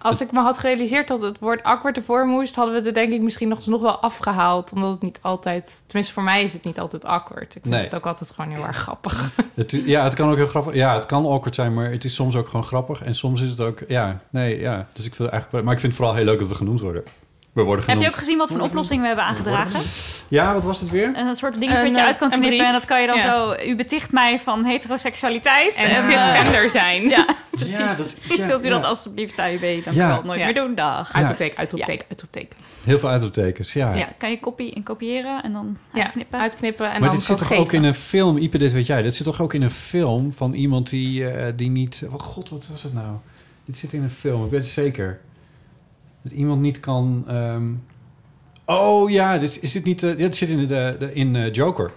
Als 0.02 0.22
ik 0.22 0.32
me 0.32 0.40
had 0.40 0.58
gerealiseerd 0.58 1.08
dat 1.08 1.22
het 1.22 1.40
woord 1.40 1.64
awkward 1.64 1.98
ervoor 1.98 2.26
moest... 2.26 2.56
hadden 2.56 2.80
we 2.80 2.86
het 2.86 2.96
denk 2.96 3.14
ik 3.14 3.22
misschien 3.22 3.48
nog, 3.48 3.66
nog 3.66 3.82
wel 3.82 4.00
afgehaald. 4.00 4.72
Omdat 4.74 4.92
het 4.92 5.02
niet 5.02 5.20
altijd... 5.22 5.82
Tenminste, 5.86 6.14
voor 6.14 6.24
mij 6.24 6.44
is 6.44 6.54
het 6.54 6.64
niet 6.64 6.80
altijd 6.80 7.06
awkward. 7.06 7.56
Ik 7.56 7.62
vind 7.62 7.74
Nee. 7.74 7.84
het 7.84 7.96
ook 7.96 8.06
altijd 8.06 8.32
gewoon 8.32 8.52
heel 8.52 8.66
erg 8.66 8.78
grappig. 8.78 9.32
Het, 9.56 9.82
ja, 9.86 10.04
het 10.04 10.16
kan 10.16 10.30
ook 10.30 10.36
heel 10.38 10.48
grappig. 10.48 10.74
Ja, 10.74 10.94
het 10.94 11.06
kan 11.06 11.26
awkward 11.26 11.56
zijn, 11.56 11.74
maar 11.74 11.92
het 11.92 12.04
is 12.04 12.16
soms 12.16 12.36
ook 12.36 12.48
gewoon 12.48 12.66
grappig. 12.66 13.04
En 13.04 13.16
soms 13.16 13.42
is 13.42 13.50
het 13.50 13.62
ook, 13.62 13.80
ja, 13.88 14.20
nee, 14.30 14.60
ja. 14.60 14.88
Dus 14.94 15.06
ik 15.06 15.16
wil 15.16 15.30
eigenlijk, 15.30 15.64
maar 15.66 15.74
ik 15.74 15.80
vind 15.80 15.92
het 15.92 16.02
vooral 16.02 16.18
heel 16.18 16.26
leuk 16.26 16.40
dat 16.40 16.48
we 16.48 16.56
genoemd 16.56 16.82
worden. 16.82 17.04
We 17.58 17.64
worden 17.64 17.86
Heb 17.90 18.02
je 18.02 18.08
ook 18.08 18.16
gezien 18.16 18.38
wat 18.38 18.48
voor 18.48 18.58
een 18.58 18.64
oplossing 18.64 19.02
we 19.02 19.08
hebben 19.08 19.26
aangedragen? 19.26 19.80
Ja, 20.28 20.54
wat 20.54 20.64
was 20.64 20.80
het 20.82 20.90
weer? 20.90 21.12
Een 21.16 21.36
soort 21.36 21.60
dingetje 21.60 21.84
wat 21.84 21.96
je 21.96 22.04
uit 22.06 22.18
kan 22.18 22.32
eh, 22.32 22.38
knippen. 22.40 22.66
En 22.66 22.72
dat 22.72 22.86
kan 22.86 23.02
je 23.02 23.08
dan 23.08 23.16
Ja. 23.18 23.56
zo... 23.56 23.56
U 23.70 23.76
beticht 23.76 24.12
mij 24.12 24.40
van 24.40 24.66
heteroseksualiteit. 24.66 25.76
En 25.76 25.90
eh, 25.90 26.04
cisgender 26.10 26.70
zijn. 26.70 27.10
Ja, 27.10 27.28
precies. 27.52 27.78
Ja, 27.78 27.88
dat- 27.98 28.16
ja, 28.38 28.46
Wilt 28.48 28.66
u 28.66 28.70
dat 28.70 28.82
ja. 28.82 28.88
alsjeblieft 28.88 29.40
AUB 29.40 29.84
dan 29.84 29.94
Ja. 29.96 30.08
wel 30.08 30.22
nooit 30.24 30.40
Ja. 30.40 30.46
meer 30.46 30.54
doen? 30.54 30.76
Dag. 30.76 31.14
Uitroepteken, 31.14 31.58
uitroepteken, 31.58 32.06
uitroepteken. 32.10 32.58
Heel 32.84 33.00
veel 33.00 33.10
uitroeptekens, 33.10 33.74
ja. 33.74 33.96
Ja. 33.96 34.08
Kan 34.18 34.30
je 34.30 34.40
kopie 34.40 34.74
en 34.74 34.84
kopiëren 34.84 35.44
en 35.44 35.54
dan 35.54 35.78
Ja, 35.94 36.02
uitknippen? 36.02 36.40
uitknippen 36.40 36.86
en 36.86 36.92
maar 36.92 37.10
dan 37.10 37.18
dit 37.18 37.26
zit 37.26 37.38
toch 37.38 37.48
geven. 37.48 37.64
ook 37.64 37.72
in 37.72 37.84
een 37.84 37.96
film, 37.96 38.38
Ipe, 38.38 38.58
dit 38.58 38.72
weet 38.72 38.86
jij. 38.86 39.02
Dit 39.02 39.16
zit 39.16 39.26
toch 39.26 39.42
ook 39.42 39.54
in 39.54 39.62
een 39.62 39.72
film 39.72 40.34
van 40.34 40.54
iemand 40.54 40.90
die, 40.90 41.30
eh, 41.30 41.54
die 41.56 41.70
niet... 41.70 42.04
Oh 42.12 42.20
god, 42.20 42.50
wat 42.50 42.68
was 42.72 42.84
het 42.84 42.94
nou? 42.94 43.16
Dit 43.66 43.78
zit 43.78 43.94
in 43.94 44.04
een 44.04 44.10
film, 44.10 44.46
ik 44.46 44.52
weet 44.52 44.60
het 44.60 44.70
zeker. 44.70 45.20
Dat 46.28 46.38
iemand 46.38 46.62
niet 46.62 46.80
kan... 46.80 47.24
ehm, 47.28 47.64
Oh 48.66 49.10
ja, 49.10 49.38
dit, 49.38 49.58
is 49.62 49.72
dit 49.72 49.84
niet... 49.84 50.04
eh, 50.04 50.18
dit 50.18 50.36
zit 50.36 50.50
in, 50.50 50.68
de, 50.68 50.96
de, 51.00 51.14
in 51.14 51.36
eh, 51.36 51.52
Joker. 51.52 51.92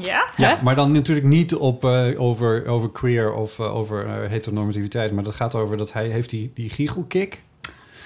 Ja? 0.00 0.26
Ja, 0.36 0.58
maar 0.62 0.74
dan 0.74 0.92
natuurlijk 0.92 1.26
niet 1.26 1.54
op, 1.54 1.84
eh, 1.84 2.20
over, 2.20 2.66
over 2.66 2.90
queer 2.90 3.32
of 3.32 3.60
over 3.60 4.06
heteronormativiteit. 4.28 5.12
Maar 5.12 5.24
dat 5.24 5.34
gaat 5.34 5.54
over 5.54 5.76
dat 5.76 5.92
hij 5.92 6.06
heeft 6.08 6.30
die, 6.30 6.50
die 6.54 6.70
giechelkick. 6.70 7.42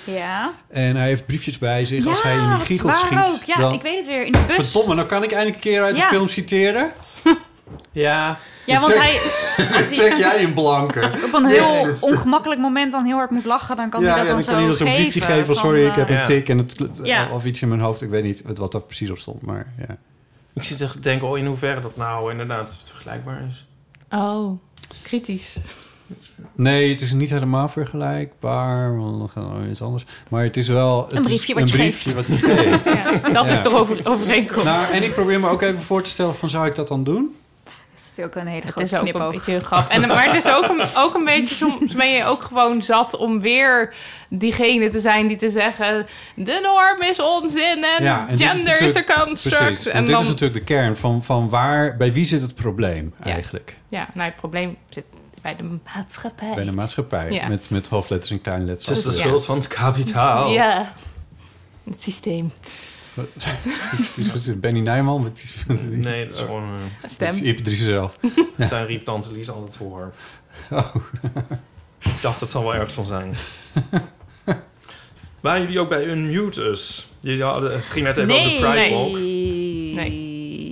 Ja. 0.05 0.53
En 0.69 0.97
hij 0.97 1.07
heeft 1.07 1.27
briefjes 1.27 1.59
bij 1.59 1.85
zich. 1.85 2.07
Als 2.07 2.23
hij 2.23 2.37
in 2.37 2.49
die 2.49 2.59
giegel 2.65 2.93
schiet, 2.93 3.19
ook. 3.19 3.43
Ja, 3.47 3.57
dan... 3.57 3.73
ik 3.73 3.83
weet 3.83 3.97
het 3.97 4.07
weer. 4.07 4.25
In 4.27 4.33
de 4.33 4.45
bus. 4.57 4.71
Verdomme, 4.71 4.95
nou 4.95 5.07
kan 5.09 5.23
ik 5.23 5.31
eindelijk 5.33 5.65
een 5.65 5.71
keer 5.71 5.83
uit 5.83 5.97
Ja. 5.97 6.09
de 6.09 6.15
film 6.15 6.29
citeren. 6.29 6.93
Ja. 7.93 8.39
Ja, 8.67 8.81
want 8.81 8.93
Trek- 8.93 9.03
hij... 9.03 9.67
Als 9.77 9.87
hij 9.87 9.97
Trek 9.97 10.17
jij 10.17 10.43
een 10.45 10.53
blanke. 10.55 11.01
op 11.27 11.33
een 11.33 11.45
heel 11.45 11.67
Jezus. 11.85 12.01
ongemakkelijk 12.03 12.61
moment 12.61 12.93
dan 12.93 13.05
heel 13.05 13.17
hard 13.17 13.31
moet 13.31 13.45
lachen... 13.45 13.77
dan 13.77 13.91
kan 13.91 14.01
ja, 14.01 14.07
hij 14.07 14.17
dat 14.17 14.27
ja, 14.27 14.33
dan, 14.35 14.45
dan 14.45 14.55
kan 14.55 14.65
zo 14.73 14.77
zo'n 14.77 14.87
geven. 14.87 15.01
briefje 15.03 15.21
geven. 15.21 15.47
van, 15.47 15.55
Sorry, 15.55 15.87
ik 15.87 15.95
heb 15.95 16.09
eh, 16.09 16.13
een 16.15 16.19
Ja. 16.21 16.25
tik 16.25 16.49
en 16.49 16.59
het, 16.59 16.77
Ja. 17.03 17.29
of 17.33 17.45
iets 17.45 17.63
in 17.63 17.69
mijn 17.69 17.81
hoofd. 17.81 18.03
Ik 18.03 18.11
weet 18.11 18.23
niet 18.25 18.43
wat 18.57 18.73
daar 18.73 18.81
precies 18.81 19.11
op 19.11 19.19
stond, 19.19 19.43
maar 19.43 19.67
ja. 19.89 19.97
Ik 20.55 20.63
zit 20.63 20.79
te 20.79 21.01
denken, 21.01 21.29
oh, 21.29 21.39
in 21.39 21.47
hoeverre 21.47 21.81
dat 21.83 21.97
nou 21.97 22.31
inderdaad 22.31 22.77
vergelijkbaar 22.85 23.43
is. 23.51 23.67
Oh, 24.11 24.59
kritisch. 25.03 25.57
Nee, 26.55 26.91
het 26.91 27.01
is 27.01 27.13
niet 27.13 27.31
helemaal 27.31 27.69
vergelijkbaar, 27.69 28.97
want 28.97 29.21
dat 29.21 29.31
gaat 29.31 29.45
wel 29.53 29.71
iets 29.71 29.83
anders. 29.83 30.05
Maar 30.31 30.43
het 30.43 30.57
is 30.57 30.69
wel 30.69 31.07
het 31.07 31.17
Een 31.17 31.23
briefje 31.23 31.55
is 31.55 31.61
wat 31.61 31.69
je 31.69 31.75
een 31.75 31.81
briefje 31.81 32.15
wat 32.15 32.27
je 32.27 32.37
geeft. 32.37 32.85
Ja, 33.05 33.19
dat 33.33 33.45
Ja. 33.45 33.51
is 33.53 33.63
toch 33.63 33.73
over, 33.73 34.01
overeenkomst. 34.05 34.65
Nou, 34.65 34.93
en 34.93 35.03
ik 35.03 35.13
probeer 35.15 35.41
me 35.41 35.49
ook 35.49 35.63
even 35.63 35.81
voor 35.83 36.03
te 36.03 36.11
stellen 36.11 36.35
van 36.35 36.49
zou 36.49 36.67
ik 36.67 36.75
dat 36.75 36.89
dan 36.89 37.05
doen? 37.05 37.37
Is 38.03 38.09
natuurlijk 38.09 38.37
een 38.37 38.47
hele 38.47 38.61
Het 38.65 38.71
grote 38.71 38.83
is 38.89 38.95
ook 38.95 39.01
knipoog. 39.01 39.23
een 39.23 39.31
beetje 39.31 39.55
een 39.55 39.65
grap. 39.65 39.91
En, 39.91 40.09
maar 40.09 40.25
het 40.35 40.45
is 40.45 40.53
ook 40.53 40.69
een, 40.69 40.83
ook 40.97 41.15
een 41.15 41.25
beetje... 41.25 41.55
Soms 41.55 41.95
ben 42.03 42.09
je 42.11 42.25
ook 42.25 42.43
gewoon 42.43 42.83
zat 42.83 43.17
om 43.17 43.41
weer 43.41 43.95
diegene 44.29 44.89
te 44.89 45.01
zijn 45.01 45.27
die 45.27 45.37
te 45.37 45.51
zeggen... 45.51 46.07
de 46.35 46.61
norm 46.63 47.11
is 47.11 47.21
onzin 47.21 47.85
en 47.99 48.05
Ja, 48.05 48.29
en 48.29 48.37
dit 48.37 48.47
is 48.51 48.57
gender 48.57 48.73
is, 48.75 48.81
natuurlijk- 48.81 49.11
a 49.19 49.25
construct. 49.25 49.57
Precies, 49.59 49.87
en 49.87 50.05
dit 50.05 50.15
dan, 50.15 50.23
is 50.23 50.29
natuurlijk 50.29 50.59
de 50.59 50.75
kern 50.75 50.97
van, 50.97 51.25
van 51.25 51.49
waar, 51.49 51.97
bij 51.97 52.13
wie 52.13 52.25
zit 52.25 52.43
het 52.43 52.55
probleem 52.55 53.15
eigenlijk? 53.23 53.77
Ja, 53.89 54.09
nou 54.15 54.27
het 54.29 54.37
probleem 54.37 54.77
zit 54.91 55.05
bij 55.43 55.57
de 55.57 55.79
maatschappij. 55.95 56.53
Bij 56.55 56.65
de 56.65 56.73
maatschappij, 56.73 57.31
Ja. 57.31 57.49
met, 57.49 57.71
met 57.71 57.89
hoofdletters 57.89 58.31
en 58.31 58.41
kleinletters. 58.41 58.89
Het 58.89 58.97
is 58.97 59.05
de 59.05 59.21
schuld 59.21 59.45
van 59.45 59.57
het 59.57 59.69
kapitaal. 59.69 60.51
Ja, 60.51 60.93
het 61.85 62.03
systeem. 62.03 62.53
Is 64.35 64.47
het 64.47 64.61
Benny 64.61 64.81
Nijman? 64.81 65.33
Nee, 65.81 66.27
dat 66.27 66.37
is 66.37 66.41
gewoon... 66.41 66.63
eh, 66.63 67.11
Stem. 67.11 67.27
Dat 67.27 67.37
is 67.37 67.43
Iep 67.43 67.59
Driessen 67.59 67.87
zelf. 67.87 68.17
Dat 68.57 68.69
zijn 68.69 68.87
riep 68.87 69.05
tante 69.05 69.33
Lies 69.33 69.51
altijd 69.51 69.77
voor. 69.77 70.13
Oh. 70.71 70.95
Ik 71.99 72.21
dacht, 72.23 72.41
het 72.41 72.51
zal 72.51 72.63
wel 72.63 72.75
ergens 72.75 72.95
van 72.95 73.07
zijn. 73.07 73.35
Waren 75.41 75.61
jullie 75.63 75.81
ook 75.81 75.89
bij 75.89 76.07
Unmute 76.07 76.63
Us? 76.63 77.09
Jullie 77.21 77.43
hadden, 77.43 77.73
het 77.73 77.85
ging 77.85 78.05
net 78.05 78.17
even 78.17 78.35
over 78.35 78.51
de 78.51 78.57
Pride 78.57 78.69
nee. 78.69 78.95
Walk. 78.95 79.17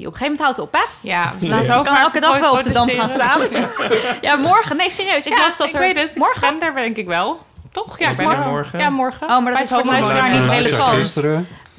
Op 0.00 0.16
een 0.16 0.18
gegeven 0.18 0.38
moment 0.38 0.40
houdt 0.40 0.56
het 0.56 0.66
op, 0.66 0.72
hè? 0.72 1.08
Ja, 1.08 1.34
we 1.34 1.38
Dus 1.38 1.48
dan 1.48 1.64
zo 1.64 1.82
kan 1.82 1.84
vaak 1.84 2.02
elke 2.02 2.20
dag 2.20 2.38
wel 2.38 2.52
op 2.52 2.62
de 2.62 2.72
dam 2.72 2.88
gaan 2.88 3.08
staan. 3.08 3.40
ja, 4.20 4.36
morgen. 4.36 4.76
Nee, 4.76 4.90
serieus. 4.90 5.26
Ik 5.26 5.32
ja, 5.32 5.38
las 5.38 5.56
dat 5.56 5.66
ik 5.66 5.72
er... 5.74 5.80
weet 5.80 5.96
het. 5.96 6.16
Morgen? 6.16 6.52
Ik 6.52 6.58
ben 6.58 6.60
daar 6.60 6.82
denk 6.82 6.96
ik 6.96 7.06
wel. 7.06 7.40
Toch? 7.72 7.98
Ja, 7.98 8.10
ik 8.10 8.16
ben 8.16 8.30
er 8.30 8.38
morgen? 8.38 8.78
Ja, 8.78 8.90
morgen. 8.90 9.28
Oh, 9.28 9.42
maar 9.42 9.52
dat 9.52 9.62
is 9.62 9.68
voor 9.68 9.84
luisteraar 9.84 10.40
niet 10.40 10.50
relevant. 10.50 11.16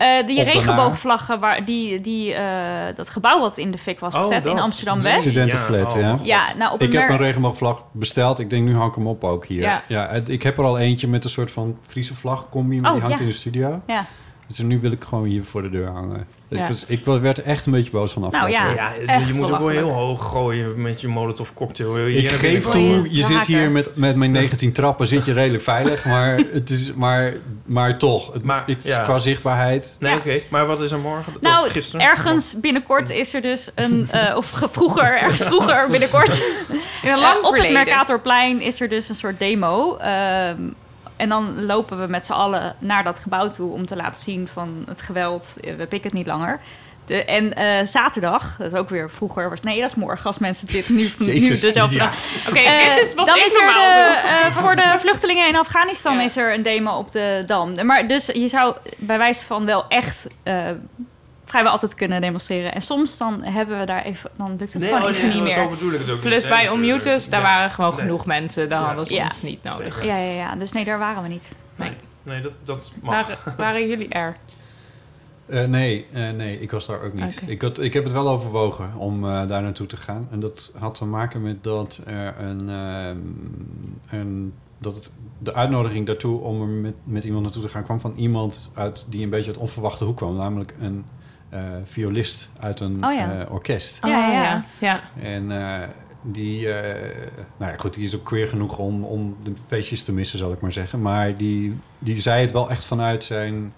Eh, 0.02 0.28
die 0.28 0.44
regenboogvlaggen, 0.44 1.40
waar, 1.40 1.66
die, 1.66 2.02
die, 2.02 2.34
eh, 2.34 2.96
dat 2.96 3.10
gebouw 3.10 3.40
wat 3.40 3.58
in 3.58 3.72
de 3.72 3.78
fik 3.78 4.00
was 4.00 4.16
Oh, 4.16 4.22
gezet 4.22 4.46
in. 4.46 4.60
Amsterdam-West. 4.60 5.22
Studentenflat, 5.22 5.92
Ja, 5.94 6.00
ja. 6.00 6.14
oh. 6.14 6.26
Ja, 6.26 6.44
nou 6.58 6.74
op 6.74 6.82
een 6.82 6.88
Ik 6.88 6.94
heb 6.94 7.10
een 7.10 7.18
regenboogvlag 7.18 7.84
besteld. 7.92 8.40
Ik 8.40 8.50
denk, 8.50 8.66
nu 8.66 8.76
hang 8.76 8.90
ik 8.90 8.96
hem 8.96 9.08
op 9.08 9.24
ook 9.24 9.46
hier. 9.46 9.62
Ja. 9.62 9.84
Ja. 9.88 10.10
ik 10.10 10.44
heb 10.44 10.58
er 10.58 10.64
al 10.64 10.80
eentje 10.80 11.08
met 11.08 11.24
een 11.24 11.30
soort 11.30 11.52
van 11.52 11.78
Friese 11.82 12.16
vlag-combi, 12.16 12.80
maar 12.80 12.90
Oh, 12.90 12.96
die 12.96 13.02
hangt 13.06 13.18
ja. 13.18 13.24
in 13.24 13.30
de 13.30 13.38
studio. 13.38 13.82
Ja. 13.88 14.06
Dus 14.48 14.60
nu 14.60 14.80
wil 14.80 14.92
ik 14.92 15.04
gewoon 15.04 15.26
hier 15.26 15.44
voor 15.44 15.62
de 15.62 15.70
deur 15.70 15.90
hangen. 15.90 16.28
Ja. 16.58 16.62
Ik, 16.62 16.68
was, 16.68 16.86
ik 16.88 17.06
werd 17.06 17.38
er 17.38 17.44
echt 17.44 17.66
een 17.66 17.72
beetje 17.72 17.92
boos 17.92 18.12
van 18.12 18.22
Nou 18.22 18.34
afgelopen 18.36 18.76
ja. 18.76 18.94
Ja, 19.06 19.18
je- 19.28 19.34
moet 19.34 19.52
ook 19.52 19.58
wel 19.60 19.68
heel 19.68 19.90
hoog 19.92 20.30
gooien 20.30 20.82
met 20.82 21.02
je 21.02 21.08
molotov 21.08 21.50
cocktail. 21.54 21.98
Je 21.98 22.18
Ik 22.22 22.30
geef 22.30 22.66
toe, 22.66 23.16
je 23.16 23.24
zit 23.24 23.46
hier 23.46 23.72
met, 23.72 23.96
met 23.96 24.16
mijn 24.16 24.32
19 24.32 24.72
trappen, 24.74 25.08
zit 25.08 25.26
je 25.26 25.34
redelijk 25.34 25.64
veilig. 25.64 26.06
Maar, 26.06 26.38
het 26.54 26.70
is, 26.70 26.94
maar, 26.94 27.34
maar 27.66 27.98
toch, 27.98 28.34
het, 28.34 28.44
Maar, 28.44 28.64
ik, 28.66 28.78
ja. 28.82 29.04
qua 29.04 29.18
zichtbaarheid... 29.18 29.96
Nee, 30.00 30.16
oké. 30.16 30.40
Maar 30.50 30.66
wat 30.66 30.82
is 30.82 30.92
er 30.92 31.00
morgen? 31.00 31.34
Of 31.36 31.42
Nou, 31.42 31.70
gisteren? 31.70 32.06
ergens 32.06 32.54
binnenkort 32.62 33.10
is 33.10 33.34
er 33.34 33.42
dus 33.42 33.72
een... 33.76 34.08
eh, 34.12 34.38
of 34.38 34.50
ge- 34.50 34.68
vroeger, 34.72 35.20
ergens 35.20 35.42
vroeger 35.44 35.88
binnenkort... 35.90 36.44
In 37.02 37.10
een 37.10 37.14
Eh, 37.14 37.20
op 37.42 37.54
het. 37.56 37.72
Mercatorplein 37.72 38.62
is 38.62 38.82
er 38.82 38.90
dus 38.90 39.10
een 39.10 39.16
soort 39.16 39.40
demo. 39.40 39.96
Ehm, 39.98 40.58
en 41.22 41.30
dan 41.30 41.66
lopen 41.66 42.00
we 42.02 42.08
met 42.08 42.26
z'n 42.26 42.32
allen 42.32 42.76
naar 42.80 43.04
dat 43.04 43.20
gebouw 43.20 43.50
toe 43.50 43.72
om 43.72 43.86
te 43.86 43.96
laten 43.96 44.24
zien 44.24 44.48
van 44.54 44.84
het 44.88 45.02
geweld. 45.02 45.58
eh, 45.62 45.76
We 45.76 45.86
pikken 45.86 46.10
het 46.10 46.14
niet 46.18 46.28
langer. 46.28 46.60
De, 47.06 47.26
en 47.26 47.54
eh, 47.54 47.88
zaterdag, 47.88 48.56
dat 48.58 48.72
is 48.74 48.80
ook 48.80 48.90
weer 48.90 49.12
vroeger, 49.12 49.50
was, 49.50 49.60
nee, 49.62 49.80
dat 49.82 49.90
is 49.90 49.96
morgen 49.96 50.26
als 50.26 50.38
mensen 50.38 50.68
dit 50.68 50.90
nu, 50.90 51.08
nu 51.26 51.48
dezelfde 51.50 51.96
ja. 51.96 52.04
dag. 52.06 52.16
Oké, 52.50 52.60
Eh, 52.60 52.96
dit 52.96 53.08
is 53.08 53.14
wat 53.14 53.26
dan 53.26 53.38
is 53.38 53.56
er 53.56 53.66
normaal 53.66 53.86
de, 54.12 54.18
eh, 54.18 54.56
voor 54.58 54.76
de 54.76 54.96
vluchtelingen 55.04 55.48
in 55.48 55.56
Afghanistan 55.56 56.16
Ja. 56.16 56.22
is 56.24 56.38
er 56.38 56.54
een 56.54 56.62
demo 56.62 56.92
op 56.98 57.12
de 57.12 57.44
Dam. 57.46 57.86
Maar 57.86 58.08
dus 58.08 58.26
je 58.26 58.48
zou 58.48 58.76
bij 58.98 59.18
wijze 59.18 59.46
van 59.46 59.66
wel 59.66 59.86
echt 59.88 60.28
eh, 60.44 60.56
vrijwel 61.52 61.72
altijd 61.72 61.96
kunnen 61.96 62.22
demonstreren. 62.22 62.74
En 62.74 62.82
soms 62.82 63.18
dan 63.18 63.44
hebben 63.44 63.80
we 63.80 63.86
daar 63.86 64.04
even, 64.04 64.30
dan 64.38 64.56
lukt 64.58 64.74
het 64.74 64.82
Nee, 64.82 64.92
gewoon 64.92 65.04
oh, 65.10 65.10
even 65.16 65.28
nee, 65.30 65.42
niet 65.42 65.52
zo 65.54 65.60
meer. 65.62 65.70
bedoel 65.70 65.92
ik 65.94 66.00
het 66.00 66.10
ook 66.12 66.20
Plus 66.20 66.44
niet. 66.44 66.50
bij 66.54 66.70
Ommutus, 66.70 66.94
natuurlijk. 67.04 67.30
daar 67.32 67.42
Ja. 67.42 67.48
waren 67.48 67.72
gewoon 67.72 67.90
Nee. 67.92 68.00
genoeg 68.00 68.26
mensen. 68.26 68.70
Daar 68.70 68.80
Ja. 68.82 68.86
hadden 68.88 69.06
ze 69.06 69.14
Ja. 69.14 69.24
ons 69.24 69.42
niet 69.42 69.64
nodig. 69.64 70.06
Ja, 70.06 70.18
ja, 70.18 70.32
ja. 70.34 70.56
Dus 70.56 70.72
nee, 70.72 70.84
daar 70.86 71.00
waren 71.00 71.24
we 71.24 71.30
niet. 71.30 71.52
Nee. 71.76 71.92
Nee, 72.24 72.42
dat, 72.42 72.52
dat 72.64 72.92
mag. 73.02 73.14
Waren, 73.28 73.38
waren 73.58 73.88
jullie 73.88 74.08
er? 74.10 74.38
Eh, 75.46 75.66
nee, 75.66 76.06
eh, 76.14 76.30
nee, 76.30 76.60
ik 76.60 76.72
was 76.72 76.88
daar 76.88 77.02
ook 77.02 77.14
niet. 77.14 77.42
Ik, 77.46 77.62
had, 77.62 77.80
ik 77.80 77.94
heb 77.94 78.04
het 78.04 78.14
wel 78.14 78.30
overwogen 78.30 78.96
om 78.96 79.24
eh, 79.26 79.48
daar 79.48 79.62
naartoe 79.62 79.88
te 79.88 79.98
gaan. 79.98 80.28
En 80.32 80.40
dat 80.40 80.74
had 80.80 80.96
te 80.96 81.06
maken 81.06 81.42
met 81.42 81.64
dat 81.64 82.02
er 82.06 82.36
een... 82.40 82.70
ehm, 82.70 83.18
een 84.10 84.54
dat 84.78 84.96
het, 84.96 85.12
de 85.40 85.54
uitnodiging 85.54 86.06
daartoe 86.06 86.40
om 86.42 86.62
er 86.62 86.68
met, 86.68 86.94
met 87.04 87.24
iemand 87.26 87.44
naartoe 87.44 87.62
te 87.62 87.68
gaan... 87.70 87.84
kwam 87.84 88.00
van 88.00 88.14
iemand 88.16 88.72
uit, 88.76 89.06
die 89.10 89.24
een 89.24 89.30
beetje 89.30 89.52
uit 89.52 89.60
onverwachte 89.60 90.04
hoek 90.06 90.18
kwam. 90.18 90.36
Namelijk 90.36 90.74
een 90.80 91.06
eh, 91.08 91.21
violist 91.84 92.50
uit 92.60 92.80
een 92.80 93.06
Oh 93.06 93.14
ja. 93.14 93.40
eh, 93.40 93.52
orkest. 93.52 94.00
Ja, 94.02 94.10
ja, 94.10 94.32
ja. 94.32 94.42
ja. 94.44 94.64
ja. 94.80 95.24
En 95.24 95.52
eh, 95.52 95.88
die, 96.22 96.74
eh, 96.74 97.18
nou 97.58 97.72
ja, 97.72 97.78
goed, 97.78 97.94
die 97.94 98.04
is 98.04 98.16
ook 98.16 98.24
queer 98.24 98.48
genoeg 98.48 98.78
om, 98.78 99.04
om 99.04 99.38
de 99.44 99.54
feestjes 99.68 100.04
te 100.04 100.12
missen, 100.12 100.38
zal 100.38 100.52
ik 100.52 100.62
maar 100.62 100.72
zeggen. 100.72 101.02
Maar 101.02 101.38
die, 101.38 101.80
die 102.00 102.20
zei 102.20 102.42
het 102.42 102.52
wel 102.52 102.70
echt 102.70 102.86
vanuit 102.86 103.24
zijn, 103.24 103.74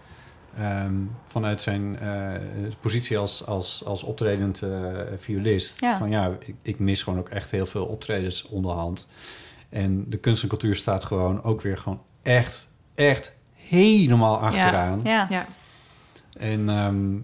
ehm, 0.58 0.94
vanuit 1.24 1.62
zijn 1.62 2.00
eh, 2.00 2.32
positie 2.80 3.18
als, 3.18 3.46
als, 3.46 3.86
als 3.86 4.04
optredend 4.04 4.62
eh, 4.62 4.70
violist. 5.18 5.82
Ja. 5.82 5.98
Van 5.98 6.10
ja, 6.10 6.38
ik, 6.40 6.56
ik 6.62 6.80
mis 6.80 7.04
gewoon 7.04 7.20
ook 7.20 7.30
echt 7.30 7.52
heel 7.52 7.66
veel 7.66 7.86
optredens 7.86 8.48
onderhand. 8.48 9.08
En 9.70 10.10
de 10.10 10.18
kunst 10.18 10.44
en 10.44 10.50
cultuur 10.50 10.76
staat 10.76 11.04
gewoon 11.04 11.44
ook 11.44 11.62
weer 11.62 11.78
gewoon 11.78 12.02
echt, 12.22 12.68
echt 12.96 13.34
helemaal 13.54 14.38
achteraan. 14.38 15.02
Ja. 15.04 15.28
ja. 15.30 15.46
En 16.34 16.70
ehm, 16.70 17.16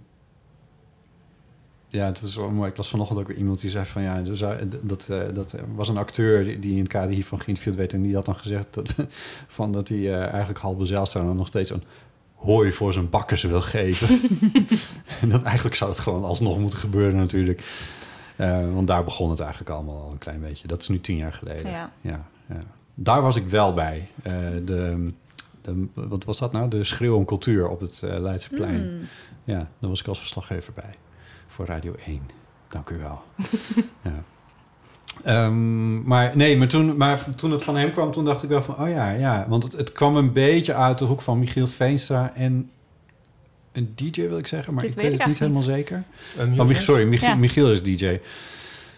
ja, 1.89 2.05
het 2.05 2.21
was 2.21 2.35
wel 2.35 2.49
mooi. 2.49 2.69
Ik 2.69 2.77
las 2.77 2.89
vanochtend 2.89 3.19
ook 3.19 3.27
weer 3.27 3.37
iemand 3.37 3.61
die 3.61 3.69
zei 3.69 3.85
van 3.85 4.01
ja, 4.01 4.17
eh, 4.17 4.23
dat, 4.81 5.07
eh, 5.09 5.19
dat 5.33 5.51
er 5.51 5.63
was 5.75 5.87
een 5.89 5.97
acteur 5.97 6.59
die- 6.61 6.73
in 6.73 6.79
het 6.79 6.87
kader 6.87 7.09
hiervan 7.09 7.39
geïnterviewd 7.39 7.75
werd 7.75 7.93
en 7.93 8.01
die 8.01 8.15
had 8.15 8.25
dan 8.25 8.35
gezegd 8.35 8.67
dat, 8.73 8.95
van 9.47 9.71
dat 9.71 9.87
hij 9.87 9.97
eh, 9.97 10.27
eigenlijk 10.27 10.59
halve 10.59 10.85
Zijlstra 10.85 11.21
dan 11.23 11.35
nog 11.35 11.47
steeds 11.47 11.69
een 11.69 11.83
hooi 12.35 12.71
voor 12.71 12.93
zijn 12.93 13.09
bakkers 13.09 13.43
wil 13.43 13.61
geven. 13.61 14.19
en 15.21 15.29
dat 15.29 15.43
eigenlijk 15.43 15.75
zou 15.75 15.89
het 15.89 15.99
gewoon 15.99 16.23
alsnog 16.23 16.59
moeten 16.59 16.79
gebeuren 16.79 17.15
natuurlijk. 17.15 17.63
Eh, 18.35 18.73
want 18.73 18.87
daar 18.87 19.03
begon 19.03 19.29
het 19.29 19.39
eigenlijk 19.39 19.69
allemaal 19.69 20.01
al 20.03 20.11
een 20.11 20.17
klein 20.17 20.39
beetje. 20.41 20.67
Dat 20.67 20.81
is 20.81 20.87
nu 20.87 20.99
tien 20.99 21.17
jaar 21.17 21.33
geleden. 21.33 21.71
Ja. 21.71 21.91
Ja, 22.01 22.25
ja. 22.49 22.59
Daar 22.95 23.21
was 23.21 23.35
ik 23.35 23.47
wel 23.47 23.73
bij. 23.73 24.07
Eh, 24.21 24.33
de, 24.65 25.11
de, 25.61 25.87
wat 25.93 26.23
was 26.23 26.37
dat 26.37 26.51
nou? 26.51 26.69
De 26.69 26.83
schreeuw 26.83 27.15
om 27.15 27.25
cultuur 27.25 27.67
op 27.67 27.79
het 27.79 28.01
eh, 28.03 28.19
Leidseplein. 28.19 28.81
Hmm. 28.81 28.99
Ja, 29.43 29.67
daar 29.79 29.89
was 29.89 29.99
ik 29.99 30.07
als 30.07 30.19
verslaggever 30.19 30.73
bij. 30.73 30.93
Voor 31.59 31.67
Radio 31.67 31.95
1. 32.05 32.21
Dank 32.69 32.89
u 32.89 32.99
wel. 32.99 33.21
ja. 34.03 34.23
Ehm, 35.23 36.01
maar 36.03 36.31
nee, 36.37 36.57
maar 36.57 36.67
toen, 36.67 36.97
maar 36.97 37.35
toen 37.35 37.51
het 37.51 37.63
van 37.63 37.75
hem 37.77 37.91
kwam, 37.91 38.11
toen 38.11 38.25
dacht 38.25 38.43
ik 38.43 38.49
wel 38.49 38.61
van... 38.61 38.79
Oh 38.79 38.89
ja, 38.89 39.09
ja. 39.11 39.45
Want 39.49 39.63
het, 39.63 39.71
het 39.73 39.91
kwam 39.91 40.15
een 40.15 40.33
beetje 40.33 40.73
uit 40.73 40.97
de 40.97 41.05
hoek 41.05 41.21
van 41.21 41.39
Michiel 41.39 41.67
Veenstra 41.67 42.31
en 42.35 42.69
een 43.71 43.91
DJ 43.95 44.27
wil 44.27 44.37
ik 44.37 44.47
zeggen. 44.47 44.73
Maar 44.73 44.83
Dit 44.83 44.91
ik 44.91 44.95
weet 44.97 45.05
weet 45.05 45.13
ik 45.13 45.19
het 45.19 45.27
niet 45.29 45.39
helemaal 45.39 45.61
zeker. 45.61 46.03
Oh, 46.57 46.65
Mich- 46.67 46.81
sorry, 46.81 47.07
Michiel, 47.07 47.27
Ja. 47.27 47.35
Michiel 47.35 47.71
is 47.71 47.83
DJ. 47.83 48.19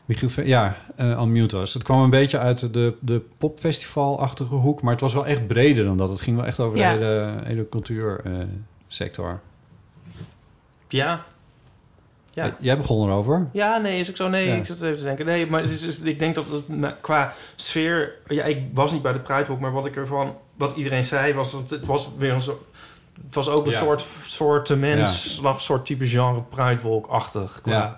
Michiel, 0.06 0.30
Ve- 0.30 0.42
ja, 0.48 0.76
Unmute 0.98 1.58
was. 1.58 1.74
Het 1.74 1.84
kwam 1.84 2.02
een 2.04 2.10
beetje 2.10 2.40
uit 2.40 2.74
de, 2.74 2.96
de 3.00 3.22
popfestivalachtige 3.38 4.56
hoek, 4.56 4.82
maar 4.82 4.92
het 4.92 5.02
was 5.02 5.14
wel 5.14 5.26
echt 5.26 5.48
breder 5.48 5.86
dan 5.86 5.98
dat. 5.98 6.10
Het 6.10 6.22
ging 6.22 6.36
wel 6.38 6.46
echt 6.46 6.60
over 6.60 6.78
Ja. 6.78 6.92
de 6.94 6.98
hele, 6.98 7.40
hele 7.44 7.70
cultuursector. 7.70 9.40
Ja. 10.88 11.24
Ja. 12.34 12.46
Eh, 12.46 12.52
Jij 12.60 12.78
begon 12.78 13.08
erover. 13.10 13.48
Ja, 13.52 13.78
nee, 13.78 14.00
is 14.00 14.10
ook 14.10 14.16
zo. 14.16 14.28
Nee, 14.30 14.48
Ja. 14.48 14.56
ik 14.56 14.66
zat 14.66 14.82
even 14.82 14.98
te 14.98 15.04
denken. 15.04 15.26
Nee, 15.26 15.48
maar 15.48 15.62
het 15.62 15.72
is, 15.72 15.82
dus- 15.82 15.98
ik 16.00 16.20
denk 16.20 16.36
dat 16.36 16.46
het 16.50 16.96
qua 17.02 17.34
sfeer... 17.56 18.14
Ja, 18.28 18.44
ik 18.44 18.60
was 18.74 18.92
niet 18.92 19.02
bij 19.02 19.14
de 19.14 19.20
Pride 19.20 19.46
Walk, 19.46 19.60
maar 19.60 19.72
wat 19.72 19.86
ik 19.86 19.96
ervan... 19.96 20.36
Wat 20.56 20.76
iedereen 20.76 21.04
zei, 21.04 21.34
was 21.34 21.52
dat 21.52 21.70
het 21.70 21.86
was 21.86 22.10
weer 22.18 22.32
een 22.32 22.42
soort... 22.42 22.60
Het 23.26 23.34
was 23.34 23.50
ook 23.50 23.66
een 23.66 23.72
Ja. 23.72 23.78
soort, 23.78 24.06
soort 24.28 24.78
mens, 24.80 25.36
slag, 25.36 25.62
soort 25.62 25.86
type 25.86 26.08
genre 26.08 26.42
Pride 26.44 26.82
Walk-achtig. 26.82 27.60
Qua, 27.62 27.72
Ja. 27.72 27.98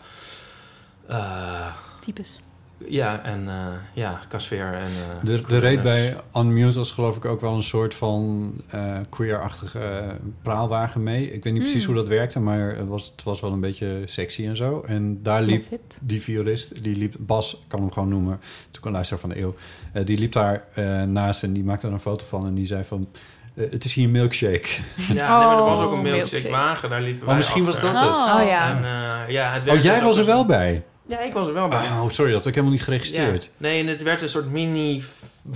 eh, 1.08 1.74
Types. 2.00 2.40
Ja, 2.88 3.24
en 3.24 3.48
eh, 3.48 3.56
ja, 3.94 4.20
qua 4.30 4.40
sfeer. 4.40 4.74
En, 4.74 4.82
eh, 4.82 5.24
De, 5.24 5.40
de 5.48 5.58
reed 5.60 5.84
bij 5.84 6.16
Unmute 6.36 6.78
was 6.78 6.92
geloof 6.92 7.16
ik 7.16 7.26
ook 7.26 7.42
wel 7.42 7.56
een 7.56 7.64
soort 7.64 7.96
van 7.96 8.52
eh 8.70 8.96
queer-achtige 9.10 10.04
praalwagen 10.42 11.04
mee. 11.04 11.32
Ik 11.34 11.44
weet 11.44 11.54
niet 11.54 11.62
precies 11.62 11.86
Hmm. 11.86 11.94
hoe 11.94 12.04
dat 12.04 12.12
werkte, 12.14 12.40
maar 12.40 12.76
het 12.76 12.88
was, 12.88 13.12
het 13.16 13.24
was 13.24 13.40
wel 13.40 13.52
een 13.52 13.60
beetje 13.60 14.02
sexy 14.06 14.46
en 14.46 14.58
zo. 14.58 14.84
En 14.88 15.20
daar 15.24 15.42
liep 15.42 15.66
die 16.02 16.22
violist, 16.22 16.84
die 16.84 16.96
liep, 16.96 17.16
Bas, 17.20 17.54
ik 17.54 17.60
kan 17.68 17.80
hem 17.80 17.92
gewoon 17.92 18.10
noemen, 18.10 18.40
natuurlijk 18.58 18.86
een 18.86 18.92
luisteraar 18.92 19.22
van 19.22 19.30
de 19.30 19.40
eeuw, 19.40 19.56
eh, 19.94 20.06
die 20.06 20.18
liep 20.20 20.32
daar 20.32 20.64
eh, 20.74 21.02
naast 21.02 21.44
en 21.44 21.54
die 21.54 21.64
maakte 21.64 21.88
er 21.88 21.94
een 21.94 22.00
foto 22.00 22.26
van 22.26 22.46
en 22.46 22.54
die 22.54 22.66
zei 22.66 22.84
van, 22.84 23.08
eh, 23.56 23.72
het 23.72 23.86
is 23.86 23.94
hier 23.94 24.06
een 24.06 24.12
milkshake. 24.12 24.68
Ja, 24.96 25.14
nee, 25.14 25.16
maar 25.48 25.58
er 25.58 25.64
was 25.64 25.80
ook 25.80 25.92
Oh, 25.92 25.98
een 25.98 26.04
milkshake. 26.04 26.32
milkshake 26.32 26.50
wagen. 26.50 26.90
Daar 26.90 27.02
liepen 27.02 27.22
Oh, 27.22 27.28
wij 27.28 27.36
misschien 27.36 27.66
was 27.66 27.80
dat 27.80 27.90
het. 27.90 28.00
Oh, 28.00 28.36
Oh 28.42 28.48
ja. 28.48 28.70
En, 28.70 28.84
eh, 29.28 29.34
ja, 29.34 29.54
het 29.54 29.70
Oh, 29.70 29.82
jij 29.82 29.94
dus 29.96 30.04
was 30.04 30.14
ook 30.16 30.20
er 30.20 30.26
wel 30.26 30.46
bij? 30.46 30.84
Ja, 31.06 31.20
ik 31.20 31.34
was 31.34 31.48
er 31.48 31.54
wel 31.54 31.68
bij. 31.68 31.80
Oh, 31.88 32.10
sorry, 32.10 32.32
dat 32.32 32.40
had 32.40 32.48
ik 32.48 32.54
helemaal 32.54 32.76
niet 32.76 32.84
geregistreerd. 32.84 33.44
Ja. 33.44 33.50
Nee, 33.58 33.82
en 33.82 33.88
het 33.88 34.02
werd 34.04 34.22
een 34.22 34.30
soort 34.30 34.52
mini, 34.52 35.04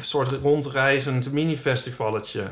soort 0.02 0.42
rondreizend 0.42 1.32
mini-festivalletje. 1.32 2.48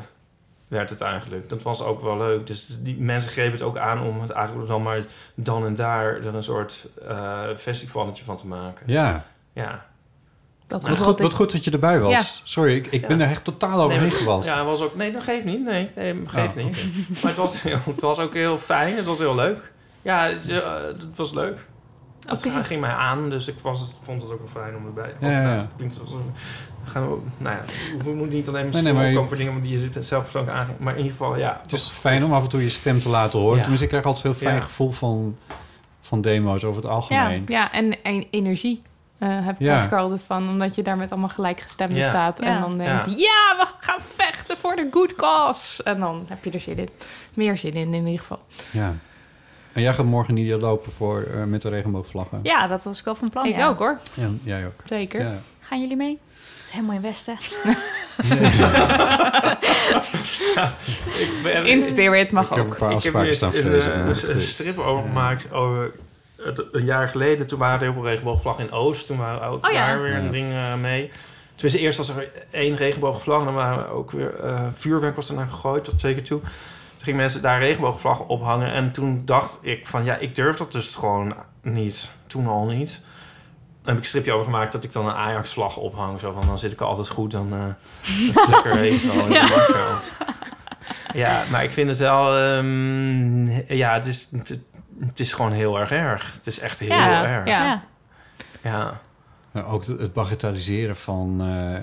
Werd 0.68 0.90
het 0.90 1.00
eigenlijk. 1.00 1.48
Dat 1.48 1.62
was 1.62 1.82
ook 1.82 2.02
wel 2.02 2.16
leuk. 2.16 2.46
Dus 2.46 2.66
die 2.80 2.96
mensen 2.96 3.30
grepen 3.30 3.52
het 3.52 3.62
ook 3.62 3.76
aan 3.76 4.02
om 4.02 4.20
het 4.20 4.30
eigenlijk 4.30 4.68
dan 4.68 4.82
maar 4.82 5.04
dan 5.34 5.66
en 5.66 5.74
daar 5.74 6.14
er 6.14 6.34
een 6.34 6.42
soort 6.42 6.88
eh 7.08 7.42
festivalletje 7.58 8.24
van 8.24 8.36
te 8.36 8.46
maken. 8.46 8.86
Ja. 8.86 9.24
Ja. 9.52 9.86
Dat 10.66 10.82
Wat 10.82 11.00
goed, 11.00 11.20
wat 11.20 11.34
goed 11.34 11.52
dat 11.52 11.64
je 11.64 11.70
erbij 11.70 12.00
was. 12.00 12.10
Ja. 12.10 12.20
Sorry, 12.44 12.74
ik, 12.74 12.86
ik 12.86 13.06
ben 13.06 13.20
er 13.20 13.28
echt 13.28 13.44
totaal 13.44 13.80
overheen 13.82 14.12
Nee. 14.26 14.42
Ja, 14.42 14.56
het 14.56 14.66
was 14.66 14.80
ook... 14.80 14.94
Nee, 14.96 15.12
dat 15.12 15.22
geeft 15.22 15.44
niet. 15.44 15.64
Nee, 15.64 15.90
nee 15.94 16.14
geeft 16.26 16.56
Oh, 16.56 16.64
niet. 16.64 16.76
Maar 17.22 17.30
het 17.30 17.36
was, 17.36 17.62
heel- 17.62 17.78
het 17.94 18.00
was 18.00 18.18
ook 18.18 18.34
heel 18.34 18.58
fijn. 18.58 18.96
Het 18.96 19.06
was 19.06 19.18
heel 19.18 19.34
leuk. 19.34 19.72
Ja, 20.02 20.28
het, 20.28 20.48
eh, 20.50 20.82
het 20.82 21.16
was 21.16 21.32
leuk. 21.32 21.66
Het 22.26 22.66
ging 22.66 22.80
mij 22.80 22.90
aan, 22.90 23.30
dus 23.30 23.48
ik 23.48 23.58
was, 23.62 23.94
vond 24.02 24.22
het 24.22 24.30
ook 24.30 24.38
wel 24.38 24.62
fijn 24.62 24.76
om 24.76 24.86
erbij. 24.86 25.14
Ja, 25.20 25.30
ja, 25.30 25.40
ja. 25.40 25.42
nou, 25.46 25.58
het 25.58 25.70
klinkt 25.76 26.00
alsof- 26.00 26.20
gaan 26.84 27.10
we, 27.10 27.16
nou 27.38 27.56
ja, 27.56 27.62
we 28.04 28.10
moeten 28.14 28.34
niet 28.36 28.48
alleen 28.48 28.54
Nee, 28.60 28.64
misschien 28.64 28.84
nee, 28.84 28.92
maar 28.92 29.02
je- 29.02 29.08
opkomen 29.08 29.28
voor 29.28 29.36
dingen 29.38 29.62
die 29.62 29.80
je 29.94 30.02
zelf 30.02 30.22
persoonlijk 30.22 30.56
aan. 30.56 30.68
Maar 30.78 30.92
in 30.92 30.98
ieder 30.98 31.12
geval, 31.16 31.36
ja. 31.36 31.58
Het 31.62 31.72
is 31.72 31.88
fijn 31.88 32.24
om 32.24 32.32
af 32.32 32.42
en 32.42 32.48
toe 32.48 32.62
je 32.62 32.68
stem 32.68 33.00
te 33.00 33.08
laten 33.08 33.38
horen. 33.38 33.54
Ja. 33.56 33.60
Tenminste, 33.60 33.84
ik 33.84 33.90
krijg 33.90 34.04
altijd 34.06 34.24
een 34.24 34.30
heel 34.30 34.40
fijn 34.40 34.54
Ja. 34.56 34.62
gevoel 34.62 34.90
van, 34.90 35.36
van 36.00 36.20
demo's 36.20 36.64
over 36.64 36.76
het 36.82 36.84
Ja, 36.84 36.90
algemeen. 36.96 37.44
ja 37.48 37.72
en, 37.72 38.02
en 38.02 38.24
energie 38.30 38.82
eh, 39.18 39.28
heb 39.30 39.54
ik 39.54 39.66
Ja. 39.66 39.90
er 39.90 39.98
altijd 39.98 40.24
van. 40.24 40.48
Omdat 40.48 40.74
je 40.74 40.82
daar 40.82 40.96
met 40.96 41.10
allemaal 41.10 41.28
gelijkgestemden 41.28 41.98
Ja. 41.98 42.08
staat. 42.08 42.38
Ja. 42.40 42.46
En 42.46 42.60
dan 42.60 42.78
denk 42.78 43.04
je, 43.04 43.10
Ja. 43.10 43.16
ja, 43.16 43.56
we 43.64 43.66
gaan 43.80 44.00
vechten 44.14 44.56
voor 44.56 44.76
de 44.76 44.88
good 44.90 45.14
cause. 45.14 45.82
En 45.82 46.00
dan 46.00 46.24
heb 46.28 46.44
je 46.44 46.50
er 46.50 46.60
zin 46.60 46.78
in. 46.78 46.88
Meer 47.34 47.58
zin 47.58 47.72
in, 47.72 47.94
in 47.94 48.04
ieder 48.06 48.20
geval. 48.20 48.40
Ja. 48.70 48.94
En 49.76 49.82
jij 49.82 49.92
gaat 49.92 50.04
morgen 50.06 50.34
niet 50.34 50.60
lopen 50.62 50.92
voor, 50.92 51.22
eh, 51.22 51.44
met 51.44 51.62
de 51.62 51.68
regenboogvlaggen? 51.68 52.40
Ja, 52.42 52.66
dat 52.66 52.84
was 52.84 52.98
ik 52.98 53.04
wel 53.04 53.14
van 53.14 53.30
plan. 53.30 53.46
ik 53.46 53.56
ja. 53.56 53.68
ook 53.68 53.78
hoor. 53.78 53.98
Ja, 54.14 54.28
jij 54.42 54.66
ook. 54.66 54.72
Zeker. 54.84 55.20
Ja. 55.20 55.34
Gaan 55.60 55.80
jullie 55.80 55.96
mee? 55.96 56.18
Het 56.58 56.64
is 56.64 56.70
helemaal 56.70 56.94
in 56.96 57.02
Westen. 57.02 57.38
Ik 61.18 61.40
ben- 61.42 61.66
In 61.66 61.82
spirit 61.82 62.30
mag 62.30 62.50
Ik 62.50 62.56
heb 62.56 62.64
ook. 62.66 62.72
een 62.72 62.78
paar 62.78 62.90
Ik 62.92 63.02
heb 63.02 63.14
afspraken 63.14 63.26
eerst 63.26 63.38
staan 63.38 63.54
een, 63.54 63.80
eh, 63.80 64.28
een, 64.30 64.36
een 64.36 64.42
strip 64.42 64.78
over 64.78 65.02
gemaakt 65.06 65.52
over 65.52 65.90
het- 66.42 66.64
een 66.72 66.84
jaar 66.84 67.08
geleden. 67.08 67.46
Toen 67.46 67.58
waren 67.58 67.76
er 67.78 67.82
heel 67.84 67.92
veel 67.92 68.04
regenboogvlaggen 68.06 68.64
in 68.64 68.70
Oost. 68.72 69.06
Toen 69.06 69.16
waren 69.18 69.48
ook 69.48 69.66
Oh 69.66 69.72
ja. 69.72 69.86
daar 69.86 70.02
weer 70.02 70.12
Ja. 70.12 70.18
een 70.18 70.30
ding 70.30 70.54
mee. 70.80 71.10
Tenminste, 71.54 71.80
eerst 71.84 71.98
was 71.98 72.08
er 72.08 72.28
één 72.50 72.76
regenboogvlag. 72.76 73.38
En 73.38 73.44
dan 73.44 73.54
waren 73.54 73.78
er 73.84 73.90
ook 73.90 74.10
weer 74.10 74.34
eh, 74.40 74.60
vuurwerk 74.72 75.16
was 75.16 75.28
ernaar 75.28 75.46
gegooid, 75.48 75.84
tot 75.84 75.98
twee 75.98 76.14
keer 76.14 76.24
toe. 76.24 76.40
Gingen 77.06 77.20
mensen 77.20 77.42
daar 77.42 77.58
regenboogvlaggen 77.60 78.26
ophangen. 78.28 78.72
En 78.72 78.92
toen 78.92 79.22
dacht 79.24 79.56
ik 79.60 79.86
van, 79.86 80.04
ja, 80.04 80.16
ik 80.16 80.34
durf 80.34 80.56
dat 80.56 80.72
dus 80.72 80.94
gewoon 80.94 81.34
niet. 81.62 82.10
Toen 82.26 82.46
al 82.46 82.66
niet. 82.66 82.88
Dan 83.82 83.94
heb 83.94 83.96
ik 83.96 84.00
een 84.00 84.06
stripje 84.06 84.32
over 84.32 84.44
gemaakt 84.44 84.72
dat 84.72 84.84
ik 84.84 84.92
dan 84.92 85.06
een 85.06 85.14
Ajax-vlag 85.14 85.76
ophang. 85.76 86.20
Zo 86.20 86.32
van, 86.32 86.46
dan 86.46 86.58
zit 86.58 86.72
ik 86.72 86.80
er 86.80 86.86
altijd 86.86 87.08
goed. 87.08 87.30
Dan 87.30 87.52
eh 87.52 88.28
is 88.92 89.02
lekker 89.02 90.10
Ja. 91.14 91.42
maar 91.50 91.64
ik 91.64 91.70
vind 91.70 91.88
het 91.88 91.98
wel... 91.98 92.36
ehm, 92.36 93.74
ja, 93.74 93.94
het 93.94 94.06
is, 94.06 94.28
het, 94.36 94.48
het 95.00 95.20
is 95.20 95.32
gewoon 95.32 95.52
heel 95.52 95.78
erg 95.78 95.90
erg. 95.90 96.32
Het 96.36 96.46
is 96.46 96.58
echt 96.58 96.78
heel 96.78 96.88
Ja, 96.88 97.26
erg. 97.26 97.48
ja. 97.48 97.82
Ja. 98.62 99.00
Ja. 99.52 99.62
Ook 99.66 99.84
het 99.86 100.00
het 100.00 100.12
bagatelliseren 100.12 100.96
van, 100.96 101.36
eh, 101.40 101.80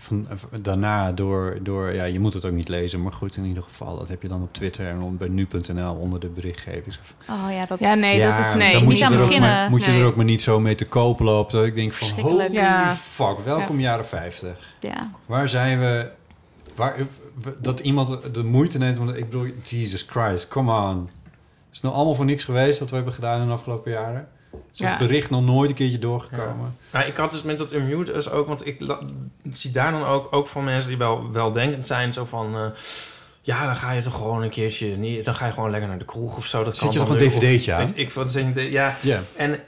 van 0.00 0.26
eh, 0.28 0.36
daarna 0.62 1.12
door, 1.12 1.58
door... 1.62 1.94
Ja, 1.94 2.04
je 2.04 2.20
moet 2.20 2.34
het 2.34 2.44
ook 2.44 2.52
niet 2.52 2.68
lezen, 2.68 3.02
maar 3.02 3.12
goed, 3.12 3.36
in 3.36 3.44
ieder 3.44 3.62
geval. 3.62 3.98
Dat 3.98 4.08
heb 4.08 4.22
je 4.22 4.28
dan 4.28 4.42
op 4.42 4.52
Twitter 4.52 4.86
en 4.88 5.00
op- 5.00 5.18
bij 5.18 5.28
nu.nl 5.28 5.94
onder 5.94 6.20
de 6.20 6.28
berichtgeving. 6.28 6.94
Oh 7.28 7.52
ja, 7.52 7.66
dat 7.66 7.78
Ja, 7.78 7.94
nee, 7.94 8.16
Ja, 8.18 8.36
dat 8.36 8.46
is 8.46 8.54
nee. 8.54 8.72
Dan 8.72 8.80
moet 8.82 8.90
Niet 8.90 8.98
je, 8.98 9.04
aan 9.04 9.12
er 9.12 9.18
ook 9.20 9.26
beginnen. 9.26 9.50
maar, 9.50 9.70
moet 9.70 9.84
je 9.84 9.90
er 9.92 10.04
ook 10.04 10.16
maar 10.16 10.24
niet 10.24 10.42
zo 10.42 10.60
mee 10.60 10.74
te 10.74 10.84
koop 10.86 11.20
lopen. 11.20 11.56
Dat 11.58 11.66
ik 11.66 11.74
denk 11.74 11.92
van, 11.92 12.20
holy. 12.20 12.52
Ja. 12.52 12.94
fuck, 12.96 13.38
welkom 13.44 13.80
jaren 13.80 14.06
50. 14.06 14.74
Ja. 14.80 15.10
Waar 15.26 15.48
zijn 15.48 15.78
we... 15.78 16.10
Waar, 16.74 16.96
dat 17.58 17.80
iemand 17.80 18.34
de 18.34 18.44
moeite 18.44 18.78
neemt 18.78 18.98
om... 18.98 19.08
Ik 19.08 19.24
bedoel, 19.24 19.46
Jesus 19.62 20.06
Christ, 20.08 20.48
come 20.48 20.72
on. 20.72 21.08
Is 21.70 21.76
het 21.76 21.82
nou 21.82 21.94
allemaal 21.94 22.14
voor 22.14 22.24
niks 22.24 22.44
geweest 22.44 22.78
wat 22.78 22.88
we 22.90 22.96
hebben 22.96 23.14
gedaan 23.14 23.40
in 23.40 23.46
de 23.46 23.52
afgelopen 23.52 23.92
jaren? 23.92 24.28
Is 24.72 24.78
Ja. 24.78 24.88
het 24.88 24.98
bericht 24.98 25.30
nog 25.30 25.44
nooit 25.44 25.70
een 25.70 25.76
keertje 25.76 25.98
doorgekomen? 25.98 26.76
Nou, 26.92 27.06
ik 27.06 27.16
had 27.16 27.30
dus 27.30 27.42
met 27.42 27.58
dat 27.58 27.72
unmute 27.72 28.12
dus 28.12 28.30
ook, 28.30 28.46
want 28.46 28.66
ik, 28.66 28.80
ik 29.42 29.56
zie 29.56 29.70
daar 29.70 29.92
dan 29.92 30.04
ook, 30.04 30.32
ook 30.32 30.46
van 30.46 30.64
mensen 30.64 30.88
die 30.88 30.98
wel 30.98 31.32
weldenkend 31.32 31.86
zijn, 31.86 32.12
zo 32.12 32.24
van, 32.24 32.54
eh, 32.54 32.66
ja, 33.42 33.66
dan 33.66 33.76
ga 33.76 33.92
je 33.92 34.02
toch 34.02 34.14
gewoon 34.14 34.42
een 34.42 34.50
keertje, 34.50 34.96
niet, 34.96 35.24
dan 35.24 35.34
ga 35.34 35.46
je 35.46 35.52
gewoon 35.52 35.70
lekker 35.70 35.88
naar 35.88 35.98
de 35.98 36.04
kroeg 36.04 36.36
of 36.36 36.46
zo. 36.46 36.64
Dat 36.64 36.78
Zit 36.78 36.92
je 36.92 36.98
toch 36.98 37.08
een 37.08 37.18
dvd'tje 37.18 37.72
aan? 37.74 37.92
Ik 37.94 38.10
van 38.10 38.30
zin, 38.30 38.70
ja. 38.70 38.96
En 39.36 39.60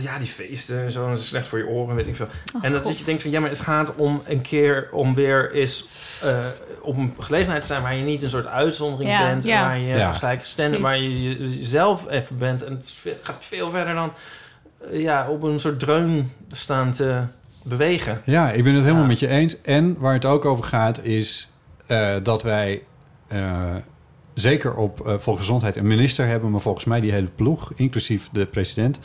ja, 0.00 0.18
die 0.18 0.28
feesten 0.28 0.82
en 0.84 0.92
zo, 0.92 1.08
dat 1.08 1.18
is 1.18 1.26
slecht 1.26 1.46
voor 1.46 1.58
je 1.58 1.66
oren, 1.66 1.96
weet 1.96 2.06
ik 2.06 2.16
veel. 2.16 2.28
Oh, 2.56 2.64
en 2.64 2.72
dat 2.72 2.82
God. 2.82 2.98
je 2.98 3.04
denkt 3.04 3.22
van, 3.22 3.30
ja, 3.30 3.40
maar 3.40 3.50
het 3.50 3.60
gaat 3.60 3.94
om 3.94 4.22
een 4.26 4.40
keer, 4.40 4.88
om 4.92 5.14
weer 5.14 5.52
eens 5.52 5.86
eh, 6.22 6.36
op 6.82 6.96
een 6.96 7.14
gelegenheid 7.18 7.60
te 7.60 7.66
zijn 7.66 7.82
waar 7.82 7.96
je 7.96 8.02
niet 8.04 8.22
een 8.22 8.30
soort 8.30 8.46
uitzondering 8.46 9.10
Ja. 9.10 9.26
bent, 9.26 9.44
Ja. 9.44 9.62
waar 9.62 9.78
je 9.78 9.86
Ja. 9.96 10.12
gelijk 10.12 10.44
stand, 10.44 10.78
waar 10.78 10.96
je 10.98 11.22
je- 11.22 11.58
jezelf 11.58 12.08
even 12.10 12.38
bent. 12.38 12.62
En 12.64 12.72
het 12.72 12.94
gaat 13.22 13.36
veel 13.40 13.70
verder 13.70 13.94
dan 13.94 14.12
eh, 14.92 15.00
ja, 15.02 15.28
op 15.28 15.42
een 15.42 15.60
soort 15.60 15.78
dreun 15.80 16.32
staan 16.50 16.92
te 16.92 17.22
bewegen. 17.64 18.20
Ja, 18.24 18.50
ik 18.50 18.64
ben 18.64 18.72
het 18.74 18.82
helemaal 18.82 19.02
Ja. 19.02 19.08
met 19.08 19.18
je 19.18 19.28
eens. 19.28 19.60
En 19.62 19.96
waar 19.98 20.12
het 20.14 20.24
ook 20.24 20.44
over 20.44 20.64
gaat 20.64 21.04
is 21.04 21.48
eh, 21.86 22.14
dat 22.22 22.42
wij 22.42 22.82
eh, 23.28 23.74
zeker 24.34 24.74
op 24.74 25.06
eh, 25.06 25.14
volksgezondheid 25.18 25.76
een 25.76 25.86
minister 25.86 26.26
hebben... 26.26 26.50
maar 26.50 26.60
volgens 26.60 26.84
mij 26.84 27.00
die 27.00 27.12
hele 27.12 27.28
ploeg, 27.34 27.72
inclusief 27.76 28.28
de 28.32 28.46
president, 28.46 28.98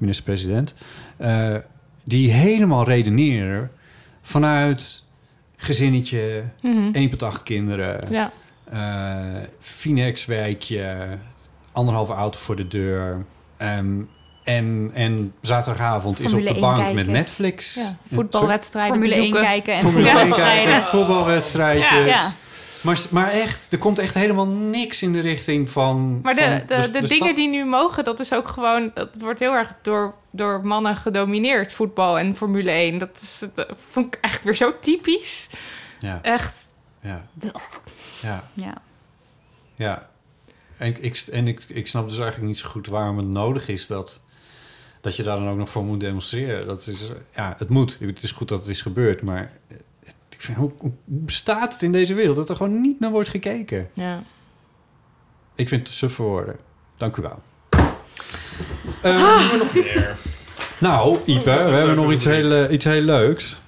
minister-president... 0.00 0.74
eh, 1.16 1.54
die 2.04 2.30
helemaal 2.30 2.84
redeneren 2.84 3.70
vanuit 4.22 5.04
gezinnetje, 5.56 6.44
Mhm. 6.62 6.90
1,8 7.36 7.42
kinderen... 7.44 8.00
Ja. 8.10 8.30
eh 8.70 9.42
Finex-wijkje, 9.58 10.96
anderhalve 11.72 12.12
auto 12.12 12.38
voor 12.38 12.56
de 12.56 12.68
deur... 12.68 13.24
Ehm, 13.56 14.00
en, 14.44 14.90
en 14.94 15.32
zaterdagavond 15.40 16.20
is 16.20 16.32
op 16.32 16.40
de 16.42 16.48
1 16.48 16.60
bank 16.60 16.76
kijken. 16.76 16.94
met 16.94 17.06
Netflix. 17.06 17.74
ja. 17.74 17.96
Voetbalwedstrijden 18.12 18.92
Formule 18.92 19.14
1 19.14 19.20
bezoeken. 19.20 19.48
kijken 19.50 19.74
en 19.74 19.80
Formule 19.80 20.08
1 20.08 20.16
voetbalwedstrijden. 20.16 20.64
kijken, 20.72 20.88
voetbalwedstrijdjes. 20.88 21.88
Ja, 21.90 22.04
ja. 22.06 22.32
Maar, 22.82 23.00
maar 23.10 23.30
echt, 23.30 23.72
er 23.72 23.78
komt 23.78 23.98
echt 23.98 24.14
helemaal 24.14 24.46
niks 24.46 25.02
in 25.02 25.12
de 25.12 25.20
richting 25.20 25.70
van... 25.70 26.20
Maar 26.20 26.34
de, 26.34 26.40
van 26.68 26.76
de, 26.76 26.82
de, 26.90 26.90
dingen 26.92 27.06
stad. 27.24 27.34
die 27.34 27.48
nu 27.48 27.64
mogen, 27.64 28.04
dat 28.04 28.20
is 28.20 28.32
ook 28.32 28.48
gewoon... 28.48 28.90
Dat 28.94 29.08
wordt 29.20 29.40
heel 29.40 29.52
erg 29.52 29.74
door, 29.82 30.14
door 30.30 30.66
mannen 30.66 30.96
gedomineerd, 30.96 31.72
voetbal 31.72 32.18
en 32.18 32.36
Formule 32.36 32.70
1. 32.70 32.98
Dat, 32.98 33.18
is, 33.22 33.42
dat 33.54 33.72
vond 33.90 34.06
ik 34.14 34.18
eigenlijk 34.20 34.44
weer 34.44 34.68
zo 34.68 34.78
typisch. 34.80 35.48
Ja, 35.98 36.18
Echt. 36.22 36.54
ja, 37.00 37.26
ja, 38.20 38.44
Ja. 38.54 38.74
ja. 39.74 40.08
En, 40.76 40.86
ik- 40.86 40.98
ik, 40.98 41.16
en 41.32 41.48
ik, 41.48 41.64
ik 41.68 41.86
snap 41.86 42.08
dus 42.08 42.18
eigenlijk 42.18 42.46
niet 42.48 42.58
zo 42.58 42.68
goed 42.68 42.86
waarom 42.86 43.16
het 43.16 43.26
nodig 43.26 43.68
is 43.68 43.86
dat, 43.86 44.20
dat 45.00 45.16
je 45.16 45.22
daar 45.22 45.38
dan 45.38 45.48
ook 45.48 45.56
nog 45.56 45.68
voor 45.68 45.84
moet 45.84 46.00
demonstreren. 46.00 46.66
Dat 46.66 46.86
is, 46.86 47.10
ja, 47.34 47.54
het 47.58 47.68
moet. 47.68 47.96
Het 48.00 48.22
is 48.22 48.32
goed 48.32 48.48
dat 48.48 48.58
het 48.60 48.68
is 48.68 48.82
gebeurd, 48.82 49.22
maar... 49.22 49.52
Ik 50.40 50.46
vind, 50.46 50.58
hoe, 50.58 50.72
hoe 50.78 50.92
bestaat 51.04 51.72
het 51.72 51.82
in 51.82 51.92
deze 51.92 52.14
wereld 52.14 52.36
dat 52.36 52.50
er 52.50 52.56
gewoon 52.56 52.80
niet 52.80 53.00
naar 53.00 53.10
wordt 53.10 53.28
gekeken? 53.28 53.90
Ja. 53.92 54.22
Ik 55.54 55.68
vind 55.68 55.86
het 55.86 55.96
suf 55.96 56.12
voor 56.12 56.30
woorden. 56.30 56.56
Dank 56.96 57.16
u 57.16 57.22
wel. 57.22 57.42
Ah. 57.70 57.86
Ehm, 59.02 59.58
nou, 60.78 61.18
Ipe, 61.24 61.44
we 61.44 61.50
hebben 61.50 61.96
nog 61.96 62.12
iets 62.12 62.24
heel, 62.24 62.52
eh, 62.52 62.72
iets 62.72 62.84
heel 62.84 63.02
leuks. 63.02 63.60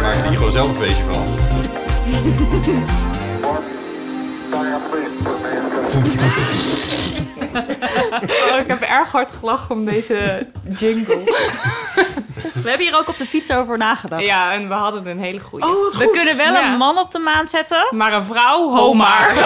Maak 0.00 0.14
er 0.14 0.28
hier 0.28 0.36
gewoon 0.36 0.52
zelf 0.52 0.68
een 0.68 0.74
feestje 0.74 1.04
van. 1.04 1.24
Oh, 8.50 8.58
ik 8.58 8.66
heb 8.66 8.80
erg 8.80 9.12
hard 9.12 9.30
gelachen 9.38 9.74
om 9.74 9.84
deze 9.84 10.46
jingle. 10.78 11.16
We 12.62 12.68
hebben 12.70 12.86
hier 12.86 12.96
ook 12.98 13.08
op 13.08 13.16
de 13.16 13.26
fiets 13.26 13.50
over 13.50 13.78
nagedacht. 13.78 14.22
Ja, 14.22 14.52
en 14.52 14.68
we 14.68 14.74
hadden 14.74 15.06
een 15.06 15.18
hele 15.20 15.40
goede. 15.40 15.66
We 15.98 16.10
kunnen 16.10 16.36
wel 16.36 16.52
Ja. 16.52 16.72
een 16.72 16.78
man 16.78 16.98
op 16.98 17.10
de 17.10 17.18
maan 17.18 17.48
zetten. 17.48 17.86
Maar 17.90 18.12
een 18.12 18.24
vrouw, 18.26 18.70
ho 18.70 18.92
maar. 18.94 19.32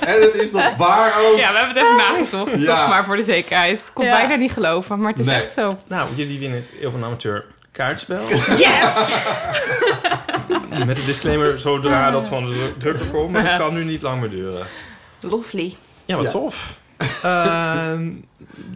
En 0.00 0.20
het 0.22 0.34
is 0.34 0.52
nog 0.52 0.76
waar 0.76 1.12
ook. 1.20 1.36
Ja, 1.36 1.52
we 1.52 1.58
hebben 1.58 1.76
het 1.76 1.84
even 1.84 1.96
nagezocht. 1.96 2.60
Ja. 2.60 2.76
Toch 2.80 2.88
maar 2.88 3.04
voor 3.04 3.16
de 3.16 3.22
zekerheid. 3.22 3.78
Ik 3.78 3.90
kon 3.94 4.04
Ja. 4.04 4.12
bijna 4.16 4.34
niet 4.34 4.52
geloven, 4.52 4.98
maar 5.00 5.10
het 5.10 5.18
is 5.20 5.26
Nee. 5.26 5.42
echt 5.42 5.52
zo. 5.52 5.78
Nou, 5.86 6.08
jullie 6.14 6.38
winnen 6.38 6.58
het 6.58 6.72
Eeuw 6.82 6.90
van 6.90 7.04
Amateur 7.04 7.44
kaartspel. 7.72 8.22
Yes! 8.56 9.46
Met 10.86 10.96
de 10.96 11.04
disclaimer, 11.04 11.58
zodra 11.58 12.10
dat 12.10 12.26
van 12.26 12.44
de 12.44 12.72
drukker 12.78 13.06
komt. 13.06 13.30
Maar 13.32 13.44
dat 13.44 13.56
kan 13.56 13.74
nu 13.74 13.84
niet 13.84 14.02
lang 14.02 14.20
meer 14.20 14.30
duren. 14.30 14.66
Lovely. 15.20 15.74
Ja, 16.04 16.14
wat 16.16 16.24
Ja. 16.24 16.30
tof. 16.30 16.80
Ehm, 17.22 18.10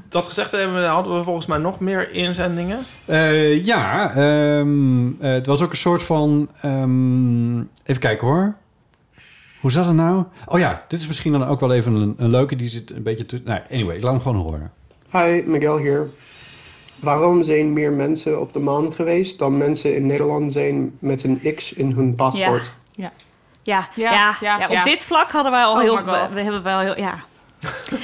dat 0.09 0.27
gezegd 0.27 0.51
hebben, 0.53 0.89
hadden 0.89 1.17
we 1.19 1.23
volgens 1.25 1.47
mij 1.47 1.59
nog 1.59 1.81
meer 1.81 2.11
inzendingen. 2.13 2.79
Eh, 3.05 3.65
ja, 3.65 4.11
ehm, 4.15 5.07
eh, 5.21 5.31
het 5.33 5.47
was 5.47 5.63
ook 5.63 5.71
een 5.71 5.77
soort 5.77 6.03
van... 6.03 6.49
ehm, 6.61 7.59
even 7.59 8.01
kijken 8.01 8.27
hoor. 8.27 8.57
Hoe 9.61 9.71
zat 9.73 9.87
het 9.87 9.95
nou? 9.95 10.25
Oh 10.47 10.59
ja, 10.59 10.85
dit 10.89 11.01
is 11.01 11.07
misschien 11.07 11.33
dan 11.33 11.47
ook 11.47 11.61
wel 11.61 11.73
even 11.73 11.95
een, 11.95 12.15
een 12.19 12.31
leuke. 12.31 12.57
Die 12.57 12.69
zit 12.69 12.91
een 12.97 13.03
beetje... 13.03 13.27
Te, 13.27 13.41
nou, 13.45 13.61
anyway, 13.71 13.97
ik 13.97 14.03
laat 14.03 14.13
hem 14.13 14.23
gewoon 14.23 14.37
horen. 14.43 14.73
Hi, 15.11 15.43
Miguel 15.47 15.77
hier. 15.79 16.09
Waarom 17.01 17.43
zijn 17.43 17.73
meer 17.73 17.93
mensen 17.93 18.41
op 18.41 18.53
de 18.53 18.61
maan 18.61 18.93
geweest 18.93 19.39
dan 19.39 19.57
mensen 19.57 19.95
in 19.95 20.07
Nederland 20.07 20.53
zijn 20.53 20.97
met 20.99 21.25
een 21.25 21.55
X 21.55 21.73
in 21.73 21.93
hun 21.93 22.15
paspoort? 22.15 22.73
Ja. 22.93 23.13
Ja, 23.63 23.89
Ja, 23.95 24.11
ja, 24.13 24.37
ja, 24.41 24.59
ja, 24.59 24.65
op 24.65 24.73
ja. 24.73 24.83
dit 24.83 25.01
vlak 25.01 25.31
hadden 25.31 25.53
wij 25.53 25.65
al 25.65 25.75
Oh 25.75 25.81
heel... 25.81 26.05
We, 26.05 26.29
we 26.33 26.41
hebben 26.41 26.63
wel 26.63 26.79
heel... 26.79 26.99
Ja. 26.99 27.25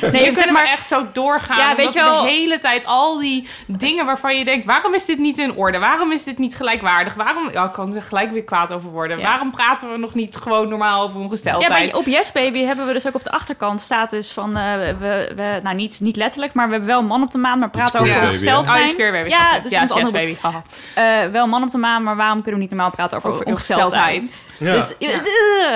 Nee, 0.00 0.10
je 0.12 0.18
zeg 0.18 0.24
kunt 0.24 0.44
maar- 0.44 0.52
maar 0.52 0.72
echt 0.72 0.88
zo 0.88 1.06
doorgaan. 1.12 1.56
Ja, 1.56 1.68
Ja, 1.70 1.76
weet 1.76 1.92
je 1.92 2.00
wel- 2.00 2.22
de 2.22 2.28
hele 2.28 2.58
tijd 2.58 2.86
al 2.86 3.18
die 3.18 3.48
dingen 3.66 4.06
waarvan 4.06 4.38
je 4.38 4.44
denkt... 4.44 4.66
waarom 4.66 4.94
is 4.94 5.04
dit 5.04 5.18
niet 5.18 5.38
in 5.38 5.54
orde? 5.54 5.78
Waarom 5.78 6.12
is 6.12 6.24
dit 6.24 6.38
niet 6.38 6.56
gelijkwaardig? 6.56 7.14
Waarom... 7.14 7.50
Ja, 7.52 7.64
ik 7.64 7.72
kan 7.72 7.94
er 7.94 8.02
gelijk 8.02 8.32
weer 8.32 8.44
kwaad 8.44 8.72
over 8.72 8.90
worden. 8.90 9.18
Ja. 9.18 9.22
Waarom 9.24 9.50
praten 9.50 9.90
we 9.92 9.98
nog 9.98 10.14
niet 10.14 10.36
gewoon 10.36 10.68
normaal 10.68 11.02
over 11.02 11.16
Ja, 11.18 11.24
ongesteldheid? 11.24 11.72
bij, 11.90 11.94
op 11.94 12.06
Yes 12.06 12.32
Baby 12.32 12.64
hebben 12.64 12.86
we 12.86 12.92
dus 12.92 13.06
ook 13.06 13.14
op 13.14 13.24
de 13.24 13.30
achterkant 13.30 13.80
staat 13.80 14.10
dus 14.10 14.32
van... 14.32 14.56
eh, 14.56 14.62
we, 14.98 15.32
we, 15.36 15.60
nou, 15.62 15.74
niet, 15.76 16.00
niet 16.00 16.16
letterlijk, 16.16 16.52
maar 16.54 16.66
we 16.66 16.72
hebben 16.72 16.90
wel 16.90 17.02
man 17.02 17.22
op 17.22 17.30
de 17.30 17.38
maan... 17.38 17.58
maar 17.58 17.70
praten 17.70 18.00
over 18.00 18.12
Baby, 18.12 18.26
ongesteld 18.26 18.70
hè? 18.70 18.82
Oh, 19.06 19.10
Baby, 19.12 19.28
Ja, 19.28 19.58
dus 19.60 19.72
Ja, 19.72 19.80
ons 19.80 19.94
Yes 19.94 20.10
Baby. 20.10 20.36
Eh, 20.94 21.04
wel 21.32 21.46
man 21.46 21.62
op 21.62 21.70
de 21.70 21.78
maan, 21.78 22.02
maar 22.02 22.16
waarom 22.16 22.36
kunnen 22.42 22.54
we 22.54 22.60
niet 22.60 22.70
normaal 22.70 22.90
praten 22.90 23.16
over, 23.16 23.30
Over 23.30 23.44
ongesteldheid? 23.46 24.20
ongesteldheid. 24.20 24.98
Dus 24.98 25.08
Ja. 25.08 25.08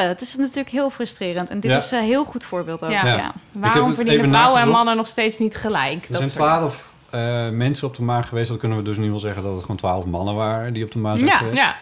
eh, 0.03 0.09
het 0.09 0.21
is 0.21 0.35
natuurlijk 0.37 0.69
heel 0.71 0.91
frustrerend. 0.91 1.51
En 1.51 1.61
dit 1.61 1.71
Ja. 1.71 1.77
is 1.77 1.91
een 1.91 2.01
heel 2.01 2.25
goed 2.25 2.45
voorbeeld 2.45 2.85
ook. 2.85 2.91
Ja. 2.91 3.07
Ja. 3.07 3.33
Waarom 3.79 3.95
verdienen 3.95 4.29
vrouwen 4.29 4.61
en 4.61 4.69
mannen 4.69 4.97
nog 4.97 5.07
steeds 5.07 5.39
niet 5.39 5.57
gelijk? 5.57 6.05
Er 6.05 6.09
Dat 6.11 6.17
zijn 6.19 6.31
twaalf 6.31 6.95
eh, 7.11 7.49
mensen 7.51 7.87
op 7.89 7.97
de 7.97 8.03
maan 8.03 8.25
geweest. 8.25 8.49
Dan 8.49 8.59
kunnen 8.59 8.79
we 8.79 8.85
dus 8.85 8.97
nu 8.97 9.11
wel 9.11 9.19
zeggen 9.21 9.43
dat 9.43 9.53
het 9.53 9.61
gewoon 9.61 9.77
twaalf 9.77 10.05
mannen 10.05 10.35
waren 10.35 10.73
die 10.73 10.85
op 10.85 10.93
de 10.93 10.99
maan 10.99 11.19
zijn 11.19 11.31
Ja, 11.31 11.37
geweest. 11.39 11.57
ja. 11.57 11.77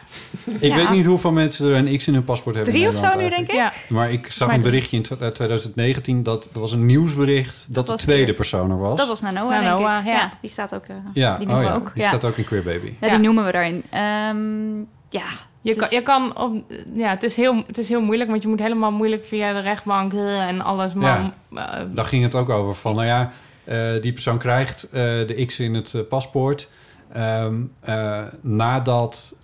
Ik 0.45 0.63
Ja. 0.63 0.75
weet 0.75 0.91
niet 0.91 1.07
hoeveel 1.07 1.33
mensen 1.33 1.71
er 1.71 1.77
een 1.77 1.97
X 1.97 2.07
in 2.07 2.15
hun 2.15 2.25
paspoort 2.25 2.55
hebben. 2.55 2.75
Drie 2.75 2.89
of 2.89 2.97
zo 2.97 3.17
nu, 3.19 3.29
denk 3.29 3.49
ik? 3.49 3.55
Ja. 3.55 3.73
Maar 3.89 4.11
ik 4.11 4.33
zag 4.33 4.47
Maar 4.49 4.57
een 4.57 4.63
berichtje 4.63 4.97
in 4.97 5.03
tw- 5.03 5.23
uit 5.23 5.35
2019 5.35 6.23
dat 6.23 6.49
er 6.55 6.61
was 6.61 6.73
een 6.73 6.87
nieuwsbericht 6.87 7.75
dat, 7.75 7.87
de 7.87 7.95
tweede 7.95 8.25
de- 8.27 8.35
persoon 8.35 8.71
er 8.71 8.79
was. 8.79 8.99
Dat 8.99 9.09
was 9.09 9.21
Nanoa, 9.21 9.51
denk 9.51 9.63
Nanoa, 9.63 9.99
ik. 10.01 10.07
ja. 10.07 10.13
Ja. 10.13 10.33
die 10.41 10.51
staat 10.51 10.75
ook. 10.75 10.85
eh, 10.85 10.95
ja, 11.15 11.37
die 11.37 11.47
oh 11.47 11.53
noemen 11.53 11.71
ja, 11.73 11.79
we 11.79 11.85
ook. 11.85 11.95
die 11.95 12.03
ja. 12.03 12.09
staat 12.09 12.25
ook 12.25 12.37
in 12.37 12.45
Queer 12.45 12.63
Baby. 12.63 12.93
Ja, 13.01 13.07
Ja. 13.07 13.13
die 13.15 13.23
noemen 13.23 13.45
we 13.45 13.53
daarin. 13.53 13.83
Ehm, 13.91 14.79
ja. 15.09 15.27
Je 15.65 15.71
het 15.71 15.79
kan, 15.79 15.89
je 15.91 16.03
kan 16.03 16.39
op, 16.39 16.73
ja, 16.95 17.09
het, 17.09 17.23
is 17.23 17.37
heel, 17.37 17.63
het 17.67 17.79
is 17.79 17.89
heel 17.89 18.01
moeilijk, 18.03 18.31
want 18.31 18.43
je 18.43 18.49
moet 18.49 18.61
helemaal 18.61 18.93
moeilijk 18.93 19.25
via 19.25 19.53
de 19.53 19.61
rechtbank 19.61 20.13
en 20.13 20.61
alles. 20.61 20.95
Maar, 20.95 21.35
eh, 21.55 21.81
Daar 21.95 22.05
ging 22.05 22.23
het 22.23 22.35
ook 22.35 22.49
over 22.49 22.75
van, 22.75 22.95
nou 22.95 23.07
ja, 23.07 23.33
eh, 23.65 24.01
die 24.01 24.13
persoon 24.13 24.39
krijgt 24.39 24.83
eh, 24.85 24.93
de 24.93 25.45
X 25.47 25.59
in 25.59 25.75
het 25.75 26.09
paspoort 26.09 26.69
ehm, 27.13 27.55
eh, 27.81 28.23
nadat 28.41 29.37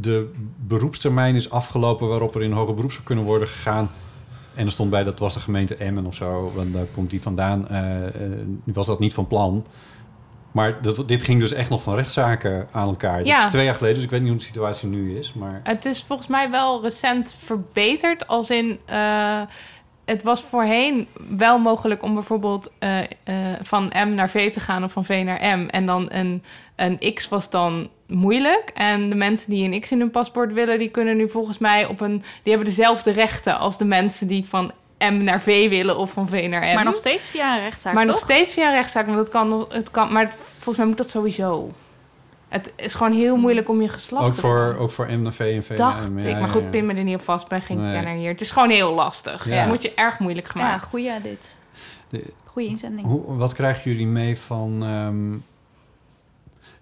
de 0.00 0.30
beroepstermijn 0.66 1.34
is 1.34 1.50
afgelopen 1.50 2.08
waarop 2.08 2.34
er 2.34 2.42
in 2.42 2.52
hoger 2.52 2.74
beroep 2.74 2.92
zou 2.92 3.04
kunnen 3.04 3.24
worden 3.24 3.48
gegaan. 3.48 3.90
En 4.54 4.66
er 4.66 4.72
stond 4.72 4.90
bij, 4.90 5.04
dat 5.04 5.18
was 5.18 5.34
de 5.34 5.40
gemeente 5.40 5.74
Emmen 5.74 6.06
of 6.06 6.14
zo, 6.14 6.52
want 6.54 6.72
daar 6.72 6.84
komt 6.84 7.10
die 7.10 7.22
vandaan. 7.22 7.68
was 8.64 8.86
dat 8.86 8.98
niet 8.98 9.14
van 9.14 9.26
plan. 9.26 9.66
Maar 10.56 10.82
dat, 10.82 11.08
dit 11.08 11.22
ging 11.22 11.40
dus 11.40 11.52
echt 11.52 11.70
nog 11.70 11.82
van 11.82 11.94
rechtszaken 11.94 12.68
aan 12.72 12.88
elkaar. 12.88 13.24
Ja. 13.24 13.36
Dat 13.36 13.44
is 13.44 13.50
twee 13.50 13.64
jaar 13.64 13.74
geleden, 13.74 13.94
dus 13.94 14.04
ik 14.04 14.10
weet 14.10 14.20
niet 14.20 14.28
hoe 14.28 14.38
de 14.38 14.44
situatie 14.44 14.88
nu 14.88 15.18
is. 15.18 15.32
Maar 15.32 15.60
Het 15.64 15.84
is 15.84 16.02
volgens 16.02 16.28
mij 16.28 16.50
wel 16.50 16.82
recent 16.82 17.34
verbeterd. 17.38 18.26
Als 18.26 18.50
in, 18.50 18.78
eh, 18.84 19.40
het 20.04 20.22
was 20.22 20.42
voorheen 20.42 21.08
wel 21.36 21.58
mogelijk 21.58 22.02
om 22.02 22.14
bijvoorbeeld 22.14 22.70
eh, 22.78 22.98
eh, 23.00 23.06
van 23.62 23.92
M 24.06 24.14
naar 24.14 24.30
V 24.30 24.52
te 24.52 24.60
gaan 24.60 24.84
of 24.84 24.92
van 24.92 25.04
V 25.04 25.22
naar 25.24 25.58
M. 25.58 25.68
En 25.68 25.86
dan 25.86 26.06
een, 26.08 26.42
een 26.76 27.14
X 27.14 27.28
was 27.28 27.50
dan 27.50 27.88
moeilijk. 28.06 28.70
En 28.74 29.10
de 29.10 29.16
mensen 29.16 29.50
die 29.50 29.64
een 29.64 29.80
X 29.80 29.92
in 29.92 30.00
hun 30.00 30.10
paspoort 30.10 30.52
willen, 30.52 30.78
die 30.78 30.90
kunnen 30.90 31.16
nu 31.16 31.28
volgens 31.28 31.58
mij 31.58 31.86
op 31.86 32.00
een. 32.00 32.22
Die 32.42 32.52
hebben 32.52 32.68
dezelfde 32.68 33.10
rechten 33.10 33.58
als 33.58 33.78
de 33.78 33.84
mensen 33.84 34.26
die 34.26 34.44
van 34.44 34.72
M 34.98 35.24
naar 35.24 35.40
V 35.40 35.68
willen 35.68 35.96
of 35.96 36.10
van 36.12 36.28
V 36.28 36.46
naar 36.50 36.72
M. 36.72 36.74
Maar 36.74 36.84
nog 36.84 36.94
steeds 36.96 37.28
via 37.28 37.56
een 37.56 37.62
rechtszaak, 37.62 37.94
Maar 37.94 38.04
toch? 38.04 38.12
nog 38.12 38.22
steeds 38.22 38.52
via 38.54 38.66
een 38.68 38.74
rechtszaak, 38.74 39.06
want 39.06 39.18
het 39.18 39.28
kan, 39.28 39.48
nog- 39.48 39.72
het 39.72 39.90
kan. 39.90 40.12
Maar 40.12 40.34
volgens 40.54 40.76
mij 40.76 40.86
moet 40.86 40.96
dat 40.96 41.10
sowieso. 41.10 41.70
Het 42.48 42.72
is 42.76 42.94
gewoon 42.94 43.12
heel 43.12 43.36
moeilijk 43.36 43.68
om 43.68 43.82
je 43.82 43.88
geslacht 43.88 44.26
ook 44.26 44.34
te 44.34 44.40
voor, 44.40 44.76
ook 44.78 44.90
voor 44.90 45.06
M 45.10 45.22
naar 45.22 45.32
V 45.32 45.40
en 45.40 45.62
V 45.64 45.68
naar 45.68 45.76
Dacht 45.78 46.10
M. 46.10 46.18
ik, 46.18 46.24
Ja, 46.24 46.32
maar 46.32 46.40
ja, 46.40 46.48
goed, 46.48 46.62
ja. 46.62 46.68
pin 46.68 46.86
me 46.86 46.94
er 46.94 47.04
niet 47.04 47.14
op 47.14 47.22
vast, 47.22 47.48
ben 47.48 47.62
geen 47.62 47.80
Nee. 47.82 47.92
kenner 47.92 48.14
hier. 48.14 48.28
Het 48.30 48.40
is 48.40 48.50
gewoon 48.50 48.70
heel 48.70 48.92
lastig. 48.92 49.48
Ja. 49.48 49.54
Het 49.54 49.68
moet 49.68 49.82
je 49.82 49.94
erg 49.94 50.18
moeilijk 50.18 50.46
Ja, 50.46 50.52
gemaakt. 50.52 50.84
goeie 50.86 51.10
dit. 51.22 51.56
De- 52.08 52.32
Goeie 52.44 52.68
inzending. 52.68 53.06
Hoe, 53.06 53.36
wat 53.36 53.52
krijgen 53.52 53.90
jullie 53.90 54.06
mee 54.06 54.38
van... 54.38 54.82
ehm, 54.82 55.32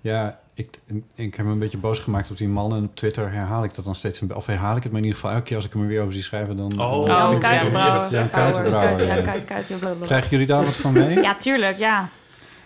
ja, 0.00 0.38
ik, 0.54 0.78
ik 1.14 1.34
heb 1.34 1.46
me 1.46 1.52
een 1.52 1.58
beetje 1.58 1.78
boos 1.78 1.98
gemaakt 1.98 2.30
op 2.30 2.36
die 2.36 2.48
man. 2.48 2.74
En 2.76 2.84
op 2.84 2.96
Twitter 2.96 3.30
herhaal 3.32 3.64
ik 3.64 3.74
dat 3.74 3.84
dan 3.84 3.94
steeds. 3.94 4.20
Of 4.34 4.46
herhaal 4.46 4.76
ik 4.76 4.82
het 4.82 4.92
maar 4.92 5.00
in 5.00 5.06
ieder 5.06 5.20
geval. 5.20 5.34
Elke 5.34 5.46
keer 5.46 5.56
als 5.56 5.64
ik 5.66 5.72
hem 5.72 5.82
er 5.82 5.88
weer 5.88 6.00
over 6.00 6.12
zie 6.12 6.22
schrijven... 6.22 6.56
dan, 6.56 6.72
Oh, 6.72 6.78
dan 6.78 6.88
oh, 7.10 7.28
vind 7.28 7.36
ik 7.36 7.42
het- 7.42 7.50
kuitenbrouwer. 7.50 8.10
Ja, 8.12 8.26
kuitenbrouwer. 8.26 9.06
Ja, 9.06 9.14
ja. 9.14 9.94
Krijgen 10.06 10.30
jullie 10.30 10.46
daar 10.46 10.64
wat 10.64 10.76
van 10.76 10.92
mee? 10.92 11.20
Ja, 11.20 11.34
tuurlijk, 11.34 11.78
ja. 11.78 12.08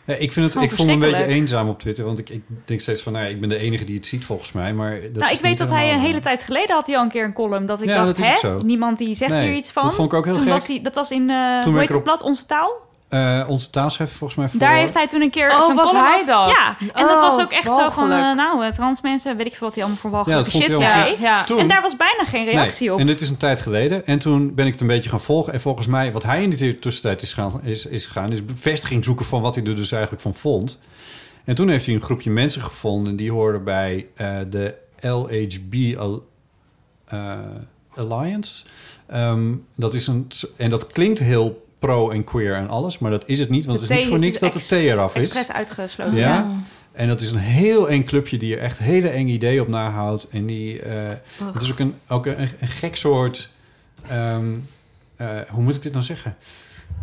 Ja, 0.05 0.15
ik, 0.15 0.32
vind 0.32 0.55
het, 0.55 0.62
ik 0.62 0.73
voel 0.73 0.86
me 0.86 0.93
een 0.93 0.98
beetje 0.98 1.24
eenzaam 1.24 1.69
op 1.69 1.81
Twitter. 1.81 2.05
Want 2.05 2.19
ik, 2.19 2.28
ik 2.28 2.43
denk 2.65 2.81
steeds 2.81 3.02
van... 3.02 3.12
Nou, 3.12 3.24
ja, 3.24 3.31
ik 3.31 3.40
ben 3.40 3.48
de 3.48 3.56
enige 3.59 3.85
die 3.85 3.97
het 3.97 4.06
ziet 4.06 4.24
volgens 4.24 4.52
mij. 4.52 4.74
Maar 4.74 5.01
dat 5.01 5.12
nou, 5.23 5.32
ik 5.32 5.40
weet 5.40 5.59
dat 5.59 5.70
hij 5.70 5.93
een 5.93 6.01
hele 6.01 6.20
tijd 6.20 6.43
geleden 6.43 6.74
had 6.74 6.86
hij 6.86 6.97
al 6.97 7.02
een 7.02 7.09
keer 7.10 7.24
een 7.24 7.32
column. 7.32 7.66
Dat 7.66 7.81
ik 7.81 7.89
Ja, 7.89 8.05
dacht, 8.05 8.16
dat 8.16 8.32
is 8.32 8.43
hè? 8.43 8.56
Niemand 8.56 8.98
die 8.98 9.15
zegt 9.15 9.31
Nee, 9.32 9.48
hier 9.48 9.56
iets 9.56 9.70
van. 9.70 9.82
dat 9.82 9.94
vond 9.94 10.12
ik 10.12 10.19
ook 10.19 10.24
heel 10.24 10.35
toen 10.35 10.43
gek. 10.43 10.52
Was 10.52 10.66
hij, 10.66 10.81
dat 10.82 10.94
was 10.94 11.10
in, 11.10 11.31
eh 11.31 11.60
Toen 11.60 11.70
hoe 11.73 11.81
heet 11.81 11.89
er 11.89 11.94
het 11.94 12.05
blad? 12.05 12.23
Onze 12.23 12.47
Taal? 12.47 12.86
Eh, 13.09 13.44
onze 13.47 13.70
taalschef 13.70 14.12
volgens 14.12 14.39
mij 14.39 14.48
voor... 14.48 14.60
Daar 14.60 14.74
heeft 14.74 14.94
hij 14.94 15.09
toen 15.09 15.22
een 15.22 15.30
keer 15.30 15.51
Oh, 15.51 15.74
was 15.74 15.90
column 15.90 16.05
hij 16.06 16.20
af- 16.20 16.26
dat? 16.26 16.51
Ja, 16.51 16.76
en 16.94 17.06
dat 17.06 17.14
Oh, 17.16 17.20
was 17.20 17.39
ook 17.40 17.51
echt 17.52 17.74
zo 17.74 17.90
van... 17.90 18.10
eh, 18.10 18.35
nou, 18.35 18.64
eh, 18.64 18.72
trans 18.72 19.01
mensen, 19.01 19.36
weet 19.36 19.47
ik 19.47 19.55
veel 19.55 19.66
wat 19.66 19.74
hij 19.74 19.85
allemaal 19.85 20.01
voor 20.02 20.10
Ja, 20.10 20.16
walgelijke 20.16 20.44
dat 20.44 20.52
vond 20.52 20.64
shit 20.64 20.78
hij 20.78 20.90
zei. 21.02 21.10
Ja, 21.20 21.28
ja. 21.39 21.44
Toen- 21.44 21.59
En 21.59 21.68
daar 21.68 21.82
was 21.82 21.97
bijna 21.97 22.24
geen 22.24 22.44
reactie 22.44 22.85
nee, 22.86 22.94
op. 22.94 23.01
En 23.01 23.06
dit 23.06 23.20
is 23.20 23.28
een 23.28 23.36
tijd 23.36 23.60
geleden. 23.60 24.06
En 24.06 24.18
toen 24.18 24.55
ben 24.55 24.66
ik 24.66 24.72
het 24.72 24.80
een 24.80 24.86
beetje 24.86 25.09
gaan 25.09 25.20
volgen. 25.20 25.52
En 25.52 25.60
volgens 25.60 25.86
mij, 25.86 26.12
wat 26.12 26.22
hij 26.22 26.43
in 26.43 26.51
die 26.51 26.78
tussentijd 26.78 27.22
is, 27.22 27.32
gaan, 27.32 27.60
is, 27.62 27.86
is 27.86 28.06
gegaan... 28.06 28.32
is 28.32 28.44
bevestiging 28.44 29.05
zoeken 29.05 29.26
van 29.26 29.40
wat 29.43 29.55
hij 29.55 29.64
er 29.64 29.74
dus 29.76 29.93
eigenlijk 29.93 30.22
van 30.22 30.35
vond. 30.35 30.78
En 31.44 31.55
toen 31.55 31.68
heeft 31.68 31.86
hij 31.86 31.94
een 31.94 32.01
groepje 32.02 32.30
mensen 32.30 32.62
gevonden... 32.62 33.16
die 33.16 33.32
hoorden 33.32 33.64
bij 33.64 34.06
eh, 34.14 34.36
de 34.51 34.74
LHB 35.01 35.98
Al- 35.98 36.26
eh, 37.05 37.39
Alliance. 37.97 38.64
Ehm, 39.06 39.55
dat 39.76 39.94
is 39.94 40.06
een... 40.06 40.26
En 40.56 40.70
dat 40.70 40.86
klinkt 40.86 41.18
heel 41.18 41.66
pro 41.78 42.10
en 42.10 42.24
queer 42.24 42.55
en 42.55 42.68
alles... 42.68 42.98
maar 42.98 43.10
dat 43.10 43.28
is 43.28 43.38
het 43.38 43.48
niet, 43.48 43.66
want 43.66 43.78
De 43.78 43.84
het 43.84 43.92
is 43.92 43.98
niet 43.98 44.06
voor 44.09 44.16
is 44.16 44.22
niks 44.22 44.38
dat 44.38 44.52
de 44.52 44.59
T 44.59 44.70
eraf 44.72 45.14
is. 45.16 45.22
Expres 45.24 45.52
uitgesloten. 45.52 46.14
Ja. 46.16 46.28
Ja. 46.34 46.46
En 46.92 47.09
dat 47.09 47.20
is 47.20 47.30
een 47.30 47.36
heel 47.38 47.88
eng 47.88 48.05
clubje 48.05 48.36
die 48.38 48.56
er 48.56 48.62
echt 48.62 48.78
hele 48.78 49.09
eng 49.09 49.26
ideeën 49.26 49.60
op 49.60 49.68
nahoudt. 49.68 50.28
En 50.28 50.46
die, 50.46 50.82
eh 50.82 51.06
het 51.52 51.62
is 51.62 51.70
ook 51.72 51.78
een, 51.78 51.94
ook 52.09 52.26
een, 52.26 52.48
een 52.59 52.68
gek 52.68 52.96
soort, 52.96 53.48
ehm, 54.09 54.52
eh, 55.16 55.28
hoe 55.48 55.62
moet 55.62 55.74
ik 55.74 55.82
dit 55.82 55.92
nou 55.92 56.05
zeggen? 56.05 56.36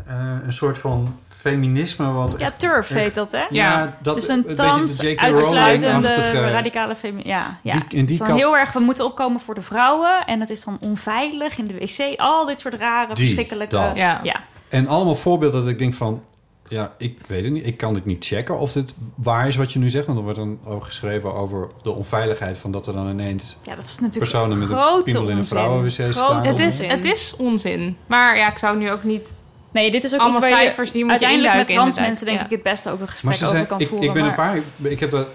Eh, 0.08 0.16
een 0.46 0.54
soort 0.54 0.78
van 0.78 1.20
feminisme 1.28 2.12
wat 2.12 2.36
Ja, 2.38 2.46
echt- 2.46 2.60
turf 2.60 2.90
echt- 2.92 3.00
heet 3.00 3.16
dat, 3.16 3.32
hè? 3.32 3.44
Ja, 3.50 3.98
dat 4.02 4.16
dus 4.16 4.28
een 4.28 4.42
beetje 4.42 5.16
de 5.16 5.18
uitsluitende, 5.18 6.50
radicale 6.52 6.96
feminisme. 6.96 7.30
Ja, 7.32 7.60
ja. 7.64 7.72
Die- 7.72 8.00
in 8.00 8.06
die 8.06 8.14
is 8.14 8.18
dan 8.20 8.28
kant- 8.28 8.40
heel 8.40 8.58
erg, 8.58 8.72
we 8.72 8.80
moeten 8.80 9.06
opkomen 9.06 9.42
voor 9.42 9.56
de 9.56 9.62
vrouwen. 9.62 10.26
En 10.26 10.40
het 10.40 10.50
is 10.50 10.64
dan 10.64 10.78
onveilig 10.82 11.58
in 11.58 11.66
de 11.66 11.74
wc. 11.74 12.20
Al 12.20 12.46
dit 12.46 12.60
soort 12.60 12.74
rare, 12.74 13.14
Die, 13.14 13.24
verschrikkelijke... 13.24 13.76
dat. 13.76 13.98
Ja. 13.98 14.20
ja. 14.24 14.36
En 14.70 14.88
allemaal 14.88 15.16
voorbeelden 15.16 15.62
dat 15.62 15.70
ik 15.70 15.80
denk 15.80 15.94
van... 15.94 16.24
Ja, 16.68 16.94
ik 16.98 17.20
weet 17.28 17.44
het 17.44 17.54
niet. 17.54 17.66
Ik 17.66 17.78
kan 17.78 17.94
dit 17.94 18.06
niet 18.06 18.26
checken 18.26 18.60
of 18.60 18.72
dit 18.72 18.96
waar 19.16 19.48
is 19.48 19.56
wat 19.56 19.72
je 19.72 19.80
nu 19.80 19.90
zegt. 19.90 20.06
Want 20.06 20.18
er 20.18 20.24
wordt 20.24 20.40
dan 20.40 20.60
ook 20.66 20.86
geschreven 20.86 21.34
over 21.34 21.70
de 21.84 21.92
onveiligheid... 21.92 22.58
van 22.58 22.72
dat 22.72 22.88
er 22.88 22.94
dan 22.94 23.10
ineens 23.10 23.58
Ja, 23.64 23.76
dat 23.76 23.86
is 23.86 24.00
natuurlijk 24.00 24.32
personen 24.32 24.58
met 24.58 24.70
een 24.70 25.04
piemel 25.04 25.30
in 25.30 25.38
een 25.38 25.46
vrouwenwc 25.46 26.14
staan. 26.14 26.46
Het 26.46 26.60
is, 26.60 26.66
onzin. 26.66 26.90
het 26.90 27.06
is 27.06 27.34
onzin. 27.38 27.98
Maar 28.08 28.38
ja, 28.38 28.52
ik 28.52 28.58
zou 28.58 28.78
nu 28.78 28.92
ook 28.92 29.04
niet... 29.04 29.28
Nee, 29.72 29.92
dit 29.92 30.04
is 30.04 30.14
ook 30.14 30.20
Allemaal 30.20 30.40
iets 30.40 30.50
waar 30.50 30.60
je 30.60 30.66
cijfers 30.66 30.92
die 30.92 31.00
je 31.00 31.04
moet 31.04 31.22
uiteindelijk 31.22 31.56
met 31.56 31.68
trans 31.68 32.00
mensen 32.00 32.26
denk 32.26 32.42
ik 32.42 32.50
het 32.50 32.64
beste 32.64 32.90
ook 32.90 33.00
een 33.00 33.08
Maar 33.24 33.34
gesprek 33.34 33.54
over 33.54 33.66
kan 33.66 33.80
ik, 33.80 33.88
voeren. 33.88 34.08
ik 34.08 34.14
ben 34.14 34.26
een 34.26 34.36
paar... 34.36 34.60
Ik 34.82 35.00
heb 35.00 35.14
er 35.14 35.28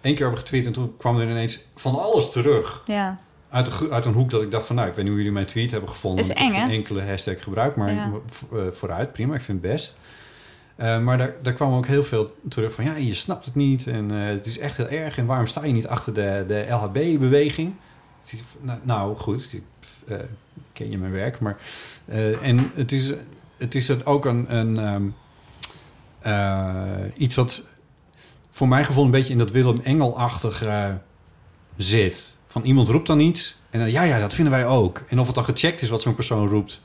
één 0.00 0.14
keer 0.14 0.26
over 0.26 0.38
getweet... 0.38 0.66
en 0.66 0.72
toen 0.72 0.94
kwam 0.96 1.18
er 1.18 1.30
ineens 1.30 1.58
van 1.74 1.98
alles 1.98 2.30
terug. 2.30 2.82
Ja. 2.86 3.18
Uit, 3.50 3.66
de, 3.78 3.90
uit 3.90 4.04
een 4.04 4.12
hoek 4.12 4.30
dat 4.30 4.42
ik 4.42 4.50
dacht 4.50 4.66
van... 4.66 4.76
nou, 4.76 4.88
ik 4.88 4.94
weet 4.94 5.04
niet 5.04 5.12
hoe 5.12 5.22
jullie 5.22 5.34
mijn 5.36 5.46
tweet 5.46 5.70
hebben 5.70 5.90
gevonden. 5.90 6.24
Is 6.24 6.30
eng, 6.30 6.52
geen 6.52 6.70
enkele 6.70 7.02
hashtag 7.02 7.42
gebruikt. 7.42 7.76
Maar 7.76 7.92
Ja. 7.94 8.12
eh, 8.52 8.58
vooruit, 8.72 9.12
prima. 9.12 9.34
Ik 9.34 9.40
vind 9.40 9.62
het 9.62 9.70
best. 9.72 9.96
Eh, 10.76 11.00
maar 11.00 11.18
daar, 11.18 11.34
daar 11.42 11.52
kwam 11.52 11.72
ook 11.72 11.86
heel 11.86 12.04
veel 12.04 12.36
terug 12.48 12.72
van... 12.72 12.84
ja, 12.84 12.96
je 12.96 13.14
snapt 13.14 13.44
het 13.44 13.54
niet 13.54 13.86
en 13.86 14.10
eh, 14.10 14.26
het 14.26 14.46
is 14.46 14.58
echt 14.58 14.76
heel 14.76 14.88
erg... 14.88 15.18
en 15.18 15.26
waarom 15.26 15.46
sta 15.46 15.64
je 15.64 15.72
niet 15.72 15.86
achter 15.86 16.14
de, 16.14 16.44
de 16.46 16.66
LHB-beweging? 16.70 17.74
Nou, 18.60 18.78
nou, 18.82 19.16
goed, 19.16 19.52
ik 19.52 19.62
ken 20.72 20.90
je 20.90 20.98
mijn 20.98 21.12
werk, 21.12 21.40
maar... 21.40 21.56
en 22.42 22.70
het 22.74 22.92
is, 22.92 23.14
het 23.56 23.74
is 23.74 24.04
ook 24.04 24.24
een... 24.24 24.56
een 24.56 24.78
ehm, 24.78 25.02
eh, 26.18 27.04
iets 27.16 27.34
wat 27.34 27.64
voor 28.50 28.68
mijn 28.68 28.84
gevoel 28.84 29.04
een 29.04 29.10
beetje 29.10 29.32
in 29.32 29.38
dat 29.38 29.50
Willem 29.50 29.80
Engel-achtig 29.82 30.62
eh, 30.62 30.90
zit. 31.76 32.37
Van 32.58 32.66
iemand 32.66 32.88
roept 32.88 33.06
dan 33.06 33.20
iets 33.20 33.56
en 33.70 33.78
dan, 33.80 33.90
ja, 33.90 34.02
ja, 34.02 34.18
dat 34.18 34.34
vinden 34.34 34.52
wij 34.52 34.66
ook. 34.66 35.02
En 35.08 35.18
of 35.18 35.26
het 35.26 35.34
dan 35.34 35.44
gecheckt 35.44 35.82
is 35.82 35.88
wat 35.88 36.02
zo'n 36.02 36.14
persoon 36.14 36.48
roept, 36.48 36.82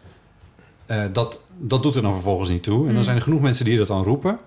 eh, 0.86 1.04
dat, 1.14 1.40
dat 1.58 1.84
doet 1.84 1.96
er 1.96 2.02
dan 2.02 2.14
vervolgens 2.14 2.50
niet 2.50 2.64
toe. 2.64 2.80
En 2.80 2.86
dan 2.86 2.96
Mm. 2.96 3.04
zijn 3.04 3.16
er 3.16 3.22
genoeg 3.22 3.42
mensen 3.42 3.66
die 3.66 3.78
dat 3.78 3.88
dan 3.88 4.04
roepen. 4.04 4.40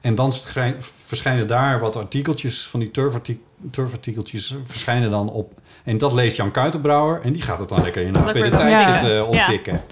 En 0.00 0.14
dan 0.14 0.32
verschijnen 1.04 1.46
daar 1.46 1.80
wat 1.80 1.96
artikeltjes 1.96 2.66
van 2.66 2.80
die 2.80 2.90
turfarti- 2.90 3.40
turfartikeltjes 3.70 4.54
verschijnen 4.64 5.10
dan 5.10 5.30
op. 5.30 5.60
En 5.84 5.98
dat 5.98 6.12
leest 6.12 6.36
Jan 6.36 6.50
Kuitenbrouwer 6.50 7.20
en 7.22 7.32
die 7.32 7.42
gaat 7.42 7.60
het 7.60 7.68
dan 7.68 7.82
lekker 7.82 8.02
in 8.02 8.12
de 8.12 8.22
tijd 8.22 8.70
ja. 8.70 8.98
zitten 8.98 9.30
Ja. 9.30 9.82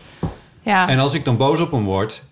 Ja. 0.62 0.88
En 0.88 0.98
als 0.98 1.14
ik 1.14 1.24
dan 1.24 1.36
boos 1.36 1.60
op 1.60 1.70
hem 1.70 1.84
word, 1.84 2.22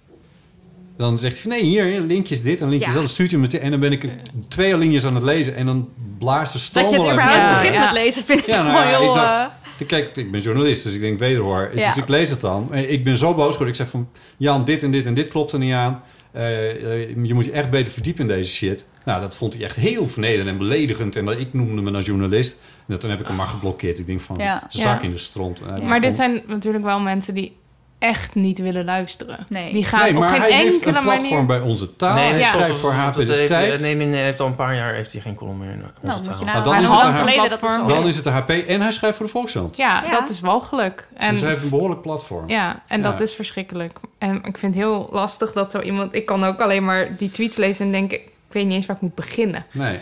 dan 0.98 1.18
zegt 1.18 1.32
hij 1.32 1.42
van 1.42 1.50
nee, 1.50 1.62
hier, 1.62 1.84
hier, 1.84 2.00
linkjes 2.00 2.42
dit 2.42 2.60
en 2.60 2.68
linkjes 2.68 2.88
Ja. 2.88 2.92
dat. 2.98 3.02
Dan 3.02 3.12
stuurt 3.12 3.30
hij 3.30 3.38
me 3.40 3.44
meteen- 3.46 3.60
en 3.60 3.70
dan 3.70 3.80
ben 3.80 3.92
ik 3.92 4.08
twee 4.48 4.74
alinea's 4.74 5.04
aan 5.04 5.14
het 5.14 5.24
lezen 5.24 5.54
en 5.56 5.66
dan 5.66 5.88
blaast 6.18 6.52
de 6.52 6.58
Dat 6.58 6.66
stroom 6.66 6.86
je 6.94 7.00
het 7.00 7.12
überhaupt 7.12 7.74
Ja, 7.74 7.84
met 7.84 7.92
lezen 7.92 8.24
vind 8.24 8.40
ik 8.40 8.46
Ja, 8.46 8.62
nou 8.62 8.74
wel 8.74 8.82
ja, 8.90 8.98
heel... 8.98 9.08
ik 9.08 9.14
dacht, 9.14 9.40
eh, 9.40 9.46
Ik, 9.78 9.86
kijk, 9.86 10.16
ik 10.16 10.30
ben 10.30 10.40
journalist, 10.40 10.84
dus 10.84 10.94
ik 10.94 11.00
denk 11.00 11.18
wederhoor. 11.18 11.70
Ja. 11.74 11.86
Dus 11.86 11.96
ik 11.96 12.08
lees 12.08 12.30
het 12.30 12.40
dan. 12.40 12.72
Eh, 12.72 12.90
Ik 12.90 13.04
ben 13.04 13.16
zo 13.16 13.34
boos 13.34 13.46
geworden. 13.50 13.68
Ik 13.68 13.74
zeg 13.74 13.88
van, 13.88 14.08
Jan, 14.36 14.64
dit 14.64 14.82
en 14.82 14.90
dit 14.90 15.06
en 15.06 15.14
dit 15.14 15.28
klopt 15.28 15.52
er 15.52 15.58
niet 15.58 15.72
aan. 15.72 16.02
Eh, 16.32 17.08
je 17.24 17.34
moet 17.34 17.44
je 17.44 17.50
echt 17.52 17.70
beter 17.70 17.92
verdiepen 17.92 18.22
in 18.22 18.28
deze 18.28 18.50
shit. 18.50 18.86
Nou, 19.04 19.20
dat 19.20 19.36
vond 19.36 19.54
hij 19.54 19.62
echt 19.64 19.76
heel 19.76 20.08
vernederend 20.08 20.48
en 20.48 20.58
beledigend. 20.58 21.16
En 21.16 21.24
dat, 21.24 21.38
ik 21.40 21.52
noemde 21.52 21.82
me 21.82 21.90
dan 21.90 22.02
journalist. 22.02 22.52
En 22.76 22.84
dat, 22.86 23.00
toen 23.00 23.10
heb 23.10 23.20
ik 23.20 23.26
hem 23.26 23.36
maar 23.36 23.46
geblokkeerd. 23.46 23.98
Ik 23.98 24.06
denk 24.06 24.20
van, 24.20 24.36
Ja. 24.38 24.66
zak 24.68 25.00
Ja. 25.00 25.06
in 25.06 25.10
de 25.10 25.18
stront. 25.18 25.60
Maar 25.82 26.00
dit 26.00 26.14
zijn 26.14 26.42
natuurlijk 26.46 26.84
wel 26.84 27.00
mensen 27.00 27.34
die 27.34 27.56
echt 27.98 28.34
niet 28.34 28.58
willen 28.58 28.84
luisteren. 28.84 29.46
Nee. 29.48 29.72
Die 29.72 29.84
gaan 29.84 30.00
Nee, 30.00 30.12
maar 30.12 30.32
op 30.34 30.38
hij 30.38 30.48
geen 30.50 30.58
heeft 30.58 30.72
enkele 30.74 30.96
een 30.96 31.02
platform 31.02 31.28
manier... 31.30 31.46
bij 31.46 31.60
onze 31.60 31.96
taal. 31.96 32.14
Nee, 32.14 32.30
hij 32.32 32.42
schrijft 32.42 32.78
voor 32.78 32.92
HP 32.92 33.14
de 33.14 33.32
heeft, 33.32 33.46
Tijd. 33.46 33.80
Nee, 33.80 33.94
nee, 33.94 34.06
nee, 34.06 34.16
hij 34.16 34.24
heeft 34.24 34.40
al 34.40 34.46
een 34.46 34.54
paar 34.54 34.74
jaar 34.74 34.94
heeft 34.94 35.12
hij 35.12 35.20
geen 35.20 35.34
column 35.34 35.58
meer 35.58 35.70
in 35.70 35.82
onze 35.82 35.92
Nou, 36.06 36.20
taal. 36.22 36.32
nou- 36.34 36.44
Maar 36.44 36.62
dan 36.62 36.74
is 36.82 36.90
het 36.90 37.18
geleden, 37.18 37.50
dat 37.50 37.62
is 37.62 37.68
wel- 37.76 37.86
Dan 37.86 38.06
is 38.06 38.14
het 38.14 38.24
de 38.24 38.30
HP 38.30 38.50
en 38.50 38.80
hij 38.80 38.92
schrijft 38.92 39.16
voor 39.16 39.26
de 39.26 39.32
Volkskrant. 39.32 39.76
Ja, 39.76 40.02
Ja. 40.04 40.10
dat 40.10 40.28
is 40.28 40.40
walgelijk. 40.40 41.08
En, 41.16 41.30
Dus 41.32 41.40
hij 41.40 41.50
heeft 41.50 41.62
een 41.62 41.68
behoorlijk 41.68 42.02
platform. 42.02 42.48
Ja, 42.48 42.82
en 42.86 43.02
dat 43.02 43.20
is 43.20 43.34
verschrikkelijk. 43.34 43.98
En 44.18 44.36
ik 44.36 44.58
vind 44.58 44.74
het 44.74 44.82
heel 44.84 45.08
lastig 45.10 45.52
dat 45.52 45.70
zo 45.70 45.80
iemand... 45.80 46.14
Ik 46.14 46.26
kan 46.26 46.44
ook 46.44 46.60
alleen 46.60 46.84
maar 46.84 47.16
die 47.16 47.30
tweets 47.30 47.56
lezen 47.56 47.86
en 47.86 47.92
denken... 47.92 48.18
Ik 48.18 48.54
weet 48.54 48.64
niet 48.64 48.74
eens 48.74 48.86
waar 48.86 48.96
ik 48.96 49.02
moet 49.02 49.14
beginnen. 49.14 49.64
Nee. 49.72 49.98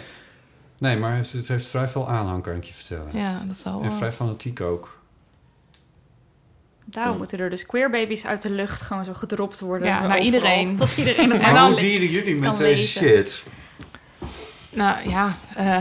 Nee, 0.79 0.97
maar 0.97 1.09
hij 1.09 1.19
heeft, 1.19 1.33
het 1.33 1.49
heeft 1.49 1.67
vrij 1.67 1.89
veel 1.89 2.09
aanhang, 2.09 2.43
kan 2.43 2.55
ik 2.55 2.65
je 2.65 2.73
vertellen. 2.75 3.07
Ja, 3.13 3.41
dat 3.47 3.57
zal 3.57 3.81
En 3.83 3.89
wel. 3.89 3.97
vrij 3.97 4.13
fanatiek 4.13 4.61
ook. 4.61 4.96
Daarom 6.89 7.17
moeten 7.17 7.39
er 7.39 7.51
dus 7.51 7.67
queerbabies 7.67 8.27
uit 8.27 8.43
de 8.43 8.51
lucht 8.51 8.83
gewoon 8.83 9.05
zo 9.05 9.13
gedropt 9.13 9.61
worden. 9.61 9.89
Ja, 9.89 9.95
naar 9.95 10.05
overal. 10.05 10.25
iedereen. 10.25 10.77
Tot 10.77 10.97
iedereen 10.97 11.33
En 11.33 11.41
Maar 11.41 11.55
dan- 11.55 11.67
hoe 11.71 11.77
dieren 11.81 12.07
jullie 12.09 12.37
met 12.37 12.57
deze 12.57 12.81
lezen. 12.81 13.03
shit? 13.09 13.43
Nou 14.71 15.11
ja, 15.11 15.37
eh, 15.57 15.77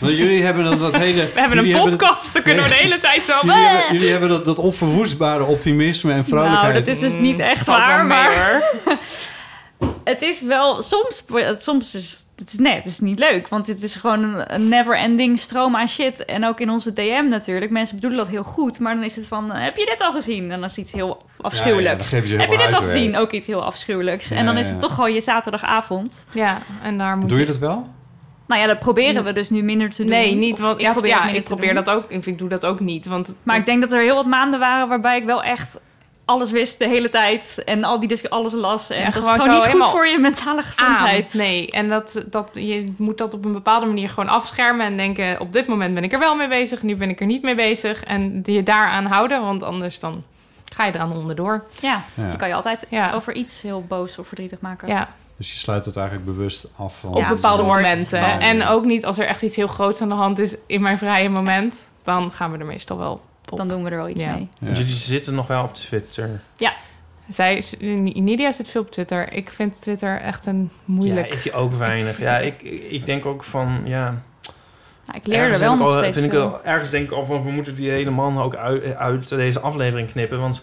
Want 0.00 0.16
jullie 0.16 0.42
hebben 0.42 0.64
dat, 0.64 0.78
dat 0.80 0.96
hele... 0.96 1.30
we 1.34 1.40
hebben 1.40 1.58
een 1.58 1.72
podcast. 1.80 2.32
Dan 2.32 2.42
kunnen 2.42 2.62
we 2.62 2.68
de 2.68 2.74
hele 2.76 2.98
tijd 2.98 3.24
zo... 3.24 3.32
Jullie 3.42 3.56
hebben, 3.60 3.92
jullie 3.94 4.10
hebben 4.10 4.28
dat, 4.28 4.44
dat 4.44 4.58
onverwoestbare 4.58 5.44
optimisme 5.44 6.12
en 6.12 6.24
vrolijkheid. 6.24 6.62
Nou, 6.62 6.74
dat 6.74 6.86
is 6.86 6.98
dus 6.98 7.14
niet 7.14 7.38
echt 7.38 7.64
valt 7.64 7.78
wel 7.78 7.86
waar, 7.86 8.04
mee, 8.06 8.18
maar... 8.18 8.62
het 10.04 10.22
is 10.22 10.40
wel... 10.40 10.82
Soms, 10.82 11.24
soms 11.54 11.94
is 11.94 12.24
het 12.42 12.52
is, 12.52 12.58
nee, 12.58 12.74
het 12.74 12.86
is 12.86 12.98
niet 12.98 13.18
leuk. 13.18 13.48
Want 13.48 13.66
het 13.66 13.82
is 13.82 13.94
gewoon 13.94 14.22
een, 14.22 14.54
een 14.54 14.68
never-ending 14.68 15.38
stroom 15.38 15.76
aan 15.76 15.88
shit. 15.88 16.24
En 16.24 16.44
ook 16.44 16.60
in 16.60 16.70
onze 16.70 16.92
DM 16.92 17.26
natuurlijk. 17.28 17.70
Mensen 17.70 17.94
bedoelen 17.94 18.18
dat 18.18 18.28
heel 18.28 18.44
goed. 18.44 18.78
Maar 18.78 18.94
dan 18.94 19.04
is 19.04 19.16
het 19.16 19.26
van, 19.26 19.50
heb 19.50 19.76
je 19.76 19.86
dit 19.86 20.00
al 20.00 20.12
gezien? 20.12 20.42
En 20.42 20.60
dan 20.60 20.64
is 20.64 20.78
iets 20.78 20.92
heel 20.92 21.22
afschuwelijks. 21.40 22.10
Ja, 22.10 22.16
ja, 22.16 22.22
heel 22.22 22.38
heb 22.38 22.50
je 22.50 22.56
dit 22.56 22.74
al 22.74 22.82
gezien? 22.82 23.16
Ook 23.16 23.30
iets 23.30 23.46
heel 23.46 23.64
afschuwelijks. 23.64 24.28
Ja, 24.28 24.36
en 24.36 24.44
dan 24.44 24.56
is 24.56 24.66
het 24.66 24.74
ja. 24.74 24.80
toch 24.80 24.94
gewoon 24.94 25.12
je 25.12 25.20
zaterdagavond. 25.20 26.24
Ja, 26.32 26.62
en 26.82 26.98
daar 26.98 27.16
moet 27.16 27.28
Doe 27.28 27.38
je 27.38 27.46
dat 27.46 27.58
wel? 27.58 27.90
Nou 28.46 28.60
ja, 28.60 28.66
dat 28.66 28.78
proberen 28.78 29.24
we 29.24 29.32
dus 29.32 29.50
nu 29.50 29.62
minder 29.62 29.90
te 29.90 30.02
doen. 30.02 30.10
Nee, 30.10 30.34
niet. 30.34 30.58
Want, 30.58 30.78
ik 30.78 30.84
ja, 30.84 30.92
probeer 30.92 31.10
ja, 31.10 31.28
ik 31.28 31.44
probeer 31.44 31.74
dat 31.74 31.90
ook. 31.90 32.04
Ik, 32.08 32.26
ik 32.26 32.38
doe 32.38 32.48
dat 32.48 32.66
ook 32.66 32.80
niet. 32.80 33.06
Want 33.06 33.34
Maar 33.42 33.56
ik 33.56 33.66
denk 33.66 33.80
dat 33.80 33.92
er 33.92 34.00
heel 34.00 34.14
wat 34.14 34.26
maanden 34.26 34.60
waren 34.60 34.88
waarbij 34.88 35.18
ik 35.18 35.24
wel 35.24 35.42
echt 35.42 35.80
alles 36.24 36.50
wist 36.50 36.78
de 36.78 36.88
hele 36.88 37.08
tijd. 37.08 37.62
En 37.64 37.84
al 37.84 37.98
die 38.00 38.08
dus 38.08 38.30
alles 38.30 38.52
las. 38.52 38.90
En 38.90 38.98
Ja, 38.98 39.04
dat 39.04 39.14
gewoon 39.14 39.34
is 39.36 39.42
gewoon 39.42 39.62
zo 39.62 39.66
niet 39.72 39.82
goed 39.82 39.90
voor 39.90 40.06
je 40.06 40.18
mentale 40.18 40.62
gezondheid. 40.62 41.30
aan. 41.32 41.38
Nee, 41.38 41.70
en 41.70 41.88
dat, 41.88 42.24
dat, 42.26 42.48
je 42.52 42.94
moet 42.98 43.18
dat 43.18 43.34
op 43.34 43.44
een 43.44 43.52
bepaalde 43.52 43.86
manier 43.86 44.08
gewoon 44.08 44.28
afschermen 44.28 44.86
en 44.86 44.96
denken... 44.96 45.40
op 45.40 45.52
dit 45.52 45.66
moment 45.66 45.94
ben 45.94 46.04
ik 46.04 46.12
er 46.12 46.18
wel 46.18 46.34
mee 46.36 46.48
bezig, 46.48 46.82
nu 46.82 46.96
ben 46.96 47.08
ik 47.10 47.20
er 47.20 47.26
niet 47.26 47.42
mee 47.42 47.54
bezig. 47.54 48.04
En 48.04 48.42
je 48.44 48.62
daaraan 48.62 49.06
houden, 49.06 49.42
want 49.42 49.62
anders 49.62 49.98
dan 49.98 50.22
ga 50.72 50.84
je 50.84 50.94
eraan 50.94 51.12
onderdoor. 51.12 51.64
Ja, 51.80 52.02
Ja. 52.14 52.26
je 52.30 52.36
kan 52.36 52.48
je 52.48 52.54
altijd 52.54 52.86
Ja. 52.88 53.12
over 53.12 53.32
iets 53.34 53.62
heel 53.62 53.84
boos 53.88 54.18
of 54.18 54.26
verdrietig 54.26 54.60
maken. 54.60 54.88
Ja, 54.88 55.08
Dus 55.36 55.52
je 55.52 55.58
sluit 55.58 55.84
het 55.84 55.96
eigenlijk 55.96 56.26
bewust 56.26 56.70
af 56.76 56.98
van... 56.98 57.14
op 57.14 57.26
bepaalde 57.28 57.62
momenten. 57.62 58.06
van- 58.18 58.40
En 58.40 58.66
ook 58.66 58.84
niet 58.84 59.04
als 59.04 59.18
er 59.18 59.26
echt 59.26 59.42
iets 59.42 59.56
heel 59.56 59.66
groots 59.68 60.00
aan 60.00 60.08
de 60.08 60.14
hand 60.14 60.38
is 60.38 60.54
in 60.66 60.80
mijn 60.82 60.98
vrije 60.98 61.28
moment... 61.28 61.88
dan 62.02 62.32
gaan 62.32 62.52
we 62.52 62.58
er 62.58 62.66
meestal 62.66 62.98
wel 62.98 63.20
op. 63.52 63.58
Dan 63.58 63.68
doen 63.68 63.84
we 63.84 63.90
er 63.90 63.96
wel 63.96 64.08
iets 64.08 64.20
Ja. 64.20 64.34
mee. 64.34 64.48
Ja. 64.58 64.68
Jullie 64.72 64.88
zitten 64.92 65.34
nog 65.34 65.46
wel 65.46 65.62
op 65.64 65.74
Twitter. 65.74 66.40
Ja, 66.56 66.72
Zij, 67.28 67.64
Nidia 68.14 68.52
zit 68.52 68.68
veel 68.68 68.80
op 68.80 68.90
Twitter. 68.90 69.32
Ik 69.32 69.48
vind 69.48 69.80
Twitter 69.80 70.20
echt 70.20 70.46
een 70.46 70.70
moeilijk... 70.84 71.32
Ja, 71.44 71.50
ik 71.50 71.56
ook 71.56 71.72
weinig. 71.72 72.18
Ja, 72.18 72.38
ik, 72.38 72.62
ik 72.90 73.06
denk 73.06 73.26
ook 73.26 73.44
van, 73.44 73.80
ja... 73.84 74.22
Nou, 75.06 75.18
ik 75.18 75.26
leer 75.26 75.36
er 75.38 75.42
ergens 75.42 75.60
wel 75.60 75.76
nog 75.76 75.86
al- 75.86 75.92
steeds 75.98 76.14
vind 76.14 76.26
ik 76.26 76.32
veel. 76.32 76.50
wel, 76.50 76.64
Ergens 76.64 76.90
denk 76.90 77.04
ik 77.04 77.12
al 77.12 77.24
van, 77.26 77.42
we 77.44 77.50
moeten 77.50 77.74
die 77.74 77.90
hele 77.90 78.10
man 78.10 78.38
ook 78.38 78.54
uit, 78.56 78.94
uit 78.96 79.28
deze 79.28 79.60
aflevering 79.60 80.10
knippen. 80.10 80.40
Want 80.40 80.62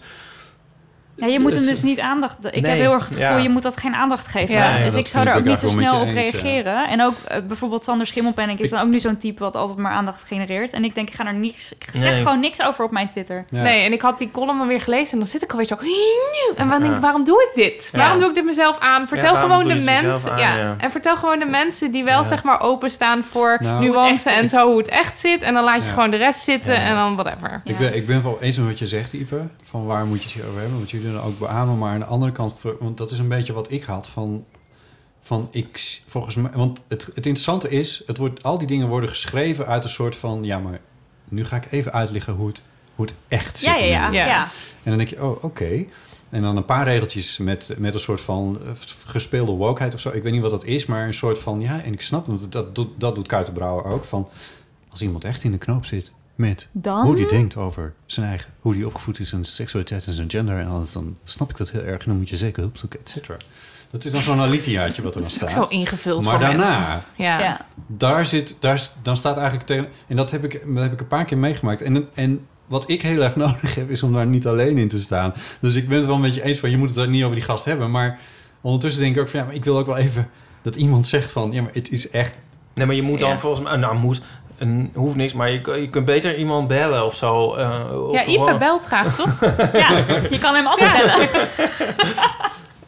Ja, 1.20 1.26
je 1.26 1.40
moet 1.40 1.50
hem 1.54 1.60
Het- 1.60 1.70
dus 1.70 1.82
niet 1.82 2.00
aandacht... 2.00 2.36
Ik 2.44 2.52
Nee, 2.62 2.70
heb 2.70 2.80
heel 2.80 2.92
erg 2.92 3.04
het 3.04 3.14
gevoel, 3.14 3.36
ja. 3.36 3.42
je 3.42 3.48
moet 3.48 3.62
dat 3.62 3.76
geen 3.76 3.94
aandacht 3.94 4.26
geven. 4.26 4.54
Ja, 4.54 4.78
dus 4.84 4.94
ik 4.94 5.06
zou 5.06 5.26
er 5.26 5.32
ik 5.32 5.38
ook 5.38 5.44
niet 5.44 5.58
zo 5.58 5.68
snel 5.68 6.00
op 6.00 6.06
eens, 6.06 6.14
ja. 6.14 6.20
reageren. 6.40 6.88
En 6.88 7.02
ook 7.02 7.14
eh, 7.28 7.38
bijvoorbeeld 7.46 7.84
Sander 7.84 8.06
Schimmelpenninck 8.06 8.58
is 8.60 8.70
dan 8.70 8.80
ook 8.80 8.90
nu 8.90 9.00
zo'n 9.00 9.16
type... 9.16 9.40
wat 9.42 9.54
altijd 9.56 9.78
maar 9.78 9.92
aandacht 9.92 10.24
genereert. 10.26 10.72
En 10.72 10.84
ik 10.84 10.94
denk, 10.94 11.08
ik 11.08 11.14
ga 11.14 11.26
er 11.26 11.34
niks... 11.34 11.72
Ik 11.72 11.88
zeg 11.92 12.02
Nee. 12.02 12.22
gewoon 12.22 12.40
niks 12.40 12.62
over 12.62 12.84
op 12.84 12.90
mijn 12.90 13.08
Twitter. 13.08 13.44
Ja. 13.50 13.62
Nee, 13.62 13.84
en 13.84 13.92
ik 13.92 14.00
had 14.00 14.18
die 14.18 14.30
column 14.30 14.60
alweer 14.60 14.80
gelezen 14.80 15.12
en 15.12 15.18
dan 15.18 15.26
zit 15.28 15.42
ik 15.42 15.50
alweer 15.50 15.66
zo... 15.66 15.76
En 16.56 16.68
dan 16.68 16.80
denk 16.82 16.94
ik, 16.94 17.00
waarom 17.00 17.24
doe 17.24 17.42
ik 17.42 17.62
dit? 17.62 17.88
Ja. 17.92 17.98
Waarom 17.98 18.18
doe 18.18 18.28
ik 18.28 18.34
dit 18.34 18.44
mezelf 18.44 18.78
aan? 18.78 19.08
Vertel 19.08 19.34
gewoon 19.36 19.68
de 19.68 19.74
mensen... 19.74 20.32
aan, 20.32 20.38
ja. 20.38 20.56
ja. 20.56 20.74
En 20.78 20.90
vertel 20.90 21.16
gewoon 21.16 21.38
de 21.38 21.44
mensen 21.46 21.90
die 21.92 22.04
wel 22.04 22.22
Ja. 22.22 22.28
zeg 22.28 22.42
maar 22.42 22.60
openstaan 22.60 23.24
voor 23.24 23.58
Nou. 23.60 23.84
Nuance 23.84 24.30
en 24.30 24.48
zo 24.48 24.66
hoe 24.68 24.78
het 24.78 24.88
echt 24.88 25.18
zit. 25.18 25.42
En 25.42 25.54
dan 25.54 25.64
laat 25.64 25.84
je 25.84 25.90
gewoon 25.90 26.10
de 26.10 26.16
rest 26.16 26.40
zitten 26.40 26.74
en 26.74 26.94
dan 26.94 27.16
whatever. 27.16 27.60
Ik, 27.64 27.78
ben, 27.78 27.94
ik 27.96 28.06
ben 28.06 28.22
wel 28.22 28.38
eens 28.40 28.56
met 28.58 28.66
wat 28.66 28.78
je 28.78 28.86
zegt, 28.86 29.12
Ipe. 29.12 29.40
Van 29.64 29.86
waar 29.86 30.04
moet 30.06 30.18
je 30.18 30.24
het 30.24 30.32
hier 30.32 30.46
over 30.46 30.58
hebben? 30.60 30.78
Want 30.78 30.90
jullie 30.90 31.09
dan 31.12 31.22
ook 31.22 31.38
beamen. 31.38 31.78
Maar 31.78 31.92
aan 31.92 31.98
de 31.98 32.04
andere 32.04 32.32
kant, 32.32 32.54
want 32.78 32.98
dat 32.98 33.10
is 33.10 33.18
een 33.18 33.28
beetje 33.28 33.52
wat 33.52 33.70
ik 33.70 33.82
had 33.82 34.06
van... 34.06 34.44
Van 35.22 35.48
ik, 35.50 36.02
volgens 36.06 36.36
mij, 36.36 36.50
want 36.50 36.82
het, 36.88 37.02
het 37.02 37.16
interessante 37.16 37.68
is, 37.68 38.02
het 38.06 38.16
wordt, 38.16 38.42
al 38.42 38.58
die 38.58 38.66
dingen 38.66 38.88
worden 38.88 39.08
geschreven 39.08 39.66
uit 39.66 39.84
een 39.84 39.90
soort 39.90 40.16
van, 40.16 40.44
ja, 40.44 40.58
maar 40.58 40.80
nu 41.28 41.44
ga 41.44 41.56
ik 41.56 41.66
even 41.70 41.92
uitleggen 41.92 42.32
hoe 42.32 42.46
het, 42.46 42.62
hoe 42.94 43.04
het 43.04 43.14
echt 43.28 43.58
zit. 43.58 43.78
Ja, 43.78 43.84
ja, 43.84 43.84
ja. 43.84 44.10
de 44.10 44.16
ja. 44.16 44.26
Ja. 44.26 44.42
En 44.82 44.90
dan 44.90 44.96
denk 44.96 45.08
je, 45.08 45.24
oh, 45.24 45.44
oké. 45.44 45.84
En 46.30 46.42
dan 46.42 46.56
een 46.56 46.64
paar 46.64 46.84
regeltjes 46.84 47.38
met, 47.38 47.74
met 47.78 47.94
een 47.94 48.00
soort 48.00 48.20
van 48.20 48.58
eh, 48.64 48.72
gespeelde 49.04 49.52
wokeheid 49.52 49.94
of 49.94 50.00
zo. 50.00 50.10
Ik 50.10 50.22
weet 50.22 50.32
niet 50.32 50.42
wat 50.42 50.50
dat 50.50 50.64
is, 50.64 50.86
maar 50.86 51.06
een 51.06 51.14
soort 51.14 51.38
van... 51.38 51.60
Ja, 51.60 51.82
en 51.82 51.92
ik 51.92 52.02
snap 52.02 52.26
het, 52.26 52.52
dat, 52.52 52.74
dat, 52.74 52.88
dat 52.98 53.14
doet 53.14 53.26
Kuitenbrouwer 53.26 53.84
ook. 53.84 54.04
Van, 54.04 54.28
als 54.90 55.02
iemand 55.02 55.24
echt 55.24 55.44
in 55.44 55.50
de 55.50 55.58
knoop 55.58 55.84
zit 55.84 56.12
met 56.40 56.68
Dan? 56.72 57.04
hoe 57.04 57.16
die 57.16 57.26
denkt 57.26 57.56
over 57.56 57.92
zijn 58.06 58.26
eigen... 58.26 58.50
hoe 58.60 58.74
die 58.74 58.86
opgevoed 58.86 59.18
is, 59.18 59.28
zijn 59.28 59.44
seksualiteit 59.44 60.06
en 60.06 60.12
zijn 60.12 60.30
gender 60.30 60.58
en 60.58 60.66
alles... 60.68 60.92
dan 60.92 61.16
snap 61.24 61.50
ik 61.50 61.56
dat 61.56 61.70
heel 61.70 61.82
erg 61.82 61.98
en 62.00 62.06
dan 62.06 62.16
moet 62.16 62.28
je 62.28 62.36
zeker 62.36 62.62
hulp 62.62 62.76
zoeken, 62.76 63.00
et 63.00 63.08
cetera. 63.10 63.36
Dat 63.90 64.04
is 64.04 64.10
dan 64.12 64.22
zo'n 64.22 64.40
alitiaatje 64.40 65.02
wat 65.02 65.14
er 65.14 65.20
dan 65.20 65.30
Dat 65.30 65.38
is 65.40 65.42
ook 65.44 65.50
staat. 65.50 65.68
zo 65.70 65.74
ingevuld 65.76 66.24
Maar 66.24 66.40
daarna. 66.40 67.04
Ja. 67.16 67.40
Ja. 67.40 67.66
daar 67.86 68.26
zit, 68.26 68.56
daar, 68.60 68.88
dan 69.02 69.16
staat 69.16 69.36
eigenlijk 69.36 69.66
tegen. 69.66 69.88
En 70.06 70.16
dat 70.16 70.30
heb 70.30 70.44
ik, 70.44 70.62
dat 70.74 70.82
heb 70.82 70.92
ik 70.92 71.00
een 71.00 71.06
paar 71.06 71.24
keer 71.24 71.38
meegemaakt. 71.38 71.82
En, 71.82 72.08
en 72.14 72.46
wat 72.66 72.88
ik 72.88 73.02
heel 73.02 73.22
erg 73.22 73.36
nodig 73.46 73.74
heb, 73.74 73.90
is 73.90 74.02
om 74.02 74.12
daar 74.12 74.26
niet 74.26 74.46
alleen 74.46 74.78
in 74.78 74.88
te 74.88 75.00
staan. 75.00 75.32
Dus 75.60 75.74
ik 75.74 75.88
ben 75.88 75.96
het 75.96 76.06
wel 76.06 76.14
een 76.14 76.22
beetje 76.22 76.42
eens 76.42 76.58
van, 76.58 76.70
je 76.70 76.76
moet 76.76 76.88
het 76.88 76.98
er 76.98 77.08
niet 77.08 77.22
over 77.22 77.34
die 77.36 77.44
gast 77.44 77.64
hebben. 77.64 77.90
Maar 77.90 78.18
ondertussen 78.60 79.02
denk 79.02 79.14
ik 79.14 79.20
ook 79.20 79.28
van, 79.28 79.40
ja, 79.40 79.46
maar 79.46 79.54
ik 79.54 79.64
wil 79.64 79.78
ook 79.78 79.86
wel 79.86 79.96
even 79.96 80.28
dat 80.62 80.76
iemand 80.76 81.06
zegt 81.06 81.30
van, 81.32 81.52
ja, 81.52 81.62
maar 81.62 81.72
het 81.74 81.90
is 81.90 82.10
echt. 82.10 82.36
Nee, 82.74 82.86
maar 82.86 82.94
je 82.94 83.02
moet 83.02 83.20
dan 83.20 83.28
Ja. 83.30 83.38
volgens 83.38 83.62
mij... 83.62 83.76
Nou, 83.76 83.98
moet... 83.98 84.20
Een, 84.60 84.90
hoeft 84.94 85.16
niks, 85.16 85.32
maar 85.32 85.50
je, 85.50 85.60
je 85.80 85.88
kunt 85.88 86.04
beter 86.04 86.36
iemand 86.36 86.68
bellen 86.68 87.04
of 87.04 87.14
zo. 87.14 87.54
eh, 87.54 88.08
of 88.08 88.14
Ja, 88.14 88.24
Ipe 88.26 88.56
belt 88.58 88.84
graag, 88.84 89.16
toch? 89.16 89.40
Ja, 89.72 89.88
je 90.30 90.38
kan 90.40 90.54
hem 90.54 90.66
altijd 90.66 90.92
bellen. 90.92 91.28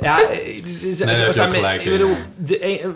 Ja, 0.00 0.18
z- 0.66 0.96
z- 0.96 0.98
daar 0.98 1.14
zo 1.14 1.22
heb 1.22 1.26
je 1.26 1.32
zijn 1.32 1.46
ook 1.46 1.52
me- 1.52 1.58
gelijk 1.58 1.80
ik 1.80 1.86
in, 1.86 1.92
bedoel, 1.92 2.10
ja. 2.10 2.16
de 2.36 2.82
een- 2.84 2.94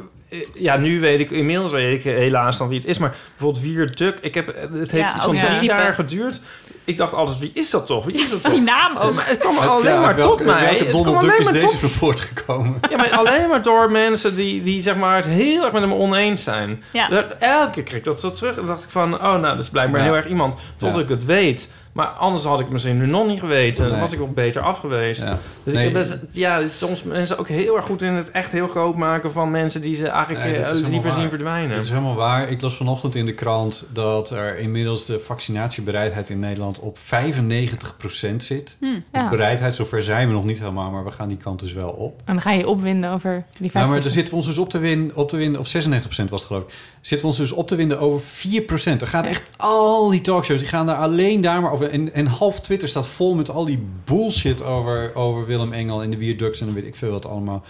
ja, 0.54 0.76
nu 0.76 1.00
weet 1.00 1.20
ik, 1.20 1.30
inmiddels 1.30 1.70
weet 1.70 1.98
ik 1.98 2.12
helaas 2.12 2.58
dan 2.58 2.68
wie 2.68 2.78
het 2.78 2.88
is. 2.88 2.98
Maar 2.98 3.14
bijvoorbeeld 3.36 3.64
Wier 3.64 3.94
Duk, 3.96 4.18
ik 4.20 4.34
heb, 4.34 4.46
het 4.46 4.70
heeft 4.72 4.90
Ja, 4.90 5.14
iets 5.14 5.24
van 5.24 5.36
zo'n 5.36 5.56
drie 5.56 5.68
jaar 5.68 5.94
geduurd. 5.94 6.40
Ik 6.86 6.96
dacht 6.96 7.14
altijd, 7.14 7.38
wie 7.38 7.50
is 7.54 7.70
dat 7.70 7.86
toch? 7.86 8.04
Wie 8.04 8.14
is 8.22 8.30
dat 8.30 8.42
toch? 8.42 8.52
Die 8.52 8.60
naam 8.60 8.96
ook. 8.96 9.14
Maar 9.14 9.28
het 9.28 9.38
kwam 9.38 9.58
alleen 9.58 9.92
ja, 9.92 10.00
maar 10.00 10.16
welke- 10.16 10.36
tot 10.44 10.46
mij. 10.54 10.86
Welke 10.92 11.36
is 11.38 11.44
maar 11.44 11.52
deze 11.52 11.66
tot- 11.66 11.78
van 11.78 11.88
voortgekomen? 11.90 12.78
Ja, 12.90 12.96
maar 12.96 13.10
alleen 13.12 13.48
maar 13.48 13.62
door 13.62 13.90
mensen 13.90 14.36
die, 14.36 14.62
die 14.62 14.80
zeg 14.82 14.96
maar 14.96 15.16
het 15.16 15.26
heel 15.26 15.62
erg 15.64 15.72
met 15.72 15.82
hem 15.82 15.92
oneens 15.92 16.42
zijn. 16.42 16.82
Ja. 16.92 17.08
Dat- 17.08 17.26
Elke 17.38 17.70
keer 17.72 17.82
kreeg 17.82 17.98
ik 17.98 18.04
dat 18.04 18.20
zo 18.20 18.30
terug. 18.32 18.50
En 18.50 18.56
dan 18.56 18.66
dacht 18.66 18.82
ik 18.84 18.90
van, 18.90 19.14
oh 19.14 19.20
nou, 19.22 19.40
dat 19.42 19.58
is 19.58 19.68
blijkbaar 19.70 20.00
Ja. 20.00 20.06
heel 20.06 20.16
erg 20.16 20.26
iemand. 20.26 20.54
Tot 20.76 20.94
Ja. 20.94 21.00
ik 21.00 21.08
het 21.08 21.24
weet. 21.24 21.72
Maar 21.96 22.06
anders 22.06 22.44
had 22.44 22.60
ik 22.60 22.68
misschien 22.68 22.98
nu 22.98 23.06
nog 23.06 23.26
niet 23.26 23.38
geweten. 23.40 23.82
Dan 23.82 23.92
Nee. 23.92 24.00
was 24.00 24.12
ik 24.12 24.20
ook 24.20 24.34
beter 24.34 24.62
af 24.62 24.78
geweest. 24.78 25.20
Ja. 25.22 25.38
Dus 25.64 25.72
Nee. 25.72 25.86
ik 25.88 25.94
heb 25.94 26.02
best, 26.02 26.18
ja, 26.32 26.60
soms 26.68 27.02
mensen 27.02 27.38
ook 27.38 27.48
heel 27.48 27.76
erg 27.76 27.84
goed 27.84 28.02
in 28.02 28.12
het 28.12 28.30
echt 28.30 28.52
heel 28.52 28.68
groot 28.68 28.96
maken 28.96 29.32
van 29.32 29.50
mensen 29.50 29.82
die 29.82 29.94
ze 29.94 30.08
eigenlijk 30.08 30.44
Nee, 30.44 30.54
eh, 30.56 30.88
liever 30.88 31.12
zien 31.12 31.28
verdwijnen. 31.28 31.74
Dat 31.76 31.84
is 31.84 31.90
helemaal 31.90 32.14
waar. 32.14 32.48
Ik 32.50 32.60
las 32.60 32.76
vanochtend 32.76 33.14
in 33.14 33.26
de 33.26 33.34
krant 33.34 33.86
dat 33.92 34.30
er 34.30 34.58
inmiddels 34.58 35.06
de 35.06 35.18
vaccinatiebereidheid 35.20 36.30
in 36.30 36.38
Nederland 36.38 36.78
op 36.78 36.98
95% 36.98 38.44
zit. 38.44 38.76
Hm. 38.80 38.86
Ja. 39.12 39.28
Bereidheid, 39.28 39.74
zover 39.74 40.02
zijn 40.02 40.26
we 40.28 40.32
nog 40.34 40.44
niet 40.44 40.58
helemaal, 40.58 40.90
maar 40.90 41.04
we 41.04 41.10
gaan 41.10 41.28
die 41.28 41.36
kant 41.36 41.60
dus 41.60 41.72
wel 41.72 41.88
op. 41.90 42.18
En 42.24 42.32
dan 42.34 42.42
ga 42.42 42.50
je 42.52 42.66
opwinden 42.68 43.10
over 43.10 43.44
die 43.58 43.70
5%. 43.70 43.72
Nou, 43.72 43.88
maar 43.88 44.00
daar 44.00 44.10
zitten 44.10 44.30
we 44.32 44.38
ons 44.38 44.46
dus 44.46 44.58
op 44.58 44.70
te 44.70 44.78
winnen, 44.78 45.16
op 45.16 45.28
te 45.28 45.36
winnen 45.36 45.60
of 45.60 45.66
96% 45.66 46.30
was 46.30 46.40
het 46.40 46.48
geloof 46.48 46.62
ik. 46.62 46.74
Zitten 47.00 47.26
we 47.26 47.32
ons 47.32 47.36
dus 47.36 47.52
op 47.52 47.68
te 47.68 47.76
winden 47.76 47.98
over 47.98 48.20
4%. 48.20 49.00
Er 49.00 49.06
gaat 49.06 49.26
echt 49.26 49.42
al 49.56 50.10
die 50.10 50.20
talkshows, 50.20 50.60
die 50.60 50.68
gaan 50.68 50.86
daar 50.86 50.96
alleen 50.96 51.40
daar 51.40 51.60
maar 51.62 51.72
over. 51.72 51.85
En, 51.90 52.12
en 52.12 52.26
half 52.26 52.60
Twitter 52.60 52.88
staat 52.88 53.06
vol 53.06 53.34
met 53.34 53.50
al 53.50 53.64
die 53.64 53.86
bullshit 54.04 54.62
over, 54.62 55.14
over 55.14 55.46
Willem 55.46 55.72
Engel 55.72 56.02
en 56.02 56.10
de 56.10 56.16
Wierdux 56.16 56.60
en 56.60 56.66
dan 56.66 56.74
weet 56.74 56.84
ik 56.84 56.96
veel 56.96 57.10
wat 57.10 57.26
allemaal. 57.26 57.64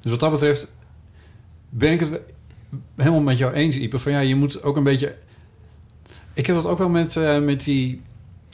Dus 0.00 0.10
wat 0.10 0.20
dat 0.20 0.30
betreft 0.30 0.68
ben 1.68 1.92
ik 1.92 2.00
het 2.00 2.20
helemaal 2.96 3.20
met 3.20 3.38
jou 3.38 3.52
eens, 3.52 3.76
Ipe. 3.76 3.98
Van 3.98 4.12
ja, 4.12 4.20
je 4.20 4.34
moet 4.34 4.62
ook 4.62 4.76
een 4.76 4.82
beetje... 4.82 5.16
Ik 6.32 6.46
heb 6.46 6.56
dat 6.56 6.66
ook 6.66 6.78
wel 6.78 6.88
met, 6.88 7.16
eh, 7.16 7.40
met 7.40 7.64
die 7.64 8.02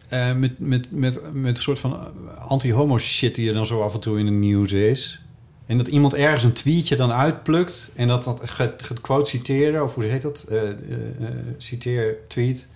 eh, 0.09 0.35
met, 0.35 0.59
met, 0.59 0.91
met, 0.91 1.21
met 1.33 1.57
een 1.57 1.63
soort 1.63 1.79
van 1.79 1.99
anti-homo 2.49 2.99
shit 2.99 3.35
die 3.35 3.49
er 3.49 3.55
dan 3.55 3.67
zo 3.67 3.83
af 3.83 3.95
en 3.95 4.01
toe 4.01 4.19
in 4.19 4.27
het 4.27 4.35
nieuws 4.35 4.73
is. 4.73 5.23
En 5.71 5.79
dat 5.79 5.89
iemand 5.89 6.15
ergens 6.15 6.45
een 6.45 6.53
tweetje 6.53 6.97
dan 6.97 7.13
uitplukt 7.13 7.91
en 7.95 8.09
dat 8.09 8.25
dat 8.25 8.41
gaat, 8.51 9.01
quote 9.01 9.31
citeren, 9.31 9.83
of 9.83 9.95
hoe 9.95 10.05
heet 10.05 10.23
dat? 10.23 10.45
Eh, 10.49 10.63
eh, 10.63 10.71
eh, 10.71 11.29
citeer 11.57 12.17
tweet. 12.29 12.67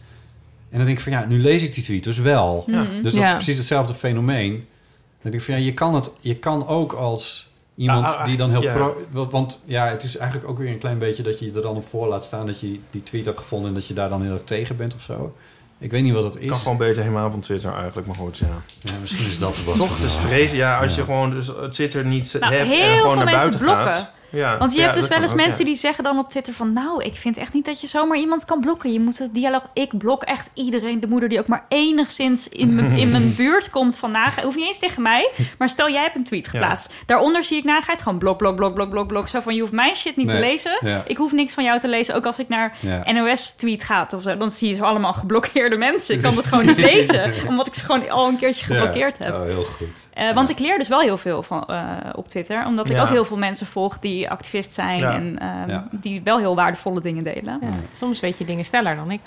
En 0.74 0.80
dan 0.80 0.88
denk 0.88 0.98
ik 0.98 1.04
van 1.04 1.12
ja, 1.12 1.24
nu 1.24 1.38
lees 1.40 1.62
ik 1.62 1.74
die 1.74 1.84
tweet 1.84 2.04
dus 2.04 2.18
wel. 2.18 2.64
Ja. 2.66 2.86
Dus 3.02 3.14
dat 3.14 3.22
is 3.24 3.32
precies 3.32 3.56
hetzelfde 3.56 3.94
fenomeen. 3.94 4.52
Dan 4.52 5.30
denk 5.30 5.34
ik 5.34 5.42
van 5.42 5.54
ja, 5.54 5.60
je 5.60 5.74
kan, 5.74 5.94
het, 5.94 6.12
je 6.20 6.36
kan 6.36 6.66
ook 6.66 6.92
als 6.92 7.48
iemand 7.74 8.06
Ja, 8.06 8.14
ah, 8.14 8.24
die 8.24 8.36
dan 8.36 8.50
heel 8.50 8.62
ja. 8.62 8.72
pro... 8.72 8.96
Want 9.30 9.62
ja, 9.64 9.88
het 9.88 10.02
is 10.02 10.16
eigenlijk 10.16 10.50
ook 10.50 10.58
weer 10.58 10.68
een 10.70 10.78
klein 10.78 10.98
beetje 10.98 11.22
dat 11.22 11.38
je 11.38 11.52
er 11.54 11.62
dan 11.62 11.76
op 11.76 11.86
voor 11.86 12.08
laat 12.08 12.24
staan 12.24 12.46
dat 12.46 12.60
je 12.60 12.78
die 12.90 13.02
tweet 13.02 13.24
hebt 13.24 13.38
gevonden 13.38 13.68
en 13.68 13.74
dat 13.74 13.86
je 13.86 13.94
daar 13.94 14.08
dan 14.08 14.22
heel 14.22 14.32
erg 14.32 14.44
tegen 14.44 14.76
bent 14.76 14.94
of 14.94 15.00
zo. 15.02 15.36
Ik 15.78 15.90
weet 15.90 16.02
niet 16.02 16.12
wat 16.12 16.22
dat 16.22 16.36
is. 16.38 16.48
Kan 16.48 16.58
gewoon 16.58 16.76
beter 16.76 17.02
helemaal 17.02 17.30
van 17.30 17.40
Twitter 17.40 17.74
eigenlijk, 17.74 18.06
maar 18.06 18.16
goed, 18.16 18.38
ja. 18.38 18.62
Ja, 18.78 18.92
misschien 19.00 19.26
is 19.26 19.38
dat 19.38 19.64
wat. 19.64 19.76
Toch, 19.76 19.96
het 19.96 20.06
is 20.06 20.14
vrezen. 20.14 20.56
Ja, 20.56 20.80
als 20.80 20.94
je 20.94 21.04
gewoon 21.04 21.30
dus 21.30 21.50
Twitter 21.70 22.04
niet 22.04 22.36
Nou, 22.40 22.54
hebt 22.54 22.70
en 22.70 22.98
gewoon 23.00 23.16
naar 23.16 23.34
buiten 23.34 23.60
blokken. 23.60 23.88
gaat. 23.88 24.12
Ja, 24.34 24.58
Want 24.58 24.72
je 24.72 24.78
ja, 24.78 24.82
hebt 24.84 24.94
dus 24.94 25.04
dat 25.04 25.12
wel 25.12 25.22
eens 25.22 25.30
ook, 25.32 25.36
mensen 25.38 25.58
ja. 25.64 25.70
die 25.70 25.74
zeggen 25.74 26.04
dan 26.04 26.18
op 26.18 26.28
Twitter 26.30 26.52
van... 26.54 26.72
nou, 26.72 27.04
ik 27.04 27.14
vind 27.14 27.36
echt 27.36 27.52
niet 27.52 27.64
dat 27.64 27.80
je 27.80 27.86
zomaar 27.86 28.18
iemand 28.18 28.44
kan 28.44 28.60
blokken. 28.60 28.92
Je 28.92 29.00
moet 29.00 29.18
het 29.18 29.34
dialoog... 29.34 29.62
Ik 29.72 29.98
blok 29.98 30.22
echt 30.22 30.50
iedereen, 30.54 31.00
de 31.00 31.06
moeder 31.06 31.28
die 31.28 31.38
ook 31.38 31.46
maar 31.46 31.64
enigszins 31.68 32.48
in 32.48 32.74
mijn, 32.74 32.90
in 32.90 33.10
mijn 33.10 33.34
buurt 33.36 33.70
komt 33.70 33.96
van 33.98 34.10
nagheid. 34.10 34.44
Hoeft 34.44 34.56
niet 34.56 34.66
eens 34.66 34.78
tegen 34.78 35.02
mij, 35.02 35.30
maar 35.58 35.68
stel 35.68 35.90
jij 35.90 36.02
hebt 36.02 36.16
een 36.16 36.24
tweet 36.24 36.46
geplaatst. 36.48 36.92
Daaronder 37.06 37.44
zie 37.44 37.58
ik 37.58 37.64
nagheid 37.64 38.02
gewoon 38.02 38.18
blok, 38.18 38.38
blok, 38.38 38.56
blok, 38.56 38.74
blok, 38.74 38.90
blok, 38.90 39.08
blok. 39.08 39.28
Zo 39.28 39.40
van, 39.40 39.54
je 39.54 39.60
hoeft 39.60 39.72
mijn 39.72 39.96
shit 39.96 40.16
niet 40.16 40.26
Nee, 40.26 40.36
te 40.36 40.42
lezen. 40.42 40.78
ja. 40.80 41.02
Ik 41.06 41.16
hoef 41.16 41.32
niks 41.32 41.54
van 41.54 41.64
jou 41.64 41.78
te 41.80 41.88
lezen. 41.88 42.14
Ook 42.14 42.26
als 42.26 42.38
ik 42.38 42.48
naar 42.48 42.76
Ja. 42.80 43.12
NOS-tweet 43.12 43.82
ga 43.82 44.06
of 44.14 44.22
zo, 44.22 44.36
dan 44.36 44.50
zie 44.50 44.68
je 44.68 44.74
zo 44.74 44.82
allemaal 44.84 45.12
geblokkeerde 45.12 45.76
mensen. 45.76 46.14
Ik 46.14 46.22
kan 46.22 46.36
het 46.36 46.46
gewoon 46.46 46.66
niet 46.66 46.78
lezen, 46.92 47.32
omdat 47.48 47.66
ik 47.66 47.74
ze 47.74 47.84
gewoon 47.84 48.10
al 48.10 48.28
een 48.28 48.36
keertje 48.38 48.64
geblokkeerd 48.64 49.18
Ja. 49.18 49.24
heb. 49.24 49.34
Oh, 49.34 49.42
heel 49.42 49.62
goed. 49.64 50.08
Eh, 50.14 50.34
want 50.34 50.50
ik 50.50 50.58
leer 50.58 50.78
dus 50.78 50.88
wel 50.88 51.00
heel 51.00 51.18
veel 51.18 51.42
van, 51.42 51.64
eh, 51.66 51.86
op 52.12 52.28
Twitter. 52.28 52.66
Omdat 52.66 52.90
ik 52.90 52.96
Ja. 52.96 53.02
ook 53.02 53.08
heel 53.08 53.24
veel 53.24 53.36
mensen 53.36 53.66
volg 53.66 53.98
die 53.98 54.23
activist 54.30 54.72
zijn. 54.74 54.98
Ja. 54.98 55.14
En 55.14 55.38
ehm, 55.38 55.70
Ja. 55.70 55.88
die 55.90 56.22
wel 56.22 56.38
heel 56.38 56.54
waardevolle 56.54 57.00
dingen 57.00 57.24
delen. 57.24 57.58
Ja. 57.60 57.68
Soms 57.96 58.20
weet 58.20 58.38
je 58.38 58.44
dingen 58.44 58.64
sneller 58.64 58.96
dan 58.96 59.10
ik. 59.10 59.20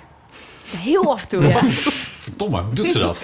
Heel 0.78 1.12
af 1.12 1.22
en 1.22 1.28
toe, 1.28 1.48
ja. 1.48 1.60
Verdomme, 2.20 2.62
hoe 2.62 2.74
doet 2.74 2.92
ze 2.92 3.00
dat? 3.00 3.22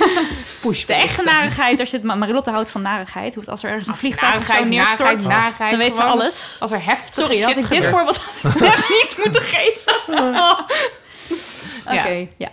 Push 0.62 0.86
de 0.86 0.94
echte 0.94 1.24
narigheid, 1.24 1.80
als 1.80 1.90
je 1.90 1.98
het... 1.98 2.06
Marilotte 2.06 2.52
houdt 2.52 2.70
van 2.72 2.82
narigheid. 2.82 3.36
Hoeft 3.36 3.50
als 3.50 3.64
er 3.64 3.70
ergens 3.70 3.88
een 3.88 3.96
vliegtuig 3.96 4.36
of 4.38 4.46
zo 4.46 4.54
Narigheid, 4.54 4.70
neerstort, 4.70 5.28
narigheid, 5.28 5.70
dan 5.70 5.80
weet 5.80 5.96
ze 5.96 6.04
alles. 6.04 6.58
Als 6.60 6.72
er 6.72 6.86
heftig 6.86 7.14
Sorry, 7.14 7.36
shit 7.36 7.46
had 7.46 7.64
ik 7.64 7.70
dit 7.70 7.86
voorbeeld 7.86 8.20
niet 9.02 9.16
moeten 9.24 9.42
geven. 9.42 9.96
Oké, 12.00 12.28
ja. 12.38 12.50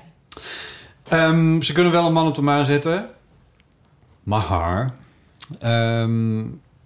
Ehm, 1.09 1.60
ze 1.60 1.72
kunnen 1.72 1.92
wel 1.92 2.06
een 2.06 2.12
man 2.12 2.26
op 2.26 2.34
de 2.34 2.42
maan 2.42 2.64
zetten. 2.64 3.09
Maar 4.22 4.94
ehm, 5.60 6.38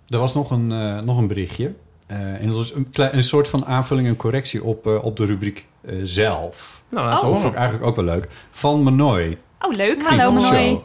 er 0.09 0.19
was 0.19 0.35
nog 0.35 0.51
een, 0.51 0.73
eh, 0.73 1.01
nog 1.01 1.19
een 1.19 1.27
berichtje. 1.27 1.75
Eh, 2.07 2.41
en 2.41 2.47
dat 2.47 2.57
was 2.57 2.75
een, 2.75 2.91
klein, 2.91 3.17
een 3.17 3.23
soort 3.23 3.49
van 3.49 3.67
aanvulling 3.67 4.07
en 4.07 4.17
correctie 4.17 4.65
op, 4.65 4.87
eh, 4.87 5.05
op 5.05 5.17
de 5.17 5.27
rubriek 5.27 5.67
eh, 5.81 5.95
zelf. 6.03 6.83
Nou, 6.91 7.11
dat 7.11 7.23
we 7.23 7.27
vond 7.27 7.45
ik 7.45 7.55
eigenlijk 7.55 7.87
ook 7.87 7.97
wel 7.97 8.05
leuk. 8.05 8.29
Van 8.51 8.83
Manoy. 8.83 9.39
Oh, 9.59 9.73
leuk. 9.73 10.03
Hallo, 10.03 10.33
Manoy. 10.33 10.81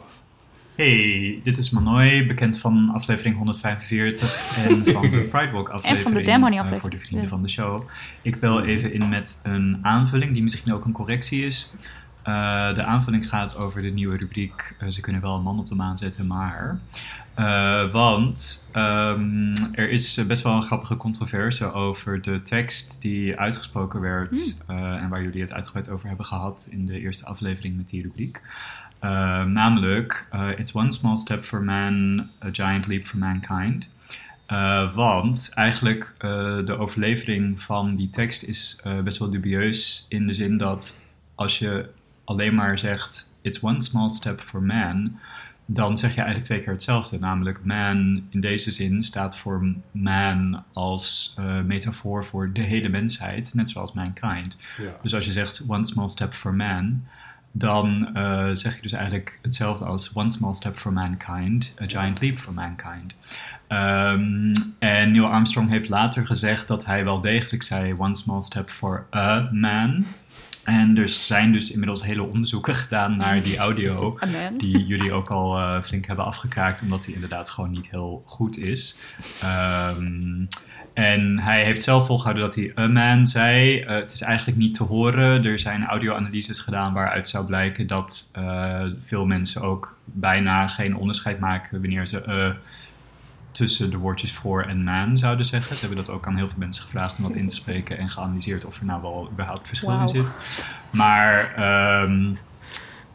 Hey, 0.74 1.40
dit 1.42 1.58
is 1.58 1.70
Manoy, 1.70 2.26
bekend 2.26 2.58
van 2.58 2.90
aflevering 2.94 3.36
145 3.36 4.56
en 4.66 4.84
van 4.92 5.10
de 5.10 5.28
Pride 5.30 5.50
Walk 5.52 5.68
aflevering. 5.68 5.96
En 5.96 6.02
van 6.02 6.12
de 6.12 6.30
eh, 6.30 6.42
aflevering. 6.42 6.80
voor 6.80 6.90
de 6.90 6.98
vrienden 6.98 7.22
Ja. 7.22 7.28
van 7.28 7.42
de 7.42 7.48
show. 7.48 7.82
Ik 8.22 8.40
bel 8.40 8.64
even 8.64 8.92
in 8.92 9.08
met 9.08 9.40
een 9.42 9.78
aanvulling 9.82 10.32
die 10.32 10.42
misschien 10.42 10.72
ook 10.72 10.84
een 10.84 10.92
correctie 10.92 11.46
is. 11.46 11.74
Eh, 12.22 12.74
de 12.74 12.82
aanvulling 12.82 13.28
gaat 13.28 13.62
over 13.64 13.82
de 13.82 13.90
nieuwe 13.90 14.16
rubriek 14.16 14.74
Ze 14.88 15.00
kunnen 15.00 15.20
wel 15.22 15.34
een 15.34 15.42
man 15.42 15.58
op 15.58 15.68
de 15.68 15.74
maan 15.74 15.98
zetten, 15.98 16.26
maar... 16.26 16.78
Eh, 17.40 17.90
want 17.90 18.66
ehm, 18.72 19.54
er 19.72 19.90
is 19.90 20.16
eh, 20.16 20.26
best 20.26 20.42
wel 20.42 20.52
een 20.52 20.62
grappige 20.62 20.96
controverse 20.96 21.72
over 21.72 22.22
de 22.22 22.42
tekst 22.42 23.02
die 23.02 23.36
uitgesproken 23.36 24.00
werd. 24.00 24.62
eh, 24.66 24.76
en 24.76 25.08
waar 25.08 25.22
jullie 25.22 25.40
het 25.40 25.52
uitgebreid 25.52 25.90
over 25.90 26.08
hebben 26.08 26.26
gehad 26.26 26.68
in 26.70 26.86
de 26.86 27.00
eerste 27.00 27.26
aflevering 27.26 27.76
met 27.76 27.88
die 27.88 28.02
rubriek. 28.02 28.40
Namelijk, 29.46 30.28
It's 30.56 30.74
one 30.74 30.92
small 30.92 31.16
step 31.16 31.44
for 31.44 31.62
man, 31.62 32.18
a 32.44 32.48
giant 32.52 32.86
leap 32.86 33.04
for 33.06 33.18
mankind. 33.18 33.90
Want 34.94 35.50
eigenlijk 35.54 36.14
eh, 36.18 36.30
de 36.64 36.76
overlevering 36.78 37.62
van 37.62 37.96
die 37.96 38.10
tekst 38.10 38.42
is 38.42 38.82
best 39.04 39.18
wel 39.18 39.30
dubieus 39.30 40.06
in 40.08 40.26
de 40.26 40.34
zin 40.34 40.56
dat 40.56 41.00
als 41.34 41.58
je 41.58 41.88
alleen 42.24 42.54
maar 42.54 42.78
zegt 42.78 43.38
It's 43.42 43.62
one 43.62 43.82
small 43.82 44.08
step 44.08 44.40
for 44.40 44.62
man, 44.62 45.18
dan 45.72 45.98
zeg 45.98 46.10
je 46.10 46.16
eigenlijk 46.16 46.46
twee 46.46 46.60
keer 46.60 46.72
hetzelfde. 46.72 47.18
Namelijk 47.18 47.64
man 47.64 48.22
in 48.30 48.40
deze 48.40 48.72
zin 48.72 49.02
staat 49.02 49.36
voor 49.36 49.74
man 49.90 50.64
als 50.72 51.34
eh, 51.38 51.60
metafoor 51.60 52.24
voor 52.24 52.52
de 52.52 52.60
hele 52.60 52.88
mensheid, 52.88 53.54
net 53.54 53.70
zoals 53.70 53.92
mankind. 53.92 54.56
Ja. 54.78 54.90
Dus 55.02 55.14
als 55.14 55.24
je 55.24 55.32
zegt 55.32 55.64
one 55.68 55.86
small 55.86 56.08
step 56.08 56.32
for 56.32 56.54
man, 56.54 57.04
dan 57.52 58.14
eh, 58.14 58.48
zeg 58.52 58.76
je 58.76 58.82
dus 58.82 58.92
eigenlijk 58.92 59.38
hetzelfde 59.42 59.84
als 59.84 60.14
one 60.14 60.30
small 60.30 60.54
step 60.54 60.76
for 60.76 60.92
mankind, 60.92 61.74
a 61.82 61.84
giant 61.86 62.20
leap 62.20 62.38
for 62.38 62.52
mankind. 62.54 63.14
Ehm, 63.66 64.52
en 64.78 65.10
Neil 65.12 65.26
Armstrong 65.26 65.68
heeft 65.68 65.88
later 65.88 66.26
gezegd 66.26 66.68
dat 66.68 66.86
hij 66.86 67.04
wel 67.04 67.20
degelijk 67.20 67.62
zei 67.62 67.94
one 67.98 68.16
small 68.16 68.40
step 68.40 68.70
for 68.70 69.06
a 69.14 69.48
man. 69.52 70.04
En 70.64 70.98
er 70.98 71.08
zijn 71.08 71.52
dus 71.52 71.70
inmiddels 71.70 72.04
hele 72.04 72.22
onderzoeken 72.22 72.74
gedaan 72.74 73.16
naar 73.16 73.42
die 73.42 73.56
audio, 73.56 74.18
die 74.56 74.86
jullie 74.86 75.12
ook 75.12 75.30
al 75.30 75.58
eh, 75.58 75.82
flink 75.82 76.06
hebben 76.06 76.24
afgekraakt, 76.24 76.82
omdat 76.82 77.04
die 77.04 77.14
inderdaad 77.14 77.50
gewoon 77.50 77.70
niet 77.70 77.90
heel 77.90 78.22
goed 78.26 78.58
is. 78.58 78.96
Ehm, 79.40 80.44
en 80.92 81.38
hij 81.38 81.64
heeft 81.64 81.82
zelf 81.82 82.06
volgehouden 82.06 82.44
dat 82.44 82.54
hij 82.54 82.72
a 82.76 82.88
man 82.88 83.26
zei. 83.26 83.80
Eh, 83.80 83.94
het 83.94 84.12
is 84.12 84.20
eigenlijk 84.20 84.58
niet 84.58 84.74
te 84.74 84.82
horen. 84.82 85.44
Er 85.44 85.58
zijn 85.58 85.86
audio-analyses 85.86 86.58
gedaan 86.58 86.92
waaruit 86.92 87.28
zou 87.28 87.46
blijken 87.46 87.86
dat 87.86 88.30
eh, 88.32 88.84
veel 89.04 89.26
mensen 89.26 89.62
ook 89.62 89.96
bijna 90.04 90.68
geen 90.68 90.96
onderscheid 90.96 91.38
maken 91.38 91.80
wanneer 91.80 92.06
ze 92.06 92.54
tussen 93.50 93.90
de 93.90 93.96
woordjes 93.96 94.32
voor 94.32 94.62
en 94.62 94.84
man 94.84 95.18
zouden 95.18 95.46
zeggen. 95.46 95.76
Ze 95.76 95.86
hebben 95.86 96.04
dat 96.04 96.14
ook 96.14 96.26
aan 96.26 96.36
heel 96.36 96.48
veel 96.48 96.58
mensen 96.58 96.82
gevraagd 96.82 97.16
om 97.16 97.22
dat 97.22 97.34
in 97.34 97.48
te 97.48 97.54
spreken 97.54 97.98
en 97.98 98.10
geanalyseerd 98.10 98.64
of 98.64 98.78
er 98.78 98.84
nou 98.84 99.02
wel 99.02 99.28
überhaupt 99.32 99.68
verschil 99.68 100.00
in 100.00 100.08
zit. 100.08 100.36
Maar 100.90 101.54
ehm, 101.54 102.34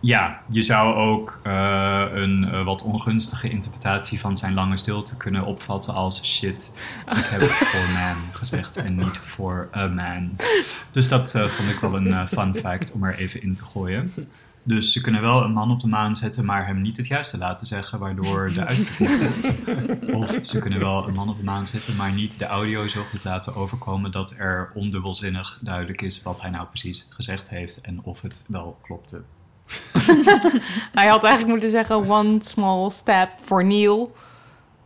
ja, 0.05 0.41
je 0.49 0.61
zou 0.61 0.95
ook 0.95 1.39
eh, 1.43 2.05
een 2.13 2.49
eh, 2.51 2.63
wat 2.63 2.83
ongunstige 2.83 3.49
interpretatie 3.49 4.19
van 4.19 4.37
zijn 4.37 4.53
lange 4.53 4.77
stilte 4.77 5.17
kunnen 5.17 5.45
opvatten 5.45 5.93
als 5.93 6.25
shit. 6.25 6.77
Ik 7.05 7.25
heb 7.25 7.41
voor 7.41 7.93
man 7.99 8.15
gezegd 8.33 8.77
en 8.77 8.95
niet 8.95 9.17
voor 9.17 9.69
a 9.75 9.87
man. 9.87 10.35
Dus 10.91 11.07
dat 11.07 11.35
eh, 11.35 11.47
vond 11.47 11.69
ik 11.69 11.79
wel 11.79 11.95
een 11.95 12.27
fun 12.27 12.55
fact 12.55 12.91
om 12.91 13.03
er 13.03 13.15
even 13.15 13.41
in 13.41 13.55
te 13.55 13.63
gooien. 13.65 14.13
Dus 14.67 14.91
ze 14.91 15.01
kunnen 15.01 15.21
wel 15.21 15.43
een 15.43 15.51
man 15.51 15.71
op 15.71 15.79
de 15.79 15.87
maan 15.87 16.15
zetten, 16.15 16.45
maar 16.45 16.65
hem 16.65 16.81
niet 16.81 16.97
het 16.97 17.07
juiste 17.07 17.37
laten 17.37 17.67
zeggen, 17.67 17.99
waardoor 17.99 18.51
de 18.53 18.85
klopt. 18.97 20.13
Of 20.13 20.39
ze 20.41 20.59
kunnen 20.59 20.79
wel 20.79 21.07
een 21.07 21.13
man 21.13 21.29
op 21.29 21.37
de 21.37 21.43
maan 21.43 21.67
zetten, 21.67 21.95
maar 21.95 22.11
niet 22.11 22.39
de 22.39 22.45
audio 22.45 22.87
zo 22.87 23.01
goed 23.01 23.23
laten 23.23 23.55
overkomen 23.55 24.11
dat 24.11 24.31
er 24.37 24.71
ondubbelzinnig 24.73 25.59
duidelijk 25.61 26.01
is 26.01 26.23
wat 26.23 26.41
hij 26.41 26.49
nou 26.49 26.67
precies 26.67 27.07
gezegd 27.09 27.49
heeft 27.49 27.81
en 27.81 28.03
of 28.03 28.21
het 28.21 28.43
wel 28.47 28.77
klopte. 28.81 29.21
Hij 30.93 31.07
had 31.07 31.23
eigenlijk 31.23 31.47
moeten 31.47 31.71
zeggen 31.71 32.09
one 32.09 32.37
small 32.41 32.89
step 32.89 33.29
for 33.41 33.65
Neil, 33.65 34.15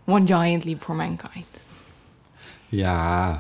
one 0.06 0.26
giant 0.26 0.64
leap 0.64 0.82
for 0.82 0.96
mankind. 0.96 1.66
Ja. 2.68 3.40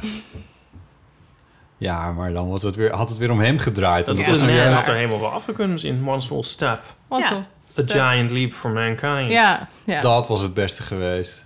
Ja, 1.79 2.11
maar 2.11 2.33
dan 2.33 2.49
was 2.49 2.63
het 2.63 2.75
weer, 2.75 2.93
had 2.95 3.09
het 3.09 3.17
weer 3.17 3.31
om 3.31 3.39
hem 3.39 3.57
gedraaid. 3.57 4.05
Dat 4.05 4.15
En 4.15 4.21
is 4.21 4.27
juist- 4.27 4.41
is 4.81 4.87
er 4.87 4.95
helemaal 4.95 5.19
wel 5.19 5.31
afgekund 5.31 5.83
in 5.83 6.07
One 6.07 6.21
Small 6.21 6.43
Step. 6.43 6.81
One 7.07 7.23
Ja. 7.23 7.31
A 7.35 7.45
step. 7.71 7.89
giant 7.89 8.31
leap 8.31 8.51
for 8.53 8.71
mankind. 8.71 9.31
Ja, 9.31 9.67
ja. 9.83 10.01
Dat 10.01 10.27
was 10.27 10.41
het 10.41 10.53
beste 10.53 10.83
geweest. 10.83 11.45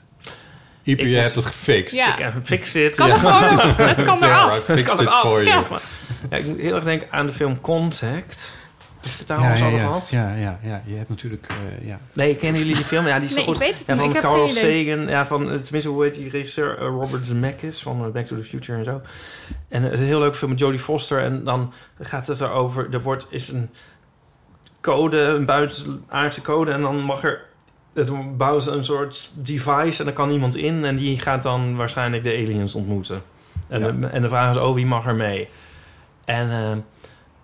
Ik 0.83 0.99
je 0.99 1.05
moet- 1.07 1.15
hebt 1.15 1.35
het 1.35 1.45
gefixt. 1.45 1.95
Ja. 1.95 2.11
Ik 2.17 2.23
heb 2.23 2.33
fix 2.43 2.75
it. 2.75 2.95
Kan 2.95 3.19
gewoon, 3.19 3.59
het 3.75 4.03
kan 4.03 4.17
Ja, 4.19 4.25
eraf. 4.27 4.57
I 4.57 4.61
fixed 4.73 4.95
kan 4.95 4.99
it 5.05 5.09
for 5.13 5.43
you. 5.43 5.45
Ja. 5.69 5.79
Ja, 6.29 6.37
ik 6.37 6.45
moet 6.45 6.57
heel 6.59 6.75
erg 6.75 6.83
denken 6.83 7.07
aan 7.11 7.25
de 7.25 7.31
film 7.33 7.61
Contact. 7.61 8.55
Daar 9.25 9.37
al 9.37 9.43
Ja, 9.43 9.49
ja, 9.49 9.79
gehad? 9.79 10.09
ja, 10.09 10.35
ja, 10.35 10.59
ja. 10.63 10.81
Je 10.85 10.95
hebt 10.95 11.09
natuurlijk... 11.09 11.47
eh, 11.79 11.87
ja. 11.87 11.99
Nee, 12.13 12.35
kennen 12.35 12.59
jullie 12.61 12.75
die 12.75 12.83
film? 12.85 13.07
Ja, 13.07 13.19
die 13.19 13.29
is 13.29 13.35
Nee, 13.35 13.45
goed. 13.45 13.55
ik 13.55 13.61
weet 13.61 13.77
het 13.77 13.87
ja, 13.87 13.93
niet. 13.93 14.11
van 14.11 14.21
Carl. 14.21 14.47
Sagan. 14.49 15.07
Ja, 15.07 15.25
van, 15.25 15.41
eh, 15.51 15.57
tenminste, 15.59 15.89
hoe 15.89 16.03
heet 16.03 16.13
die 16.15 16.29
regisseur? 16.29 16.77
Eh, 16.77 16.85
Robert 16.85 17.27
Zemeckis 17.27 17.81
van 17.81 18.11
Back 18.11 18.25
to 18.25 18.35
the 18.35 18.43
Future 18.43 18.77
en 18.77 18.83
zo. 18.83 19.01
En 19.69 19.83
het 19.83 19.93
is 19.93 19.99
een 19.99 20.05
heel 20.05 20.19
leuk 20.19 20.35
film 20.35 20.49
met 20.51 20.59
Jodie 20.59 20.79
Foster. 20.79 21.19
En 21.19 21.43
dan 21.43 21.73
gaat 22.01 22.27
het 22.27 22.39
erover... 22.41 22.87
Er 22.91 23.01
wordt, 23.01 23.25
is 23.29 23.49
een 23.49 23.69
code, 24.81 25.17
een 25.19 25.45
buitenaardse 25.45 26.41
code. 26.41 26.71
En 26.71 26.81
dan 26.81 26.99
mag 26.99 27.23
er... 27.23 27.41
Het 27.93 28.37
bouwen 28.37 28.61
ze 28.61 28.71
een 28.71 28.85
soort 28.85 29.31
device 29.33 29.99
en 29.99 30.05
dan 30.05 30.13
kan 30.13 30.29
iemand 30.29 30.55
in. 30.55 30.85
En 30.85 30.95
die 30.95 31.19
gaat 31.19 31.43
dan 31.43 31.75
waarschijnlijk 31.75 32.23
de 32.23 32.29
aliens 32.31 32.75
ontmoeten. 32.75 33.21
En, 33.67 33.79
Ja. 33.79 33.91
de, 33.91 34.07
en 34.07 34.21
de 34.21 34.29
vraag 34.29 34.51
is, 34.55 34.61
oh, 34.61 34.73
wie 34.73 34.85
mag 34.85 35.05
er 35.07 35.15
mee? 35.15 35.47
En 36.25 36.51
eh, 36.51 36.77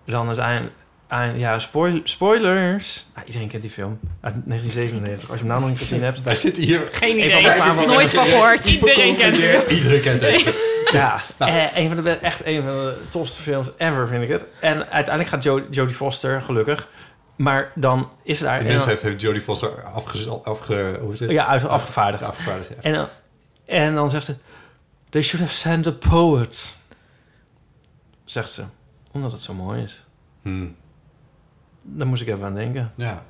dan 0.04 0.26
uiteindelijk... 0.26 0.74
aan... 1.10 1.38
Ja, 1.38 1.58
spoil, 1.58 2.00
spoilers. 2.04 3.06
Ah, 3.14 3.22
iedereen 3.26 3.48
kent 3.48 3.62
die 3.62 3.70
film. 3.70 3.98
Uit 4.20 4.34
1997. 4.44 5.30
Als 5.30 5.40
je 5.40 5.44
hem 5.44 5.52
nou 5.54 5.60
nog 5.60 5.70
niet 5.70 5.78
gezien 5.88 6.02
hebt... 6.02 6.22
Wij 6.22 6.34
zitten 6.34 6.62
hier... 6.62 6.88
Geen 6.92 7.10
Een 7.10 7.18
idee. 7.18 7.30
van 7.30 7.42
de 7.42 7.50
favoriete- 7.56 7.92
Nooit 7.94 8.10
van 8.14 8.26
gehoord. 8.26 8.66
Iedereen 8.66 9.16
kent 9.16 9.36
het. 9.36 9.70
Iedereen 9.70 10.00
kent 10.00 10.22
het. 10.22 10.54
Ja, 10.92 11.20
eh, 11.38 11.76
een 11.76 11.88
van 11.94 12.04
de, 12.04 12.10
echt 12.10 12.46
een 12.46 12.62
van 12.62 12.72
de 12.72 12.96
tofste 13.08 13.42
films 13.42 13.70
ever, 13.76 14.08
vind 14.08 14.22
ik 14.22 14.28
het. 14.28 14.46
En 14.60 14.76
uiteindelijk 14.90 15.28
gaat 15.28 15.42
Jo- 15.42 15.66
Jodie 15.70 15.94
Foster, 15.94 16.42
gelukkig. 16.42 16.88
Maar 17.36 17.72
dan 17.74 18.10
is 18.22 18.40
er 18.40 18.46
daar... 18.46 18.58
De 18.58 18.64
mens 18.64 18.84
heeft, 18.84 19.02
heeft 19.02 19.20
Jodie 19.20 19.40
Foster 19.42 19.82
afge, 19.84 20.28
afge, 20.44 20.98
hoe 21.00 21.12
is 21.12 21.20
het? 21.20 21.30
Ja, 21.30 21.46
uit, 21.46 21.68
afgevaardigd. 21.68 22.22
afgevaardigd 22.22 22.68
ja. 22.68 22.74
En 22.80 22.92
dan, 22.92 23.06
en 23.66 23.94
dan 23.94 24.10
zegt 24.10 24.24
ze... 24.24 24.34
They 25.10 25.22
should 25.22 25.46
have 25.46 25.58
sent 25.58 25.86
a 25.86 25.90
poet. 25.92 26.74
Zegt 28.24 28.50
ze. 28.50 28.62
Omdat 29.12 29.32
het 29.32 29.40
zo 29.40 29.54
mooi 29.54 29.82
is. 29.82 30.04
Hmm. 30.42 30.76
Daar 31.92 32.06
moest 32.06 32.22
ik 32.22 32.28
even 32.28 32.44
aan 32.44 32.54
denken. 32.54 32.92
Ja. 32.96 33.22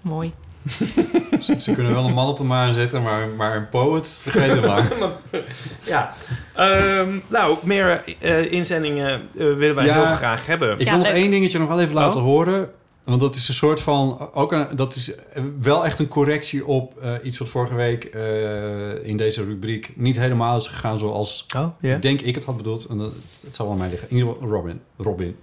Mooi. 0.00 0.32
Ze, 1.40 1.54
ze 1.60 1.72
kunnen 1.72 1.92
wel 1.92 2.04
een 2.04 2.12
man 2.14 2.28
op 2.28 2.36
de 2.36 2.44
maan 2.44 2.74
zetten, 2.74 3.02
maar, 3.02 3.28
maar 3.28 3.56
een 3.56 3.68
poet, 3.68 4.06
vergeet 4.08 4.50
het 4.50 4.64
maar. 4.66 4.92
ja. 5.84 6.14
Ehm, 6.54 7.18
nou, 7.28 7.56
meer 7.62 8.04
eh, 8.20 8.52
inzendingen 8.52 9.10
eh, 9.10 9.20
willen 9.36 9.74
wij 9.74 9.84
Ja, 9.84 10.06
heel 10.06 10.16
graag 10.16 10.46
hebben. 10.46 10.78
Ik 10.78 10.88
wil 10.88 10.98
nog 10.98 11.06
één 11.06 11.30
dingetje 11.30 11.58
nog 11.58 11.68
wel 11.68 11.80
even 11.80 11.94
laten 11.94 12.20
Oh. 12.20 12.26
horen. 12.26 12.70
Want 13.04 13.20
dat 13.20 13.34
is 13.34 13.48
een 13.48 13.54
soort 13.54 13.80
van... 13.80 14.30
Ook 14.32 14.52
een, 14.52 14.66
dat 14.76 14.94
is 14.94 15.12
wel 15.60 15.84
echt 15.84 15.98
een 15.98 16.08
correctie 16.08 16.66
op 16.66 16.98
eh, 16.98 17.12
iets 17.22 17.38
wat 17.38 17.48
vorige 17.48 17.74
week 17.74 18.04
eh, 18.04 19.04
in 19.08 19.16
deze 19.16 19.44
rubriek 19.44 19.92
niet 19.96 20.18
helemaal 20.18 20.56
is 20.56 20.66
gegaan 20.66 20.98
zoals 20.98 21.46
Oh, 21.56 21.66
ik 21.80 22.02
denk 22.02 22.20
ik 22.20 22.34
het 22.34 22.44
had 22.44 22.56
bedoeld. 22.56 22.84
En 22.84 22.98
dat, 22.98 23.12
het 23.44 23.54
zal 23.56 23.64
wel 23.64 23.74
aan 23.74 23.80
mij 23.80 23.90
liggen. 23.90 24.10
In 24.10 24.16
ieder 24.16 24.32
geval 24.32 24.48
Robin. 24.48 24.80
Robin. 24.96 25.36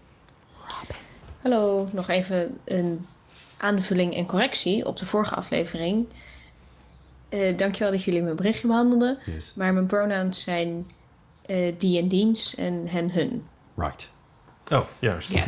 Hallo, 1.45 1.89
nog 1.91 2.09
even 2.09 2.57
een 2.63 3.05
aanvulling 3.57 4.15
en 4.15 4.26
correctie 4.26 4.85
op 4.85 4.97
de 4.97 5.05
vorige 5.05 5.35
aflevering. 5.35 6.07
Eh 7.30 7.57
dankjewel 7.57 7.91
dat 7.91 8.03
jullie 8.03 8.22
mijn 8.22 8.35
berichtje 8.35 8.67
behandelden. 8.67 9.17
Yes. 9.26 9.53
Maar 9.55 9.73
mijn 9.73 9.85
pronouns 9.85 10.41
zijn 10.41 10.91
eh, 11.45 11.73
die 11.77 11.99
en 11.99 12.07
diens 12.07 12.55
en 12.55 12.88
hen 12.88 13.11
hun. 13.11 13.43
Right. 13.76 14.09
Oh, 14.72 14.81
juist. 14.99 15.30
Ja. 15.30 15.43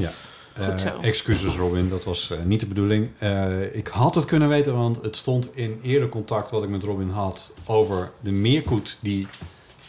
Goed 0.65 0.81
zo. 0.81 0.87
Eh, 0.87 1.03
excuses 1.03 1.55
Robin, 1.55 1.89
dat 1.89 2.03
was 2.03 2.31
eh, 2.31 2.43
niet 2.43 2.59
de 2.59 2.67
bedoeling. 2.67 3.09
Eh, 3.17 3.75
ik 3.75 3.87
had 3.87 4.15
het 4.15 4.25
kunnen 4.25 4.49
weten, 4.49 4.75
want 4.75 5.01
het 5.01 5.15
stond 5.15 5.55
in 5.55 5.79
eerder 5.83 6.09
contact 6.09 6.51
wat 6.51 6.63
ik 6.63 6.69
met 6.69 6.83
Robin 6.83 7.09
had 7.09 7.51
over 7.65 8.11
de 8.21 8.31
meerkoet 8.31 8.97
die 9.01 9.27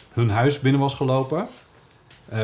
hun 0.09 0.29
huis 0.29 0.59
binnen 0.59 0.81
was 0.81 0.93
gelopen. 0.93 1.47
Eh, 2.29 2.39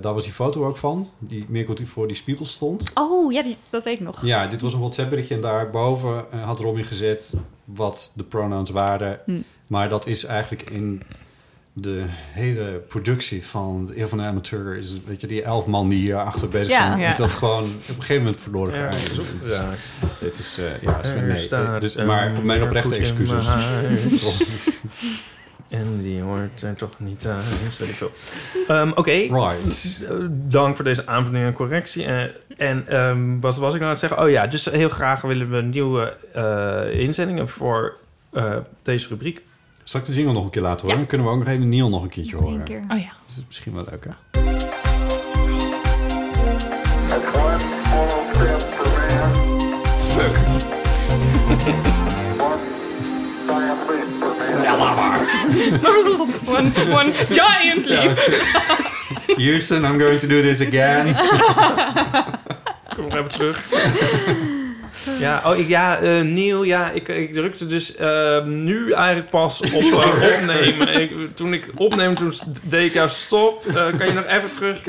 daar 0.00 0.14
was 0.14 0.24
die 0.24 0.32
foto 0.32 0.66
ook 0.66 0.76
van, 0.76 1.10
die 1.18 1.44
meerkoet 1.48 1.76
die 1.76 1.86
voor 1.86 2.06
die 2.06 2.16
spiegel 2.16 2.46
stond. 2.46 2.90
Oh, 2.94 3.32
ja, 3.32 3.42
die, 3.42 3.56
dat 3.70 3.84
weet 3.84 3.94
ik 3.94 4.00
nog. 4.06 4.24
Ja, 4.24 4.46
dit 4.46 4.60
was 4.60 4.72
een 4.72 4.78
WhatsApp-berichtje 4.80 5.34
en 5.34 5.40
daarboven 5.40 6.24
eh, 6.30 6.42
had 6.44 6.60
Robin 6.60 6.84
gezet 6.84 7.32
wat 7.64 8.10
de 8.14 8.24
pronouns 8.24 8.70
waren. 8.70 9.18
Hm. 9.24 9.32
Maar 9.66 9.88
dat 9.88 10.06
is 10.06 10.24
eigenlijk 10.24 10.70
in 10.70 11.02
de 11.72 12.04
hele 12.08 12.82
productie 12.88 13.46
van 13.46 13.86
de 13.86 14.00
Eeuw 14.00 14.06
van 14.06 14.18
de 14.18 14.24
Amateur... 14.24 14.76
is 14.76 15.00
weet 15.06 15.20
je, 15.20 15.26
die 15.26 15.42
elf 15.42 15.66
man 15.66 15.88
die 15.88 15.98
hier 15.98 16.16
achter 16.24 16.48
bezig 16.48 16.72
Ja. 16.72 16.86
zijn... 16.86 16.98
Ja. 17.00 17.10
is 17.10 17.16
dat 17.16 17.30
gewoon 17.30 17.62
op 17.64 17.68
een 17.88 17.94
gegeven 17.94 18.22
moment 18.22 18.40
verloren 18.42 18.74
Ja, 18.80 18.90
dat 18.90 19.00
is 19.00 19.56
Het 20.18 20.38
is- 20.38 20.58
eh, 20.58 20.82
ja, 20.82 20.96
het 20.96 21.06
is- 21.06 21.12
nee, 21.14 21.38
staat 21.38 21.80
dus, 21.80 21.94
maar 21.96 22.32
mijn 22.44 22.62
oprechte 22.62 22.94
excuses. 22.96 23.48
En 25.70 25.96
die 26.00 26.22
hoort 26.22 26.62
er 26.62 26.74
toch 26.74 26.90
niet 26.98 27.20
thuis, 27.20 27.78
weet 27.78 27.88
ik 27.88 27.94
veel. 27.94 28.10
Ehm, 28.68 28.90
Oké. 28.94 29.10
Right. 29.10 30.00
Eh, 30.08 30.16
Dank 30.30 30.76
voor 30.76 30.84
deze 30.84 31.06
aanvulling 31.06 31.44
en 31.44 31.52
correctie. 31.52 32.04
Eh, 32.04 32.22
en 32.56 32.84
ehm, 32.88 33.40
wat 33.40 33.56
was 33.56 33.68
ik 33.74 33.80
nou 33.80 33.82
aan 33.84 33.88
het 33.90 33.98
zeggen? 33.98 34.22
Oh 34.22 34.30
ja, 34.30 34.46
dus 34.46 34.64
heel 34.64 34.88
graag 34.88 35.20
willen 35.20 35.50
we 35.50 35.60
nieuwe 35.62 36.16
eh, 36.32 37.00
inzendingen 37.00 37.48
voor 37.48 37.96
eh, 38.32 38.56
deze 38.82 39.08
rubriek. 39.08 39.40
Zal 39.84 40.00
ik 40.00 40.06
de 40.06 40.12
jingle 40.12 40.32
nog 40.32 40.44
een 40.44 40.50
keer 40.50 40.62
laten 40.62 40.80
horen? 40.82 40.96
Dan 40.96 41.06
kunnen 41.06 41.26
we 41.26 41.32
ook 41.32 41.38
nog 41.38 41.48
even 41.48 41.68
Neil 41.68 41.88
nog 41.88 42.02
een 42.02 42.08
keertje 42.08 42.36
horen. 42.36 42.62
keer. 42.62 42.82
Oh 42.88 42.98
ja. 42.98 43.12
Dat 43.26 43.36
is 43.36 43.44
misschien 43.46 43.74
wel 43.74 43.84
leuk, 43.90 44.04
hè? 44.04 44.12
Fuck. 50.14 50.36
One, 54.80 56.72
one 56.90 57.12
giant 57.30 57.86
leap. 57.86 58.16
Houston, 59.36 59.84
I'm 59.84 59.98
going 59.98 60.18
to 60.18 60.26
do 60.26 60.42
this 60.42 60.60
again. 60.60 61.14
Kom 62.94 63.08
nog 63.08 63.14
even 63.14 63.30
terug. 63.30 63.58
Ja, 65.18 65.42
oh, 65.44 65.58
ik, 65.58 65.68
ja 65.68 65.98
eh, 65.98 66.20
Neil, 66.20 66.62
ja, 66.62 66.90
ik, 66.90 67.08
ik 67.08 67.34
drukte 67.34 67.66
dus 67.66 67.96
eh, 67.96 68.44
nu 68.44 68.92
eigenlijk 68.92 69.30
pas 69.30 69.60
op 69.60 69.82
eh, 69.92 70.38
opnemen. 70.38 71.00
Ik, 71.00 71.36
toen 71.36 71.52
ik 71.52 71.64
opneem, 71.74 72.14
toen 72.14 72.32
deed 72.62 72.86
ik 72.86 72.92
jou 72.92 73.08
stop. 73.08 73.66
Eh, 73.66 73.74
kan 73.98 74.06
je 74.06 74.12
nog 74.12 74.26
even 74.26 74.50
terug? 74.52 74.80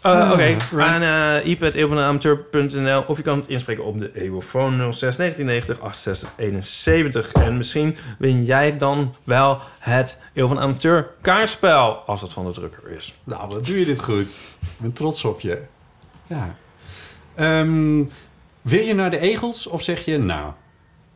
Eh, 0.00 0.30
Oké, 0.32 0.56
aan 0.76 1.02
uh, 1.02 1.46
ipad.eeuwvandeamateur.nl 1.46 3.02
of 3.06 3.16
je 3.16 3.22
kan 3.22 3.38
het 3.38 3.48
inspreken 3.48 3.84
op 3.84 3.98
de 3.98 4.10
Eeuwofoon 4.14 4.92
06 4.92 5.16
1990 5.16 5.80
68 5.80 6.32
71. 6.36 7.32
En 7.32 7.56
misschien 7.56 7.96
win 8.18 8.44
jij 8.44 8.76
dan 8.76 9.14
wel 9.24 9.60
het 9.78 10.18
Eeuw 10.34 10.46
van 10.46 10.58
Amateur 10.58 11.10
kaartspel, 11.20 11.94
als 12.06 12.20
het 12.20 12.32
van 12.32 12.44
de 12.44 12.52
drukker 12.52 12.90
is. 12.90 13.18
Nou, 13.24 13.48
wat 13.48 13.66
doe 13.66 13.78
je 13.78 13.84
dit 13.84 14.02
goed. 14.02 14.28
Ik 14.60 14.68
ben 14.78 14.92
trots 14.92 15.24
op 15.24 15.40
je. 15.40 15.62
Ja. 16.26 16.54
Ehm, 17.34 18.04
wil 18.62 18.82
je 18.84 18.94
naar 18.94 19.10
de 19.10 19.18
egels 19.18 19.66
of 19.66 19.82
zeg 19.82 20.04
je 20.04 20.18
nou? 20.18 20.52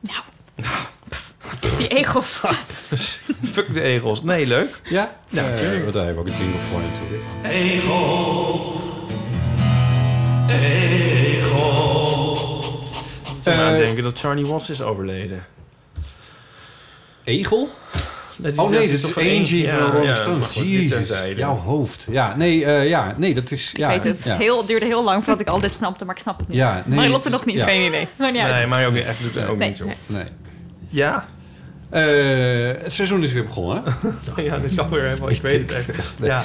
Die 1.79 1.89
egels. 1.89 2.41
Fuck 3.53 3.75
de 3.75 3.81
egels. 3.81 4.23
Nee, 4.23 4.47
leuk. 4.47 4.81
Ja? 4.85 5.17
Ja, 5.29 5.43
wat 5.85 5.93
daar 5.93 6.05
hebben 6.05 6.25
we 6.25 6.31
ook 6.31 6.37
een 6.37 6.43
jingle 6.45 6.59
voor 6.71 6.81
natuurlijk. 6.81 7.23
Egel. 7.43 8.81
Egel. 11.23 12.39
Toen 13.43 13.53
aan 13.53 13.73
Eh, 13.73 13.79
denken 13.79 14.03
dat 14.03 14.19
Charlie 14.19 14.47
Watts 14.47 14.71
is 14.71 14.83
overleden. 14.83 15.45
Egel? 17.25 17.69
Oh 18.57 18.71
nee, 18.71 18.89
toch 18.89 18.93
is 18.93 19.17
Angie 19.17 19.69
van 19.69 19.79
Rolling 19.91 20.07
ja, 20.07 20.15
Stones. 20.17 20.55
Jezus, 20.55 21.23
jouw 21.37 21.57
hoofd. 21.57 22.07
Ja, 22.11 22.37
nee, 22.37 22.65
eh, 22.65 22.89
ja, 22.89 23.15
nee, 23.17 23.35
dat 23.35 23.51
is... 23.51 23.73
Ja, 23.77 23.91
ik 23.91 24.03
weet 24.03 24.17
het. 24.17 24.25
Ja. 24.25 24.37
Heel, 24.37 24.59
het 24.59 24.67
duurde 24.67 24.87
heel 24.87 25.05
lang 25.05 25.25
voordat 25.25 25.41
ik 25.43 25.49
al 25.49 25.61
dit 25.61 25.73
snapte, 25.73 26.05
maar 26.05 26.15
ik 26.15 26.21
snap 26.21 26.39
het 26.39 26.49
niet. 26.49 26.57
Ja, 26.57 26.83
nee, 26.87 26.97
maar 26.99 27.09
Lotte 27.09 27.29
is- 27.29 27.35
nog 27.35 27.45
niet. 27.45 27.57
ja. 27.57 27.65
Geen 27.65 27.87
idee. 27.87 28.09
Maar. 28.17 28.33
Nee, 28.33 28.67
maar 28.67 28.87
ook 28.87 28.95
echt 28.95 29.23
doet 29.23 29.35
het 29.35 29.49
ook 29.49 29.59
Nee, 29.59 29.69
niet. 29.69 29.83
Nee. 30.07 30.25
Ja? 30.89 31.27
Eh, 31.93 32.83
het 32.83 32.93
seizoen 32.93 33.23
is 33.23 33.33
weer 33.33 33.45
begonnen. 33.45 33.83
hè? 33.85 34.43
ja, 34.43 34.59
dit 34.59 34.71
is 34.71 34.79
alweer 34.79 35.03
helemaal... 35.03 35.31
Ik 35.31 35.43
weet 35.43 35.73
het. 35.73 35.87
Nee. 36.19 36.31
Ja. 36.31 36.45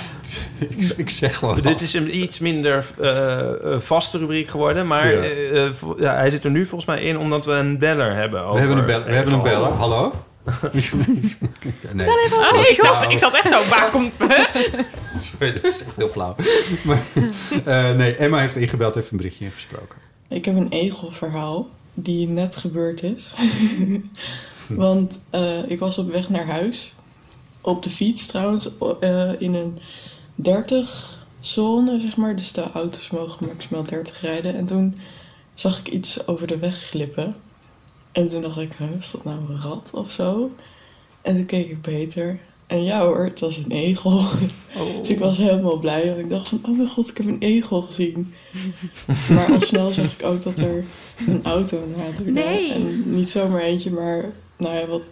ik, 0.57 0.93
ik 0.97 1.09
zeg 1.09 1.35
gewoon 1.37 1.61
Dit 1.61 1.81
is 1.81 1.93
een 1.93 2.17
iets 2.17 2.39
minder 2.39 2.85
eh, 3.01 3.79
vaste 3.79 4.17
rubriek 4.17 4.49
geworden. 4.49 4.87
Maar 4.87 5.13
Ja. 5.13 5.21
eh, 5.21 5.69
ja, 5.97 6.15
hij 6.15 6.29
zit 6.29 6.43
er 6.43 6.51
nu 6.51 6.65
volgens 6.65 6.85
mij 6.85 7.01
in 7.01 7.17
omdat 7.17 7.45
we 7.45 7.51
een 7.51 7.77
beller 7.77 8.15
hebben. 8.15 8.51
We 8.51 8.59
hebben 8.59 8.77
een, 8.77 8.83
over 8.83 8.95
bel 8.95 9.03
we 9.03 9.13
hebben 9.13 9.33
een 9.33 9.41
beller. 9.41 9.71
Hallo? 9.71 10.13
nee. 11.93 12.07
Oh, 12.07 12.65
ik, 12.69 12.79
was, 12.81 13.07
ik 13.07 13.19
zat 13.19 13.33
echt 13.35 13.47
zo, 13.47 13.65
waar 13.69 13.89
komt... 13.91 14.13
Sorry, 15.17 15.51
dat 15.53 15.63
is 15.63 15.83
echt 15.83 15.95
heel 15.95 16.09
flauw. 16.09 16.35
Maar, 16.83 17.01
eh, 17.65 17.91
nee, 17.91 18.15
Emma 18.15 18.39
heeft 18.39 18.55
ingebeld, 18.55 18.95
heeft 18.95 19.11
een 19.11 19.17
berichtje 19.17 19.45
ingesproken. 19.45 19.97
Ik 20.29 20.45
heb 20.45 20.55
een 20.55 20.69
egelverhaal 20.69 21.69
die 21.95 22.27
net 22.27 22.55
gebeurd 22.55 23.03
is. 23.03 23.33
Want 24.75 25.19
eh, 25.29 25.69
ik 25.69 25.79
was 25.79 25.97
op 25.97 26.11
weg 26.11 26.29
naar 26.29 26.45
huis. 26.45 26.93
Op 27.61 27.83
de 27.83 27.89
fiets 27.89 28.25
trouwens, 28.25 28.69
eh, 28.99 29.41
in 29.41 29.53
een 29.53 29.79
30 30.35 31.25
zone, 31.39 31.99
zeg 31.99 32.17
maar. 32.17 32.35
Dus 32.35 32.51
de 32.51 32.71
auto's 32.71 33.09
mogen 33.09 33.47
maximaal 33.47 33.83
30 33.83 34.21
rijden. 34.21 34.55
En 34.55 34.65
toen 34.65 34.99
zag 35.53 35.79
ik 35.79 35.87
iets 35.87 36.27
over 36.27 36.47
de 36.47 36.57
weg 36.57 36.75
glippen. 36.75 37.35
En 38.11 38.27
toen 38.27 38.41
dacht 38.41 38.57
ik, 38.57 38.73
is 38.99 39.11
dat 39.11 39.23
nou 39.23 39.37
een 39.39 39.61
rat 39.61 39.91
of 39.93 40.11
zo? 40.11 40.51
En 41.21 41.35
toen 41.35 41.45
keek 41.45 41.69
ik 41.69 41.81
beter. 41.81 42.39
En 42.67 42.83
ja 42.83 42.99
hoor, 42.99 43.23
het 43.23 43.39
was 43.39 43.57
een 43.57 43.71
egel. 43.71 44.21
Dus 44.99 45.09
ik 45.09 45.19
was 45.19 45.37
helemaal 45.37 45.77
blij. 45.77 46.05
Want 46.05 46.17
ik 46.17 46.29
dacht 46.29 46.47
van, 46.47 46.59
oh 46.61 46.77
mijn 46.77 46.87
god, 46.87 47.09
ik 47.09 47.17
heb 47.17 47.25
een 47.25 47.39
egel 47.39 47.81
gezien. 47.81 48.33
Maar 49.33 49.51
al 49.51 49.61
snel 49.61 49.93
zag 49.93 50.13
ik 50.13 50.25
ook 50.25 50.41
dat 50.41 50.59
er 50.59 50.85
een 51.27 51.43
auto 51.43 51.87
naderde. 51.97 52.31
Nee. 52.31 52.71
En 52.71 53.13
niet 53.13 53.29
zomaar 53.29 53.61
eentje, 53.61 53.91
maar 53.91 54.31
nou 54.57 54.75
ja, 54.75 54.85
wat 54.85 55.03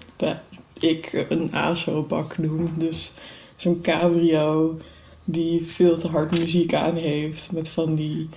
ik 0.80 1.26
een 1.30 1.54
ASO-bak 1.54 2.38
noem. 2.38 2.74
Dus 2.78 3.14
zo'n 3.56 3.82
cabrio 3.82 4.78
die 5.24 5.66
veel 5.66 5.98
te 5.98 6.08
hard 6.08 6.32
muziek 6.32 6.74
aan 6.74 6.96
heeft. 6.96 7.52
Met 7.52 7.70
van 7.70 7.96
die 7.96 8.30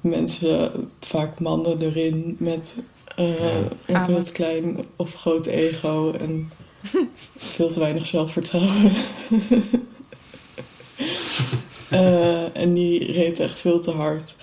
mensen, 0.00 0.90
vaak 1.00 1.40
mannen 1.40 1.82
erin, 1.82 2.36
met 2.38 2.82
eh, 3.16 3.56
een 3.86 4.04
veel 4.04 4.22
te 4.22 4.32
klein 4.32 4.84
of 4.96 5.14
groot 5.14 5.46
ego 5.46 6.12
en 6.12 6.50
veel 7.36 7.68
te 7.68 7.78
weinig 7.78 8.06
zelfvertrouwen. 8.06 8.92
Eh, 11.88 12.56
en 12.56 12.74
die 12.74 13.12
reed 13.12 13.40
echt 13.40 13.60
veel 13.60 13.80
te 13.80 13.90
hard. 13.90 14.36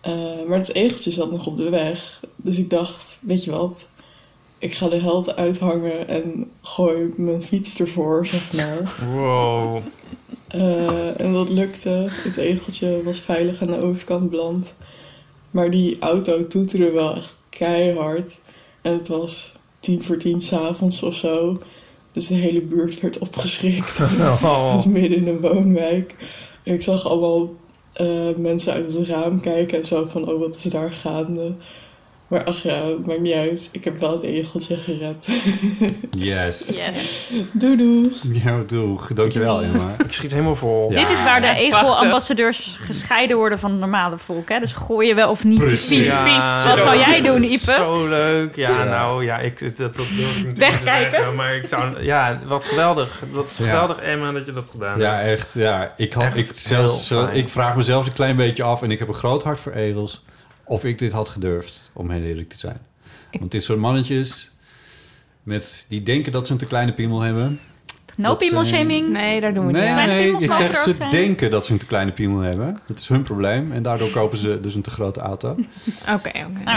Eh, 0.00 0.12
maar 0.46 0.58
het 0.58 0.74
egeltje 0.74 1.10
zat 1.10 1.30
nog 1.30 1.46
op 1.46 1.56
de 1.56 1.70
weg. 1.70 2.20
Dus 2.36 2.58
ik 2.58 2.70
dacht, 2.70 3.18
weet 3.20 3.44
je 3.44 3.50
wat? 3.50 3.88
Ik 4.60 4.74
ga 4.74 4.88
de 4.88 4.96
held 4.96 5.36
uithangen 5.36 6.08
en 6.08 6.50
gooi 6.62 7.12
mijn 7.16 7.42
fiets 7.42 7.80
ervoor, 7.80 8.26
zeg 8.26 8.52
maar. 8.52 8.92
Wow. 9.14 9.82
Eh, 10.48 11.20
en 11.20 11.32
dat 11.32 11.48
lukte. 11.48 12.06
Het 12.10 12.36
egeltje 12.36 13.02
was 13.02 13.20
veilig 13.20 13.60
aan 13.62 13.70
de 13.70 13.82
overkant 13.82 14.30
beland. 14.30 14.74
Maar 15.50 15.70
die 15.70 15.98
auto 15.98 16.46
toeterde 16.46 16.90
wel 16.90 17.16
echt 17.16 17.36
keihard. 17.48 18.38
En 18.82 18.92
het 18.92 19.08
was 19.08 19.52
tien 19.78 20.02
voor 20.02 20.16
tien 20.16 20.40
s'avonds 20.40 21.02
of 21.02 21.14
zo. 21.14 21.58
Dus 22.12 22.26
de 22.26 22.34
hele 22.34 22.62
buurt 22.62 23.00
werd 23.00 23.18
opgeschrikt. 23.18 24.00
Oh. 24.00 24.64
Het 24.64 24.72
was 24.72 24.86
midden 24.86 25.18
in 25.18 25.26
een 25.26 25.40
woonwijk. 25.40 26.14
En 26.62 26.74
ik 26.74 26.82
zag 26.82 27.06
allemaal 27.06 27.54
eh, 27.92 28.06
mensen 28.36 28.72
uit 28.72 28.94
het 28.94 29.06
raam 29.06 29.40
kijken 29.40 29.78
en 29.78 29.86
zo 29.86 30.04
van... 30.04 30.28
Oh, 30.28 30.38
wat 30.38 30.56
is 30.56 30.62
daar 30.62 30.92
gaande? 30.92 31.52
Maar 32.30 32.44
ach 32.44 32.62
ja, 32.62 32.86
het 32.86 33.06
maakt 33.06 33.20
niet 33.20 33.34
uit. 33.34 33.68
Ik 33.72 33.84
heb 33.84 33.96
wel 33.98 34.12
het 34.12 34.22
egeltje 34.22 34.76
gered. 34.76 35.28
Yes. 36.10 36.78
Doei 37.52 37.76
doei. 37.76 38.10
Ja, 38.44 38.62
doeg. 38.66 39.12
Dankjewel, 39.12 39.62
Emma. 39.62 39.94
Ik 40.06 40.12
schiet 40.12 40.30
helemaal 40.30 40.56
vol. 40.56 40.88
Dit 40.88 41.08
is 41.10 41.22
waar 41.22 41.40
de 41.40 41.54
egelambassadeurs 41.56 42.78
gescheiden 42.84 43.36
worden 43.36 43.58
van 43.58 43.70
het 43.70 43.80
normale 43.80 44.18
volk. 44.18 44.48
Hè? 44.48 44.58
Dus 44.60 44.72
gooi 44.72 45.08
je 45.08 45.14
wel 45.14 45.30
of 45.30 45.44
niet 45.44 45.58
Precies. 45.58 45.98
fiets. 45.98 46.20
Ja, 46.22 46.64
Wat 46.68 46.76
zo- 46.78 46.82
zou 46.84 46.98
jij 46.98 47.20
doen, 47.22 47.42
Ipe? 47.42 47.74
Zo 47.78 48.08
leuk. 48.08 48.56
Ja, 48.56 48.70
Ja. 48.70 48.84
nou, 48.84 49.24
ja, 49.24 49.38
ik, 49.38 49.58
dat, 49.60 49.76
dat 49.76 49.94
durf 49.96 50.08
ik 50.10 50.16
natuurlijk 50.18 50.46
niet 50.46 50.54
te 50.54 50.60
Wegkijken. 50.60 51.10
zeggen, 51.10 51.34
Maar 51.34 51.54
ik 51.54 51.68
zou... 51.68 52.02
Ja, 52.02 52.40
wat 52.46 52.64
geweldig. 52.64 53.22
Wat 53.32 53.54
Ja. 53.58 53.64
geweldig, 53.64 53.98
Emma, 53.98 54.32
dat 54.32 54.46
je 54.46 54.52
dat 54.52 54.70
gedaan 54.70 54.98
Ja, 54.98 55.14
hebt. 55.16 55.38
echt. 55.40 55.54
Ja, 55.54 55.94
ik, 55.96 56.12
had, 56.12 56.24
Echt 56.24 56.36
ik, 56.36 56.50
zelfs, 56.54 57.06
fijn. 57.06 57.34
ik 57.34 57.48
vraag 57.48 57.76
mezelf 57.76 58.06
een 58.06 58.12
klein 58.12 58.36
beetje 58.36 58.62
af... 58.62 58.82
en 58.82 58.90
ik 58.90 58.98
heb 58.98 59.08
een 59.08 59.14
groot 59.14 59.42
hart 59.42 59.60
voor 59.60 59.72
egels... 59.72 60.22
of 60.70 60.84
ik 60.84 60.98
dit 60.98 61.12
had 61.12 61.28
gedurfd, 61.28 61.90
om 61.92 62.10
heel 62.10 62.22
eerlijk 62.22 62.48
te 62.48 62.58
zijn. 62.58 62.80
Want 63.32 63.50
dit 63.50 63.62
soort 63.62 63.78
mannetjes... 63.78 64.50
Met, 65.42 65.84
die 65.88 66.02
denken 66.02 66.32
dat 66.32 66.46
ze 66.46 66.52
een 66.52 66.58
te 66.58 66.66
kleine 66.66 66.94
piemel 66.94 67.20
hebben. 67.20 67.60
No 68.22 68.28
Dat 68.28 68.44
zijn- 68.44 68.64
shaming. 68.64 69.08
Nee, 69.08 69.40
daar 69.40 69.54
doen 69.54 69.66
we 69.66 69.72
Nee, 69.72 69.86
niet 69.88 69.96
nee, 69.96 70.06
nee. 70.06 70.42
Ik 70.42 70.52
zeg, 70.52 70.76
ze 70.76 70.94
zijn. 70.94 71.10
denken 71.10 71.50
dat 71.50 71.66
ze 71.66 71.72
een 71.72 71.78
te 71.78 71.86
kleine 71.86 72.12
piemel 72.12 72.40
hebben. 72.40 72.78
Dat 72.86 72.98
is 72.98 73.08
hun 73.08 73.22
probleem. 73.22 73.72
En 73.72 73.82
daardoor 73.82 74.10
kopen 74.10 74.38
ze 74.38 74.58
dus 74.58 74.74
een 74.74 74.82
te 74.82 74.90
grote 74.90 75.20
auto. 75.20 75.48
Oké, 76.14 76.28
oké. 76.28 76.70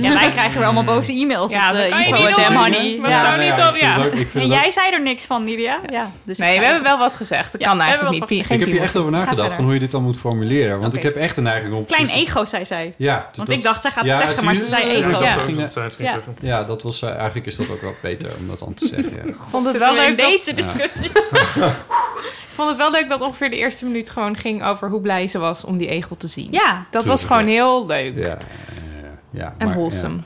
Ja, 0.00 0.14
wij 0.14 0.30
krijgen 0.30 0.54
weer 0.56 0.64
allemaal 0.64 0.84
boze 0.84 1.12
e-mails 1.12 1.52
Ja, 1.52 1.66
op 1.70 1.72
de 1.76 1.80
dat 1.80 1.88
kan 1.88 1.98
je 2.00 2.06
info 2.06 2.16
niet 2.26 2.36
at 2.36 2.46
doen. 2.48 2.56
Honey. 2.56 2.98
Wat 3.00 3.10
Ja. 3.10 3.24
zou 3.24 3.36
nee, 3.36 3.48
niet 3.50 3.58
ja, 3.58 3.68
op, 3.68 3.76
ja. 3.76 4.08
En 4.40 4.46
jij 4.48 4.70
zei 4.70 4.90
er 4.92 5.02
niks 5.02 5.24
van, 5.24 5.44
Lydia. 5.44 5.80
Ja, 5.86 6.10
dus 6.22 6.38
Nee, 6.38 6.58
we 6.58 6.64
hebben 6.64 6.82
wel 6.82 6.98
wat 6.98 7.14
gezegd. 7.14 7.52
Dat 7.52 7.62
kan 7.62 7.80
eigenlijk 7.80 8.28
niet. 8.30 8.50
Ik 8.50 8.60
heb 8.60 8.68
hier 8.68 8.80
echt 8.82 8.96
over 8.96 9.10
nagedacht 9.10 9.54
van 9.54 9.64
hoe 9.64 9.72
je 9.74 9.78
dit 9.80 9.90
dan 9.90 10.02
moet 10.02 10.16
formuleren. 10.16 10.80
Want 10.80 10.94
ik 10.94 11.02
heb 11.02 11.16
echt 11.16 11.36
een 11.36 11.42
neiging 11.42 11.74
om... 11.74 11.86
Klein 11.86 12.08
ego, 12.08 12.44
zei 12.44 12.64
zij. 12.64 12.94
Ja. 12.96 13.16
dus 13.28 13.36
Want 13.36 13.48
dat- 13.48 13.56
ik 13.58 13.62
dacht, 13.64 13.82
zij 13.82 13.90
gaat 13.90 14.04
het 14.04 14.16
zeggen, 14.18 14.44
maar 14.44 14.54
je? 14.54 14.60
ze 14.60 14.66
zei 14.66 14.82
ego. 14.82 15.24
Ja. 16.40 16.64
Dat 16.64 16.76
dat 16.76 16.84
was, 16.84 17.02
eh, 17.02 17.14
eigenlijk 17.16 17.46
is 17.46 17.56
dat 17.56 17.70
ook 17.70 17.80
wel 17.80 17.94
beter 18.02 18.30
om 18.40 18.46
dat 18.48 18.58
dan 18.58 18.74
te 18.74 18.86
zeggen. 18.86 19.28
Ik 19.28 19.34
vond 19.50 19.66
het 19.66 19.78
wel 19.78 19.94
wel 19.96 20.06
in 20.06 20.16
dat, 20.16 20.26
deze 20.30 20.54
discussie. 20.54 21.10
ik 22.48 22.52
vond 22.52 22.68
het 22.68 22.76
wel 22.78 22.90
leuk 22.90 23.08
dat 23.08 23.20
ongeveer 23.20 23.50
de 23.50 23.56
eerste 23.56 23.84
minuut 23.84 24.10
gewoon 24.10 24.36
ging 24.36 24.64
over 24.64 24.88
hoe 24.90 25.00
blij 25.00 25.28
ze 25.28 25.38
was 25.38 25.64
om 25.64 25.76
die 25.76 25.88
egel 25.88 26.16
te 26.16 26.28
zien. 26.28 26.48
Ja, 26.50 26.86
Dat 26.90 27.04
was 27.04 27.24
gewoon 27.24 27.46
heel 27.46 27.86
leuk. 27.86 28.16
Ja, 28.16 28.38
ja, 29.30 29.54
En 29.58 29.66
maar- 29.66 29.76
wholesome. 29.76 30.16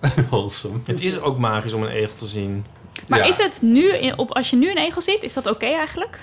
Ja. 0.00 0.10
wholesome. 0.30 0.78
Het 0.84 1.00
is 1.00 1.20
ook 1.20 1.38
magisch 1.38 1.72
om 1.72 1.82
een 1.82 1.88
egel 1.92 2.14
te 2.14 2.26
zien. 2.26 2.64
Maar 3.08 3.18
Ja. 3.18 3.24
is 3.24 3.36
het 3.36 3.62
nu, 3.62 3.88
in- 3.92 4.18
op, 4.18 4.30
als 4.32 4.50
je 4.50 4.56
nu 4.56 4.70
een 4.70 4.78
egel 4.78 5.00
ziet, 5.00 5.22
is 5.22 5.32
dat 5.32 5.46
oké 5.46 5.66
eigenlijk? 5.66 6.18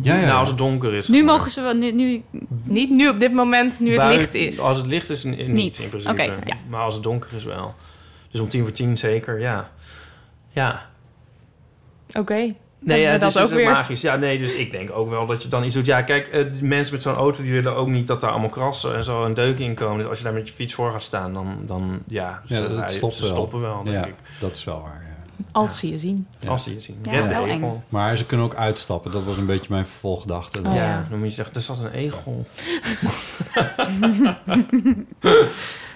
Ja, 0.00 0.14
ja. 0.16 0.26
Nou, 0.26 0.38
als 0.38 0.48
het 0.48 0.58
donker 0.58 0.94
is. 0.94 1.08
Nu 1.08 1.22
maar. 1.24 1.34
mogen 1.36 1.50
ze 1.50 1.60
wel, 1.62 1.72
nu, 1.74 1.92
nu 1.92 2.22
Niet 2.64 2.90
nu 2.90 3.08
op 3.08 3.20
dit 3.20 3.32
moment, 3.32 3.80
nu 3.80 3.98
het 3.98 4.14
licht 4.16 4.34
is. 4.34 4.58
Als 4.58 4.76
het 4.76 4.86
licht 4.86 5.10
is, 5.10 5.24
niet, 5.24 5.48
Niet. 5.48 5.78
in 5.78 5.88
principe. 5.88 6.22
Ja. 6.22 6.56
Maar 6.68 6.80
als 6.80 6.94
het 6.94 7.02
donker 7.02 7.28
is 7.36 7.44
wel. 7.44 7.74
Dus 8.30 8.40
om 8.40 8.48
tien 8.48 8.62
voor 8.62 8.72
tien 8.72 8.96
zeker, 8.96 9.40
ja. 9.40 9.70
Ja. 10.50 10.88
Oké. 12.18 12.54
Nee, 12.80 13.00
ja, 13.00 13.06
we 13.06 13.10
het 13.12 13.20
dat 13.20 13.28
is 13.28 13.34
dus 13.36 13.42
ook 13.44 13.50
weer. 13.50 13.70
magisch. 13.70 14.00
Ja, 14.00 14.16
nee, 14.16 14.38
dus 14.38 14.54
ik 14.54 14.70
denk 14.70 14.90
ook 14.92 15.08
wel 15.10 15.26
dat 15.26 15.42
je 15.42 15.48
dan 15.48 15.64
iets 15.64 15.74
doet. 15.74 15.86
Ja, 15.86 16.02
kijk, 16.02 16.26
eh, 16.26 16.44
mensen 16.60 16.94
met 16.94 17.02
zo'n 17.02 17.14
auto 17.14 17.42
die 17.42 17.52
willen 17.52 17.74
ook 17.76 17.88
niet 17.88 18.06
dat 18.06 18.20
daar 18.20 18.30
allemaal 18.30 18.48
krassen 18.48 18.94
en 18.94 19.04
zo 19.04 19.24
en 19.24 19.34
deuken 19.34 19.64
in 19.64 19.74
komen. 19.74 19.98
Dus 19.98 20.06
als 20.06 20.18
je 20.18 20.24
daar 20.24 20.32
met 20.32 20.48
je 20.48 20.54
fiets 20.54 20.74
voor 20.74 20.90
gaat 20.92 21.02
staan, 21.02 21.32
dan, 21.32 21.58
dan 21.66 21.98
ja, 22.08 22.40
Ja, 22.44 22.56
ze, 22.56 22.60
dat 22.62 22.70
rijden- 22.70 22.90
stopt 22.90 23.14
ze 23.14 23.22
wel. 23.22 23.30
stoppen 23.32 23.60
wel, 23.60 23.82
denk 23.82 23.96
ja, 23.96 24.04
ik. 24.06 24.14
dat 24.40 24.54
is 24.56 24.64
wel 24.64 24.80
waar. 24.82 25.04
Ja. 25.08 25.15
Als 25.52 25.78
ze 25.78 25.90
je 25.90 25.98
zien. 25.98 26.26
Ja. 26.40 26.48
Als 26.48 26.62
ze 26.62 26.74
je 26.74 26.80
zien. 26.80 26.96
Ja, 27.02 27.10
Red 27.10 27.28
de 27.28 27.34
egel. 27.34 27.82
Maar 27.88 28.16
ze 28.16 28.26
kunnen 28.26 28.46
ook 28.46 28.54
uitstappen. 28.54 29.12
Dat 29.12 29.24
was 29.24 29.36
een 29.36 29.46
beetje 29.46 29.66
mijn 29.70 29.86
vervolggedachte. 29.86 30.58
Oh, 30.58 30.64
ja, 30.64 30.74
ja. 30.74 31.06
dan 31.10 31.18
moet 31.18 31.28
je 31.28 31.34
zeggen, 31.34 31.54
er 31.54 31.62
zat 31.62 31.78
een 31.78 31.92
egel. 31.92 32.46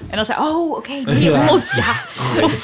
En 0.09 0.17
dan 0.17 0.25
zei 0.25 0.39
oh, 0.39 0.77
oké, 0.77 1.05
die 1.05 1.37
hond, 1.37 1.73
ja. 1.77 1.95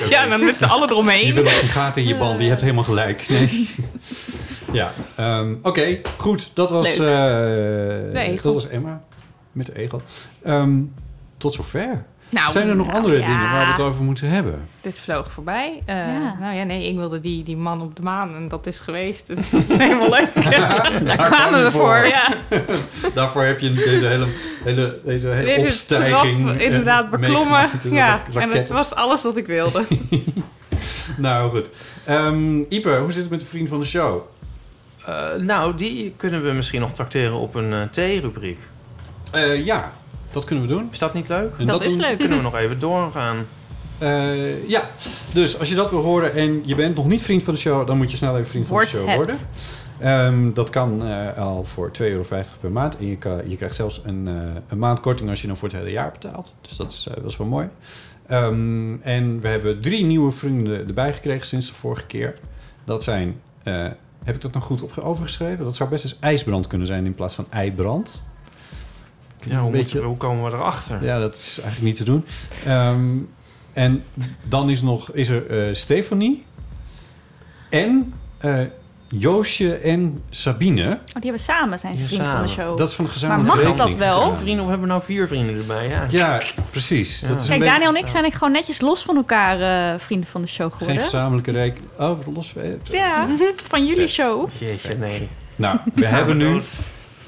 Ja, 0.09 0.27
dan 0.27 0.44
met 0.44 0.59
z'n 0.59 0.65
allen 0.65 0.86
Je 0.89 0.93
eromheen. 0.93 1.35
wil 1.35 1.43
ook 1.43 1.62
een 1.62 1.69
gaten 1.69 2.03
in 2.03 2.09
je 2.09 2.16
band. 2.16 2.40
Je 2.40 2.48
hebt 2.48 2.61
helemaal 2.61 2.85
gelijk. 2.85 3.28
Nee. 3.28 3.69
ja, 4.73 4.93
ehm, 5.15 5.55
oké. 5.62 6.01
goed. 6.16 6.51
Dat 6.55 6.70
was, 6.70 6.98
eh, 6.98 8.15
egel. 8.15 8.43
dat 8.43 8.53
was 8.53 8.69
Emma. 8.69 9.03
Met 9.53 9.66
de 9.66 9.78
egel. 9.78 10.03
Ehm, 10.43 10.81
tot 11.36 11.55
zover. 11.55 12.05
Nou, 12.36 12.50
Zijn 12.50 12.68
er 12.68 12.76
nog 12.76 12.86
nou, 12.86 12.98
andere 12.98 13.18
ja. 13.18 13.26
dingen 13.26 13.50
waar 13.50 13.64
we 13.66 13.72
het 13.72 13.80
over 13.80 14.04
moeten 14.04 14.28
hebben? 14.28 14.68
Dit 14.80 15.00
vloog 15.00 15.32
voorbij. 15.32 15.82
Eh, 15.84 15.96
Ja. 15.96 16.36
Nou 16.40 16.54
ja, 16.54 16.62
nee, 16.62 16.88
ik 16.88 16.96
wilde 16.96 17.20
die, 17.20 17.44
die 17.44 17.56
man 17.56 17.82
op 17.82 17.96
de 17.96 18.02
maan 18.02 18.34
en 18.34 18.48
dat 18.48 18.66
is 18.66 18.78
geweest. 18.78 19.26
Dus 19.26 19.50
dat 19.50 19.68
is 19.68 19.76
helemaal 19.76 20.08
leuk. 20.10 20.28
Daar 21.16 21.30
kwamen 21.30 21.64
we 21.64 21.70
voor. 21.70 21.96
Ja, 22.06 22.28
Daarvoor 23.14 23.42
heb 23.42 23.60
je 23.60 23.72
deze 23.72 24.06
hele, 24.06 24.26
hele, 24.64 25.00
deze 25.04 25.28
hele 25.28 25.62
opstijging. 25.62 26.44
trap 26.46 26.58
inderdaad 26.58 27.10
beklommen. 27.10 27.70
Ja, 27.90 28.22
en 28.34 28.50
het 28.50 28.68
was 28.68 28.94
alles 28.94 29.22
wat 29.22 29.36
ik 29.36 29.46
wilde. 29.46 29.84
Nou, 31.16 31.50
goed. 31.50 31.70
Ehm 32.04 32.60
Ipe, 32.68 32.96
hoe 32.96 33.12
zit 33.12 33.22
het 33.22 33.30
met 33.30 33.40
de 33.40 33.46
vriend 33.46 33.68
van 33.68 33.80
de 33.80 33.86
show? 33.86 34.20
Eh, 35.06 35.34
nou, 35.38 35.74
die 35.76 36.14
kunnen 36.16 36.44
we 36.44 36.52
misschien 36.52 36.80
nog 36.80 36.92
tracteren 36.92 37.36
op 37.36 37.54
een 37.54 37.72
eh 37.72 37.82
thee-rubriek. 37.90 38.58
Eh, 39.32 39.64
ja, 39.64 39.92
dat 40.36 40.44
kunnen 40.44 40.66
we 40.66 40.72
doen. 40.74 40.88
Is 40.92 40.98
dat 40.98 41.14
niet 41.14 41.28
leuk? 41.28 41.52
En 41.58 41.66
Dat 41.66 41.82
is 41.82 41.90
doen- 41.92 42.00
leuk. 42.00 42.18
Kunnen 42.18 42.36
we 42.36 42.42
nog 42.42 42.56
even 42.56 42.78
doorgaan. 42.78 43.46
Eh, 43.98 44.68
ja, 44.68 44.82
dus 45.32 45.58
als 45.58 45.68
je 45.68 45.74
dat 45.74 45.90
wil 45.90 46.02
horen 46.02 46.34
en 46.34 46.62
je 46.64 46.74
bent 46.74 46.96
nog 46.96 47.06
niet 47.06 47.22
vriend 47.22 47.42
van 47.42 47.54
de 47.54 47.60
show, 47.60 47.86
dan 47.86 47.96
moet 47.96 48.10
je 48.10 48.16
snel 48.16 48.34
even 48.34 48.46
vriend 48.48 48.66
van 48.66 48.74
Word 48.76 48.90
de 48.90 48.96
show 48.96 49.06
het. 49.08 49.16
worden. 49.16 49.36
Ehm, 50.00 50.52
dat 50.52 50.70
kan 50.70 51.06
eh, 51.06 51.38
al 51.38 51.64
voor 51.64 51.90
2,50 51.90 52.00
euro 52.00 52.24
per 52.60 52.70
maand. 52.70 52.98
En 52.98 53.06
je, 53.06 53.16
kan, 53.16 53.40
je 53.48 53.56
krijgt 53.56 53.74
zelfs 53.74 54.00
een, 54.04 54.28
eh, 54.28 54.34
een 54.68 54.78
maand 54.78 55.00
korting 55.00 55.30
als 55.30 55.40
je 55.40 55.46
dan 55.46 55.56
voor 55.56 55.68
het 55.68 55.76
hele 55.76 55.90
jaar 55.90 56.10
betaalt. 56.12 56.54
Dus 56.60 56.76
dat 56.76 56.90
is, 56.92 57.06
dat 57.22 57.30
is 57.30 57.36
wel 57.36 57.46
mooi. 57.46 57.68
Ehm, 58.26 58.94
en 59.02 59.40
we 59.40 59.48
hebben 59.48 59.80
drie 59.80 60.04
nieuwe 60.04 60.32
vrienden 60.32 60.86
erbij 60.86 61.12
gekregen 61.12 61.46
sinds 61.46 61.66
de 61.66 61.74
vorige 61.74 62.06
keer. 62.06 62.34
Dat 62.84 63.04
zijn, 63.04 63.40
eh, 63.62 63.86
heb 64.24 64.34
ik 64.34 64.40
dat 64.40 64.52
nog 64.52 64.64
goed 64.64 64.82
op, 64.82 64.98
overgeschreven? 64.98 65.64
Dat 65.64 65.76
zou 65.76 65.88
best 65.88 66.04
eens 66.04 66.16
ijsbrand 66.20 66.66
kunnen 66.66 66.86
zijn 66.86 67.04
in 67.06 67.14
plaats 67.14 67.34
van 67.34 67.46
eibrand. 67.50 68.22
Ja, 69.48 69.56
hoe, 69.56 69.66
Een 69.66 69.73
beetje- 69.73 70.01
hoe 70.01 70.16
komen 70.16 70.44
we 70.51 70.56
erachter? 70.56 71.05
ja, 71.05 71.18
dat 71.18 71.35
is 71.35 71.59
eigenlijk 71.60 71.82
niet 71.82 71.97
te 71.97 72.05
doen. 72.05 72.24
Ehm, 72.66 73.16
en 73.73 74.05
dan 74.44 74.70
is, 74.70 74.82
nog, 74.82 75.10
is 75.12 75.28
er 75.28 75.47
eh 75.68 75.74
Stefanie 75.74 76.44
en 77.70 78.12
eh, 78.39 78.60
Joosje 79.09 79.74
en 79.74 80.23
Sabine. 80.31 80.82
Oh, 80.90 80.97
die 81.14 81.23
hebben 81.23 81.40
samen, 81.40 81.78
zijn 81.78 81.97
ze 81.97 82.02
Ja, 82.02 82.09
vriend 82.09 82.27
van 82.27 82.43
de 82.43 82.48
show. 82.48 82.78
Dat 82.78 82.89
is 82.89 82.94
van 82.94 83.05
de 83.05 83.10
maar 83.10 83.20
gezamenlijke 83.20 83.68
mag 83.68 83.77
dat 83.77 83.94
wel? 83.94 84.36
Vrienden, 84.39 84.64
of 84.64 84.70
hebben 84.70 84.86
we 84.86 84.93
nou 84.93 85.02
vier 85.05 85.27
vrienden 85.28 85.56
erbij? 85.56 85.89
Ja. 85.89 86.05
Ja, 86.09 86.40
precies. 86.70 87.20
Ja. 87.20 87.28
Dat 87.28 87.36
is 87.36 87.43
een 87.43 87.48
Kijk, 87.48 87.60
beetje- 87.60 87.74
Daniel 87.74 87.94
en 87.94 88.01
ik 88.02 88.06
zijn 88.06 88.24
ik 88.24 88.32
gewoon 88.35 88.52
netjes 88.52 88.81
los 88.81 89.02
van 89.02 89.16
elkaar 89.16 89.93
eh, 89.93 90.01
vrienden 90.01 90.28
van 90.31 90.43
de 90.43 90.48
show 90.48 90.68
Geen 90.70 90.78
geworden. 90.78 91.02
gezamenlijke 91.05 91.51
rekening. 91.51 91.90
Oh, 91.98 92.18
los. 92.35 92.55
eh, 92.56 92.70
Ja, 92.90 93.27
van 93.68 93.86
jullie 93.86 94.09
show. 94.09 94.48
Jeetje, 94.59 94.94
nee. 94.97 95.28
Nou, 95.56 95.78
we 95.94 96.06
hebben 96.06 96.36
nu 96.36 96.60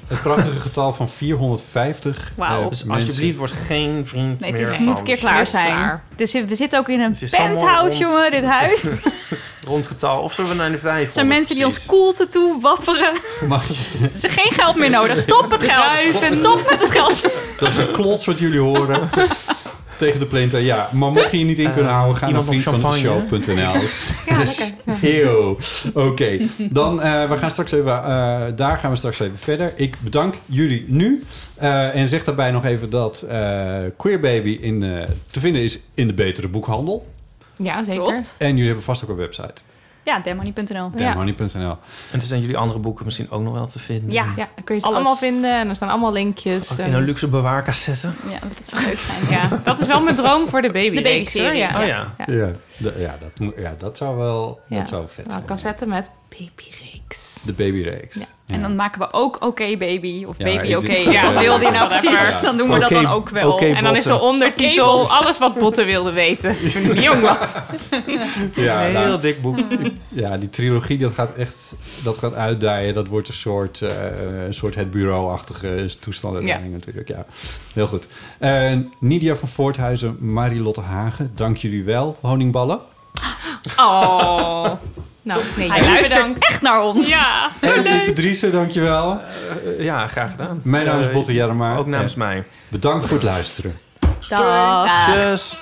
het 0.09 0.23
prachtige 0.23 0.61
getal 0.61 0.93
van 0.93 1.09
450 1.09 2.33
Wauw. 2.37 2.63
eh, 2.63 2.69
Dus 2.69 2.85
mensen. 2.85 3.07
alsjeblieft, 3.07 3.37
word 3.39 3.53
geen 3.53 4.07
vriend 4.07 4.41
Nee, 4.41 4.51
het 4.51 4.61
meer 4.61 4.69
is, 4.69 4.75
van 4.77 4.85
moet 4.85 4.99
een 4.99 5.05
keer 5.05 5.17
klaar 5.19 5.41
Is 5.41 5.51
zijn. 5.51 5.67
klaar. 5.67 6.03
Dus 6.17 6.33
we 6.33 6.55
zitten 6.55 6.79
ook 6.79 6.89
in 6.89 7.01
een 7.01 7.13
Het 7.13 7.23
is 7.23 7.31
penthouse, 7.31 7.81
rond. 7.83 7.99
jongen, 7.99 8.31
dit 8.31 8.45
huis. 8.45 8.83
Er 8.93 9.75
Rondgetal. 9.75 10.23
Of 10.23 10.35
zullen 10.35 10.51
we 10.51 10.57
naar 10.57 10.71
de 10.71 10.79
vijf? 10.79 11.13
zijn 11.13 11.27
mensen 11.27 11.55
die 11.55 11.65
ons 11.65 11.87
koelte 11.87 12.27
toe 12.27 12.61
wapperen. 12.61 13.13
Mag 13.49 13.69
je, 13.69 13.75
Er 14.03 14.11
is 14.15 14.25
geen 14.33 14.51
geld 14.53 14.77
meer 14.77 14.91
nodig. 14.91 15.21
Stop 15.21 15.51
het 15.51 15.63
geld. 15.63 16.39
Stop 16.39 16.71
met 16.71 16.81
het 16.81 16.91
geld. 16.91 17.23
dat 17.59 17.69
is 17.73 17.77
een 17.79 17.93
klots 17.93 18.27
wat 18.27 18.39
jullie 18.39 18.61
horen. 18.61 19.09
Tegen 19.99 20.21
de 20.21 20.27
plinten, 20.27 20.63
ja. 20.63 20.89
Maar 20.93 21.13
mocht 21.13 21.31
je 21.31 21.39
je 21.39 21.45
niet 21.45 21.59
in 21.59 21.73
kunnen 21.73 21.91
Eh, 21.91 21.97
houden, 21.97 22.17
ga 22.17 22.31
naar 22.31 22.43
vriendvandeshow.nl. 22.45 23.57
Ja, 24.27 24.39
Dus-. 24.39 24.73
Eeuw. 25.03 25.59
Oké, 25.95 26.39
dan 26.71 27.03
eh, 27.03 27.29
we 27.29 27.37
gaan 27.37 27.51
straks 27.51 27.73
even, 27.73 27.97
eh, 27.97 28.43
daar 28.57 28.79
gaan 28.79 28.91
we 28.91 28.97
straks 28.97 29.19
even 29.19 29.39
verder. 29.39 29.73
Ik 29.77 29.97
bedank 30.01 30.35
jullie 30.47 30.85
nu. 30.89 31.25
Eh, 31.55 31.95
en 31.95 32.09
zeg 32.09 32.25
daarbij 32.25 32.51
nog 32.51 32.65
even 32.65 32.91
dat 32.91 33.23
eh 33.23 33.77
Queer 33.97 34.21
Baby 34.21 34.59
in, 34.61 34.83
eh, 34.83 35.09
te 35.31 35.41
vinden 35.41 35.63
is 35.63 35.79
in 35.95 36.07
de 36.09 36.15
betere 36.15 36.49
boekhandel. 36.49 37.07
Ja, 37.57 37.85
zeker. 37.85 38.03
Klopt. 38.05 38.35
En 38.39 38.49
jullie 38.49 38.65
hebben 38.67 38.85
vast 38.85 39.03
ook 39.03 39.09
een 39.11 39.17
website. 39.17 39.63
Ja, 40.09 40.19
demoney.nl. 40.21 40.91
Demoney.nl. 40.95 41.77
En 42.13 42.21
er 42.21 42.23
zijn 42.23 42.41
jullie 42.41 42.57
andere 42.57 42.79
boeken 42.79 43.05
misschien 43.05 43.31
ook 43.31 43.43
nog 43.43 43.53
wel 43.55 43.67
te 43.67 43.79
vinden. 43.79 44.11
Ja, 44.13 44.25
Ja, 44.37 44.49
dan 44.55 44.65
kun 44.65 44.75
je 44.75 44.81
ze 44.81 44.87
Alles. 44.87 44.99
allemaal 44.99 45.17
vinden 45.17 45.59
en 45.59 45.69
er 45.69 45.75
staan 45.77 45.89
allemaal 45.89 46.13
linkjes. 46.13 46.73
Ook 46.73 46.79
en- 46.79 46.87
in 46.87 46.95
een 46.95 47.03
luxe 47.05 47.29
bewaarcassette. 47.29 48.09
Ja, 48.29 48.39
dat 48.57 48.69
zou 48.69 48.85
leuk 48.85 48.99
zijn. 48.99 49.19
Ja, 49.31 49.49
dat 49.65 49.81
is 49.81 49.87
wel 49.87 50.03
mijn 50.03 50.17
droom 50.17 50.49
voor 50.49 50.63
de 50.63 50.73
baby. 50.73 50.97
De 50.97 51.03
babyserie. 51.03 51.59
Ja. 51.59 51.81
Oh 51.81 51.87
ja. 51.87 52.15
Ja. 52.27 52.49
Ja, 52.99 53.17
dat, 53.21 53.39
moet- 53.41 53.55
ja, 53.59 53.75
dat 53.79 53.97
zou 53.97 54.17
wel 54.17 54.61
Ja. 54.67 54.79
dat 54.79 54.89
zou 54.89 55.05
vet 55.09 55.17
Nou, 55.17 55.31
zijn. 55.33 55.45
cassette 55.45 55.87
met 55.87 56.11
babyreeks. 56.29 57.43
De 57.45 57.53
babyreeks. 57.53 58.17
Ja. 58.17 58.27
En 58.47 58.61
dan 58.63 58.77
maken 58.77 59.01
we 59.01 59.13
ook 59.13 59.37
Oké 59.45 59.77
Baby 59.77 60.25
of 60.25 60.39
Ja, 60.39 60.45
Baby 60.45 60.75
Oké. 60.75 60.93
Ja, 60.93 61.33
Wat 61.33 61.43
wil 61.43 61.59
die 61.59 61.71
nou 61.71 61.89
precies? 61.89 62.41
Dan 62.43 62.57
doen 62.57 62.71
we 62.71 62.79
dat 62.79 62.91
dan 62.91 63.07
ook 63.07 63.29
wel. 63.29 63.59
En 63.59 63.85
dan 63.85 63.97
is 63.97 64.05
de 64.05 64.21
ondertitel 64.21 65.11
alles 65.11 65.39
wat 65.39 65.59
Botten 65.59 65.87
wilde 65.87 66.13
weten. 66.13 66.57
Toen 66.73 66.85
hij 66.85 67.03
jong 67.03 67.21
was. 67.21 67.55
Ja, 68.55 68.87
Een 68.87 68.93
nou, 68.93 69.07
heel 69.07 69.21
dik 69.21 69.43
boek. 69.43 69.59
ja, 70.09 70.37
die 70.37 70.49
trilogie 70.49 70.99
dat 70.99 71.13
gaat 71.13 71.35
echt 71.35 71.75
dat 72.03 72.19
gaat 72.19 72.35
uitdijen. 72.35 72.95
Dat 72.95 73.07
wordt 73.07 73.29
een 73.29 73.35
soort, 73.35 73.83
eh, 73.83 74.45
een 74.47 74.55
soort 74.55 74.75
het 74.75 74.91
bureau-achtige 74.91 75.89
toestand 76.01 76.35
uiteindelijk 76.35 76.75
natuurlijk. 76.87 77.09
Ja, 77.09 77.27
heel 77.75 77.87
goed. 77.87 78.09
Eh, 78.39 78.73
Nidia 78.99 79.35
van 79.35 79.49
Voorthuizen, 79.49 80.17
Marilotte 80.21 80.81
Hagen, 80.81 81.33
dank 81.35 81.57
jullie 81.57 81.85
wel. 81.85 82.17
Honingballen. 82.21 82.81
Oh. 83.77 84.73
Nou, 85.29 85.41
nee, 85.57 85.71
Hij 85.71 85.83
luistert 85.85 86.21
bedankt. 86.21 86.45
echt 86.45 86.63
naar 86.63 86.81
ons. 86.83 87.09
Ja, 87.09 87.49
Lieve 87.61 88.13
Driessen, 88.13 88.53
dankjewel. 88.53 89.21
Eh, 89.79 89.85
ja, 89.85 90.07
graag 90.07 90.31
gedaan. 90.31 90.61
Mijn 90.65 90.87
naam 90.87 91.01
is 91.01 91.07
Eh, 91.07 91.13
Botte 91.13 91.33
Jellema. 91.33 91.77
Ook 91.77 91.87
namens 91.87 92.13
En 92.13 92.19
mij. 92.19 92.45
Bedankt 92.69 93.05
voor 93.07 93.17
het 93.17 93.27
luisteren. 93.27 93.79
Dag. 94.29 95.05
Tjus. 95.05 95.59